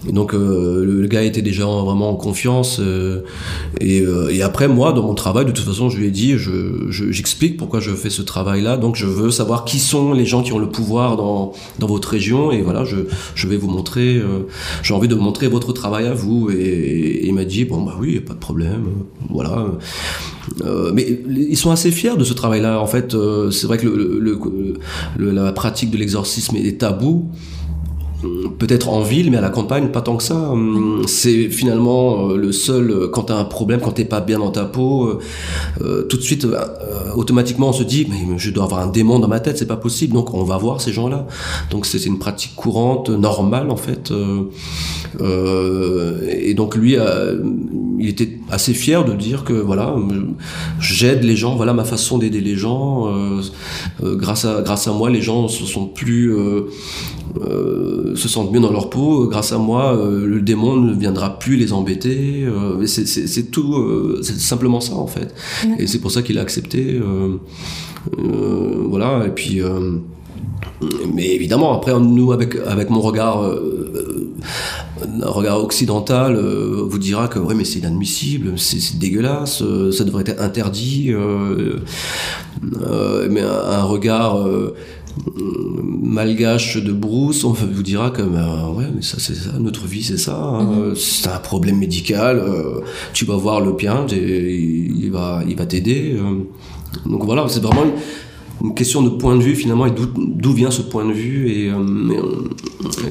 donc 0.08 0.32
le, 0.32 1.06
gars 1.06 1.22
était 1.22 1.42
déjà 1.42 1.64
vraiment 1.64 2.10
en 2.10 2.16
confiance 2.16 2.80
et, 3.80 4.42
après 4.42 4.68
moi 4.68 4.92
dans 4.92 5.02
mon 5.02 5.14
travail 5.14 5.44
de 5.44 5.50
toute 5.50 5.64
façon 5.64 5.88
je 5.88 5.98
lui 5.98 6.06
ai 6.06 6.10
dit 6.10 6.38
je 6.38 6.90
j'explique 6.90 7.56
pourquoi 7.56 7.80
je 7.80 7.92
fais 7.92 8.10
ce 8.10 8.22
travail 8.22 8.62
là 8.62 8.76
donc 8.76 8.96
je 8.96 9.06
veux 9.06 9.30
savoir 9.30 9.64
qui 9.64 9.78
sont 9.78 10.12
les 10.12 10.26
gens 10.26 10.42
qui 10.42 10.52
ont 10.52 10.58
le 10.58 10.68
pouvoir 10.68 11.16
dans 11.16 11.52
dans 11.78 11.86
votre 11.86 12.08
région 12.08 12.52
et 12.52 12.62
voilà 12.62 12.84
je 12.84 12.96
je 13.34 13.48
vais 13.48 13.56
vous 13.56 13.68
montrer 13.68 14.22
j'ai 14.82 14.94
envie 14.94 15.08
de 15.08 15.14
montrer 15.14 15.48
votre 15.48 15.72
travail 15.72 16.06
à 16.06 16.14
vous 16.14 16.50
et, 16.50 16.54
et 16.54 17.26
il 17.26 17.34
m'a 17.34 17.44
dit 17.44 17.64
bon 17.64 17.82
bah 17.82 17.96
oui 18.00 18.20
pas 18.20 18.34
de 18.34 18.38
problème 18.38 18.84
voilà 19.30 19.66
euh, 20.64 20.90
mais 20.94 21.20
ils 21.28 21.56
sont 21.56 21.70
assez 21.70 21.90
fiers 21.90 22.16
de 22.16 22.24
ce 22.24 22.32
travail-là. 22.32 22.80
En 22.80 22.86
fait, 22.86 23.14
euh, 23.14 23.50
c'est 23.50 23.66
vrai 23.66 23.78
que 23.78 23.88
la 25.18 25.52
pratique 25.52 25.90
de 25.90 25.96
l'exorcisme 25.96 26.56
est 26.56 26.80
tabou 26.80 27.30
peut-être 28.58 28.88
en 28.88 29.02
ville, 29.02 29.30
mais 29.30 29.36
à 29.36 29.40
la 29.40 29.50
campagne, 29.50 29.88
pas 29.88 30.00
tant 30.00 30.16
que 30.16 30.22
ça. 30.22 30.50
Hum, 30.50 31.02
c'est 31.06 31.48
finalement 31.48 32.30
euh, 32.30 32.36
le 32.36 32.52
seul, 32.52 32.90
euh, 32.90 33.08
quand 33.08 33.24
t'as 33.24 33.36
un 33.36 33.44
problème, 33.44 33.80
quand 33.80 33.92
t'es 33.92 34.04
pas 34.04 34.20
bien 34.20 34.38
dans 34.38 34.50
ta 34.50 34.64
peau, 34.64 35.20
euh, 35.80 36.02
tout 36.02 36.16
de 36.16 36.22
suite, 36.22 36.46
automatiquement, 37.14 37.68
on 37.68 37.72
se 37.72 37.82
dit, 37.82 38.06
mais 38.08 38.38
je 38.38 38.50
dois 38.50 38.64
avoir 38.64 38.80
un 38.80 38.88
démon 38.88 39.18
dans 39.18 39.28
ma 39.28 39.40
tête, 39.40 39.58
c'est 39.58 39.66
pas 39.66 39.76
possible. 39.76 40.14
Donc, 40.14 40.34
on 40.34 40.44
va 40.44 40.56
voir 40.56 40.80
ces 40.80 40.92
gens-là. 40.92 41.26
Donc, 41.70 41.86
c'est 41.86 42.04
une 42.06 42.18
pratique 42.18 42.54
courante, 42.56 43.10
normale, 43.10 43.70
en 43.70 43.76
fait. 43.76 44.12
et 45.20 46.54
donc, 46.54 46.76
lui, 46.76 46.96
il 47.98 48.08
était 48.08 48.38
assez 48.50 48.74
fier 48.74 49.04
de 49.04 49.12
dire 49.12 49.44
que, 49.44 49.52
voilà, 49.52 49.94
j'aide 50.80 51.24
les 51.24 51.36
gens, 51.36 51.56
voilà 51.56 51.72
ma 51.72 51.84
façon 51.84 52.18
d'aider 52.18 52.40
les 52.40 52.56
gens. 52.56 53.10
grâce 54.02 54.44
à, 54.44 54.62
grâce 54.62 54.88
à 54.88 54.92
moi, 54.92 55.10
les 55.10 55.22
gens 55.22 55.48
se 55.48 55.64
sont 55.64 55.86
plus, 55.86 56.34
se 58.16 58.28
sentent 58.28 58.52
mieux 58.52 58.60
dans 58.60 58.72
leur 58.72 58.90
peau. 58.90 59.26
Grâce 59.26 59.52
à 59.52 59.58
moi, 59.58 59.94
euh, 59.96 60.26
le 60.26 60.40
démon 60.40 60.76
ne 60.76 60.94
viendra 60.94 61.38
plus 61.38 61.56
les 61.56 61.72
embêter. 61.72 62.44
Euh, 62.44 62.84
c'est 62.86 63.50
tout, 63.50 63.74
euh, 63.74 64.20
c'est 64.22 64.38
simplement 64.38 64.80
ça 64.80 64.94
en 64.94 65.06
fait. 65.06 65.34
Et 65.78 65.86
c'est 65.86 66.00
pour 66.00 66.10
ça 66.10 66.22
qu'il 66.22 66.38
a 66.38 66.42
accepté. 66.42 67.00
voilà. 68.88 69.26
Et 69.26 69.30
puis. 69.30 69.60
mais 71.14 71.34
évidemment, 71.34 71.72
après, 71.72 71.98
nous, 71.98 72.32
avec, 72.32 72.56
avec 72.66 72.90
mon 72.90 73.00
regard, 73.00 73.42
un 75.22 75.30
regard 75.30 75.62
occidental, 75.62 76.36
vous 76.36 76.98
dira 76.98 77.28
que 77.28 77.38
ouais, 77.38 77.54
mais 77.54 77.64
c'est 77.64 77.78
inadmissible, 77.78 78.58
c'est 78.58 78.98
dégueulasse, 78.98 79.62
ça 79.92 80.04
devrait 80.04 80.24
être 80.26 80.42
interdit. 80.42 81.12
mais 82.62 83.42
un, 83.42 83.84
regard 83.84 84.46
malgache 85.36 86.76
de 86.76 86.92
Bruce, 86.92 87.44
on 87.44 87.52
vous 87.52 87.82
dira 87.82 88.10
que 88.10 88.22
ben, 88.22 88.70
ouais, 88.76 88.86
mais 88.94 89.02
ça 89.02 89.16
c'est 89.18 89.34
ça, 89.34 89.52
notre 89.58 89.86
vie 89.86 90.02
c'est 90.02 90.18
ça. 90.18 90.36
Hein. 90.36 90.64
Mhm. 90.64 90.94
C'est 90.96 91.28
un 91.28 91.38
problème 91.38 91.78
médical. 91.78 92.38
Euh, 92.38 92.80
tu 93.12 93.24
vas 93.24 93.36
voir 93.36 93.60
le 93.60 93.74
pien, 93.76 94.06
il 94.10 95.10
va, 95.10 95.42
il 95.48 95.56
va 95.56 95.66
t'aider. 95.66 96.16
Euh. 96.16 96.44
donc 97.08 97.24
voilà, 97.24 97.46
c'est 97.48 97.62
vraiment 97.62 97.86
une 98.62 98.74
question 98.74 99.02
de 99.02 99.10
point 99.10 99.36
de 99.36 99.42
vue 99.42 99.54
finalement 99.54 99.86
et 99.86 99.92
d'où 100.16 100.52
vient 100.52 100.70
ce 100.70 100.82
point 100.82 101.04
de 101.04 101.12
vue 101.12 101.50
et, 101.50 101.70
euh, 101.70 101.76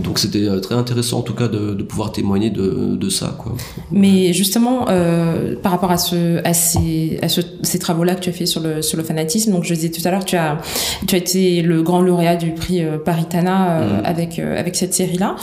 donc 0.03 0.19
c'était 0.19 0.47
euh, 0.47 0.59
très 0.59 0.75
intéressant 0.75 1.19
en 1.19 1.21
tout 1.21 1.33
cas 1.33 1.47
de, 1.47 1.73
de 1.73 1.83
pouvoir 1.83 2.11
témoigner 2.11 2.49
de, 2.49 2.95
de, 2.95 3.09
ça 3.09 3.35
quoi. 3.37 3.53
Mais 3.91 4.33
justement 4.33 4.87
euh, 4.89 5.55
par 5.61 5.71
rapport 5.71 5.91
à 5.91 5.97
ce 5.97 6.41
à 6.43 6.53
ces 6.53 7.19
à 7.21 7.29
ce, 7.29 7.41
ces 7.61 7.79
travaux 7.79 8.03
là 8.03 8.15
que 8.15 8.21
tu 8.21 8.29
as 8.29 8.33
fait 8.33 8.45
sur 8.45 8.61
le 8.61 8.81
sur 8.81 8.97
le 8.97 9.03
fanatisme 9.03 9.51
donc 9.51 9.63
je 9.63 9.73
disais 9.73 9.91
tout 9.91 10.01
à 10.05 10.11
l'heure 10.11 10.25
tu 10.25 10.35
as 10.35 10.59
tu 11.07 11.15
as 11.15 11.17
été 11.17 11.61
le 11.61 11.83
grand 11.83 12.01
lauréat 12.01 12.35
du 12.35 12.51
prix 12.51 12.81
euh, 12.81 12.97
Paritana 12.97 13.69
euh, 13.69 14.01
mm. 14.01 14.05
avec 14.05 14.39
avec 14.39 14.75
cette 14.75 14.93
série 14.93 15.17
là 15.17 15.35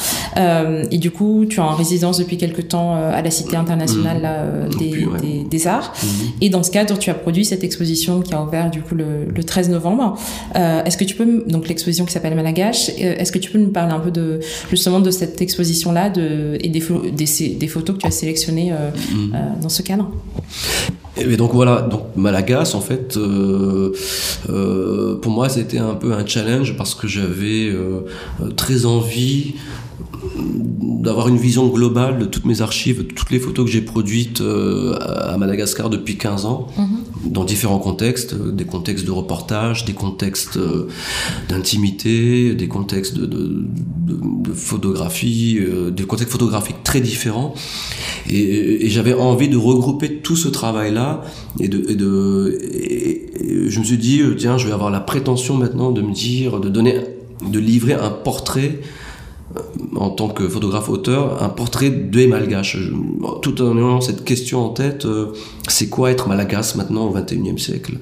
et 0.90 0.98
du 0.98 1.10
coup 1.10 1.46
tu 1.48 1.56
es 1.56 1.62
en 1.62 1.74
résidence 1.74 2.18
depuis 2.18 2.36
quelque 2.36 2.62
temps 2.62 2.94
à 2.94 3.22
la 3.22 3.30
Cité 3.30 3.56
internationale 3.56 4.18
mm. 4.18 4.22
là, 4.22 4.44
des, 4.78 5.06
des, 5.20 5.44
des, 5.44 5.66
arts 5.66 5.92
mm. 6.02 6.06
et 6.40 6.48
dans 6.48 6.62
ce 6.62 6.70
cadre 6.70 6.98
tu 6.98 7.10
as 7.10 7.14
produit 7.14 7.44
cette 7.44 7.64
exposition 7.64 8.20
qui 8.20 8.34
a 8.34 8.42
ouvert 8.42 8.70
du 8.70 8.82
coup 8.82 8.94
le, 8.94 9.26
le 9.34 9.44
13 9.44 9.70
novembre 9.70 9.91
euh, 10.56 10.84
est-ce 10.84 10.96
que 10.96 11.04
tu 11.04 11.14
peux, 11.14 11.44
donc 11.46 11.68
l'exposition 11.68 12.04
qui 12.04 12.12
s'appelle 12.12 12.34
Malagache, 12.34 12.90
euh, 12.90 13.16
est-ce 13.18 13.32
que 13.32 13.38
tu 13.38 13.50
peux 13.50 13.58
nous 13.58 13.70
parler 13.70 13.92
un 13.92 14.00
peu 14.00 14.10
de 14.10 14.40
justement 14.70 15.00
de 15.00 15.10
cette 15.10 15.40
exposition-là 15.40 16.10
de, 16.10 16.58
et 16.60 16.68
des, 16.68 16.82
des, 17.10 17.68
photos 17.68 17.96
que 17.96 18.02
tu 18.02 18.06
as 18.06 18.10
sélectionnées 18.10 18.72
euh, 18.72 18.90
mm. 19.14 19.60
dans 19.62 19.68
ce 19.68 19.82
cadre? 19.82 20.10
Et 21.16 21.36
donc 21.36 21.52
voilà, 21.52 21.82
donc 21.82 22.16
Malagas 22.16 22.72
en 22.74 22.80
fait, 22.80 23.16
euh, 23.16 23.92
euh, 24.48 25.16
pour 25.16 25.30
moi 25.30 25.50
c'était 25.50 25.78
un 25.78 25.94
peu 25.94 26.14
un 26.14 26.24
challenge 26.24 26.74
parce 26.76 26.94
que 26.94 27.06
j'avais 27.06 27.68
euh, 27.68 28.00
très 28.56 28.86
envie 28.86 29.54
d'avoir 31.02 31.28
une 31.28 31.36
vision 31.36 31.66
globale 31.68 32.18
de 32.18 32.24
toutes 32.24 32.44
mes 32.44 32.60
archives, 32.60 32.98
de 32.98 33.02
toutes 33.02 33.30
les 33.30 33.40
photos 33.40 33.66
que 33.66 33.70
j'ai 33.72 33.80
produites 33.80 34.40
euh, 34.40 34.94
à 35.00 35.36
Madagascar 35.36 35.90
depuis 35.90 36.16
15 36.16 36.44
ans, 36.46 36.68
mhm. 36.78 37.32
dans 37.32 37.44
différents 37.44 37.78
contextes, 37.78 38.34
euh, 38.34 38.52
des 38.52 38.64
contextes 38.64 39.04
de 39.04 39.10
reportage, 39.10 39.84
des 39.84 39.94
contextes 39.94 40.58
euh, 40.58 40.88
d'intimité, 41.48 42.54
des 42.54 42.68
contextes 42.68 43.14
de, 43.16 43.26
de, 43.26 43.66
de, 44.06 44.52
photographie, 44.52 45.58
des 45.90 46.04
contextes 46.04 46.32
photographiques 46.32 46.82
très 46.84 47.00
différents. 47.00 47.54
Et, 48.28 48.86
et 48.86 48.90
j'avais 48.90 49.14
envie 49.14 49.48
de 49.48 49.56
regrouper 49.56 50.18
tout 50.18 50.36
ce 50.36 50.48
travail-là 50.48 51.22
et 51.58 51.68
de, 51.68 51.90
et 51.90 51.96
de 51.96 52.58
et 52.60 53.70
je 53.70 53.78
me 53.78 53.84
suis 53.84 53.98
dit, 53.98 54.22
tiens, 54.36 54.58
je 54.58 54.66
vais 54.66 54.72
avoir 54.72 54.90
la 54.90 55.00
prétention 55.00 55.56
maintenant 55.56 55.90
de 55.90 56.02
me 56.02 56.12
dire, 56.12 56.60
de 56.60 56.68
donner, 56.68 57.00
de 57.50 57.58
livrer 57.58 57.94
un 57.94 58.10
portrait 58.10 58.78
en 59.96 60.10
tant 60.10 60.28
que 60.28 60.48
photographe 60.48 60.88
auteur 60.88 61.42
un 61.42 61.48
portrait 61.48 61.90
de 61.90 62.26
malgache 62.26 62.78
tout 63.42 63.60
en 63.62 63.76
ayant 63.76 64.00
cette 64.00 64.24
question 64.24 64.64
en 64.64 64.68
tête 64.70 65.04
euh, 65.04 65.32
c'est 65.68 65.88
quoi 65.88 66.10
être 66.10 66.28
malagas 66.28 66.74
maintenant 66.76 67.06
au 67.06 67.16
21e 67.16 67.58
siècle? 67.58 67.98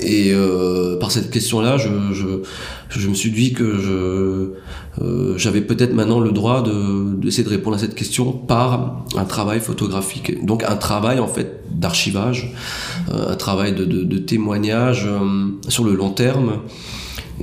Et 0.00 0.32
euh, 0.32 0.98
par 0.98 1.10
cette 1.10 1.30
question 1.30 1.60
là 1.60 1.76
je, 1.76 3.08
me 3.08 3.14
suis 3.14 3.30
dit 3.30 3.52
que 3.52 4.54
euh, 5.00 5.38
j'avais 5.38 5.60
peut-être 5.60 5.94
maintenant 5.94 6.20
le 6.20 6.32
droit 6.32 6.62
de 6.62 7.14
d'essayer 7.16 7.44
de 7.44 7.50
répondre 7.50 7.76
à 7.76 7.78
cette 7.78 7.94
question 7.94 8.32
par 8.32 9.04
un 9.16 9.24
travail 9.24 9.60
photographique. 9.60 10.44
Donc 10.44 10.64
un 10.64 10.76
travail 10.76 11.18
en 11.18 11.28
fait 11.28 11.62
d'archivage 11.70 12.52
un 13.10 13.36
travail 13.36 13.74
de, 13.74 13.84
de, 13.84 14.04
de 14.04 14.18
témoignage 14.18 15.08
sur 15.68 15.84
le 15.84 15.94
long 15.94 16.10
terme 16.10 16.60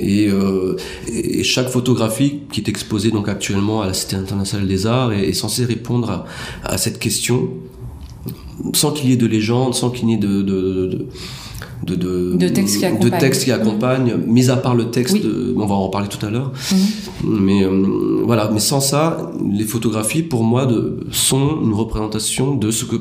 euh, 0.01 0.75
et, 1.07 1.43
chaque 1.43 1.69
photographie 1.69 2.39
qui 2.51 2.61
est 2.61 2.69
exposée 2.69 3.11
donc 3.11 3.27
actuellement 3.29 3.81
à 3.81 3.87
la 3.87 3.93
Cité 3.93 4.15
internationale 4.15 4.67
des 4.67 4.87
arts 4.87 5.11
est, 5.13 5.33
censée 5.33 5.65
répondre 5.65 6.25
à, 6.63 6.77
cette 6.77 6.99
question 6.99 7.49
sans 8.73 8.91
qu'il 8.91 9.09
y 9.09 9.13
ait 9.13 9.17
de 9.17 9.27
légende, 9.27 9.73
sans 9.73 9.89
qu'il 9.89 10.09
y 10.09 10.13
ait 10.13 10.17
de, 10.17 10.41
de, 10.41 10.87
de 10.87 11.07
de, 11.83 12.35
de 12.35 12.49
textes 12.49 12.77
qui 12.77 12.85
accompagnent, 12.85 13.09
de 13.09 13.17
texte 13.17 13.43
qui 13.45 13.51
accompagne, 13.51 14.15
mis 14.27 14.49
à 14.49 14.57
part 14.57 14.75
le 14.75 14.91
texte, 14.91 15.17
on 15.55 15.65
va 15.65 15.75
en 15.75 15.89
parler 15.89 16.07
tout 16.07 16.23
à 16.25 16.29
l'heure. 16.29 16.51
Mhm. 16.71 17.39
Mais 17.41 17.63
euh, 17.63 18.21
voilà, 18.25 18.49
mais 18.53 18.59
sans 18.59 18.81
ça, 18.81 19.31
les 19.51 19.63
photographies 19.63 20.23
pour 20.23 20.43
moi 20.43 20.65
de, 20.65 20.99
sont 21.11 21.61
une 21.63 21.73
représentation 21.73 22.55
de 22.55 22.69
ce 22.69 22.85
que 22.85 22.97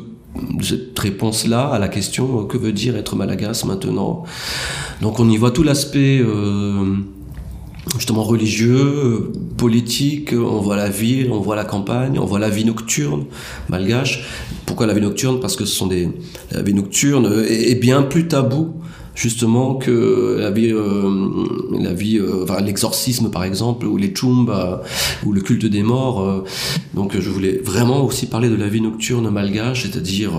cette 0.63 0.99
réponse-là 0.99 1.69
à 1.69 1.79
la 1.79 1.89
question 1.89 2.45
que 2.45 2.59
veut 2.59 2.73
dire 2.73 2.97
être 2.97 3.17
malagas 3.17 3.65
maintenant? 3.67 4.25
Donc 5.01 5.21
on 5.21 5.29
y 5.29 5.37
voit 5.37 5.51
tout 5.51 5.63
l'aspect 5.63 6.21
euh, 6.21 6.97
justement 7.97 8.23
religieux, 8.23 9.33
politique, 9.57 10.33
on 10.33 10.61
voit 10.61 10.77
la 10.77 10.89
ville, 10.89 11.31
on 11.33 11.41
voit 11.41 11.57
la 11.57 11.65
campagne, 11.65 12.19
on 12.19 12.25
voit 12.25 12.39
la 12.39 12.51
vie 12.51 12.65
nocturne 12.65 13.25
malgache. 13.69 14.25
Pourquoi 14.67 14.87
la 14.87 14.95
vie 14.95 15.01
nocturne? 15.01 15.41
Parce 15.41 15.57
que 15.57 15.65
ce 15.65 15.75
sont 15.75 15.87
des 15.87 16.09
la 16.53 16.63
vie 16.63 16.75
nocturne 16.75 17.45
est, 17.49 17.75
bien 17.77 18.03
plus 18.03 18.29
tabou 18.29 18.75
justement 19.19 19.75
que 19.75 20.37
la 20.39 20.51
vie, 20.51 20.71
euh, 20.71 21.11
la 21.79 21.93
vie, 21.93 22.19
euh, 22.19 22.45
enfin, 22.45 22.61
l'exorcisme 22.61 23.31
par 23.31 23.43
exemple, 23.43 23.85
ou 23.87 23.97
les 23.97 24.15
chumbas, 24.15 24.83
ou 25.27 25.33
le 25.33 25.41
culte 25.41 25.67
des 25.67 25.83
morts. 25.83 26.23
Euh. 26.23 26.45
donc 26.95 27.19
je 27.19 27.29
voulais 27.29 27.61
vraiment 27.65 28.05
aussi 28.05 28.27
parler 28.27 28.49
de 28.49 28.55
la 28.55 28.69
vie 28.69 28.81
nocturne 28.81 29.29
malgache, 29.29 29.83
c'est-à-dire 29.83 30.33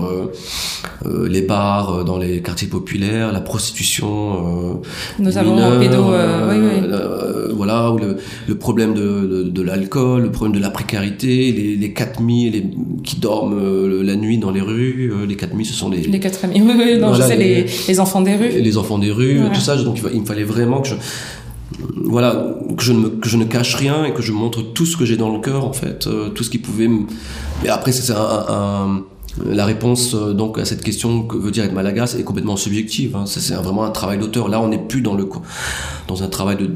les 1.04 1.42
bars 1.42 2.04
dans 2.04 2.18
les 2.18 2.40
quartiers 2.40 2.68
populaires, 2.68 3.32
la 3.32 3.40
prostitution. 3.40 4.80
Nous 5.18 5.36
avons 5.38 5.58
un 5.58 5.78
pédo, 5.78 6.04
oui, 6.48 6.56
oui. 6.58 7.54
voilà, 7.54 7.92
ou 7.92 7.98
le, 7.98 8.16
le 8.48 8.54
problème 8.54 8.94
de, 8.94 9.26
de, 9.26 9.42
de 9.42 9.62
l'alcool, 9.62 10.22
le 10.22 10.30
problème 10.30 10.56
de 10.56 10.62
la 10.62 10.70
précarité, 10.70 11.52
les, 11.52 11.76
les 11.76 11.92
4000 11.92 12.52
les, 12.52 12.64
qui 13.04 13.16
dorment 13.16 14.02
la 14.02 14.16
nuit 14.16 14.38
dans 14.38 14.50
les 14.50 14.60
rues, 14.60 15.12
les 15.28 15.36
4000 15.36 15.66
ce 15.66 15.74
sont 15.74 15.90
les... 15.90 16.02
Les 16.02 16.20
4000, 16.20 16.62
oui, 16.66 16.72
oui, 16.76 16.98
non, 16.98 17.14
je 17.14 17.22
sais, 17.22 17.36
les, 17.36 17.66
les, 17.88 18.00
enfants 18.00 18.20
des 18.20 18.36
rues 18.36 18.69
les 18.70 18.76
enfants 18.78 18.98
des 18.98 19.10
rues, 19.10 19.40
tout 19.52 19.60
ça. 19.60 19.76
Donc 19.76 20.00
il, 20.12 20.20
me 20.20 20.26
fallait 20.26 20.44
vraiment 20.44 20.80
que 20.80 20.88
je, 20.88 20.94
voilà, 22.04 22.56
que 22.76 22.82
je, 22.82 22.92
ne 22.92 23.08
que 23.08 23.28
je 23.28 23.36
ne 23.36 23.44
cache 23.44 23.74
rien 23.74 24.04
et 24.04 24.12
que 24.12 24.22
je 24.22 24.32
montre 24.32 24.62
tout 24.62 24.86
ce 24.86 24.96
que 24.96 25.04
j'ai 25.04 25.16
dans 25.16 25.32
le 25.32 25.40
cœur, 25.40 25.64
en 25.64 25.72
fait, 25.72 26.06
euh, 26.06 26.28
tout 26.30 26.44
ce 26.44 26.50
qui 26.50 26.58
pouvait. 26.58 26.88
Me... 26.88 27.02
Et 27.64 27.68
après, 27.68 27.92
c'est 27.92 28.12
un, 28.12 29.02
la 29.46 29.64
réponse 29.64 30.14
euh, 30.14 30.32
donc 30.32 30.58
à 30.58 30.64
cette 30.64 30.82
question 30.82 31.22
que 31.22 31.36
veut 31.36 31.52
dire 31.52 31.64
être 31.64 31.72
malagas 31.72 32.16
est 32.18 32.24
complètement 32.24 32.56
subjective. 32.56 33.16
Hein. 33.16 33.24
C'est 33.26 33.54
vraiment 33.54 33.84
un 33.84 33.90
travail 33.90 34.18
d'auteur. 34.18 34.48
Là, 34.48 34.60
on 34.60 34.68
n'est 34.68 34.78
plus 34.78 35.02
dans 35.02 35.14
le 35.14 35.28
dans 36.08 36.22
un 36.22 36.28
travail 36.28 36.56
de 36.56 36.70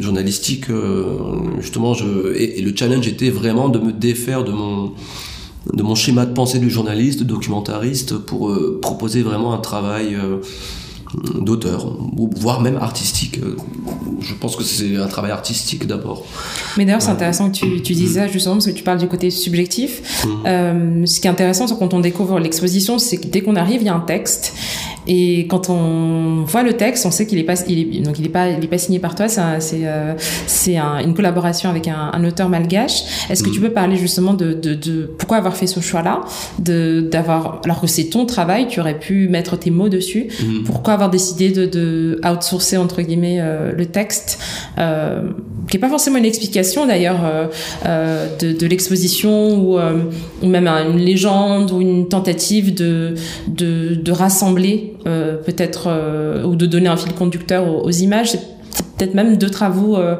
journalistique. 0.00 0.70
Euh, 0.70 1.16
justement, 1.60 1.94
je, 1.94 2.34
et, 2.34 2.60
le 2.60 2.76
challenge 2.76 3.08
était 3.08 3.30
vraiment 3.30 3.68
de 3.68 3.78
me 3.78 3.92
défaire 3.92 4.44
de 4.44 4.52
mon 4.52 4.92
de 5.72 5.82
mon 5.82 5.94
schéma 5.94 6.24
de 6.24 6.32
pensée 6.32 6.60
du 6.60 6.70
journaliste, 6.70 7.24
documentariste, 7.24 8.16
pour 8.16 8.56
proposer 8.80 9.22
vraiment 9.22 9.52
un 9.52 9.58
travail 9.58 10.16
d'auteur, 11.14 11.96
voire 12.36 12.60
même 12.60 12.76
artistique. 12.76 13.40
Je 14.20 14.34
pense 14.34 14.56
que 14.56 14.64
c'est 14.64 14.96
un 14.96 15.06
travail 15.06 15.30
artistique 15.30 15.86
d'abord. 15.86 16.24
Mais 16.76 16.84
d'ailleurs, 16.84 17.02
c'est 17.02 17.10
intéressant 17.10 17.50
que 17.50 17.56
tu, 17.56 17.82
tu 17.82 17.94
dises 17.94 18.14
ça 18.14 18.28
justement 18.28 18.56
parce 18.56 18.66
que 18.66 18.72
tu 18.72 18.82
parles 18.82 18.98
du 18.98 19.08
côté 19.08 19.30
subjectif. 19.30 20.24
Mmh. 20.24 20.28
Euh, 20.46 21.06
ce 21.06 21.20
qui 21.20 21.26
est 21.26 21.30
intéressant, 21.30 21.66
c'est 21.66 21.78
quand 21.78 21.94
on 21.94 22.00
découvre 22.00 22.38
l'exposition, 22.38 22.98
c'est 22.98 23.16
que 23.16 23.26
dès 23.26 23.40
qu'on 23.40 23.56
arrive, 23.56 23.80
il 23.80 23.86
y 23.86 23.90
a 23.90 23.94
un 23.94 24.00
texte 24.00 24.54
et 25.06 25.46
quand 25.46 25.70
on 25.70 26.44
voit 26.44 26.62
le 26.62 26.74
texte, 26.74 27.06
on 27.06 27.10
sait 27.10 27.26
qu'il 27.26 27.38
est 27.38 27.44
pas, 27.44 27.54
il 27.66 27.96
est, 27.96 28.00
donc 28.00 28.18
il 28.18 28.26
est 28.26 28.30
pas, 28.30 28.48
il 28.48 28.62
est 28.62 28.68
pas 28.68 28.78
signé 28.78 28.98
par 28.98 29.14
toi. 29.14 29.28
C'est, 29.28 29.40
c'est, 29.60 29.86
euh, 29.86 30.14
un, 30.78 30.98
une 30.98 31.14
collaboration 31.14 31.70
avec 31.70 31.88
un, 31.88 32.10
un 32.12 32.24
auteur 32.24 32.48
malgache. 32.48 33.02
Est-ce 33.30 33.42
que 33.42 33.50
tu 33.50 33.60
mm. 33.60 33.62
peux 33.62 33.70
parler 33.70 33.96
justement 33.96 34.34
de, 34.34 34.52
de, 34.52 34.74
de 34.74 35.10
pourquoi 35.18 35.38
avoir 35.38 35.56
fait 35.56 35.66
ce 35.66 35.80
choix-là, 35.80 36.20
de 36.58 37.08
d'avoir, 37.10 37.60
alors 37.64 37.80
que 37.80 37.86
c'est 37.86 38.04
ton 38.04 38.26
travail, 38.26 38.68
tu 38.68 38.80
aurais 38.80 38.98
pu 38.98 39.28
mettre 39.28 39.56
tes 39.56 39.70
mots 39.70 39.88
dessus. 39.88 40.28
Mm. 40.40 40.64
Pourquoi 40.64 40.94
avoir 40.94 41.10
décidé 41.10 41.50
de, 41.50 41.66
de 41.66 42.20
outsourcer 42.24 42.76
entre 42.76 43.02
guillemets 43.02 43.38
euh, 43.40 43.72
le 43.72 43.86
texte, 43.86 44.38
euh, 44.78 45.22
qui 45.70 45.76
est 45.76 45.80
pas 45.80 45.88
forcément 45.88 46.18
une 46.18 46.24
explication 46.24 46.86
d'ailleurs 46.86 47.24
euh, 47.24 47.46
euh 47.86 48.26
de, 48.38 48.52
de 48.52 48.66
l'exposition 48.66 49.58
ou, 49.58 49.78
ou 50.42 50.46
même 50.46 50.66
une 50.66 50.98
légende 50.98 51.70
ou 51.72 51.80
une 51.80 52.08
tentative 52.08 52.74
de 52.74 53.14
de, 53.48 53.94
de 53.94 54.12
rassembler 54.12 54.94
peut-être 55.44 55.84
euh, 55.86 56.44
ou 56.44 56.56
de 56.56 56.66
donner 56.66 56.88
un 56.88 56.96
fil 56.96 57.12
conducteur 57.14 57.66
aux, 57.84 57.90
images. 57.90 58.32
C'est 58.32 58.42
peut-être 58.96 59.14
même 59.14 59.36
deux 59.36 59.50
travaux 59.50 59.96
euh, 59.96 60.16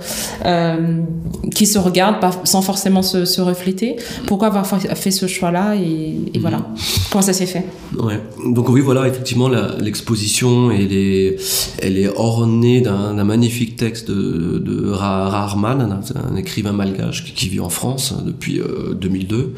qui 1.55 1.67
se 1.67 1.79
regardent 1.79 2.21
pas, 2.21 2.31
sans 2.45 2.63
forcément 2.63 3.03
se, 3.03 3.25
se, 3.25 3.41
refléter. 3.41 3.97
Pourquoi 4.27 4.49
avoir 4.49 4.67
fait 4.67 5.11
ce 5.11 5.27
choix-là 5.27 5.77
et, 5.77 6.17
et 6.33 6.39
voilà 6.39 6.67
comment 7.11 7.23
ça 7.23 7.33
s'est 7.33 7.47
fait? 7.47 7.65
Ouais. 7.99 8.21
Donc 8.47 8.69
oui, 8.69 8.81
voilà, 8.81 9.07
effectivement, 9.07 9.49
l'exposition 9.81 10.71
elle 10.71 10.93
est, 10.93 11.37
elle 11.83 11.99
est 11.99 12.09
ornée 12.09 12.81
d'un 12.81 13.25
magnifique 13.25 13.77
texte 13.77 14.11
de, 14.11 14.59
de 14.59 14.91
Rahman, 14.91 15.81
un, 15.81 16.33
un 16.33 16.37
écrivain 16.37 16.73
malgache 16.73 17.25
qui, 17.25 17.33
qui, 17.33 17.49
vit 17.49 17.61
en 17.61 17.71
France 17.71 18.15
depuis 18.25 18.61
2002 19.01 19.55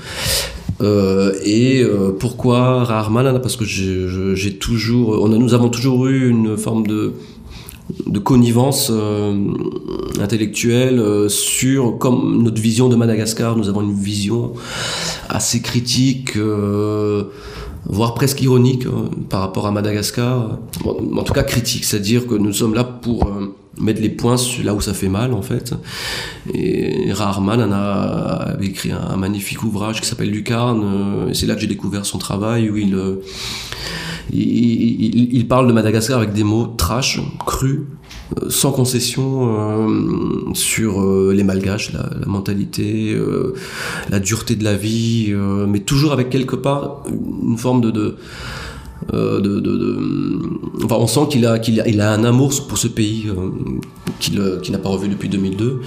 euh, 0.80 1.32
et 1.44 1.82
euh, 1.82 2.12
pourquoi 2.18 2.84
Rarement 2.84 3.38
Parce 3.40 3.56
que 3.56 3.64
j'ai 3.64 4.54
toujours, 4.58 5.20
on 5.22 5.32
a, 5.32 5.36
nous 5.36 5.54
avons 5.54 5.68
toujours 5.68 6.06
eu 6.06 6.28
une 6.28 6.56
forme 6.56 6.86
de 6.86 7.14
de 8.06 8.18
connivence 8.18 8.90
euh, 8.92 9.34
intellectuelle 10.20 10.98
euh, 10.98 11.28
sur 11.28 11.98
comme 11.98 12.42
notre 12.42 12.60
vision 12.60 12.88
de 12.88 12.96
Madagascar. 12.96 13.56
Nous 13.56 13.68
avons 13.68 13.82
une 13.82 13.94
vision 13.94 14.52
assez 15.28 15.60
critique, 15.60 16.36
euh, 16.36 17.24
voire 17.86 18.14
presque 18.14 18.42
ironique 18.42 18.86
par 19.28 19.40
rapport 19.40 19.66
à 19.66 19.70
Madagascar. 19.70 20.58
en 20.84 21.22
tout 21.22 21.32
cas 21.32 21.42
critique, 21.42 21.84
c'est-à-dire 21.84 22.26
que 22.26 22.34
nous 22.34 22.52
sommes 22.52 22.74
là 22.74 22.84
pour 22.84 23.30
mettre 23.78 24.00
les 24.00 24.08
points 24.08 24.36
là 24.64 24.74
où 24.74 24.80
ça 24.80 24.94
fait 24.94 25.08
mal 25.08 25.32
en 25.32 25.42
fait. 25.42 25.74
Et 26.52 27.12
Raharman 27.12 27.62
en 27.62 27.72
a 27.72 28.56
écrit 28.60 28.92
un, 28.92 29.16
magnifique 29.16 29.62
ouvrage 29.62 30.00
qui 30.00 30.06
s'appelle 30.06 30.30
Lucarne. 30.30 30.82
Euh, 30.84 31.34
c'est 31.34 31.46
là 31.46 31.54
que 31.54 31.60
j'ai 31.60 31.66
découvert 31.66 32.04
son 32.04 32.18
travail 32.18 32.68
où 32.70 32.76
euh, 32.76 33.16
il, 34.32 34.40
il, 34.40 35.34
il, 35.34 35.48
parle 35.48 35.66
de 35.66 35.72
Madagascar 35.72 36.18
avec 36.18 36.32
des 36.32 36.44
mots 36.44 36.66
trash, 36.66 37.20
crus, 37.46 37.80
euh, 38.38 38.50
sans 38.50 38.72
concession 38.72 40.54
sur 40.54 41.02
les 41.32 41.42
malgaches, 41.42 41.92
la, 41.92 42.26
mentalité, 42.26 43.16
la 44.10 44.20
dureté 44.20 44.56
de 44.56 44.64
la 44.64 44.74
vie, 44.74 45.32
mais 45.68 45.80
toujours 45.80 46.12
avec 46.12 46.30
quelque 46.30 46.56
part 46.56 47.02
une 47.08 47.58
forme 47.58 47.80
de, 47.80 48.16
enfin, 49.08 50.96
on 50.98 51.06
sent 51.06 51.28
qu'il 51.30 51.46
a, 51.46 52.12
un 52.12 52.24
amour 52.24 52.52
pour 52.68 52.78
ce 52.78 52.88
pays 52.88 53.28
euh, 53.28 53.50
qu'il, 54.20 54.38
euh, 54.38 54.58
qu'il 54.60 54.72
n'a 54.72 54.78
pas 54.78 54.88
revu 54.88 55.08
depuis 55.08 55.28
2002. 55.28 55.80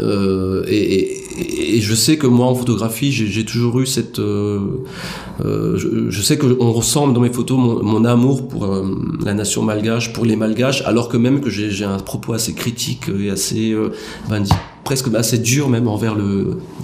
Euh, 0.00 0.64
et, 0.68 1.18
je 1.80 1.94
sais 1.94 2.18
que 2.18 2.26
moi, 2.26 2.46
en 2.46 2.54
photographie, 2.54 3.10
j'ai, 3.10 3.44
toujours 3.44 3.80
eu 3.80 3.86
cette. 3.86 4.18
Euh, 4.18 4.68
je, 5.40 6.22
sais 6.22 6.36
qu'on 6.36 6.72
ressemble 6.72 7.14
dans 7.14 7.20
mes 7.20 7.32
photos 7.32 7.58
mon, 7.58 8.04
amour 8.04 8.46
pour 8.48 8.68
la 9.24 9.32
nation 9.32 9.62
malgache, 9.62 10.12
pour 10.12 10.26
les 10.26 10.36
malgaches, 10.36 10.82
alors 10.82 11.08
que 11.08 11.16
même 11.16 11.40
que 11.40 11.48
j'ai, 11.48 11.84
un 11.84 11.98
propos 11.98 12.34
assez 12.34 12.52
critique 12.52 13.06
et 13.18 13.30
assez, 13.30 13.74
ben, 14.28 14.44
presque 14.84 15.12
assez 15.14 15.38
dur 15.38 15.70
même 15.70 15.88
envers 15.88 16.16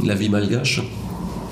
la 0.03 0.15
vie 0.15 0.31
malgache. 0.31 0.83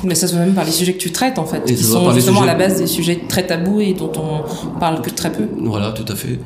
Mais 0.05 0.15
ça 0.15 0.27
se 0.27 0.35
voit 0.35 0.45
même 0.45 0.55
par 0.55 0.65
les 0.65 0.71
sujets 0.71 0.93
que 0.93 0.99
tu 0.99 1.11
traites, 1.11 1.39
en 1.39 1.47
fait, 1.47 1.65
qui 1.65 1.77
sont 1.77 2.13
justement 2.13 2.43
à 2.43 2.47
la 2.47 2.55
base 2.55 2.79
des 2.79 2.87
sujets 2.87 3.21
très 3.29 3.47
tabous 3.47 3.81
et 3.81 3.95
dont 3.95 4.13
on 4.17 4.79
parle 4.79 5.01
que 5.03 5.11
très 5.11 5.33
peu. 5.33 5.45
Voilà, 5.59 5.93
tout 5.93 6.11
à 6.11 6.15
fait. 6.15 6.39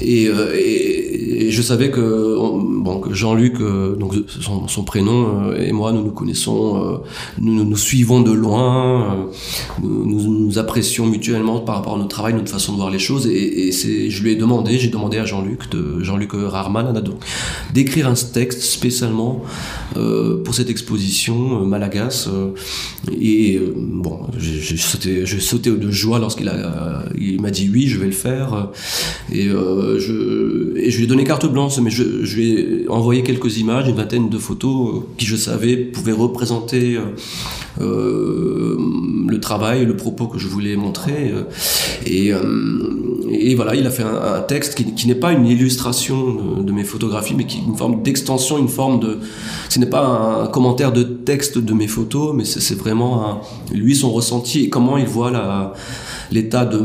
Et, 0.00 0.26
euh, 0.28 0.54
et, 0.56 1.46
et 1.46 1.50
je 1.50 1.62
savais 1.62 1.90
que, 1.90 2.36
bon, 2.80 3.00
que 3.00 3.12
Jean-Luc, 3.12 3.60
euh, 3.60 3.96
donc 3.96 4.14
son, 4.40 4.68
son 4.68 4.84
prénom, 4.84 5.50
euh, 5.50 5.66
et 5.66 5.72
moi, 5.72 5.92
nous 5.92 6.02
nous 6.02 6.12
connaissons, 6.12 7.00
nous, 7.38 7.64
nous, 7.64 7.76
suivons 7.76 8.20
de 8.20 8.32
loin, 8.32 9.28
nous, 9.82 10.46
nous, 10.46 10.58
apprécions 10.58 11.06
mutuellement 11.06 11.60
par 11.60 11.76
rapport 11.76 11.94
à 11.94 11.98
notre 11.98 12.08
travail, 12.08 12.34
notre 12.34 12.50
façon 12.50 12.72
de 12.72 12.78
voir 12.78 12.90
les 12.90 12.98
choses. 12.98 13.26
Et, 13.26 13.66
et 13.66 13.72
c'est, 13.72 14.10
je 14.10 14.22
lui 14.22 14.32
ai 14.32 14.36
demandé, 14.36 14.78
j'ai 14.78 14.88
demandé 14.88 15.18
à 15.18 15.24
Jean-Luc, 15.24 15.70
de 15.70 16.02
Jean-Luc 16.02 16.30
Rarman, 16.34 17.02
d'écrire 17.72 18.08
un 18.08 18.14
texte 18.14 18.62
spécialement 18.62 19.42
pour 19.94 20.54
cette 20.54 20.70
exposition 20.70 21.64
Malagas. 21.64 22.28
Et 23.10 23.56
euh, 23.56 23.72
bon, 23.76 24.20
j'ai 24.38 24.76
sauté, 24.76 25.26
sauté 25.26 25.70
de 25.70 25.90
joie 25.90 26.18
lorsqu'il 26.18 26.48
a, 26.48 27.04
il 27.18 27.40
m'a 27.40 27.50
dit 27.50 27.68
oui, 27.72 27.88
je 27.88 27.98
vais 27.98 28.06
le 28.06 28.12
faire. 28.12 28.70
Et, 29.32 29.48
euh, 29.48 29.98
je, 29.98 30.80
je 30.88 30.96
lui 30.96 31.04
ai 31.04 31.06
donné 31.06 31.24
carte 31.24 31.46
blanche, 31.46 31.78
mais 31.78 31.90
je, 31.90 32.24
je, 32.24 32.36
lui 32.36 32.50
ai 32.52 32.88
envoyé 32.88 33.22
quelques 33.22 33.58
images, 33.58 33.88
une 33.88 33.96
vingtaine 33.96 34.28
de 34.28 34.38
photos 34.38 34.96
euh, 34.96 35.00
qui 35.18 35.26
je 35.26 35.36
savais 35.36 35.76
pouvaient 35.76 36.12
représenter 36.12 36.98
le 37.80 39.38
travail, 39.40 39.86
le 39.86 39.96
propos 39.96 40.26
que 40.26 40.38
je 40.38 40.48
voulais 40.48 40.76
montrer. 40.76 41.32
Et, 42.06 42.32
et 43.30 43.54
voilà, 43.54 43.74
il 43.74 43.86
a 43.86 43.90
fait 43.90 44.02
un, 44.02 44.40
texte 44.40 44.74
qui, 44.74 44.94
qui 44.94 45.08
n'est 45.08 45.14
pas 45.14 45.32
une 45.32 45.46
illustration 45.46 46.60
de, 46.60 46.72
mes 46.72 46.84
photographies, 46.84 47.34
mais 47.34 47.44
qui 47.44 47.58
est 47.58 47.62
une 47.66 47.76
forme 47.76 48.02
d'extension, 48.02 48.58
une 48.58 48.68
forme 48.68 49.00
de. 49.00 49.18
Ce 49.68 49.78
n'est 49.78 49.86
pas 49.86 50.42
un 50.44 50.46
commentaire 50.48 50.92
de 50.92 51.02
texte 51.02 51.58
de 51.58 51.72
mes 51.72 51.88
photos, 51.88 52.34
mais 52.34 52.44
c'est 52.44 52.74
vraiment 52.74 53.40
lui 53.72 53.96
son 53.96 54.12
ressenti 54.12 54.64
et 54.64 54.68
comment 54.68 54.96
il 54.96 55.06
voit 55.06 55.30
la 55.30 55.72
l'état 56.32 56.64
de 56.64 56.80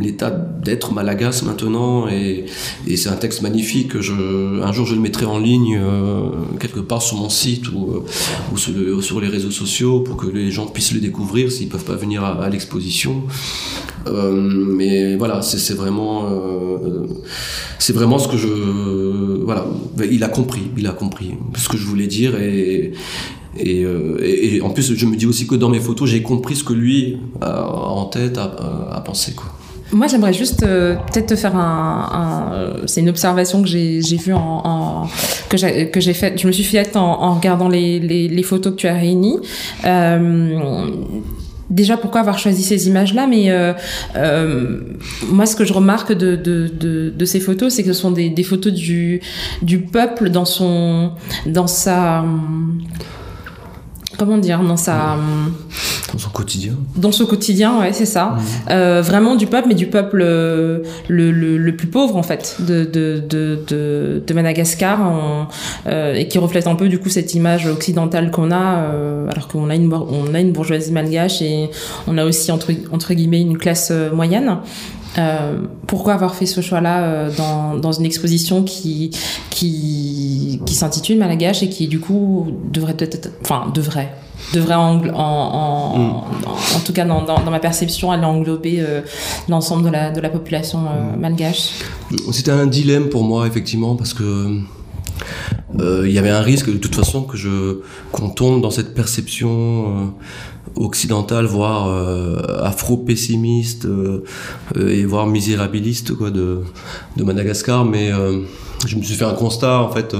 l'état 0.00 0.30
d'être 0.30 0.92
malagas 0.92 1.42
maintenant 1.44 2.08
et, 2.08 2.46
et 2.86 2.96
c'est 2.96 3.08
un 3.08 3.16
texte 3.16 3.42
magnifique. 3.42 4.00
Je 4.00 4.60
un 4.62 4.72
jour 4.72 4.86
je 4.86 4.94
le 4.94 5.00
mettrai 5.00 5.26
en 5.26 5.38
ligne 5.38 5.78
euh, 5.78 6.30
quelque 6.58 6.80
part 6.80 7.02
sur 7.02 7.16
mon 7.18 7.28
site 7.28 7.70
ou, 7.72 7.92
euh, 7.92 8.04
ou 8.52 8.56
sur, 8.56 8.72
le, 8.72 9.00
sur, 9.02 9.20
les 9.20 9.28
réseaux 9.28 9.50
sociaux 9.50 10.00
pour 10.00 10.16
que 10.16 10.26
les 10.26 10.50
gens 10.50 10.66
puissent 10.66 10.92
le 10.92 11.00
découvrir 11.00 11.52
s'ils 11.52 11.68
peuvent 11.68 11.84
pas 11.84 11.96
venir 11.96 12.24
à, 12.24 12.48
l'exposition. 12.48 13.22
Euh, 14.06 14.32
mais 14.32 15.16
voilà 15.16 15.42
c'est 15.42 15.74
vraiment 15.74 16.26
c'est 17.78 17.92
vraiment 17.92 18.18
ce 18.18 18.28
que 18.28 18.36
je 18.36 18.48
voilà. 19.44 19.66
Il 20.10 20.24
a 20.24 20.28
compris 20.28 20.70
il 20.76 20.86
a 20.86 20.92
compris 20.92 21.34
ce 21.56 21.68
que 21.68 21.76
je 21.76 21.86
voulais 21.86 22.06
dire 22.06 22.40
et, 22.40 22.92
et, 23.58 23.84
euh, 23.84 24.18
et, 24.22 24.60
en 24.60 24.70
plus, 24.70 24.94
je 24.94 25.06
me 25.06 25.16
dis 25.16 25.26
aussi 25.26 25.46
que 25.46 25.54
dans 25.54 25.68
mes 25.68 25.80
photos, 25.80 26.08
j'ai 26.08 26.22
compris 26.22 26.56
ce 26.56 26.64
que 26.64 26.72
lui 26.72 27.18
en 27.40 28.04
tête, 28.06 28.38
a, 28.38 28.54
a 28.92 29.00
pensé. 29.00 29.34
Moi, 29.92 30.06
j'aimerais 30.06 30.32
juste 30.32 30.62
euh, 30.62 30.94
peut-être 30.94 31.26
te 31.26 31.36
faire 31.36 31.56
un. 31.56 32.74
c'est 32.86 33.00
une 33.00 33.08
observation 33.08 33.60
que 33.60 33.68
j'ai 33.68 34.00
vue 34.00 34.32
en, 34.32 34.62
en, 34.64 35.08
que 35.48 35.56
j'ai 36.00 36.14
faite. 36.14 36.40
Je 36.40 36.46
me 36.46 36.52
suis 36.52 36.64
faite 36.64 36.96
en, 36.96 37.34
regardant 37.34 37.68
les, 37.68 38.42
photos 38.42 38.72
que 38.72 38.78
tu 38.78 38.86
as 38.86 38.94
réunies. 38.94 39.38
Euh, 39.84 40.86
déjà 41.70 41.96
pourquoi 41.96 42.20
avoir 42.20 42.38
choisi 42.38 42.62
ces 42.62 42.88
images-là, 42.88 43.26
mais 43.26 43.50
euh, 43.50 43.72
euh, 44.16 44.80
moi 45.28 45.46
ce 45.46 45.56
que 45.56 45.64
je 45.64 45.72
remarque 45.72 46.12
de, 46.12 47.24
ces 47.24 47.40
photos, 47.40 47.74
c'est 47.74 47.82
que 47.82 47.92
ce 47.92 48.00
sont 48.00 48.10
des, 48.10 48.28
des, 48.28 48.42
photos 48.42 48.72
du, 48.72 49.20
du 49.62 49.80
peuple 49.80 50.30
dans 50.30 50.44
son 50.44 51.12
dans 51.46 51.68
sa 51.68 52.24
comment 54.20 54.36
dire 54.36 54.60
dans 54.62 54.76
sa 54.76 55.16
dans 56.12 56.18
son 56.18 56.28
quotidien. 56.28 56.74
Dans 56.94 57.12
son 57.12 57.24
quotidien, 57.24 57.80
ouais, 57.80 57.94
c'est 57.94 58.04
ça. 58.04 58.26
Mmh. 58.26 58.40
Euh, 58.70 59.00
vraiment 59.00 59.34
du 59.34 59.46
peuple, 59.46 59.68
mais 59.68 59.74
du 59.74 59.86
peuple 59.86 60.20
euh, 60.22 60.80
le, 61.08 61.30
le, 61.30 61.56
le, 61.56 61.76
plus 61.76 61.86
pauvre 61.86 62.16
en 62.16 62.22
fait 62.22 62.56
de 62.60 62.84
de 62.84 63.22
de 63.26 64.22
de, 64.26 64.34
Madagascar, 64.34 65.00
euh, 65.86 66.14
et 66.14 66.28
qui 66.28 66.38
reflète 66.38 66.66
un 66.66 66.74
peu 66.74 66.88
du 66.88 66.98
coup 66.98 67.08
cette 67.08 67.34
image 67.34 67.66
occidentale 67.66 68.30
qu'on 68.30 68.50
a, 68.50 68.82
euh, 68.82 69.30
alors 69.30 69.48
qu'on 69.48 69.70
a 69.70 69.74
une 69.74 69.90
on 69.94 70.34
a 70.34 70.40
une 70.40 70.52
bourgeoisie 70.52 70.92
malgache 70.92 71.40
et 71.40 71.70
on 72.06 72.18
a 72.18 72.24
aussi 72.24 72.52
entre 72.52 72.72
entre 72.92 73.14
guillemets 73.14 73.40
une 73.40 73.56
classe 73.56 73.88
euh, 73.90 74.12
moyenne. 74.12 74.58
Euh, 75.18 75.58
pourquoi 75.86 76.14
avoir 76.14 76.34
fait 76.34 76.46
ce 76.46 76.60
choix-là 76.60 77.02
euh, 77.02 77.30
dans, 77.36 77.76
dans 77.76 77.92
une 77.92 78.04
exposition 78.04 78.62
qui 78.62 79.10
qui, 79.50 80.60
qui 80.64 80.74
s'intitule 80.74 81.18
Malagache 81.18 81.62
et 81.62 81.68
qui 81.68 81.88
du 81.88 81.98
coup 81.98 82.46
devrait 82.70 82.94
peut-être, 82.94 83.30
enfin 83.42 83.72
devrait, 83.74 84.14
devrait 84.54 84.76
en, 84.76 85.04
en, 85.08 85.14
en, 85.14 85.98
mm. 85.98 86.14
en, 86.76 86.80
tout 86.84 86.92
cas 86.92 87.04
dans, 87.04 87.24
dans, 87.24 87.40
dans, 87.40 87.50
ma 87.50 87.58
perception, 87.58 88.12
aller 88.12 88.24
englober 88.24 88.80
euh, 88.80 89.00
l'ensemble 89.48 89.84
de 89.84 89.90
la, 89.90 90.10
de 90.12 90.20
la 90.20 90.28
population 90.28 90.86
euh, 90.86 91.16
mm. 91.16 91.20
malgache. 91.20 91.70
C'était 92.30 92.52
un 92.52 92.66
dilemme 92.66 93.08
pour 93.08 93.24
moi 93.24 93.46
effectivement 93.46 93.96
parce 93.96 94.14
que 94.14 94.60
il 95.78 96.10
y 96.10 96.18
avait 96.18 96.30
un 96.30 96.40
risque 96.40 96.70
de 96.70 96.78
toute 96.78 96.94
façon 96.94 97.22
que 97.22 97.36
je 97.36 97.80
qu'on 98.12 98.28
tombe 98.28 98.60
dans 98.60 98.70
cette 98.70 98.94
perception 98.94 100.12
occidentale, 100.76 101.46
voire 101.46 101.88
euh, 101.88 102.62
afro-pessimiste 102.62 103.84
euh, 103.86 104.22
et 104.76 105.04
voire 105.04 105.26
misérabiliste 105.26 106.14
quoi, 106.14 106.30
de, 106.30 106.60
de 107.16 107.24
Madagascar. 107.24 107.84
Mais 107.84 108.12
euh, 108.12 108.40
je 108.86 108.96
me 108.96 109.02
suis 109.02 109.14
fait 109.14 109.24
un 109.24 109.34
constat 109.34 109.80
en 109.80 109.90
fait 109.90 110.16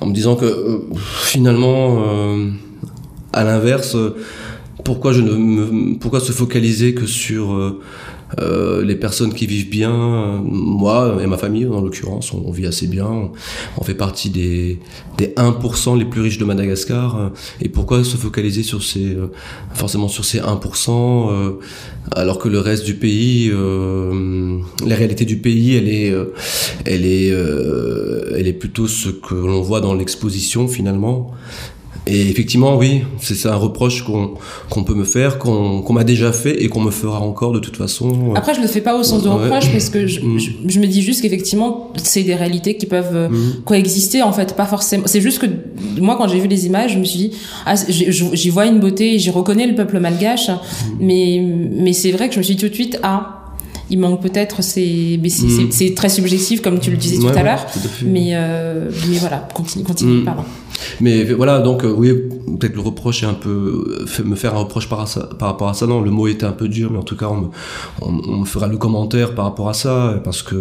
en 0.00 0.06
me 0.06 0.12
disant 0.12 0.36
que 0.36 0.82
finalement, 1.22 2.04
à 3.32 3.44
l'inverse, 3.44 3.96
pourquoi 4.84 5.12
je 5.12 5.22
ne 5.22 5.32
me, 5.32 5.98
pourquoi 5.98 6.20
se 6.20 6.32
focaliser 6.32 6.94
que 6.94 7.06
sur 7.06 7.76
euh, 8.40 8.84
les 8.84 8.96
personnes 8.96 9.32
qui 9.32 9.46
vivent 9.46 9.70
bien, 9.70 10.42
moi 10.44 11.18
et 11.22 11.26
ma 11.26 11.38
famille 11.38 11.66
en 11.66 11.80
l'occurrence, 11.80 12.32
on, 12.32 12.50
vit 12.50 12.66
assez 12.66 12.86
bien. 12.86 13.30
On, 13.78 13.84
fait 13.84 13.94
partie 13.94 14.30
des, 14.30 14.78
des 15.16 15.28
1% 15.28 15.98
les 15.98 16.04
plus 16.04 16.20
riches 16.20 16.38
de 16.38 16.44
Madagascar. 16.44 17.30
Et 17.60 17.68
pourquoi 17.68 18.04
se 18.04 18.16
focaliser 18.16 18.62
sur 18.62 18.82
ces, 18.82 19.14
euh, 19.14 19.28
forcément 19.74 20.08
sur 20.08 20.24
ces 20.24 20.40
1%, 20.40 21.30
euh, 21.30 21.52
alors 22.12 22.38
que 22.38 22.48
le 22.48 22.58
reste 22.58 22.84
du 22.84 22.94
pays, 22.94 23.50
euh, 23.52 24.58
la 24.86 24.96
réalité 24.96 25.24
du 25.24 25.38
pays, 25.38 25.74
elle 25.76 25.88
est, 25.88 26.10
euh, 26.10 26.34
elle 26.84 27.04
est, 27.04 27.28
elle 27.28 28.46
est 28.46 28.52
plutôt 28.52 28.86
ce 28.86 29.08
que 29.08 29.34
l'on 29.34 29.62
voit 29.62 29.80
dans 29.80 29.94
l'exposition 29.94 30.68
finalement. 30.68 31.32
Et 32.08 32.28
effectivement, 32.28 32.76
oui, 32.76 33.02
c'est 33.20 33.48
un 33.48 33.56
reproche 33.56 34.02
qu'on 34.02 34.34
qu'on 34.70 34.84
peut 34.84 34.94
me 34.94 35.04
faire, 35.04 35.38
qu'on 35.38 35.92
m'a 35.92 36.04
déjà 36.04 36.32
fait 36.32 36.62
et 36.62 36.68
qu'on 36.68 36.80
me 36.80 36.90
fera 36.90 37.20
encore 37.20 37.52
de 37.52 37.58
toute 37.58 37.76
façon. 37.76 38.34
Après, 38.34 38.54
je 38.54 38.60
le 38.60 38.66
fais 38.66 38.80
pas 38.80 38.96
au 38.96 39.02
sens 39.02 39.22
de 39.22 39.28
reproche 39.28 39.70
parce 39.70 39.90
que 39.90 40.06
je, 40.06 40.20
mm. 40.20 40.38
je, 40.38 40.50
je, 40.66 40.80
me 40.80 40.86
dis 40.86 41.02
juste 41.02 41.22
qu'effectivement, 41.22 41.92
c'est 41.96 42.22
des 42.22 42.34
réalités 42.34 42.76
qui 42.76 42.86
peuvent 42.86 43.14
euh, 43.14 43.28
mm. 43.28 43.62
coexister 43.64 44.22
en 44.22 44.32
fait, 44.32 44.56
pas 44.56 44.66
forcément. 44.66 45.04
C'est 45.06 45.20
juste 45.20 45.38
que 45.38 45.46
moi, 46.00 46.16
quand 46.16 46.28
j'ai 46.28 46.40
vu 46.40 46.48
les 46.48 46.66
images, 46.66 46.94
je 46.94 46.98
me 46.98 47.04
suis 47.04 47.18
dit, 47.18 47.30
ah, 47.66 47.74
j'y 47.88 48.50
vois 48.50 48.66
une 48.66 48.80
beauté, 48.80 49.18
j'y 49.18 49.30
reconnais 49.30 49.66
le 49.66 49.74
peuple 49.74 50.00
malgache, 50.00 50.48
mm. 50.48 50.54
mais 51.00 51.42
mais 51.70 51.92
c'est 51.92 52.10
vrai 52.10 52.28
que 52.28 52.34
je 52.34 52.38
me 52.38 52.44
suis 52.44 52.56
dit 52.56 52.62
tout 52.62 52.68
de 52.68 52.74
suite, 52.74 52.98
ah, 53.02 53.37
il 53.90 53.98
manque 53.98 54.20
peut-être 54.20 54.62
c'est 54.62 55.20
c'est 55.70 55.94
très 55.94 56.08
subjectif 56.08 56.62
comme 56.62 56.78
tu 56.78 56.90
le 56.90 56.96
disais 56.96 57.18
tout 57.18 57.28
à 57.28 57.42
l'heure 57.42 57.66
mais 58.04 58.30
euh, 58.32 58.90
mais 59.08 59.18
voilà 59.18 59.48
continue 59.54 59.84
continue 59.84 60.24
pardon 60.24 60.44
mais 61.00 61.24
voilà, 61.24 61.60
donc 61.60 61.84
euh, 61.84 61.92
oui, 61.92 62.12
peut-être 62.58 62.74
le 62.74 62.80
reproche 62.80 63.22
est 63.22 63.26
un 63.26 63.34
peu 63.34 64.06
euh, 64.20 64.24
me 64.24 64.36
faire 64.36 64.54
un 64.54 64.58
reproche 64.58 64.88
par, 64.88 65.06
par 65.38 65.48
rapport 65.48 65.68
à 65.68 65.74
ça. 65.74 65.86
Non, 65.86 66.00
le 66.00 66.10
mot 66.10 66.26
était 66.28 66.46
un 66.46 66.52
peu 66.52 66.68
dur, 66.68 66.90
mais 66.90 66.98
en 66.98 67.02
tout 67.02 67.16
cas, 67.16 67.28
on 67.28 67.36
me, 67.36 68.40
on, 68.40 68.44
fera 68.44 68.68
le 68.68 68.76
commentaire 68.76 69.34
par 69.34 69.44
rapport 69.44 69.68
à 69.68 69.74
ça 69.74 70.20
parce 70.24 70.42
que. 70.42 70.56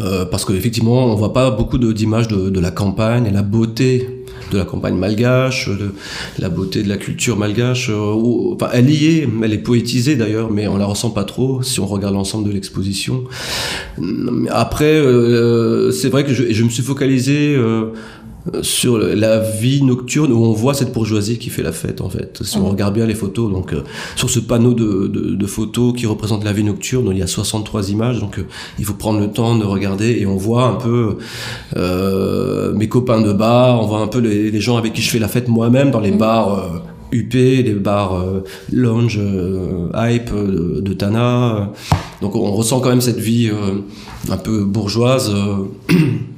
Euh, 0.00 0.26
parce 0.26 0.44
qu'effectivement, 0.44 1.06
on 1.06 1.14
voit 1.14 1.32
pas 1.32 1.50
beaucoup 1.50 1.78
d'images 1.78 2.28
de, 2.28 2.50
de, 2.50 2.60
la 2.60 2.70
campagne 2.70 3.26
et 3.26 3.30
la 3.30 3.42
beauté 3.42 4.15
de 4.50 4.58
la 4.58 4.64
campagne 4.64 4.96
malgache, 4.96 5.68
de 5.68 5.92
la 6.38 6.48
beauté 6.48 6.82
de 6.82 6.88
la 6.88 6.96
culture 6.96 7.36
malgache. 7.36 7.90
enfin, 7.90 8.68
elle 8.72 8.90
y 8.90 9.06
est, 9.06 9.28
elle 9.42 9.52
est 9.52 9.58
poétisée 9.58 10.16
d'ailleurs, 10.16 10.50
mais 10.50 10.66
on 10.68 10.76
la 10.76 10.86
ressent 10.86 11.10
pas 11.10 11.24
trop 11.24 11.62
si 11.62 11.80
on 11.80 11.86
regarde 11.86 12.14
l'ensemble 12.14 12.48
de 12.48 12.52
l'exposition. 12.52 13.24
Après, 14.50 15.02
c'est 15.92 16.08
vrai 16.08 16.24
que 16.24 16.32
je, 16.32 16.52
je, 16.52 16.64
me 16.64 16.68
suis 16.68 16.82
focalisé 16.82 17.56
sur 18.62 18.98
la 18.98 19.38
vie 19.40 19.82
nocturne 19.82 20.32
où 20.32 20.44
on 20.44 20.52
voit 20.52 20.74
cette 20.74 20.92
bourgeoisie 20.92 21.38
qui 21.38 21.50
fait 21.50 21.62
la 21.62 21.72
fête 21.72 22.00
en 22.00 22.08
fait. 22.08 22.42
Si 22.42 22.56
on 22.56 22.60
mhm. 22.60 22.70
regarde 22.70 22.94
bien 22.94 23.06
les 23.06 23.14
photos, 23.14 23.50
donc 23.50 23.72
euh, 23.72 23.82
sur 24.14 24.30
ce 24.30 24.38
panneau 24.38 24.74
de, 24.74 25.08
de, 25.08 25.34
de, 25.34 25.46
photos 25.46 25.94
qui 25.96 26.06
représente 26.06 26.44
la 26.44 26.52
vie 26.52 26.64
nocturne, 26.64 27.08
il 27.10 27.18
y 27.18 27.22
a 27.22 27.26
63 27.26 27.90
images, 27.90 28.20
donc 28.20 28.38
euh, 28.38 28.46
il 28.78 28.84
faut 28.84 28.94
prendre 28.94 29.20
le 29.20 29.30
temps 29.30 29.56
de 29.56 29.64
regarder 29.64 30.18
et 30.20 30.26
on 30.26 30.36
voit 30.36 30.64
un 30.64 30.74
peu 30.74 31.16
euh, 31.76 32.72
mes 32.74 32.88
copains 32.88 33.20
de 33.20 33.32
bar, 33.32 33.82
on 33.82 33.86
voit 33.86 34.00
un 34.00 34.08
peu 34.08 34.20
les, 34.20 34.50
les, 34.50 34.60
gens 34.60 34.76
avec 34.76 34.92
qui 34.92 35.02
je 35.02 35.10
fais 35.10 35.18
la 35.18 35.28
fête 35.28 35.48
moi-même 35.48 35.90
dans 35.90 36.00
les 36.00 36.12
mhm. 36.12 36.18
bars. 36.18 36.82
UP, 37.12 37.34
les 37.34 37.72
bars 37.72 38.20
lounge, 38.72 39.20
hype 39.94 40.34
de, 40.34 40.92
Tana. 40.92 41.72
Donc 42.20 42.34
on 42.34 42.50
ressent 42.50 42.80
quand 42.80 42.88
même 42.88 43.00
cette 43.00 43.20
vie 43.20 43.48
un 44.28 44.36
peu 44.36 44.64
bourgeoise. 44.64 45.32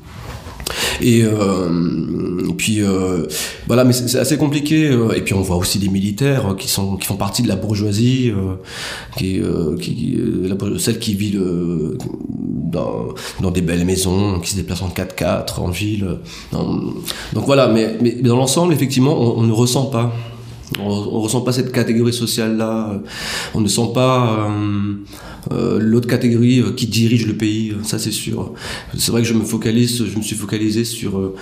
Et, 1.00 1.22
euh, 1.22 1.68
puis 2.56 2.82
euh, 2.82 3.26
voilà, 3.66 3.84
mais 3.84 3.92
c'est 3.92 4.18
assez 4.18 4.36
compliqué. 4.36 4.88
Euh, 4.88 5.12
et 5.12 5.20
puis 5.22 5.34
on 5.34 5.42
voit 5.42 5.56
aussi 5.56 5.78
des 5.78 5.88
militaires 5.88 6.56
qui 6.58 6.68
sont 6.68 6.96
qui 6.96 7.06
font 7.06 7.16
partie 7.16 7.42
de 7.42 7.48
la 7.48 7.56
bourgeoisie, 7.56 8.32
qui, 9.16 9.40
qui 9.80 10.18
celle 10.78 10.98
qui 10.98 11.14
vit 11.14 11.38
dans, 11.38 13.14
dans 13.40 13.50
des 13.50 13.62
belles 13.62 13.84
maisons, 13.84 14.40
qui 14.40 14.50
se 14.50 14.56
déplacent 14.56 14.82
en 14.82 14.88
4x4 14.88 15.60
en 15.60 15.68
ville. 15.68 16.18
Donc 16.52 17.44
voilà, 17.46 17.68
mais, 17.68 17.96
mais, 18.00 18.12
dans 18.12 18.36
l'ensemble, 18.36 18.72
effectivement, 18.72 19.18
on 19.36 19.42
ne 19.42 19.52
ressent 19.52 19.86
pas. 19.86 20.12
On, 20.78 21.20
ressent 21.20 21.40
pas 21.40 21.52
cette 21.52 21.72
catégorie 21.72 22.12
sociale 22.12 22.56
là. 22.56 23.00
On 23.54 23.60
ne 23.60 23.68
sent 23.68 23.90
pas 23.94 24.48
euh, 24.48 24.94
euh, 25.52 25.78
l'autre 25.80 26.08
catégorie 26.08 26.60
euh, 26.60 26.72
qui 26.72 26.86
dirige 26.86 27.26
le 27.26 27.34
pays. 27.34 27.72
Ça 27.84 27.98
c'est 27.98 28.10
sûr. 28.10 28.52
C'est 28.96 29.10
vrai 29.10 29.22
que 29.22 29.28
je 29.28 29.34
me 29.34 29.44
focalise, 29.44 30.04
je 30.04 30.16
me 30.16 30.22
suis 30.22 30.36
focalisé 30.36 30.84
sur 30.84 31.18
euh, 31.18 31.34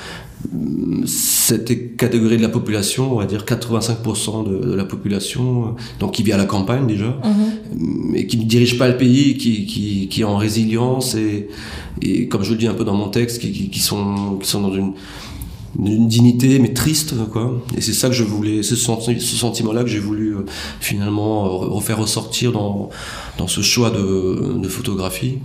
cette 1.07 1.97
catégorie 1.97 2.36
de 2.36 2.43
la 2.43 2.48
population, 2.48 3.12
on 3.12 3.16
va 3.16 3.27
dire 3.27 3.44
85% 3.44 4.48
de, 4.48 4.66
de, 4.69 4.74
la 4.74 4.85
population, 4.85 5.74
donc 5.98 6.12
qui 6.12 6.23
vit 6.23 6.32
à 6.32 6.36
la 6.36 6.44
campagne 6.44 6.86
déjà, 6.86 7.20
mais 7.74 8.27
qui 8.27 8.36
ne 8.36 8.44
dirige 8.44 8.78
pas 8.78 8.86
le 8.86 8.97
pays, 8.97 9.36
qui, 9.36 9.66
qui, 9.66 10.09
qui 10.09 10.20
est 10.20 10.24
en 10.24 10.36
résilience 10.36 11.15
et, 11.15 11.48
et 12.03 12.28
comme 12.28 12.44
je 12.44 12.53
le 12.53 12.59
dis 12.59 12.66
un 12.66 12.74
peu 12.74 12.85
dans 12.85 12.94
mon 12.94 13.09
texte, 13.09 13.40
qui, 13.40 13.51
qui, 13.51 13.70
qui 13.70 13.81
sont, 13.81 14.36
qui 14.40 14.48
sont 14.48 14.61
dans 14.61 14.74
une 14.74 14.93
une 15.78 16.09
dignité 16.09 16.59
mais 16.59 16.73
triste 16.73 17.15
quoi. 17.32 17.62
Et 17.77 17.81
c'est 17.81 17.93
ça 17.93 18.09
que 18.09 18.15
je 18.15 18.24
voulais 18.24 18.62
ce, 18.62 18.77
ce 18.77 19.36
sentiment 19.36 19.73
là 19.73 19.82
que 19.82 19.89
j'ai 19.89 19.98
voulu 19.98 20.36
euh, 20.36 20.44
finalement 20.81 21.59
refaire 21.59 21.98
ressortir 21.98 22.53
dans 22.53 22.90
dans 23.39 23.48
ce 23.48 23.61
choix 23.61 23.90
de 23.90 24.69
photographie 24.69 25.39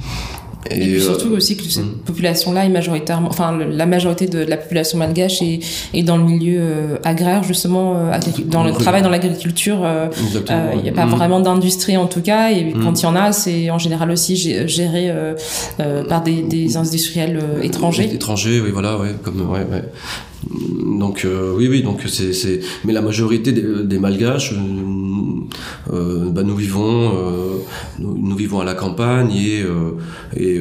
et, 0.70 0.76
et 0.76 0.92
puis 0.94 1.02
surtout 1.02 1.34
euh, 1.34 1.38
aussi 1.38 1.58
que 1.58 1.64
cette 1.64 1.84
mm. 1.84 2.04
population-là 2.06 2.66
est 2.66 2.70
majoritairement, 2.70 3.30
enfin 3.30 3.58
la 3.58 3.86
majorité 3.86 4.28
de 4.28 4.40
la 4.40 4.58
population 4.58 4.98
malgache 4.98 5.42
est, 5.42 5.60
est 5.94 6.04
dans 6.04 6.18
le 6.18 6.24
milieu 6.24 6.60
euh, 6.60 6.98
agraire 7.04 7.44
justement, 7.44 7.96
euh, 7.96 8.20
dans 8.46 8.64
le 8.64 8.72
travail 8.72 9.02
dans 9.02 9.10
l'agriculture. 9.10 9.88
Il 10.76 10.82
n'y 10.84 10.90
a 10.90 10.94
pas 10.94 11.06
mm. 11.06 11.10
vraiment 11.10 11.40
d'industrie 11.40 11.98
en 11.98 12.08
tout 12.08 12.22
cas, 12.22 12.52
et 12.52 12.66
mm. 12.66 12.84
quand 12.84 13.02
il 13.02 13.04
y 13.04 13.08
en 13.08 13.16
a, 13.16 13.32
c'est 13.32 13.70
en 13.70 13.80
général 13.80 14.12
aussi 14.12 14.36
géré 14.68 15.12
par 16.08 16.22
des, 16.22 16.42
des 16.42 16.78
industriels 16.78 17.40
étrangers. 17.64 18.10
Étrangers, 18.14 18.62
oui, 18.62 18.70
voilà, 18.72 18.98
ouais, 18.98 19.16
comme 19.24 19.42
ouais, 19.50 19.60
ouais. 19.60 19.84
Donc 20.50 21.26
euh, 21.26 21.54
oui, 21.56 21.68
oui, 21.68 21.84
donc 21.84 22.02
c'est, 22.08 22.60
mais 22.84 22.94
la 22.94 23.02
majorité 23.02 23.52
des, 23.52 23.84
des 23.84 24.00
Malgaches, 24.00 24.54
euh, 24.54 25.94
euh, 25.94 26.30
bah, 26.30 26.44
nous 26.44 26.56
vivons, 26.56 27.12
euh, 27.16 27.58
nous, 28.00 28.18
nous, 28.18 28.36
vivons 28.36 28.60
à 28.60 28.66
la 28.66 28.74
campagne 28.74 29.32
et, 29.34 29.64
et 30.36 30.60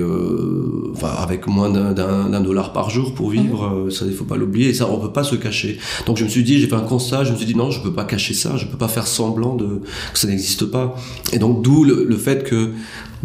enfin, 0.93 1.09
avec 1.19 1.47
moins 1.47 1.71
d'un, 1.71 1.93
d'un, 1.93 2.41
dollar 2.41 2.73
par 2.73 2.91
jour 2.91 3.15
pour 3.15 3.31
vivre, 3.31 3.87
mmh. 3.87 3.91
ça 3.91 4.05
il 4.07 4.13
faut 4.13 4.25
pas 4.25 4.37
l'oublier 4.37 4.71
et 4.71 4.75
ça 4.75 4.89
on 4.91 4.99
peut 4.99 5.13
pas 5.13 5.25
se 5.25 5.37
cacher. 5.37 5.79
Donc 6.07 6.17
je 6.17 6.25
me 6.25 6.29
suis 6.29 6.43
dit, 6.43 6.59
j'ai 6.59 6.67
fait 6.67 6.75
un 6.75 6.81
constat, 6.81 7.25
je 7.25 7.33
me 7.33 7.37
suis 7.37 7.47
dit 7.47 7.57
non, 7.57 7.71
je 7.71 7.83
peux 7.83 7.93
pas 7.93 8.05
cacher 8.05 8.35
ça, 8.35 8.57
je 8.57 8.67
peux 8.67 8.79
pas 8.79 8.89
faire 8.89 9.07
semblant 9.07 9.57
de 9.57 9.81
que 10.13 10.19
ça 10.19 10.29
n'existe 10.29 10.67
pas. 10.67 10.95
Et 11.33 11.39
donc 11.39 11.63
d'où 11.63 11.85
le, 11.85 12.05
le 12.05 12.17
fait 12.17 12.45
que 12.45 12.71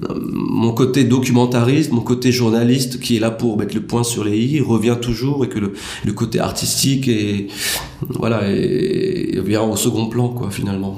mon 0.09 0.73
côté 0.73 1.03
documentariste, 1.03 1.91
mon 1.91 2.01
côté 2.01 2.31
journaliste 2.31 2.99
qui 2.99 3.17
est 3.17 3.19
là 3.19 3.31
pour 3.31 3.57
mettre 3.57 3.75
le 3.75 3.81
point 3.81 4.03
sur 4.03 4.23
les 4.23 4.37
i 4.37 4.59
revient 4.59 4.97
toujours 5.01 5.45
et 5.45 5.49
que 5.49 5.59
le, 5.59 5.73
le 6.05 6.13
côté 6.13 6.39
artistique 6.39 7.07
et 7.07 7.47
voilà 8.09 8.41
et, 8.49 9.39
vient 9.45 9.63
au 9.63 9.75
second 9.75 10.07
plan 10.07 10.29
quoi 10.29 10.51
finalement. 10.51 10.97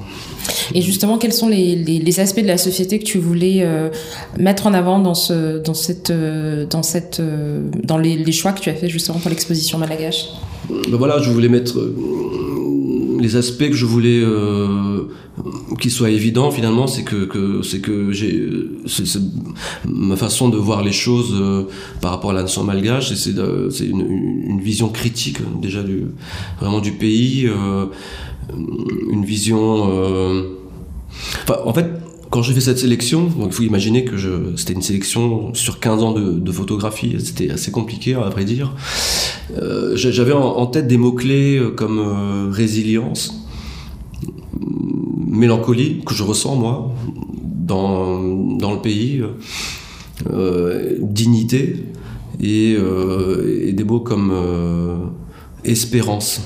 Et 0.74 0.82
justement, 0.82 1.18
quels 1.18 1.32
sont 1.32 1.48
les, 1.48 1.76
les, 1.76 1.98
les, 1.98 2.20
aspects 2.20 2.40
de 2.40 2.46
la 2.46 2.58
société 2.58 2.98
que 2.98 3.04
tu 3.04 3.18
voulais 3.18 3.58
euh, 3.60 3.90
mettre 4.38 4.66
en 4.66 4.74
avant 4.74 4.98
dans 4.98 5.14
ce, 5.14 5.58
dans 5.58 5.74
cette, 5.74 6.10
euh, 6.10 6.66
dans 6.66 6.82
cette, 6.82 7.20
euh, 7.20 7.68
dans 7.84 7.98
les, 7.98 8.16
les, 8.16 8.32
choix 8.32 8.52
que 8.52 8.60
tu 8.60 8.70
as 8.70 8.74
fait 8.74 8.88
justement 8.88 9.18
pour 9.18 9.30
l'exposition 9.30 9.78
Malagache? 9.78 10.26
Ben 10.68 10.96
voilà, 10.96 11.20
je 11.20 11.30
voulais 11.30 11.48
mettre 11.48 11.78
les 13.18 13.36
aspects 13.36 13.68
que 13.68 13.76
je 13.76 13.86
voulais 13.86 14.20
euh, 14.22 15.08
qu'ils 15.80 15.90
soient 15.90 16.10
évidents 16.10 16.50
finalement, 16.50 16.86
c'est 16.86 17.04
que, 17.04 17.24
que 17.24 17.62
c'est 17.62 17.80
que 17.80 18.12
j'ai 18.12 18.48
ma 19.86 20.16
façon 20.16 20.48
de 20.48 20.56
voir 20.56 20.82
les 20.82 20.92
choses 20.92 21.34
euh, 21.34 21.64
par 22.00 22.12
rapport 22.12 22.30
à 22.30 22.34
la 22.34 22.46
malgache, 22.64 23.12
c'est, 23.14 23.34
c'est 23.70 23.86
une, 23.86 24.00
une, 24.00 24.60
vision 24.60 24.88
critique 24.88 25.38
déjà 25.60 25.82
du 25.82 26.06
vraiment 26.60 26.80
du 26.80 26.92
pays, 26.92 27.46
euh, 27.46 27.86
une 29.10 29.24
vision. 29.24 29.88
Euh, 29.90 30.42
en 31.64 31.72
fait, 31.72 31.86
quand 32.30 32.42
j'ai 32.42 32.52
fait 32.52 32.60
cette 32.60 32.78
sélection, 32.78 33.30
il 33.44 33.52
faut 33.52 33.62
imaginer 33.62 34.04
que 34.04 34.16
c'était 34.56 34.74
une 34.74 34.82
sélection 34.82 35.54
sur 35.54 35.80
15 35.80 36.02
ans 36.02 36.12
de, 36.12 36.52
photographie, 36.52 37.16
c'était 37.18 37.50
assez 37.50 37.70
compliqué 37.70 38.14
à 38.14 38.28
vrai 38.28 38.44
dire. 38.44 38.74
Euh, 39.56 39.96
j'avais 39.96 40.32
en, 40.32 40.66
tête 40.66 40.86
des 40.86 40.98
mots-clés 40.98 41.58
euh, 41.58 41.70
comme 41.70 41.98
euh, 41.98 42.50
résilience, 42.50 43.46
mélancolie, 45.26 46.02
que 46.04 46.14
je 46.14 46.22
ressens 46.22 46.56
moi, 46.56 46.92
dans, 47.42 48.22
dans 48.56 48.72
le 48.72 48.80
pays, 48.80 49.22
dignité, 51.00 51.84
et, 52.40 52.76
des 53.72 53.84
mots 53.84 54.00
comme 54.00 55.12
espérance. 55.64 56.42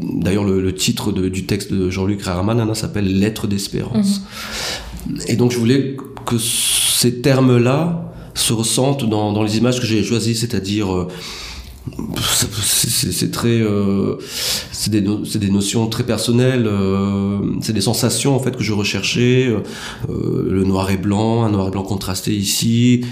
D'ailleurs, 0.00 0.44
le, 0.44 0.60
le, 0.60 0.74
titre 0.74 1.12
de, 1.12 1.28
du 1.28 1.46
texte 1.46 1.72
de 1.72 1.90
Jean-Luc 1.90 2.22
Rarman 2.22 2.74
s'appelle 2.74 3.18
Lettre 3.18 3.46
d'espérance. 3.46 4.20
Mmh. 5.06 5.16
Et 5.28 5.36
donc, 5.36 5.50
je 5.50 5.58
voulais 5.58 5.96
que 6.26 6.38
ces 6.38 7.20
termes-là 7.20 8.12
se 8.34 8.52
ressentent 8.52 9.08
dans, 9.08 9.32
dans 9.32 9.42
les 9.42 9.56
images 9.58 9.80
que 9.80 9.86
j'ai 9.86 10.02
choisies, 10.02 10.34
c'est-à-dire 10.34 10.92
euh, 10.92 11.08
c'est 12.62 13.30
très 13.30 13.60
euh, 13.60 14.16
c'est 14.72 14.90
des, 14.90 15.02
no 15.02 15.18
des, 15.18 15.50
notions 15.50 15.86
très 15.86 16.02
personnelles 16.02 16.66
euh, 16.66 17.38
c'est 17.60 17.74
des 17.74 17.82
sensations 17.82 18.34
en 18.34 18.38
fait 18.38 18.56
que 18.56 18.62
je 18.62 18.72
recherchais 18.72 19.48
euh, 20.08 20.48
le 20.48 20.64
noir 20.64 20.90
et 20.90 20.96
blanc 20.96 21.44
un 21.44 21.50
noir 21.50 21.68
et 21.68 21.70
blanc 21.70 21.82
contrasté 21.82 22.32
ici 22.32 23.02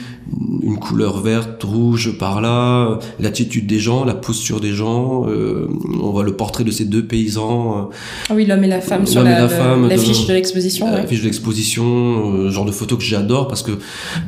une 0.62 0.78
couleur 0.78 1.20
verte 1.20 1.62
rouge 1.62 2.16
par 2.16 2.40
là 2.40 2.98
l'attitude 3.20 3.66
des 3.66 3.78
gens 3.78 4.04
la 4.04 4.14
posture 4.14 4.60
des 4.60 4.72
gens 4.72 5.26
euh, 5.28 5.68
on 6.02 6.10
voit 6.10 6.24
le 6.24 6.34
portrait 6.34 6.64
de 6.64 6.70
ces 6.70 6.86
deux 6.86 7.04
paysans 7.04 7.90
ah 8.30 8.34
oui 8.34 8.46
l'homme 8.46 8.64
et 8.64 8.68
la 8.68 8.80
femme 8.80 9.06
sur 9.06 9.22
la, 9.22 9.40
l'affiche 9.42 10.26
de 10.26 10.32
l'exposition 10.32 10.90
l'affiche 10.90 11.18
ouais. 11.18 11.24
de 11.24 11.24
l'exposition 11.24 12.48
genre 12.50 12.64
de 12.64 12.72
photos 12.72 12.98
que 12.98 13.04
j'adore 13.04 13.48
parce 13.48 13.62
que 13.62 13.72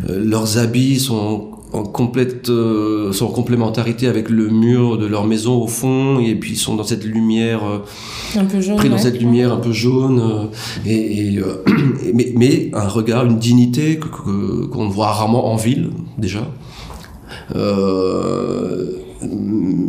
leurs 0.06 0.58
habits 0.58 1.00
sont 1.00 1.54
en 1.74 1.82
complète 1.82 2.48
euh, 2.50 3.12
sont 3.12 3.26
en 3.26 3.30
complémentarité 3.30 4.06
avec 4.06 4.30
le 4.30 4.48
mur 4.48 4.96
de 4.96 5.06
leur 5.06 5.26
maison 5.26 5.60
au 5.60 5.66
fond 5.66 6.20
et 6.20 6.34
puis 6.36 6.52
ils 6.52 6.56
sont 6.56 6.76
dans 6.76 6.84
cette 6.84 7.04
lumière 7.04 7.64
euh, 7.64 7.78
un 8.38 8.44
peu 8.44 8.60
jaune 8.60 8.76
pris 8.76 8.88
dans 8.88 8.94
ouais. 8.94 9.02
cette 9.02 9.18
lumière 9.18 9.52
un 9.52 9.56
peu 9.56 9.72
jaune 9.72 10.20
euh, 10.20 10.46
et, 10.86 11.34
et 11.34 11.42
mais, 12.14 12.32
mais, 12.36 12.70
un 12.74 12.88
regard 12.88 13.24
une 13.24 13.38
dignité 13.38 13.98
que 13.98 14.06
qu'on 14.66 14.88
qu 14.88 14.94
voit 14.94 15.08
rarement 15.12 15.52
en 15.52 15.56
ville 15.56 15.90
déjà 16.16 16.48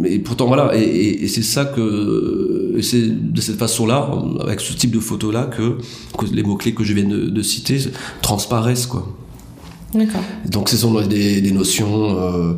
et 0.06 0.20
pourtant 0.20 0.48
voilà 0.48 0.76
et, 0.76 0.82
et, 0.82 1.24
et 1.24 1.28
c'est 1.28 1.44
ça 1.44 1.66
que 1.66 2.78
c'est 2.82 3.34
de 3.34 3.42
cette 3.42 3.58
façon 3.58 3.86
là 3.86 4.12
avec 4.42 4.60
ce 4.60 4.74
type 4.74 4.92
de 4.92 5.00
photo 5.00 5.32
là 5.32 5.46
que, 5.46 5.78
que 6.18 6.26
les 6.34 6.44
mots 6.44 6.56
clés 6.56 6.74
que 6.74 6.84
je 6.84 6.94
viens 6.94 7.08
de, 7.08 7.26
de 7.30 7.42
citer 7.44 7.78
transparaissent 8.22 8.88
quoi 8.88 9.08
donc 10.46 10.70
ce 10.70 10.78
sont 10.78 10.94
des, 11.02 11.42
des 11.42 11.52
notions, 11.52 12.18
euh, 12.20 12.54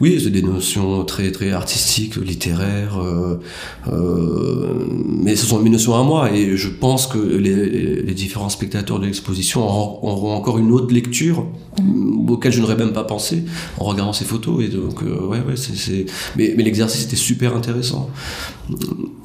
oui, 0.00 0.20
c'est 0.22 0.30
des 0.30 0.42
notions 0.42 1.04
très 1.04 1.32
très 1.32 1.50
artistiques, 1.50 2.16
littéraires, 2.16 2.98
euh, 2.98 3.40
euh, 3.88 4.74
mais 5.06 5.34
ce 5.34 5.46
sont 5.46 5.58
mes 5.58 5.70
notions 5.70 5.94
à 5.94 6.02
moi 6.04 6.32
et 6.32 6.56
je 6.56 6.68
pense 6.68 7.06
que 7.06 7.18
les, 7.18 8.02
les 8.02 8.14
différents 8.14 8.48
spectateurs 8.48 9.00
de 9.00 9.06
l'exposition 9.06 9.62
auront 9.62 10.34
encore 10.34 10.58
une 10.58 10.70
autre 10.70 10.94
lecture 10.94 11.46
mmh. 11.82 12.30
auquel 12.30 12.52
je 12.52 12.60
n'aurais 12.60 12.76
même 12.76 12.92
pas 12.92 13.04
pensé 13.04 13.44
en 13.78 13.84
regardant 13.84 14.12
ces 14.12 14.24
photos 14.24 14.62
et 14.64 14.68
donc 14.68 15.02
euh, 15.02 15.26
ouais 15.26 15.38
ouais 15.38 15.56
c'est 15.56 16.06
mais, 16.36 16.54
mais 16.56 16.62
l'exercice 16.62 17.04
était 17.04 17.16
super 17.16 17.56
intéressant. 17.56 18.10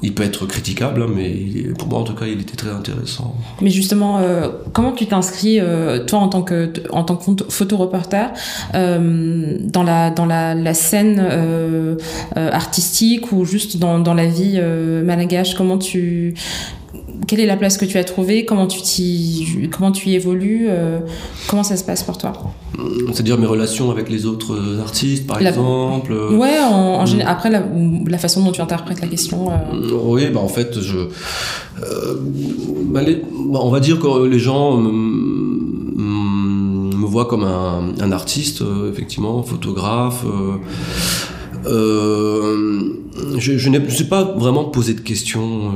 Il 0.02 0.14
peut 0.14 0.22
être 0.22 0.46
critiquable, 0.46 1.02
hein, 1.02 1.10
mais 1.14 1.30
il, 1.30 1.74
pour 1.74 1.88
moi 1.88 2.00
en 2.00 2.04
tout 2.04 2.14
cas 2.14 2.26
il 2.26 2.40
était 2.40 2.56
très 2.56 2.70
intéressant. 2.70 3.36
Mais 3.60 3.70
justement, 3.70 4.20
comment 4.72 4.92
tu 4.92 5.06
t'inscris 5.06 5.58
toi 6.06 6.20
en 6.20 6.28
tant 6.28 6.42
que 6.42 6.72
en 6.90 7.04
tant 7.04 7.16
que 7.16 7.44
photoreporter 7.48 8.28
dans 8.72 9.82
la 9.82 10.10
dans 10.10 10.24
la, 10.24 10.54
la 10.64 10.74
scène 10.74 11.22
euh, 11.24 11.96
euh, 12.36 12.50
artistique 12.50 13.32
ou 13.32 13.44
juste 13.44 13.76
dans, 13.76 13.98
dans 13.98 14.14
la 14.14 14.26
vie 14.26 14.60
malgache 15.04 15.54
comment 15.54 15.78
tu 15.78 16.34
quelle 17.26 17.40
est 17.40 17.46
la 17.46 17.56
place 17.56 17.76
que 17.76 17.84
tu 17.84 17.98
as 17.98 18.04
trouvée? 18.04 18.44
Comment 18.44 18.66
tu 18.66 18.80
y, 19.00 19.68
comment 19.70 19.92
tu 19.92 20.08
y 20.08 20.14
évolues? 20.14 20.66
Euh, 20.68 20.98
Comment 21.48 21.62
ça 21.62 21.76
se 21.76 21.84
passe 21.84 22.02
pour 22.02 22.18
toi? 22.18 22.32
C'est-à-dire 23.12 23.38
mes 23.38 23.46
relations 23.46 23.90
avec 23.90 24.08
les 24.10 24.26
autres 24.26 24.56
artistes, 24.80 25.26
par 25.26 25.40
la... 25.40 25.50
exemple. 25.50 26.12
Ouais, 26.12 26.58
en, 26.60 27.02
en 27.02 27.04
mmh. 27.04 27.22
après 27.26 27.50
la, 27.50 27.62
la, 28.06 28.18
façon 28.18 28.42
dont 28.42 28.52
tu 28.52 28.60
interprètes 28.60 29.00
la 29.00 29.06
question. 29.06 29.50
Euh... 29.50 29.54
Oui, 30.04 30.28
bah 30.30 30.40
en 30.40 30.48
fait, 30.48 30.80
je, 30.80 30.96
euh, 30.98 32.14
bah 32.86 33.02
les, 33.02 33.16
bah 33.16 33.60
on 33.62 33.70
va 33.70 33.80
dire 33.80 33.98
que 33.98 34.26
les 34.26 34.38
gens 34.38 34.82
comme 37.22 37.44
un, 37.44 38.12
artiste, 38.12 38.62
euh, 38.62 38.90
effectivement, 38.90 39.44
photographe. 39.44 40.24
Euh, 41.66 42.94
je, 43.38 43.56
je 43.56 43.90
suis 43.90 44.04
pas 44.04 44.24
vraiment 44.24 44.64
posé 44.64 44.94
de 44.94 45.00
questions. 45.00 45.72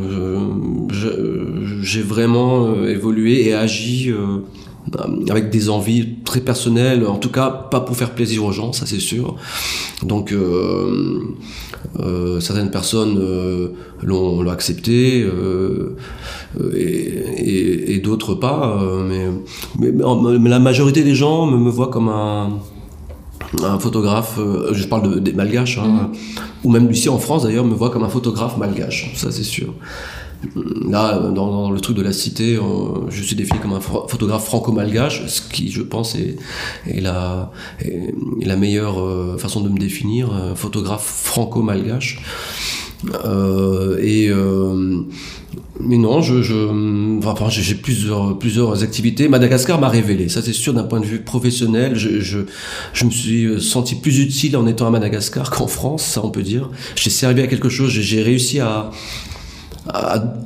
J'ai 1.83 2.03
vraiment 2.03 2.67
euh, 2.67 2.89
évolué 2.89 3.47
et 3.49 3.55
agi 3.55 4.11
euh, 4.11 4.41
avec 5.31 5.51
des 5.51 5.69
envies 5.69 6.17
très 6.25 6.41
personnelles, 6.41 7.07
en 7.07 7.17
tout 7.17 7.31
cas 7.31 7.51
pas 7.51 7.81
pour 7.81 7.97
faire 7.97 8.11
plaisir 8.11 8.45
aux 8.45 8.53
gens, 8.53 8.73
ça 8.73 8.87
c'est 8.87 9.01
sûr. 9.01 9.37
Donc 10.03 10.33
euh, 10.33 11.21
euh, 12.01 12.41
certaines 12.41 12.71
personnes 12.71 13.19
euh, 13.19 13.69
l'ont 14.03 14.49
accepté 14.49 15.27
et, 16.75 16.79
et, 16.79 17.95
et 17.95 17.99
d'autres 17.99 18.35
pas, 18.35 18.81
mais, 19.07 19.27
mais, 19.79 19.93
mais, 20.39 20.51
la 20.51 20.59
majorité 20.59 21.03
des 21.03 21.15
gens 21.15 21.47
me, 21.47 21.59
me 21.59 21.71
voient 21.71 21.91
comme 21.91 22.09
un 22.09 22.59
un 23.63 23.79
photographe, 23.79 24.39
euh, 24.39 24.73
je 24.75 24.87
parle 24.87 25.15
de, 25.15 25.19
des 25.19 25.33
malgaches, 25.33 25.79
hein, 25.79 26.11
mmh. 26.13 26.13
ou 26.65 26.71
même 26.71 26.91
ici 26.91 27.09
en 27.09 27.19
France 27.19 27.45
d'ailleurs, 27.45 27.65
me 27.65 27.75
voit 27.75 27.91
comme 27.91 28.05
un 28.05 28.09
photographe 28.09 28.57
malgache, 28.59 29.13
ça 29.17 29.31
c'est 29.31 29.45
sûr. 29.45 29.75
Là, 30.89 31.19
dans, 31.35 31.71
le 31.71 31.81
truc 31.81 31.97
de 31.97 32.03
la 32.03 32.13
cité, 32.13 32.57
euh, 32.57 33.11
je 33.11 33.23
suis 33.23 33.35
défini 33.35 33.59
comme 33.59 33.73
un 33.73 33.81
photographe 33.81 34.45
franco-malgache, 34.45 35.27
ce 35.27 35.43
qui, 35.43 35.71
je 35.71 35.83
pense, 35.83 36.15
est, 36.15 36.37
la, 37.01 37.51
meilleure 38.57 39.01
euh, 39.01 39.37
façon 39.37 39.61
de 39.61 39.69
me 39.69 39.79
définir, 39.79 40.31
photographe 40.55 41.05
franco-malgache. 41.05 42.21
Euh, 43.25 43.99
et 44.01 44.31
mais 45.81 45.97
non, 45.97 46.21
je, 46.21 46.43
j'ai 46.43 47.75
plusieurs 47.77 48.39
plusieurs 48.39 48.83
activités. 48.83 49.29
Madagascar 49.29 49.81
m'a 49.81 49.89
révélé, 49.89 50.29
ça 50.29 50.43
c'est 50.43 50.53
sûr 50.53 50.75
d'un 50.75 50.83
point 50.83 51.01
de 51.01 51.07
vue 51.07 51.21
professionnel. 51.21 51.95
Je, 51.95 52.21
je, 52.21 52.41
je 52.93 53.05
me 53.05 53.11
suis 53.11 53.61
senti 53.63 53.95
plus 53.95 54.19
utile 54.19 54.57
en 54.57 54.67
étant 54.67 54.87
à 54.87 54.91
Madagascar 54.91 55.51
qu'en 55.57 55.69
France, 55.69 56.05
ça 56.05 56.25
on 56.25 56.31
peut 56.31 56.43
dire. 56.43 56.71
J'ai 56.97 57.11
servi 57.11 57.43
à 57.43 57.47
quelque 57.47 57.69
chose, 57.69 57.91
j'ai 57.91 58.23
réussi 58.23 58.59
à 58.59 58.91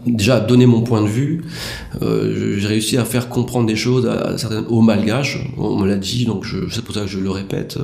déjà 0.07 0.37
à 0.37 0.41
donner 0.41 0.67
mon 0.67 0.83
point 0.83 1.03
de 1.03 1.09
vue. 1.09 1.43
Euh, 2.01 2.57
j'ai 2.59 2.67
réussi 2.67 2.97
à 2.97 3.05
faire 3.05 3.29
comprendre 3.29 3.67
des 3.67 3.77
choses 3.77 4.07
à, 4.07 4.39
certaines, 4.39 4.65
aux 4.69 4.81
malgaches. 4.81 5.39
On 5.59 5.77
me 5.77 5.87
l'a 5.87 5.97
dit, 5.97 6.25
donc 6.25 6.47
c'est 6.71 6.85
pour 6.85 6.95
ça 6.95 7.03
que 7.03 7.07
je 7.07 7.19
le 7.19 7.31
répète. 7.31 7.79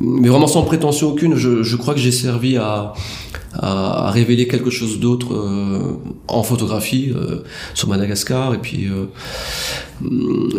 Mais 0.00 0.28
vraiment 0.28 0.46
sans 0.46 0.62
prétention 0.62 1.08
aucune, 1.08 1.34
je, 1.36 1.76
crois 1.76 1.94
que 1.94 2.00
j'ai 2.00 2.12
servi 2.12 2.56
à, 2.56 2.92
révéler 4.10 4.46
quelque 4.46 4.70
chose 4.70 5.00
d'autre 5.00 5.34
euh, 5.34 5.96
en 6.28 6.42
photographie 6.42 7.12
euh, 7.14 7.42
sur 7.74 7.88
Madagascar. 7.88 8.54
Et 8.54 8.58
puis, 8.58 8.88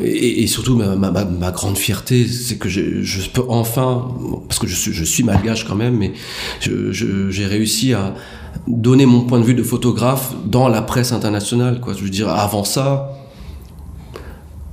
et, 0.02 0.48
surtout, 0.48 0.76
ma, 0.76 1.52
grande 1.52 1.78
fierté, 1.78 2.28
c'est 2.28 2.58
que 2.58 2.68
je, 2.68 3.30
peux 3.30 3.44
enfin, 3.48 4.08
parce 4.48 4.60
que 4.60 4.68
je 4.68 5.04
suis 5.04 5.24
malgache 5.24 5.66
quand 5.66 5.76
même, 5.76 5.98
mais 5.98 6.14
j'ai 6.62 7.46
réussi 7.46 7.94
à 7.94 8.16
donner 8.68 9.06
mon 9.06 9.22
point 9.22 9.40
de 9.40 9.44
vue 9.44 9.56
de 9.56 9.64
photographe 9.64 10.34
dans 10.46 10.68
la 10.68 10.82
presse 10.82 11.12
internationale. 11.12 11.80
Quoi. 11.80 11.94
Je 11.94 12.04
veux 12.04 12.10
dire, 12.10 12.30
avant 12.30 12.64
ça, 12.64 13.12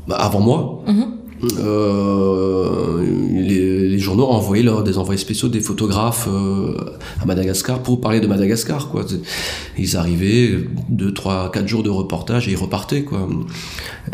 bah 0.09 0.17
avant 0.17 0.41
moi, 0.41 0.83
-hmm. 0.87 1.16
Euh, 1.59 3.05
les, 3.33 3.99
journaux 3.99 4.27
envoyaient 4.27 4.63
leur, 4.63 4.85
des 4.85 4.99
envoyés 4.99 5.19
spéciaux 5.19 5.49
des 5.49 5.61
photographes 5.61 6.29
euh, 6.31 6.77
à 7.21 7.27
Madagascar 7.27 7.83
pour 7.83 8.01
parler 8.01 8.21
de 8.21 8.27
Madagascar. 8.27 8.93
Ils 9.79 9.97
arrivaient, 9.97 10.65
deux, 10.89 11.13
trois, 11.13 11.51
quatre 11.51 11.67
jours 11.67 11.83
de 11.83 11.91
reportage 11.91 12.49
et 12.49 12.53
ils 12.53 12.57
repartaient. 12.57 13.03
Quoi. 13.03 13.29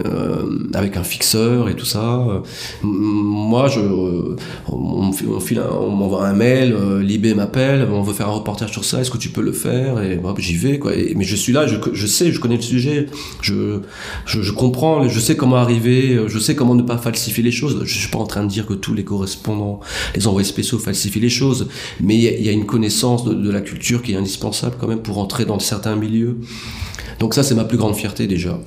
Euh, 0.05 0.69
avec 0.73 0.97
un 0.97 1.03
fixeur 1.03 1.69
et 1.69 1.75
tout 1.75 1.85
ça. 1.85 2.27
Moi, 2.83 3.69
je, 3.69 3.81
on 4.69 5.91
m'envoie 5.91 6.27
un 6.27 6.33
mail, 6.33 6.75
Libé 7.01 7.35
m'appelle, 7.35 7.87
on 7.91 8.03
veut 8.03 8.15
faire 8.15 8.29
un 8.29 8.33
reportage 8.33 8.73
sur 8.73 8.85
ça, 8.85 9.01
est-ce 9.01 9.11
que 9.11 9.19
tu 9.19 9.29
peux 9.29 9.43
le 9.43 9.53
faire? 9.53 10.01
Et 10.03 10.19
j'y 10.39 10.57
vais, 10.57 10.79
quoi. 10.79 10.93
mais 11.15 11.25
je 11.25 11.37
suis 11.37 11.53
là, 11.53 11.67
je, 11.67 12.07
sais, 12.07 12.33
je 12.33 12.41
connais 12.41 12.57
le 12.57 12.63
sujet, 12.63 13.07
je, 13.43 13.81
je, 14.25 14.41
je, 14.41 14.53
comprends, 14.53 15.07
je 15.09 15.21
sais 15.21 15.37
comment 15.37 15.57
arriver, 15.57 16.19
je 16.27 16.39
sais 16.39 16.55
comment 16.55 16.75
ne 16.75 16.83
pas 16.83 16.97
falsifier 17.13 17.43
les 17.43 17.53
choses. 17.53 17.83
Je 17.85 17.99
suis 17.99 18.09
pas 18.09 18.19
en 18.19 18.27
train 18.27 18.43
de 18.43 18.49
dire 18.49 18.67
que 18.67 18.75
tous 18.75 18.95
les 18.95 19.05
correspondants, 19.05 19.81
les 20.15 20.27
envoyés 20.27 20.49
spéciaux 20.49 20.79
falsifient 20.79 21.21
les 21.21 21.29
choses, 21.29 21.69
mais 22.01 22.17
il 22.17 22.43
y, 22.43 22.49
a 22.49 22.53
une 22.53 22.67
connaissance 22.67 23.25
de 23.25 23.51
la 23.51 23.61
culture 23.61 24.03
qui 24.03 24.13
est 24.13 24.17
indispensable 24.17 24.77
quand 24.81 24.89
même 24.89 25.03
pour 25.03 25.19
entrer 25.19 25.45
dans 25.45 25.59
certains 25.59 25.97
milieux. 25.97 26.39
Donc 27.19 27.35
ça, 27.35 27.43
c'est 27.43 27.55
ma 27.55 27.65
plus 27.65 27.79
grande 27.79 27.95
fierté 27.95 28.27
déjà. 28.27 28.59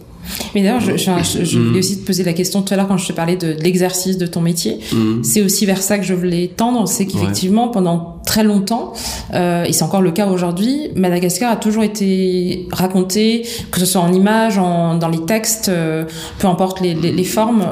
Mais 0.53 0.64
d'ailleurs, 0.64 0.80
je, 0.80 0.97
je, 0.97 1.43
je, 1.43 1.60
voulais 1.60 1.77
mm. 1.77 1.80
aussi 1.80 1.99
te 1.99 2.06
poser 2.06 2.23
la 2.23 2.34
question 2.34 2.61
tout 2.61 2.73
à 2.73 2.77
l'heure 2.77 2.88
quand 2.88 2.97
je 2.97 3.07
te 3.07 3.14
parlais 3.14 3.35
de, 3.35 3.56
l'exercice 3.61 4.18
de 4.18 4.26
ton 4.26 4.41
métier. 4.41 4.80
Mm. 4.91 5.23
C'est 5.23 5.41
aussi 5.41 5.65
vers 5.65 5.81
ça 5.81 5.97
que 5.97 6.06
je 6.06 6.14
voulais 6.14 6.52
tendre, 6.56 6.88
c'est 6.88 7.06
qu'effectivement, 7.06 7.68
pendant 7.68 8.22
très 8.26 8.43
longtemps, 8.43 8.93
euh, 9.34 9.65
et 9.65 9.73
c'est 9.73 9.84
encore 9.84 10.02
le 10.02 10.11
cas 10.11 10.27
aujourd'hui, 10.27 10.89
Madagascar 10.95 11.52
a 11.52 11.56
toujours 11.56 11.84
été 11.84 12.68
raconté, 12.72 13.45
que 13.72 13.80
ce 13.80 13.85
soit 13.85 14.02
en 14.02 14.11
images, 14.11 14.57
en, 14.57 14.95
dans 14.95 15.10
les 15.10 15.23
textes, 15.26 15.69
euh, 15.69 16.06
peu 16.39 16.47
importe 16.47 16.81
les, 16.81 16.93
les, 16.93 17.11
les 17.11 17.23
formes, 17.23 17.65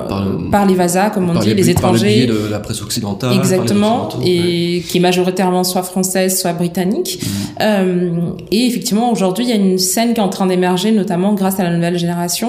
par, 0.52 0.66
les 0.66 0.76
vasas, 0.76 1.10
comme 1.10 1.30
on 1.30 1.40
dit, 1.40 1.54
les, 1.54 1.70
étrangers. 1.70 2.28
Par 2.28 2.36
le 2.36 2.44
de 2.44 2.52
la 2.52 2.60
presse 2.60 2.82
occidentale. 2.82 3.34
Exactement, 3.36 4.10
et 4.24 4.84
qui 4.88 4.98
est 4.98 5.02
majoritairement 5.02 5.64
soit 5.64 5.84
française, 5.84 6.40
soit 6.40 6.54
britannique. 6.54 7.20
Mm. 7.22 7.28
Euh, 7.62 8.12
et 8.52 8.66
effectivement, 8.68 9.12
aujourd'hui, 9.12 9.46
il 9.46 9.50
y 9.50 9.54
a 9.54 9.56
une 9.56 9.78
scène 9.78 10.14
qui 10.14 10.20
est 10.20 10.24
en 10.24 10.30
train 10.30 10.46
d'émerger, 10.46 10.92
notamment 10.92 11.34
grâce 11.34 11.60
à 11.60 11.64
la 11.64 11.74
nouvelle 11.76 11.98
génération 11.98 12.43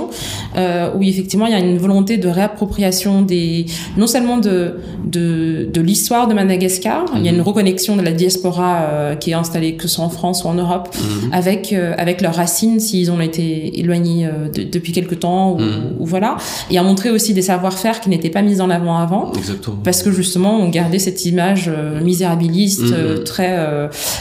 euh, 0.57 0.91
où 0.95 1.03
effectivement 1.03 1.47
il 1.47 1.53
y 1.53 1.55
a 1.55 1.59
une 1.59 1.79
volonté 1.79 2.17
de 2.17 2.29
réappropriation 2.29 3.23
des, 3.23 3.67
non 3.97 4.07
seulement 4.07 4.39
de, 4.39 4.77
de, 5.05 5.69
de 5.73 5.81
l'histoire 5.81 6.29
de 6.29 6.35
Madagascar, 6.35 7.05
il 7.17 7.25
y 7.25 7.29
a 7.29 7.33
une 7.33 7.39
mhm. 7.39 7.43
reconnexion 7.43 7.97
de 7.97 8.03
la 8.03 8.13
diaspora 8.13 8.83
euh, 8.83 9.15
qui 9.17 9.31
est 9.31 9.35
installée 9.35 9.75
que 9.75 9.83
ce 9.83 9.89
soit 9.89 10.05
en 10.05 10.11
France 10.11 10.45
ou 10.45 10.49
en 10.49 10.55
Europe, 10.55 10.95
mhm. 10.95 11.33
avec, 11.33 11.73
euh, 11.73 11.95
avec 11.99 12.21
leurs 12.21 12.35
racines 12.35 12.81
s'ils 12.81 13.11
ont 13.11 13.21
été 13.21 13.79
éloignés 13.81 14.29
depuis 14.55 14.93
quelque 14.93 15.15
temps, 15.15 15.57
mhm. 15.57 15.97
ou, 15.99 16.07
voilà, 16.07 16.37
et 16.71 16.79
à 16.79 16.83
montrer 16.83 17.11
aussi 17.11 17.35
des 17.35 17.43
savoir-faire 17.43 18.01
qui 18.01 18.09
n'étaient 18.09 18.31
pas 18.31 18.43
mis 18.43 18.61
en 18.61 18.71
avant 18.71 18.99
avant, 18.99 19.33
Exactement. 19.33 19.79
parce 19.83 20.03
que 20.03 20.11
justement 20.13 20.57
on 20.57 20.69
gardait 20.69 20.99
cette 20.99 21.25
image 21.25 21.71
misérabiliste, 22.03 22.95
très, 23.25 23.57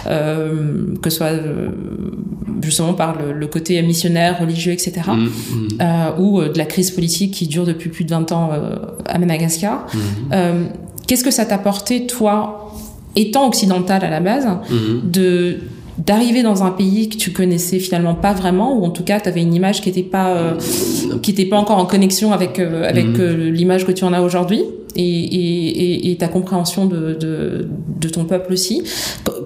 que 0.05 1.09
ce 1.09 1.17
soit 1.17 1.31
justement 2.61 2.93
par 2.93 3.17
le, 3.17 3.33
le, 3.33 3.47
côté 3.47 3.81
missionnaire, 3.81 4.39
religieux, 4.39 4.71
etc. 4.71 5.01
Euh, 5.81 6.19
ou 6.19 6.41
euh, 6.41 6.49
de 6.49 6.57
la 6.57 6.65
crise 6.65 6.91
politique 6.91 7.33
qui 7.33 7.47
dure 7.47 7.65
depuis 7.65 7.89
plus 7.89 8.03
de 8.03 8.09
20 8.09 8.31
ans 8.31 8.49
euh, 8.53 8.75
à 9.05 9.17
Madagascar. 9.17 9.87
Mhm. 9.93 10.67
Qu'est-ce 11.07 11.23
que 11.23 11.31
ça 11.31 11.45
t'a 11.45 11.55
apporté, 11.55 12.07
toi, 12.07 12.71
étant 13.15 13.47
occidental 13.47 14.03
à 14.03 14.09
la 14.09 14.19
base, 14.19 14.45
mhm. 14.45 15.11
de 15.11 15.57
d'arriver 15.99 16.41
dans 16.41 16.63
un 16.63 16.71
pays 16.71 17.07
que 17.07 17.17
tu 17.17 17.31
connaissais 17.31 17.77
finalement 17.77 18.15
pas 18.15 18.33
vraiment 18.33 18.75
ou 18.75 18.83
en 18.83 18.89
tout 18.89 19.03
cas 19.03 19.19
tu 19.19 19.29
avais 19.29 19.43
une 19.43 19.53
image 19.53 19.79
qui 19.79 19.89
était 19.89 20.01
pas 20.01 20.55
qui 21.21 21.29
était 21.29 21.45
pas 21.45 21.57
encore 21.57 21.77
en 21.77 21.85
connexion 21.85 22.33
avec 22.33 22.57
avec 22.57 23.05
mhm. 23.05 23.51
l'image 23.51 23.85
que 23.85 23.91
tu 23.91 24.03
en 24.03 24.11
as 24.11 24.21
aujourd'hui? 24.21 24.63
Et, 24.95 26.15
ta 26.19 26.27
compréhension 26.27 26.85
de, 26.85 27.67
ton 28.11 28.25
peuple 28.25 28.53
aussi. 28.53 28.83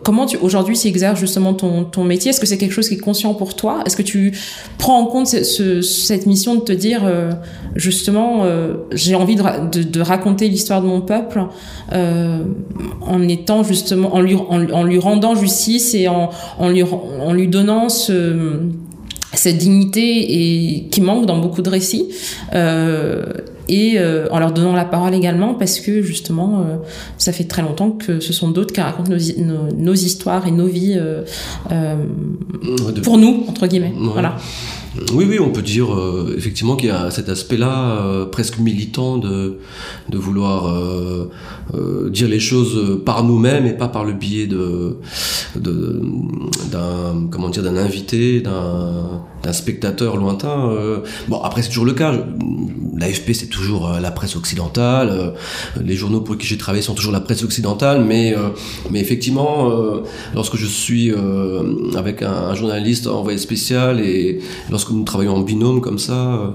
Comment 0.04 0.26
tu 0.26 0.38
aujourd'hui 0.38 0.76
s'exerce 0.76 1.20
justement 1.20 1.54
ton, 1.54 2.04
métier? 2.04 2.30
Est-ce 2.30 2.40
que 2.40 2.46
c'est 2.46 2.58
quelque 2.58 2.74
chose 2.74 2.90
qui 2.90 2.96
est 2.96 3.00
conscient 3.00 3.34
pour 3.34 3.56
toi? 3.56 3.82
Est-ce 3.86 3.96
que 3.96 4.02
tu 4.02 4.38
prends 4.78 5.00
en 5.00 5.06
compte 5.06 5.28
ce, 5.28 5.82
cette 5.82 6.26
mission 6.26 6.56
de 6.56 6.62
te 6.62 6.72
dire 6.72 7.02
euh, 7.04 7.32
justement 7.76 8.44
euh, 8.44 8.76
j'ai 8.92 9.16
envie 9.16 9.36
de, 9.36 10.02
raconter 10.02 10.48
l'histoire 10.48 10.82
de 10.82 10.88
mon 10.88 11.02
peuple 11.02 11.44
euh, 11.94 12.44
en 13.02 13.28
étant 13.28 13.64
justement 13.64 14.14
en 14.14 14.22
lui, 14.22 14.36
en, 14.36 14.84
lui 14.84 15.00
rendant 15.00 15.36
justice 15.36 15.94
et 15.96 16.08
en, 16.08 16.30
lui, 16.70 17.48
donnant 17.48 17.90
ce, 17.90 18.60
cette 19.34 19.58
dignité 19.58 20.88
qui 20.92 21.02
manque 21.02 21.26
dans 21.26 21.40
beaucoup 21.40 21.62
de 21.62 21.70
récits 21.70 22.10
et 23.70 23.96
euh, 23.98 24.28
en 24.32 24.40
leur 24.40 24.52
donnant 24.52 24.74
la 24.74 24.86
parole 24.86 25.14
également 25.14 25.54
parce 25.54 25.80
que 25.80 26.02
justement 26.02 26.60
euh, 26.60 26.78
ça 27.18 27.32
fait 27.32 27.44
très 27.44 27.62
longtemps 27.62 27.92
que 27.92 28.20
ce 28.20 28.34
sont 28.34 28.50
d'autres 28.50 28.74
qui 28.74 28.82
racontent 28.82 29.12
nos, 29.12 29.76
nos, 29.76 29.94
histoires 29.94 30.48
et 30.48 30.52
nos 30.52 30.68
vies 30.68 30.98
euh, 30.98 31.24
pour 33.04 33.18
nous 33.18 33.46
entre 33.48 33.68
guillemets. 33.68 33.94
Voilà. 33.98 34.38
Oui, 35.14 35.26
oui, 35.28 35.40
on 35.40 35.50
peut 35.50 35.62
dire 35.62 35.94
euh, 35.94 36.34
effectivement 36.38 36.76
qu'il 36.76 36.90
y 36.90 36.92
a 36.92 37.12
cet 37.12 37.30
aspect-là 37.30 38.02
euh, 38.02 38.26
presque 38.26 38.60
militant 38.60 39.18
de, 39.18 39.58
de 40.10 40.18
vouloir 40.18 40.68
euh, 40.68 42.10
dire 42.10 42.28
les 42.28 42.40
choses 42.40 43.02
par 43.06 43.24
nous-mêmes 43.24 43.66
et 43.66 43.74
pas 43.74 43.88
par 43.88 44.04
le 44.04 44.14
biais 44.14 44.48
de, 44.48 44.98
d'un 45.56 47.28
comment 47.30 47.50
dire 47.50 47.64
d'un 47.64 47.78
invité, 47.78 48.42
d'un, 48.42 49.22
d'un 49.48 49.54
spectateur 49.54 50.18
lointain. 50.18 50.74
bon, 51.28 51.42
après 51.42 51.62
c'est 51.62 51.70
toujours 51.70 51.86
le 51.86 51.94
cas. 51.94 52.14
L'AFP 52.98 53.34
c'est 53.34 53.48
toujours 53.48 53.98
la 54.02 54.12
presse 54.12 54.36
occidentale. 54.36 55.34
les 55.82 55.96
journaux 55.96 56.22
pour 56.22 56.38
qui 56.38 56.46
j'ai 56.46 56.58
travaillé 56.58 56.84
sont 56.84 56.96
toujours 56.96 57.14
la 57.14 57.20
presse 57.22 57.44
occidentale, 57.44 58.04
mais 58.04 58.36
mais 58.92 59.00
effectivement, 59.00 59.72
lorsque 60.36 60.58
je 60.58 60.66
suis 60.66 61.14
avec 61.96 62.22
un, 62.22 62.54
journaliste 62.56 63.08
envoyé 63.08 63.38
spécial 63.38 64.00
et 64.00 64.40
lorsque 64.70 64.92
nous 64.92 65.04
travaillons 65.04 65.36
en 65.36 65.42
binôme 65.42 65.82
comme 65.82 66.00
ça, 66.00 66.54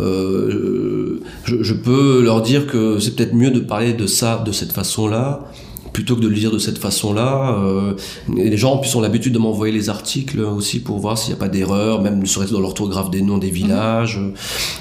euh, 0.00 1.20
je, 1.44 1.74
peux 1.74 2.22
leur 2.22 2.42
dire 2.42 2.66
que 2.66 2.98
c'est 2.98 3.16
peut-être 3.16 3.34
mieux 3.34 3.50
de 3.50 3.60
parler 3.60 3.92
de 3.92 4.06
ça 4.06 4.42
de 4.44 4.52
cette 4.52 4.72
façon-là 4.72 5.50
plutôt 5.98 6.14
que 6.14 6.20
de 6.20 6.28
le 6.28 6.34
lire 6.34 6.52
de 6.52 6.60
cette 6.60 6.78
façon-là. 6.78 7.58
Euh, 7.58 7.94
les 8.32 8.56
gens 8.56 8.74
en 8.74 8.78
plus 8.78 8.94
ont 8.94 9.00
l'habitude 9.00 9.32
de 9.32 9.40
m'envoyer 9.40 9.72
les 9.74 9.90
articles 9.90 10.38
aussi 10.38 10.78
pour 10.78 11.00
voir 11.00 11.18
s'il 11.18 11.30
n'y 11.30 11.34
a 11.34 11.40
pas 11.40 11.48
d'erreur, 11.48 12.02
même 12.02 12.20
ne 12.20 12.24
serait-ce 12.24 12.52
dans 12.52 12.60
l'orthographe 12.60 13.10
des 13.10 13.20
noms 13.20 13.38
des 13.38 13.50
villages, 13.50 14.18
mhm. 14.18 14.32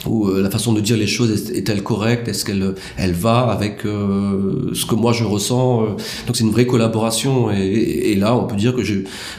ou 0.06 0.27
euh, 0.27 0.44
la 0.44 0.52
façon 0.52 0.73
de 0.73 0.80
dire 0.80 0.95
les 0.95 1.07
choses 1.07 1.52
est-elle 1.52 1.81
correcte, 1.81 2.27
est-ce 2.27 2.45
qu'elle 2.45 2.76
elle 2.98 3.14
va 3.14 3.49
avec 3.49 3.84
euh, 3.85 4.72
ce 4.76 4.85
que 4.85 4.94
moi 4.94 5.11
je 5.11 5.23
ressens. 5.23 5.84
Euh. 5.84 5.88
donc 6.27 6.35
c'est 6.35 6.44
une 6.44 6.52
vraie 6.52 6.68
collaboration 6.68 7.49
et, 7.52 8.11
et, 8.11 8.15
là 8.15 8.35
on 8.35 8.45
peut 8.45 8.56
dire 8.56 8.76
que 8.76 8.84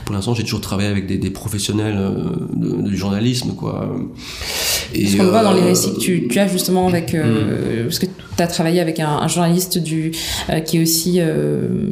pour 0.05 0.17
l'instant 0.17 0.35
j'ai 0.35 0.43
toujours 0.43 0.61
travaillé 0.61 0.89
avec 0.89 1.07
des, 1.07 1.17
des 1.17 1.31
professionnels 1.31 1.97
du 2.57 2.97
journalisme 2.97 3.53
quoi. 3.57 3.89
Et, 4.95 5.07
ce 5.07 5.17
qu'on 5.17 5.29
voit 5.29 5.45
dans 5.45 5.55
les 5.55 5.63
récits 5.63 5.95
que 5.95 6.01
tu, 6.01 6.27
tu 6.29 6.39
as 6.41 6.49
justement 6.49 6.89
avec, 6.89 7.15
mm. 7.15 7.85
parce 7.85 8.01
que 8.01 8.07
tu 8.07 8.43
as 8.43 8.49
travaillé 8.49 8.81
avec 8.81 8.99
un, 8.99 9.11
un 9.11 9.29
journaliste 9.29 9.79
du 9.79 10.11
qui 10.67 10.79
est 10.79 10.83
aussi 10.83 11.21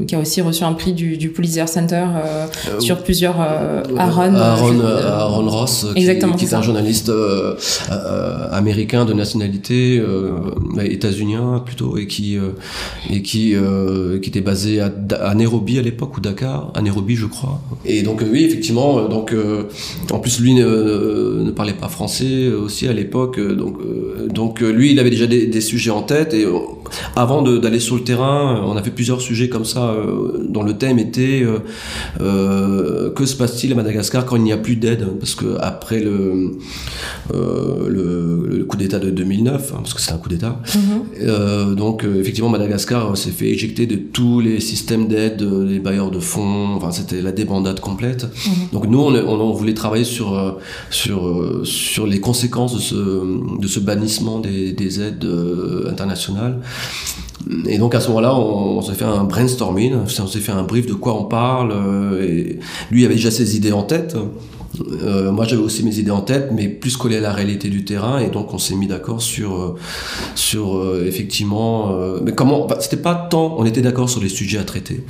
qui 0.07 0.15
a 0.15 0.19
aussi 0.21 0.41
reçu 0.41 0.65
un 0.65 0.73
prix 0.73 0.93
du, 0.93 1.17
du 1.17 1.31
Pulitzer 1.31 1.67
Center 1.67 2.07
euh, 2.15 2.47
euh, 2.69 2.81
sur 2.81 3.03
plusieurs 3.03 3.41
euh, 3.41 3.83
Aaron 3.97 4.35
Aaron, 4.35 4.81
Aaron 4.81 5.49
Ross 5.51 5.87
qui, 5.93 6.01
Exactement, 6.01 6.35
qui 6.35 6.45
est, 6.47 6.55
un 6.55 6.63
journaliste 6.63 7.13
américain 8.53 9.05
de 9.05 9.13
nationalité 9.13 10.03
états-unien 10.83 11.63
plutôt 11.65 11.97
et 11.97 12.07
qui 12.07 12.39
et 13.11 13.23
qui 13.23 13.55
qui 14.23 14.29
était 14.29 14.41
basé 14.41 14.81
à, 14.81 14.93
à 15.23 15.35
Nairobi 15.35 15.79
à 15.79 15.83
l'époque 15.83 16.17
ou 16.17 16.21
Dakar 16.21 16.71
à 16.75 16.83
Nairobi 16.83 17.17
je 17.17 17.27
crois. 17.27 17.61
Et 17.85 18.03
donc 18.03 18.23
oui 18.31 18.45
effectivement 18.45 19.09
donc 19.09 19.35
en 20.11 20.19
plus 20.19 20.41
lui 20.41 20.55
ne, 20.55 21.43
ne, 21.45 21.51
parlait 21.51 21.73
pas 21.73 21.89
français 21.89 22.49
aussi 22.49 22.89
à 22.89 22.93
l'époque 22.93 23.41
donc 23.41 23.79
donc 24.33 24.61
lui 24.61 24.93
il 24.93 25.01
avait 25.01 25.11
déjà 25.11 25.27
des, 25.27 25.47
des 25.47 25.61
sujets 25.61 25.91
en 25.91 26.03
tête 26.03 26.35
et 26.35 26.47
avant 27.15 27.43
d'aller 27.43 27.81
sur 27.81 27.97
le 27.97 28.03
terrain 28.03 28.63
on 28.67 28.77
a 28.77 28.83
fait 28.83 28.91
plusieurs 28.91 29.21
sujets 29.21 29.49
comme 29.49 29.65
ça 29.67 29.91
euh, 29.91 30.47
dont 30.49 30.63
le 30.63 30.79
thème 30.79 30.99
était 30.99 31.43
euh, 31.43 31.59
euh, 32.21 33.11
que 33.11 33.27
se 33.27 33.37
passe-t-il 33.37 33.73
à 33.73 33.77
Madagascar 33.77 34.25
quand 34.25 34.37
il 34.37 34.43
n'y 34.43 34.53
a 34.53 34.57
plus 34.57 34.77
d'aide 34.77 35.07
Parce 35.19 35.35
que 35.35 35.59
après 35.61 36.01
le, 36.01 36.53
le, 37.33 38.65
coup 38.67 38.77
d'État 38.77 38.99
de 38.99 39.11
2009, 39.11 39.73
hein, 39.73 39.79
parce 39.79 39.95
que 39.95 40.01
c'est 40.01 40.13
un 40.13 40.19
coup 40.19 40.29
d'État, 40.29 40.61
mhm. 40.75 41.75
donc 41.77 42.05
effectivement 42.05 42.51
Madagascar 42.51 43.17
s'est 43.17 43.31
fait 43.31 43.49
éjecter 43.49 43.87
de 43.87 43.97
tous 43.97 44.41
les 44.41 44.59
systèmes 44.61 45.07
d'aide, 45.07 45.43
les 45.43 45.79
bailleurs 45.79 46.11
de 46.11 46.19
fonds, 46.19 46.75
enfin 46.75 46.91
c'était 46.91 47.23
la 47.23 47.33
débandade 47.33 47.79
complète. 47.81 48.25
Mhm. 48.25 48.53
Donc 48.73 48.87
nous 48.89 48.99
on, 48.99 49.15
on, 49.15 49.53
voulait 49.53 49.75
travailler 49.75 50.05
sur 50.05 50.59
sur 50.91 51.61
sur 51.65 52.07
les 52.07 52.21
conséquences 52.21 52.75
de 52.75 52.81
ce 52.81 53.61
de 53.61 53.67
ce 53.69 53.81
bannissement 53.81 54.41
des, 54.41 54.73
des 54.73 55.01
aides 55.01 55.27
internationales. 55.89 56.59
Et 57.67 57.79
donc 57.79 57.95
à 57.95 58.01
ce 58.01 58.09
moment-là, 58.09 58.35
on, 58.35 58.83
s'est 58.83 58.95
fait 58.95 59.05
un 59.05 59.25
brainstorming, 59.25 59.95
on 59.95 60.27
s'est 60.27 60.41
fait 60.41 60.53
un 60.53 60.65
brief 60.65 60.87
de 60.87 60.95
quoi 60.95 61.15
on 61.15 61.25
parle. 61.25 61.73
Euh, 61.73 62.23
et 62.23 62.59
lui 62.91 63.05
avait 63.05 63.15
déjà 63.15 63.31
ses 63.31 63.57
idées 63.57 63.73
en 63.73 63.83
tête. 63.83 64.17
Euh, 65.03 65.31
moi 65.31 65.47
j'avais 65.47 65.63
aussi 65.63 65.85
mes 65.85 65.99
idées 65.99 66.11
en 66.11 66.21
tête, 66.21 66.51
mais 66.53 66.69
plus 66.69 66.97
collées 66.97 67.17
à 67.17 67.21
la 67.21 67.33
réalité 67.33 67.69
du 67.69 67.85
terrain, 67.85 68.19
et 68.19 68.29
donc 68.29 68.53
on 68.53 68.59
s'est 68.59 68.75
mis 68.75 68.87
d'accord 68.87 69.23
sur 69.23 69.55
euh, 69.55 69.75
sur 70.35 70.85
effectivement. 71.07 71.97
mais 72.23 72.33
comment 72.33 72.67
C'était 72.81 72.97
pas 72.99 73.15
tant, 73.15 73.57
on 73.59 73.65
était 73.65 73.81
d'accord 73.81 74.11
sur 74.11 74.21
les 74.21 74.29
sujets 74.29 74.59
à 74.59 74.65
traiter. 74.65 75.05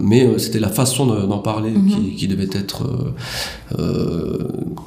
Mais 0.00 0.38
c'était 0.38 0.58
la 0.60 0.68
façon 0.68 1.06
d'en 1.06 1.38
parler 1.38 1.70
Mhm. 1.70 1.88
qui, 1.90 2.14
qui 2.16 2.28
devait 2.28 2.48
être 2.52 2.84
euh, 2.84 3.78
euh, 3.78 4.38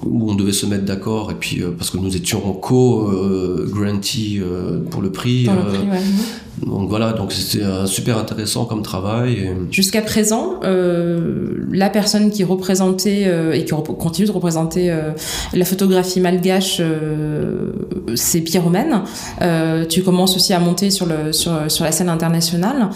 où 0.04 0.32
on 0.32 0.36
devait 0.36 0.52
se 0.54 0.66
mettre 0.66 0.86
d'accord 0.86 1.32
et 1.32 1.36
puis 1.36 1.62
euh, 1.62 1.72
parce 1.78 1.90
que 1.92 1.98
nous 1.98 2.16
étions 2.16 2.46
en 2.48 2.54
co 2.54 3.08
euh, 3.10 3.68
grantee 3.72 4.40
euh, 4.42 4.80
pour 4.90 5.02
le 5.02 5.12
prix, 5.12 5.44
Dans 5.46 5.54
le 5.54 5.60
euh, 5.60 5.64
prix, 5.66 5.88
ouais. 5.90 6.00
Mhm. 6.00 6.70
donc 6.72 6.90
voilà 6.90 7.14
donc 7.14 7.32
c'était 7.32 7.64
euh, 7.64 7.86
super 7.86 8.18
intéressant 8.18 8.66
comme 8.66 8.82
travail 8.82 9.34
et- 9.34 9.50
Jusqu'à 9.72 10.02
présent, 10.02 10.56
euh, 10.64 11.66
la 11.72 11.90
personne 11.90 12.32
qui 12.32 12.44
représentait 12.44 13.26
euh, 13.28 13.54
et 13.54 13.66
qui 13.66 13.74
continue 14.00 14.28
de 14.28 14.32
représenter 14.32 14.90
euh, 14.90 15.12
la 15.54 15.66
photographie 15.66 16.20
malgache, 16.20 16.78
euh, 16.80 17.72
c'est 18.16 18.42
Pierre 18.42 18.64
Romaine. 18.64 19.02
Euh, 19.42 19.86
tu 19.86 20.02
commences 20.04 20.36
aussi 20.36 20.54
à 20.54 20.60
monter 20.60 20.90
sur, 20.90 21.06
le, 21.06 21.32
sur, 21.32 21.52
sur 21.70 21.84
la 21.86 21.92
scène 21.92 22.10
internationale. 22.10 22.90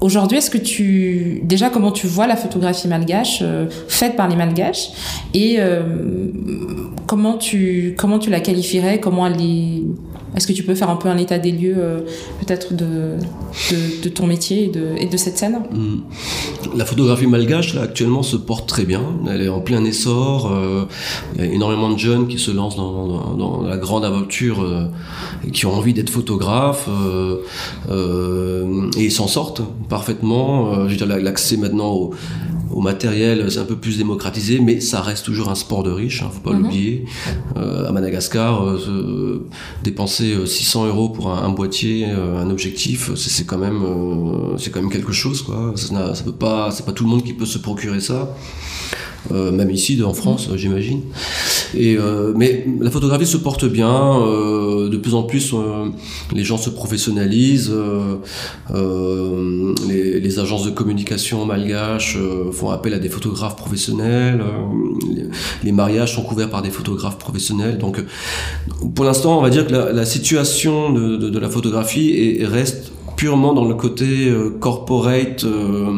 Aujourd'hui, 0.00 0.38
est-ce 0.38 0.50
que 0.50 0.58
tu 0.58 1.40
déjà 1.42 1.70
comment 1.70 1.90
tu 1.90 2.06
vois 2.06 2.28
la 2.28 2.36
photographie 2.36 2.86
malgache 2.86 3.40
euh, 3.42 3.66
faite 3.88 4.14
par 4.14 4.28
les 4.28 4.36
malgaches 4.36 4.90
et 5.34 5.56
euh, 5.58 5.82
comment 7.06 7.36
tu 7.36 7.94
comment 7.98 8.20
tu 8.20 8.30
la 8.30 8.38
qualifierais 8.38 9.00
Comment 9.00 9.26
elle 9.26 9.40
est 9.40 9.82
Est-ce 10.36 10.46
que 10.46 10.52
tu 10.52 10.62
peux 10.62 10.74
faire 10.74 10.90
un 10.90 10.96
peu 10.96 11.08
un 11.08 11.16
état 11.18 11.38
des 11.38 11.52
lieux 11.52 11.76
euh, 11.78 12.00
peut-être 12.40 12.74
de, 12.74 13.14
de, 14.02 14.08
ton 14.08 14.26
métier 14.26 14.64
et 14.64 14.68
de, 14.68 15.10
de 15.10 15.16
cette 15.16 15.38
scène? 15.38 15.60
Hmm. 15.72 16.00
La 16.76 16.84
photographie 16.84 17.26
malgache, 17.26 17.74
là, 17.74 17.82
actuellement, 17.82 18.22
se 18.22 18.36
porte 18.36 18.68
très 18.68 18.84
bien. 18.84 19.02
Elle 19.28 19.42
est 19.42 19.48
en 19.48 19.60
plein 19.60 19.84
essor. 19.84 20.52
euh, 20.52 20.84
Il 21.36 21.44
y 21.44 21.48
a 21.48 21.52
énormément 21.52 21.90
de 21.90 21.98
jeunes 21.98 22.28
qui 22.28 22.38
se 22.38 22.50
lancent 22.50 22.76
dans, 22.76 23.62
la 23.62 23.76
grande 23.76 24.04
aventure 24.04 24.62
euh, 24.62 24.84
et 25.46 25.50
qui 25.50 25.66
ont 25.66 25.74
envie 25.74 25.94
d'être 25.94 26.10
photographes. 26.10 26.88
et 27.90 29.04
ils 29.04 29.12
s'en 29.12 29.28
sortent 29.28 29.62
parfaitement. 29.88 30.86
La- 31.06 31.18
l'accès 31.18 31.56
maintenant 31.56 31.90
au, 31.92 32.10
au 32.70 32.80
matériel, 32.80 33.50
c'est 33.50 33.58
un 33.60 33.64
peu 33.64 33.76
plus 33.76 33.98
démocratisé, 33.98 34.60
mais 34.60 34.80
ça 34.80 35.00
reste 35.00 35.24
toujours 35.24 35.48
un 35.48 35.54
sport 35.54 35.82
de 35.82 35.90
riche, 35.90 36.22
hein, 36.22 36.30
faut 36.32 36.40
pas 36.40 36.52
Mhm. 36.54 36.62
l'oublier. 36.62 37.04
Euh, 37.56 37.88
à 37.88 37.92
Madagascar, 37.92 38.62
euh, 38.64 38.78
se- 38.78 39.40
dépenser 39.84 40.32
euh, 40.34 40.46
600 40.46 40.86
euros 40.86 41.08
pour 41.08 41.30
un, 41.32 41.42
un 41.44 41.48
boîtier, 41.50 42.06
euh, 42.08 42.40
un 42.42 42.50
objectif, 42.50 43.10
c'est 43.16 43.46
quand 43.46 43.58
même, 43.58 43.82
euh, 43.84 44.56
c'est 44.58 44.70
quand 44.70 44.80
même 44.80 44.90
quelque 44.90 45.12
chose, 45.12 45.42
quoi. 45.42 45.72
Ça, 45.76 45.94
n'a- 45.94 46.14
ça 46.14 46.24
peut 46.24 46.32
pas, 46.32 46.70
c'est 46.70 46.84
pas 46.84 46.92
tout 46.92 47.04
le 47.04 47.10
monde 47.10 47.24
qui 47.24 47.32
peut 47.32 47.46
se 47.46 47.58
procurer 47.58 48.00
ça. 48.00 48.34
Euh, 49.32 49.52
même 49.52 49.70
ici, 49.70 50.02
en 50.02 50.14
France, 50.14 50.48
euh, 50.50 50.56
j'imagine. 50.56 51.02
Et 51.74 51.96
euh, 51.98 52.32
mais 52.36 52.66
la 52.80 52.90
photographie 52.90 53.26
se 53.26 53.36
porte 53.36 53.64
bien. 53.66 54.22
euh, 54.22 54.88
de 54.88 54.96
plus 54.96 55.14
en 55.14 55.22
plus, 55.22 55.54
les 56.32 56.44
gens 56.44 56.56
se 56.56 56.70
professionnalisent. 56.70 57.72
les, 59.88 60.20
les 60.20 60.38
agences 60.38 60.64
de 60.64 60.70
communication 60.70 61.44
malgaches 61.44 62.16
font 62.52 62.70
appel 62.70 62.94
à 62.94 62.98
des 62.98 63.08
photographes 63.08 63.56
professionnels. 63.56 64.40
les, 65.14 65.24
les 65.64 65.72
mariages 65.72 66.14
sont 66.14 66.22
couverts 66.22 66.50
par 66.50 66.62
des 66.62 66.70
photographes 66.70 67.18
professionnels. 67.18 67.78
Donc, 67.78 68.02
pour 68.94 69.04
l'instant, 69.04 69.38
on 69.38 69.42
va 69.42 69.50
dire 69.50 69.66
que 69.66 69.72
la, 69.72 69.92
la 69.92 70.06
situation 70.06 70.92
de, 70.92 71.16
de, 71.16 71.28
de 71.28 71.38
la 71.38 71.50
photographie 71.50 72.10
est, 72.40 72.46
reste 72.46 72.92
purement 73.18 73.52
dans 73.52 73.64
le 73.64 73.74
côté 73.74 74.28
euh, 74.28 74.48
corporate, 74.60 75.42
euh, 75.42 75.90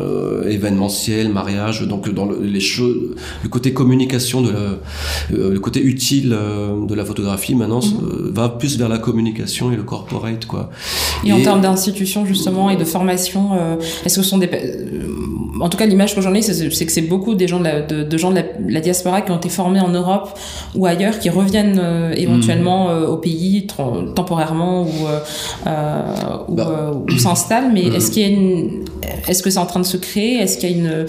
euh, 0.00 0.50
événementiel, 0.50 1.28
mariage, 1.28 1.82
donc 1.82 2.12
dans 2.12 2.26
le, 2.26 2.40
les 2.42 2.58
choses, 2.58 3.14
le 3.44 3.48
côté 3.48 3.72
communication 3.72 4.42
de 4.42 4.50
la, 4.50 4.58
euh, 4.58 5.52
le 5.52 5.60
côté 5.60 5.80
utile 5.80 6.34
euh, 6.36 6.84
de 6.84 6.94
la 6.94 7.04
photographie 7.04 7.54
maintenant 7.54 7.78
euh, 7.78 8.28
va 8.34 8.48
plus 8.48 8.76
vers 8.76 8.88
la 8.88 8.98
communication 8.98 9.70
et 9.70 9.76
le 9.76 9.84
corporate 9.84 10.46
quoi. 10.46 10.70
Et, 11.24 11.32
en 11.32 11.40
termes 11.40 11.60
d'institutions 11.60 12.26
justement 12.26 12.68
et 12.70 12.76
de 12.76 12.84
formation, 12.84 13.50
euh, 13.52 13.76
est-ce 14.04 14.16
que 14.16 14.22
ce 14.22 14.28
sont 14.28 14.38
des, 14.38 14.50
en 15.60 15.68
tout 15.68 15.76
cas 15.78 15.86
l'image 15.86 16.14
que 16.14 16.20
j'en 16.20 16.34
ai, 16.34 16.42
c'est 16.42 16.68
que 16.86 16.92
c'est 16.92 17.02
beaucoup 17.02 17.34
des 17.34 17.46
gens 17.48 17.58
de 17.58 17.64
la, 17.64 17.80
de, 17.80 18.02
de 18.02 18.18
gens 18.18 18.30
de 18.30 18.36
la, 18.36 18.42
la 18.68 18.80
diaspora 18.80 19.20
qui 19.22 19.30
ont 19.30 19.36
été 19.36 19.48
formés 19.48 19.80
en 19.80 19.88
Europe 19.88 20.30
ou 20.74 20.86
ailleurs, 20.86 21.18
qui 21.18 21.30
reviennent 21.30 21.80
euh, 21.82 22.12
éventuellement 22.16 22.90
euh, 22.90 23.06
au 23.06 23.16
pays 23.16 23.66
temporairement 24.14 24.82
ou 24.82 24.88
euh, 25.66 26.00
ou, 26.48 26.54
Bah. 26.54 26.92
ou 26.94 27.18
s'installent. 27.18 27.70
Mais 27.72 27.84
Mhm. 27.84 27.94
est-ce 27.94 28.10
qu'il 28.10 28.22
y 28.22 28.26
a 28.26 28.28
une, 28.28 28.84
est-ce 29.28 29.42
que 29.42 29.50
c'est 29.50 29.58
en 29.58 29.66
train 29.66 29.80
de 29.80 29.86
se 29.86 29.96
créer? 29.96 30.38
Est-ce 30.38 30.58
qu'il 30.58 30.70
y 30.70 30.74
a 30.74 30.76
une, 30.76 31.06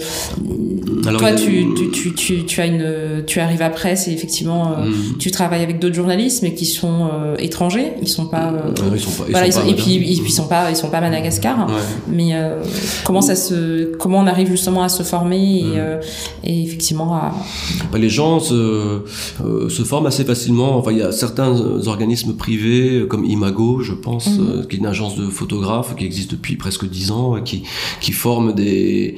Alors, 1.06 1.20
toi 1.20 1.28
a- 1.30 1.34
tu, 1.34 1.66
tu, 1.76 1.90
tu, 1.90 2.14
tu, 2.14 2.44
tu 2.44 2.60
as 2.60 2.66
une, 2.66 3.24
tu 3.26 3.40
arrives 3.40 3.62
après, 3.62 3.96
c'est 3.96 4.12
effectivement, 4.12 4.72
euh, 4.72 4.86
Mm. 4.86 5.18
tu 5.18 5.30
travailles 5.30 5.62
avec 5.62 5.78
d'autres 5.78 5.94
journalistes 5.94 6.42
mais 6.42 6.54
qui 6.54 6.66
sont 6.66 7.08
étrangers, 7.38 7.92
ils 8.02 8.08
sont 8.08 8.26
pas 8.26 8.52
Ah 8.54 8.70
ils 8.94 9.00
sont 9.00 9.10
pas, 9.10 9.24
ils 9.28 9.30
voilà, 9.32 9.50
sont 9.50 9.60
ils 9.62 9.62
pas 9.62 9.62
sont- 9.62 9.68
et 9.68 9.74
puis 9.74 9.92
modernes. 9.94 10.12
et 10.12 10.20
puis 10.22 10.30
ils 10.30 10.32
sont 10.32 10.46
pas 10.48 10.70
ils 10.70 10.76
sont 10.76 10.88
pas 10.90 10.98
à 10.98 11.00
Madagascar. 11.00 11.66
Ouais. 11.66 11.74
Mais 12.08 12.30
comment 13.04 13.20
ça 13.22 13.34
se 13.36 13.94
comment 13.96 14.18
on 14.18 14.26
arrive 14.36 14.50
justement 14.56 14.82
à 14.82 14.88
se 14.98 15.02
former 15.12 15.44
et, 15.60 15.64
Mm. 15.64 15.72
euh, 15.76 16.00
et 16.44 16.56
effectivement 16.66 17.10
à 17.14 17.34
Bah, 17.90 17.98
les 18.06 18.12
gens 18.18 18.34
se, 18.50 18.54
euh, 18.54 19.68
se 19.68 19.82
forment 19.90 20.06
assez 20.12 20.24
facilement. 20.32 20.70
Enfin, 20.78 20.92
il 20.92 20.98
y 20.98 21.06
a 21.10 21.12
certains 21.12 21.52
euh, 21.60 21.86
organismes 21.94 22.34
privés, 22.44 23.06
comme 23.10 23.24
Imago, 23.24 23.80
je 23.88 23.94
pense, 24.06 24.28
euh, 24.28 24.64
qui 24.66 24.76
est 24.76 24.78
une 24.84 24.90
agence 24.96 25.14
de 25.16 25.26
photographes 25.40 25.92
qui 25.96 26.04
existe 26.10 26.30
depuis 26.36 26.56
presque 26.56 26.86
dix 26.96 27.10
ans, 27.10 27.40
qui, 27.48 27.58
qui 28.04 28.12
forme 28.12 28.48
des, 28.62 29.16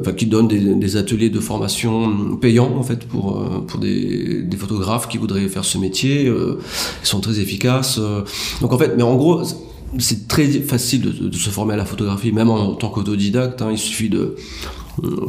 enfin, 0.00 0.12
qui 0.18 0.26
donne 0.34 0.48
des, 0.48 0.60
des 0.84 0.92
ateliers 1.02 1.30
de 1.30 1.40
formation 1.40 2.36
payants 2.44 2.72
en 2.82 2.82
fait 2.82 3.00
pour 3.12 3.26
pour 3.68 3.78
des, 3.86 4.42
des 4.52 4.56
photographes 4.62 5.08
qui 5.10 5.18
voudraient 5.18 5.48
faire 5.56 5.64
ce 5.72 5.78
métier. 5.86 6.16
ils 7.02 7.06
sont 7.12 7.20
très 7.26 7.36
efficaces. 7.44 7.98
Donc 8.60 8.70
en 8.74 8.78
fait, 8.78 8.92
mais 8.96 9.02
en 9.12 9.16
gros. 9.16 9.42
C'est 9.98 10.28
très 10.28 10.46
facile 10.46 11.02
de, 11.02 11.36
se 11.36 11.50
former 11.50 11.74
à 11.74 11.76
la 11.76 11.84
photographie, 11.84 12.32
même 12.32 12.50
en 12.50 12.74
tant 12.74 12.90
qu'autodidacte. 12.90 13.62
hein. 13.62 13.68
il 13.70 13.78
suffit 13.78 14.08
de, 14.08 14.36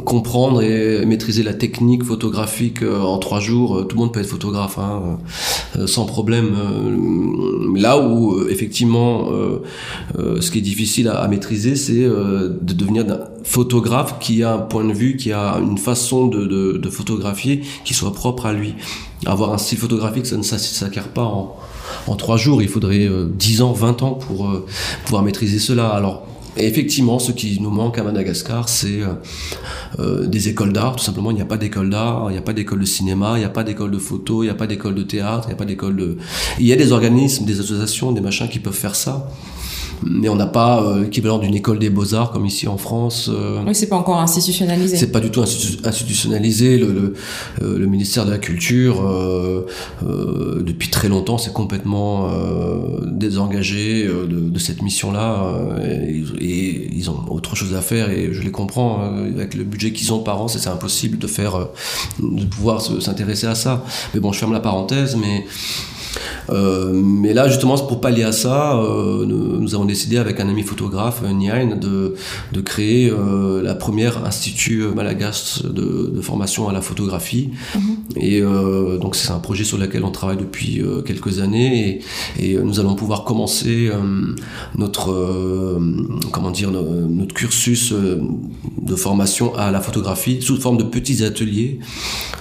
comprendre 0.04 0.62
et 0.62 1.04
maîtriser 1.04 1.42
la 1.42 1.54
technique 1.54 2.02
photographique 2.02 2.82
euh, 2.82 3.00
en 3.00 3.18
trois 3.18 3.40
jours, 3.40 3.78
euh, 3.78 3.84
tout 3.84 3.96
le 3.96 4.00
monde 4.00 4.12
peut 4.12 4.20
être 4.20 4.28
photographe 4.28 4.78
hein, 4.78 5.18
euh, 5.76 5.86
sans 5.86 6.06
problème. 6.06 6.56
Euh, 6.56 7.38
Là 7.76 7.98
où 7.98 8.32
euh, 8.32 8.48
effectivement, 8.50 9.30
euh, 9.30 9.62
euh, 10.18 10.40
ce 10.40 10.50
qui 10.50 10.58
est 10.58 10.62
difficile 10.62 11.08
à, 11.08 11.26
maîtriser, 11.28 11.76
c'est 11.76 12.04
euh, 12.04 12.48
de 12.60 12.72
devenir 12.72 13.04
photographe 13.44 14.18
qui 14.20 14.42
a 14.42 14.54
un 14.54 14.58
point 14.58 14.84
de 14.84 14.92
vue, 14.92 15.16
qui 15.16 15.32
a 15.32 15.58
une 15.60 15.78
façon 15.78 16.26
de, 16.26 16.88
photographier 16.90 17.62
qui 17.84 17.94
soit 17.94 18.12
propre 18.12 18.46
à 18.46 18.52
lui. 18.52 18.74
Avoir 19.26 19.52
un 19.52 19.58
style 19.58 19.78
photographique, 19.78 20.26
ça 20.26 20.36
ne 20.36 20.42
s'acquiert 20.42 21.08
pas 21.08 21.24
en, 21.24 22.16
trois 22.16 22.36
jours. 22.36 22.62
Il 22.62 22.68
faudrait 22.68 23.06
euh, 23.06 23.28
10 23.32 23.62
ans, 23.62 23.72
20 23.72 24.02
ans 24.02 24.14
pour 24.14 24.48
euh, 24.48 24.66
pouvoir 25.04 25.22
maîtriser 25.22 25.58
cela. 25.58 25.88
Alors 25.88 26.26
et 26.58 26.66
effectivement, 26.66 27.18
ce 27.18 27.32
qui 27.32 27.60
nous 27.60 27.70
manque 27.70 27.98
à 27.98 28.02
Madagascar, 28.02 28.68
c'est 28.68 29.00
euh, 29.00 29.14
euh, 29.98 30.26
des 30.26 30.48
écoles 30.48 30.72
d'art. 30.72 30.96
Tout 30.96 31.04
simplement, 31.04 31.30
il 31.30 31.34
n'y 31.34 31.42
a 31.42 31.46
pas 31.46 31.56
d'école 31.56 31.90
d'art, 31.90 32.26
il 32.30 32.32
n'y 32.32 32.38
a 32.38 32.42
pas 32.42 32.52
d'école 32.52 32.80
de 32.80 32.84
cinéma, 32.84 33.34
il 33.36 33.40
n'y 33.40 33.44
a 33.44 33.50
pas 33.50 33.64
d'école 33.64 33.90
de 33.90 33.98
photo, 33.98 34.42
il 34.42 34.46
n'y 34.46 34.50
a 34.50 34.54
pas 34.54 34.66
d'école 34.66 34.94
de 34.94 35.02
théâtre, 35.02 35.44
il 35.46 35.48
n'y 35.48 35.54
a 35.54 35.56
pas 35.56 35.64
d'école 35.64 35.96
de... 35.96 36.16
Il 36.58 36.66
y 36.66 36.72
a 36.72 36.76
des 36.76 36.92
organismes, 36.92 37.44
des 37.44 37.60
associations, 37.60 38.12
des 38.12 38.20
machins 38.20 38.48
qui 38.48 38.58
peuvent 38.58 38.74
faire 38.74 38.96
ça. 38.96 39.28
Mais 40.06 40.28
on 40.28 40.36
n'a 40.36 40.46
pas 40.46 40.82
euh, 40.82 41.02
l'équivalent 41.04 41.38
d'une 41.38 41.54
école 41.54 41.78
des 41.78 41.90
beaux-arts 41.90 42.30
comme 42.32 42.46
ici 42.46 42.68
en 42.68 42.78
France. 42.78 43.28
euh, 43.32 43.60
oui 43.66 43.74
c'est 43.74 43.88
pas 43.88 43.96
encore 43.96 44.20
institutionnalisé. 44.20 44.96
c'est 44.96 45.12
pas 45.12 45.20
du 45.20 45.30
tout 45.30 45.40
institu- 45.42 45.78
institutionnalisé. 45.86 46.78
Le, 46.78 46.86
le, 46.92 47.14
euh, 47.62 47.78
le 47.78 47.86
ministère 47.86 48.24
de 48.24 48.30
la 48.30 48.38
Culture, 48.38 49.04
euh, 49.06 49.66
euh, 50.06 50.62
depuis 50.64 50.88
très 50.88 51.08
longtemps, 51.08 51.38
s'est 51.38 51.52
complètement 51.52 52.28
euh, 52.30 53.00
désengagé 53.06 54.06
euh, 54.06 54.26
de, 54.26 54.38
de 54.48 54.58
cette 54.58 54.82
mission-là. 54.82 55.42
euh, 55.44 56.06
et, 56.40 56.44
et 56.44 56.90
ils 56.94 57.10
ont 57.10 57.24
autre 57.30 57.56
chose 57.56 57.74
à 57.74 57.80
faire. 57.82 58.10
Et 58.10 58.30
je 58.32 58.42
les 58.42 58.50
comprends. 58.50 59.02
euh, 59.02 59.30
avec 59.34 59.54
le 59.54 59.64
budget 59.64 59.92
qu'ils 59.92 60.12
ont 60.12 60.20
par 60.20 60.40
an, 60.40 60.48
c'est 60.48 60.68
impossible 60.68 61.18
de 61.18 61.26
faire, 61.26 61.56
euh, 61.56 61.64
de 62.20 62.44
pouvoir 62.44 62.80
se- 62.80 63.00
s'intéresser 63.00 63.46
à 63.46 63.54
ça. 63.54 63.84
Mais 64.14 64.20
bon, 64.20 64.32
je 64.32 64.38
ferme 64.38 64.52
la 64.52 64.60
parenthèse. 64.60 65.16
Mais 65.16 65.44
euh, 66.50 66.92
mais 66.94 67.34
là, 67.34 67.48
justement, 67.48 67.76
pour 67.78 68.00
pallier 68.00 68.22
à 68.24 68.32
ça, 68.32 68.76
euh, 68.78 69.24
nous, 69.26 69.60
nous 69.60 69.74
avons 69.74 69.84
décidé 69.84 70.16
avec 70.18 70.40
un 70.40 70.48
ami 70.48 70.62
photographe, 70.62 71.22
Niain, 71.22 71.76
de, 71.76 72.14
de 72.52 72.60
créer 72.60 73.10
euh, 73.10 73.62
la 73.62 73.74
première 73.74 74.24
institut 74.24 74.84
malagasy 74.94 75.62
de, 75.64 76.10
de 76.14 76.20
formation 76.20 76.68
à 76.68 76.72
la 76.72 76.80
photographie. 76.80 77.50
Et 78.16 78.40
euh, 78.42 78.98
donc, 78.98 79.14
c'est 79.16 79.30
un 79.30 79.38
projet 79.38 79.64
sur 79.64 79.78
lequel 79.78 80.04
on 80.04 80.10
travaille 80.10 80.36
depuis 80.38 80.82
quelques 81.04 81.40
années. 81.40 82.00
Et, 82.38 82.52
et 82.52 82.56
nous 82.56 82.80
allons 82.80 82.94
pouvoir 82.94 83.24
commencer 83.24 83.90
notre, 84.76 85.78
comment 86.32 86.50
dire, 86.50 86.70
no- 86.70 86.82
notre 87.08 87.34
cursus 87.34 87.92
de 87.92 88.94
formation 88.96 89.54
à 89.56 89.70
la 89.70 89.80
photographie 89.80 90.40
sous 90.40 90.58
forme 90.60 90.78
de 90.78 90.84
petits 90.84 91.24
ateliers. 91.24 91.78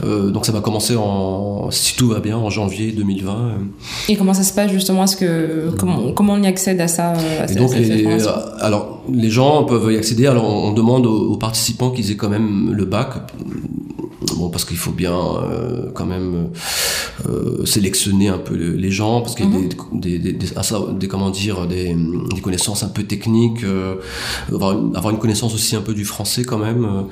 Donc, 0.04 0.46
ça 0.46 0.52
va 0.52 0.62
commencer 0.62 0.96
en, 0.96 1.70
si 1.72 1.96
tout 1.96 2.08
va 2.08 2.20
bien, 2.20 2.38
en 2.38 2.50
janvier 2.50 2.92
2020. 2.92 3.57
Euh, 3.58 4.12
Et 4.12 4.16
comment 4.16 4.34
ça 4.34 4.44
se 4.44 4.54
passe 4.54 4.72
justement 4.72 5.04
Est-ce 5.04 5.18
que 5.18 5.72
comment 5.78 6.12
comment 6.14 6.34
on 6.34 6.42
y 6.44 6.48
accède 6.48 6.80
à 6.82 6.88
ça 6.88 7.14
euh, 7.14 7.44
à 7.44 7.48
cette- 7.48 7.58
donc, 7.58 7.72
à 7.72 7.78
cette 7.78 7.88
les, 7.88 8.04
formation? 8.04 8.32
alors, 8.60 9.04
les 9.12 9.30
gens 9.30 9.64
peuvent 9.66 9.92
y 9.92 9.98
accéder. 9.98 10.28
Alors, 10.28 10.46
on, 10.46 10.70
on 10.70 10.74
demande 10.74 11.06
aux, 11.06 11.32
aux 11.34 11.38
participants 11.38 11.90
qu'ils 11.92 12.12
aient 12.12 12.16
quand 12.16 12.30
même 12.30 12.74
le 12.74 12.86
bac. 12.86 13.10
Bon, 14.36 14.50
parce 14.50 14.66
qu'il 14.66 14.78
faut 14.78 14.92
bien 14.92 15.18
quand 15.94 16.06
même 16.06 16.50
sélectionner 17.66 18.30
un 18.30 18.38
peu 18.38 18.56
les 18.56 18.92
gens, 18.92 19.22
parce 19.22 19.36
qu'il 19.36 19.46
y 19.46 19.56
a 19.56 19.58
mhm. 19.60 19.70
des, 19.94 20.20
des, 20.20 20.34
des, 20.34 20.50
des, 21.00 21.08
comment 21.08 21.30
dire, 21.30 21.68
des, 21.68 21.96
connaissances 22.42 22.84
un 22.84 22.90
peu 22.90 23.04
techniques, 23.04 23.64
avoir 24.52 24.74
une, 24.74 24.96
avoir, 24.96 25.14
une, 25.14 25.20
connaissance 25.20 25.54
aussi 25.54 25.76
un 25.76 25.82
peu 25.82 25.94
du 25.94 26.06
français 26.06 26.44
quand 26.44 26.58
même, 26.58 27.06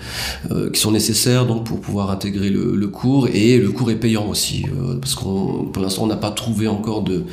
qui 0.73 0.79
sont 0.79 0.91
nécessaires 0.91 1.45
donc 1.45 1.65
pour 1.65 1.79
pouvoir 1.79 2.11
intégrer 2.11 2.49
le, 2.49 2.75
le 2.75 2.87
cours. 2.87 3.27
Et 3.27 3.57
le 3.57 3.71
cours 3.71 3.91
est 3.91 3.99
payant 3.99 4.27
aussi, 4.27 4.65
parce 5.01 5.15
qu'on 5.15 5.65
pour 5.71 5.83
l'instant 5.83 6.03
on 6.03 6.07
n'a 6.07 6.17
pas 6.17 6.31
trouvé 6.31 6.67
encore 6.67 7.03
de, 7.03 7.23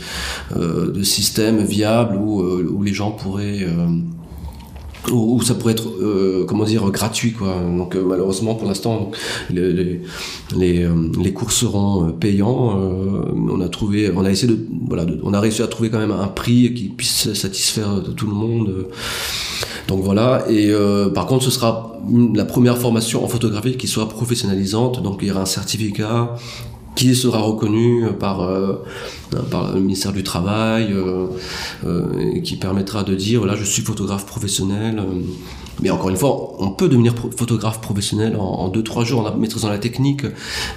de 0.54 1.02
système 1.02 1.64
viable 1.64 2.16
où, 2.16 2.42
où 2.42 2.82
les 2.82 2.94
gens 2.94 3.10
pourraient 3.10 3.66
où, 5.10 5.40
ça 5.42 5.54
pourrait 5.54 5.72
être 5.72 5.88
euh, 5.88 6.44
comment 6.46 6.64
dire 6.64 6.88
gratuit 6.90 7.32
quoi. 7.32 7.56
Donc 7.76 7.96
euh, 7.96 8.04
malheureusement 8.04 8.54
pour 8.54 8.68
l'instant 8.68 9.10
les, 9.50 10.00
euh, 10.84 11.30
cours 11.34 11.52
seront 11.52 12.12
payants 12.12 12.78
on 13.34 13.60
a 13.60 13.68
trouvé 13.68 14.12
on 14.14 14.24
a 14.24 14.30
essayé 14.30 14.52
de 14.52 14.58
voilà 14.88 15.06
on 15.22 15.34
a 15.34 15.40
réussi 15.40 15.62
à 15.62 15.66
trouver 15.66 15.90
quand 15.90 15.98
même 15.98 16.12
un 16.12 16.28
prix 16.28 16.72
qui 16.74 16.88
puisse 16.88 17.32
satisfaire 17.32 18.02
tout 18.16 18.26
le 18.26 18.34
monde. 18.34 18.88
Donc 19.88 20.02
voilà. 20.02 20.44
Et 20.48 20.72
par 21.14 21.26
contre 21.26 21.44
ce 21.44 21.50
sera 21.50 21.98
la 22.34 22.44
première 22.44 22.78
formation 22.78 23.24
en 23.24 23.28
photographie 23.28 23.76
qui 23.76 23.88
soit 23.88 24.08
professionnalisante. 24.08 25.02
Donc 25.02 25.18
il 25.22 25.28
y 25.28 25.30
aura 25.30 25.42
un 25.42 25.46
certificat 25.46 26.36
qui 26.94 27.14
sera 27.14 27.38
reconnu 27.38 28.04
par, 28.18 28.42
euh, 28.42 28.84
par 29.50 29.72
le 29.72 29.80
ministère 29.80 30.12
du 30.12 30.22
Travail, 30.22 30.92
euh, 30.92 31.26
euh, 31.84 32.40
qui 32.40 32.56
permettra 32.56 33.02
de 33.02 33.14
dire, 33.14 33.40
voilà, 33.40 33.56
je 33.56 33.64
suis 33.64 33.82
photographe 33.82 34.26
professionnel, 34.26 35.02
mais 35.80 35.90
encore 35.90 36.10
une 36.10 36.16
fois, 36.16 36.54
on 36.58 36.70
peut 36.70 36.88
devenir 36.88 37.14
photographe 37.36 37.80
professionnel 37.80 38.36
en 38.36 38.68
2-3 38.70 39.04
jours 39.04 39.26
en 39.26 39.36
maîtrisant 39.36 39.68
la 39.68 39.78
technique, 39.78 40.24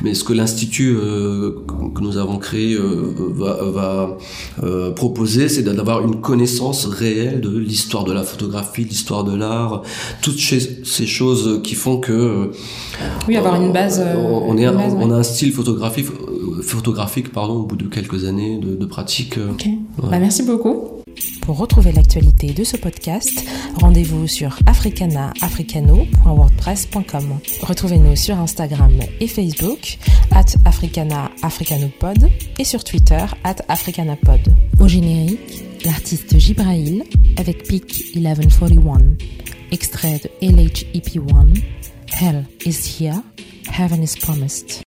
mais 0.01 0.13
ce 0.13 0.23
que 0.23 0.33
l'Institut 0.33 0.95
euh, 0.95 1.63
que 1.93 2.01
nous 2.01 2.17
avons 2.17 2.37
créé 2.37 2.73
euh, 2.73 3.13
va, 3.35 3.63
va 3.65 4.17
euh, 4.63 4.91
proposer, 4.91 5.49
c'est 5.49 5.63
d'avoir 5.63 6.01
une 6.01 6.21
connaissance 6.21 6.85
réelle 6.85 7.41
de 7.41 7.57
l'histoire 7.57 8.03
de 8.03 8.13
la 8.13 8.23
photographie, 8.23 8.83
l'histoire 8.83 9.23
de 9.23 9.35
l'art, 9.35 9.83
toutes 10.21 10.39
ces 10.39 11.05
choses 11.05 11.61
qui 11.63 11.75
font 11.75 11.97
que... 11.97 12.51
oui, 13.27 13.35
avoir 13.35 13.61
une 13.61 13.73
base... 13.73 14.03
on, 14.17 14.57
est, 14.57 14.67
on 14.67 15.11
a 15.11 15.15
un 15.15 15.23
style 15.23 15.51
photographique, 15.51 16.07
photographique 16.61 17.31
pardon, 17.31 17.55
au 17.55 17.63
bout 17.63 17.75
de 17.75 17.87
quelques 17.87 18.25
années 18.25 18.57
de, 18.57 18.75
de 18.75 18.85
pratique. 18.85 19.37
Ok, 19.37 19.67
bah, 19.97 20.19
merci 20.19 20.43
beaucoup. 20.43 20.94
Pour 21.41 21.57
retrouver 21.57 21.91
l'actualité 21.91 22.53
de 22.53 22.63
ce 22.63 22.77
podcast, 22.77 23.43
rendez-vous 23.75 24.27
sur 24.27 24.57
africanaafricano.wordpress.com. 24.65 27.39
Retrouvez-nous 27.61 28.15
sur 28.15 28.39
Instagram 28.39 28.97
et 29.19 29.27
Facebook, 29.27 29.99
at 30.31 30.45
africana 30.65 31.29
africanopod, 31.43 32.27
et 32.57 32.63
sur 32.63 32.83
Twitter, 32.83 33.23
at 33.43 33.57
africanapod. 33.67 34.41
Au 34.79 34.87
générique, 34.87 35.63
l'artiste 35.85 36.39
Gibrail 36.39 37.03
avec 37.37 37.67
Peak 37.67 38.15
1141, 38.15 39.15
extrait 39.71 40.19
de 40.23 40.29
LHEP1, 40.47 41.61
Hell 42.19 42.45
is 42.65 42.99
here, 42.99 43.21
Heaven 43.71 44.01
is 44.01 44.15
promised. 44.19 44.83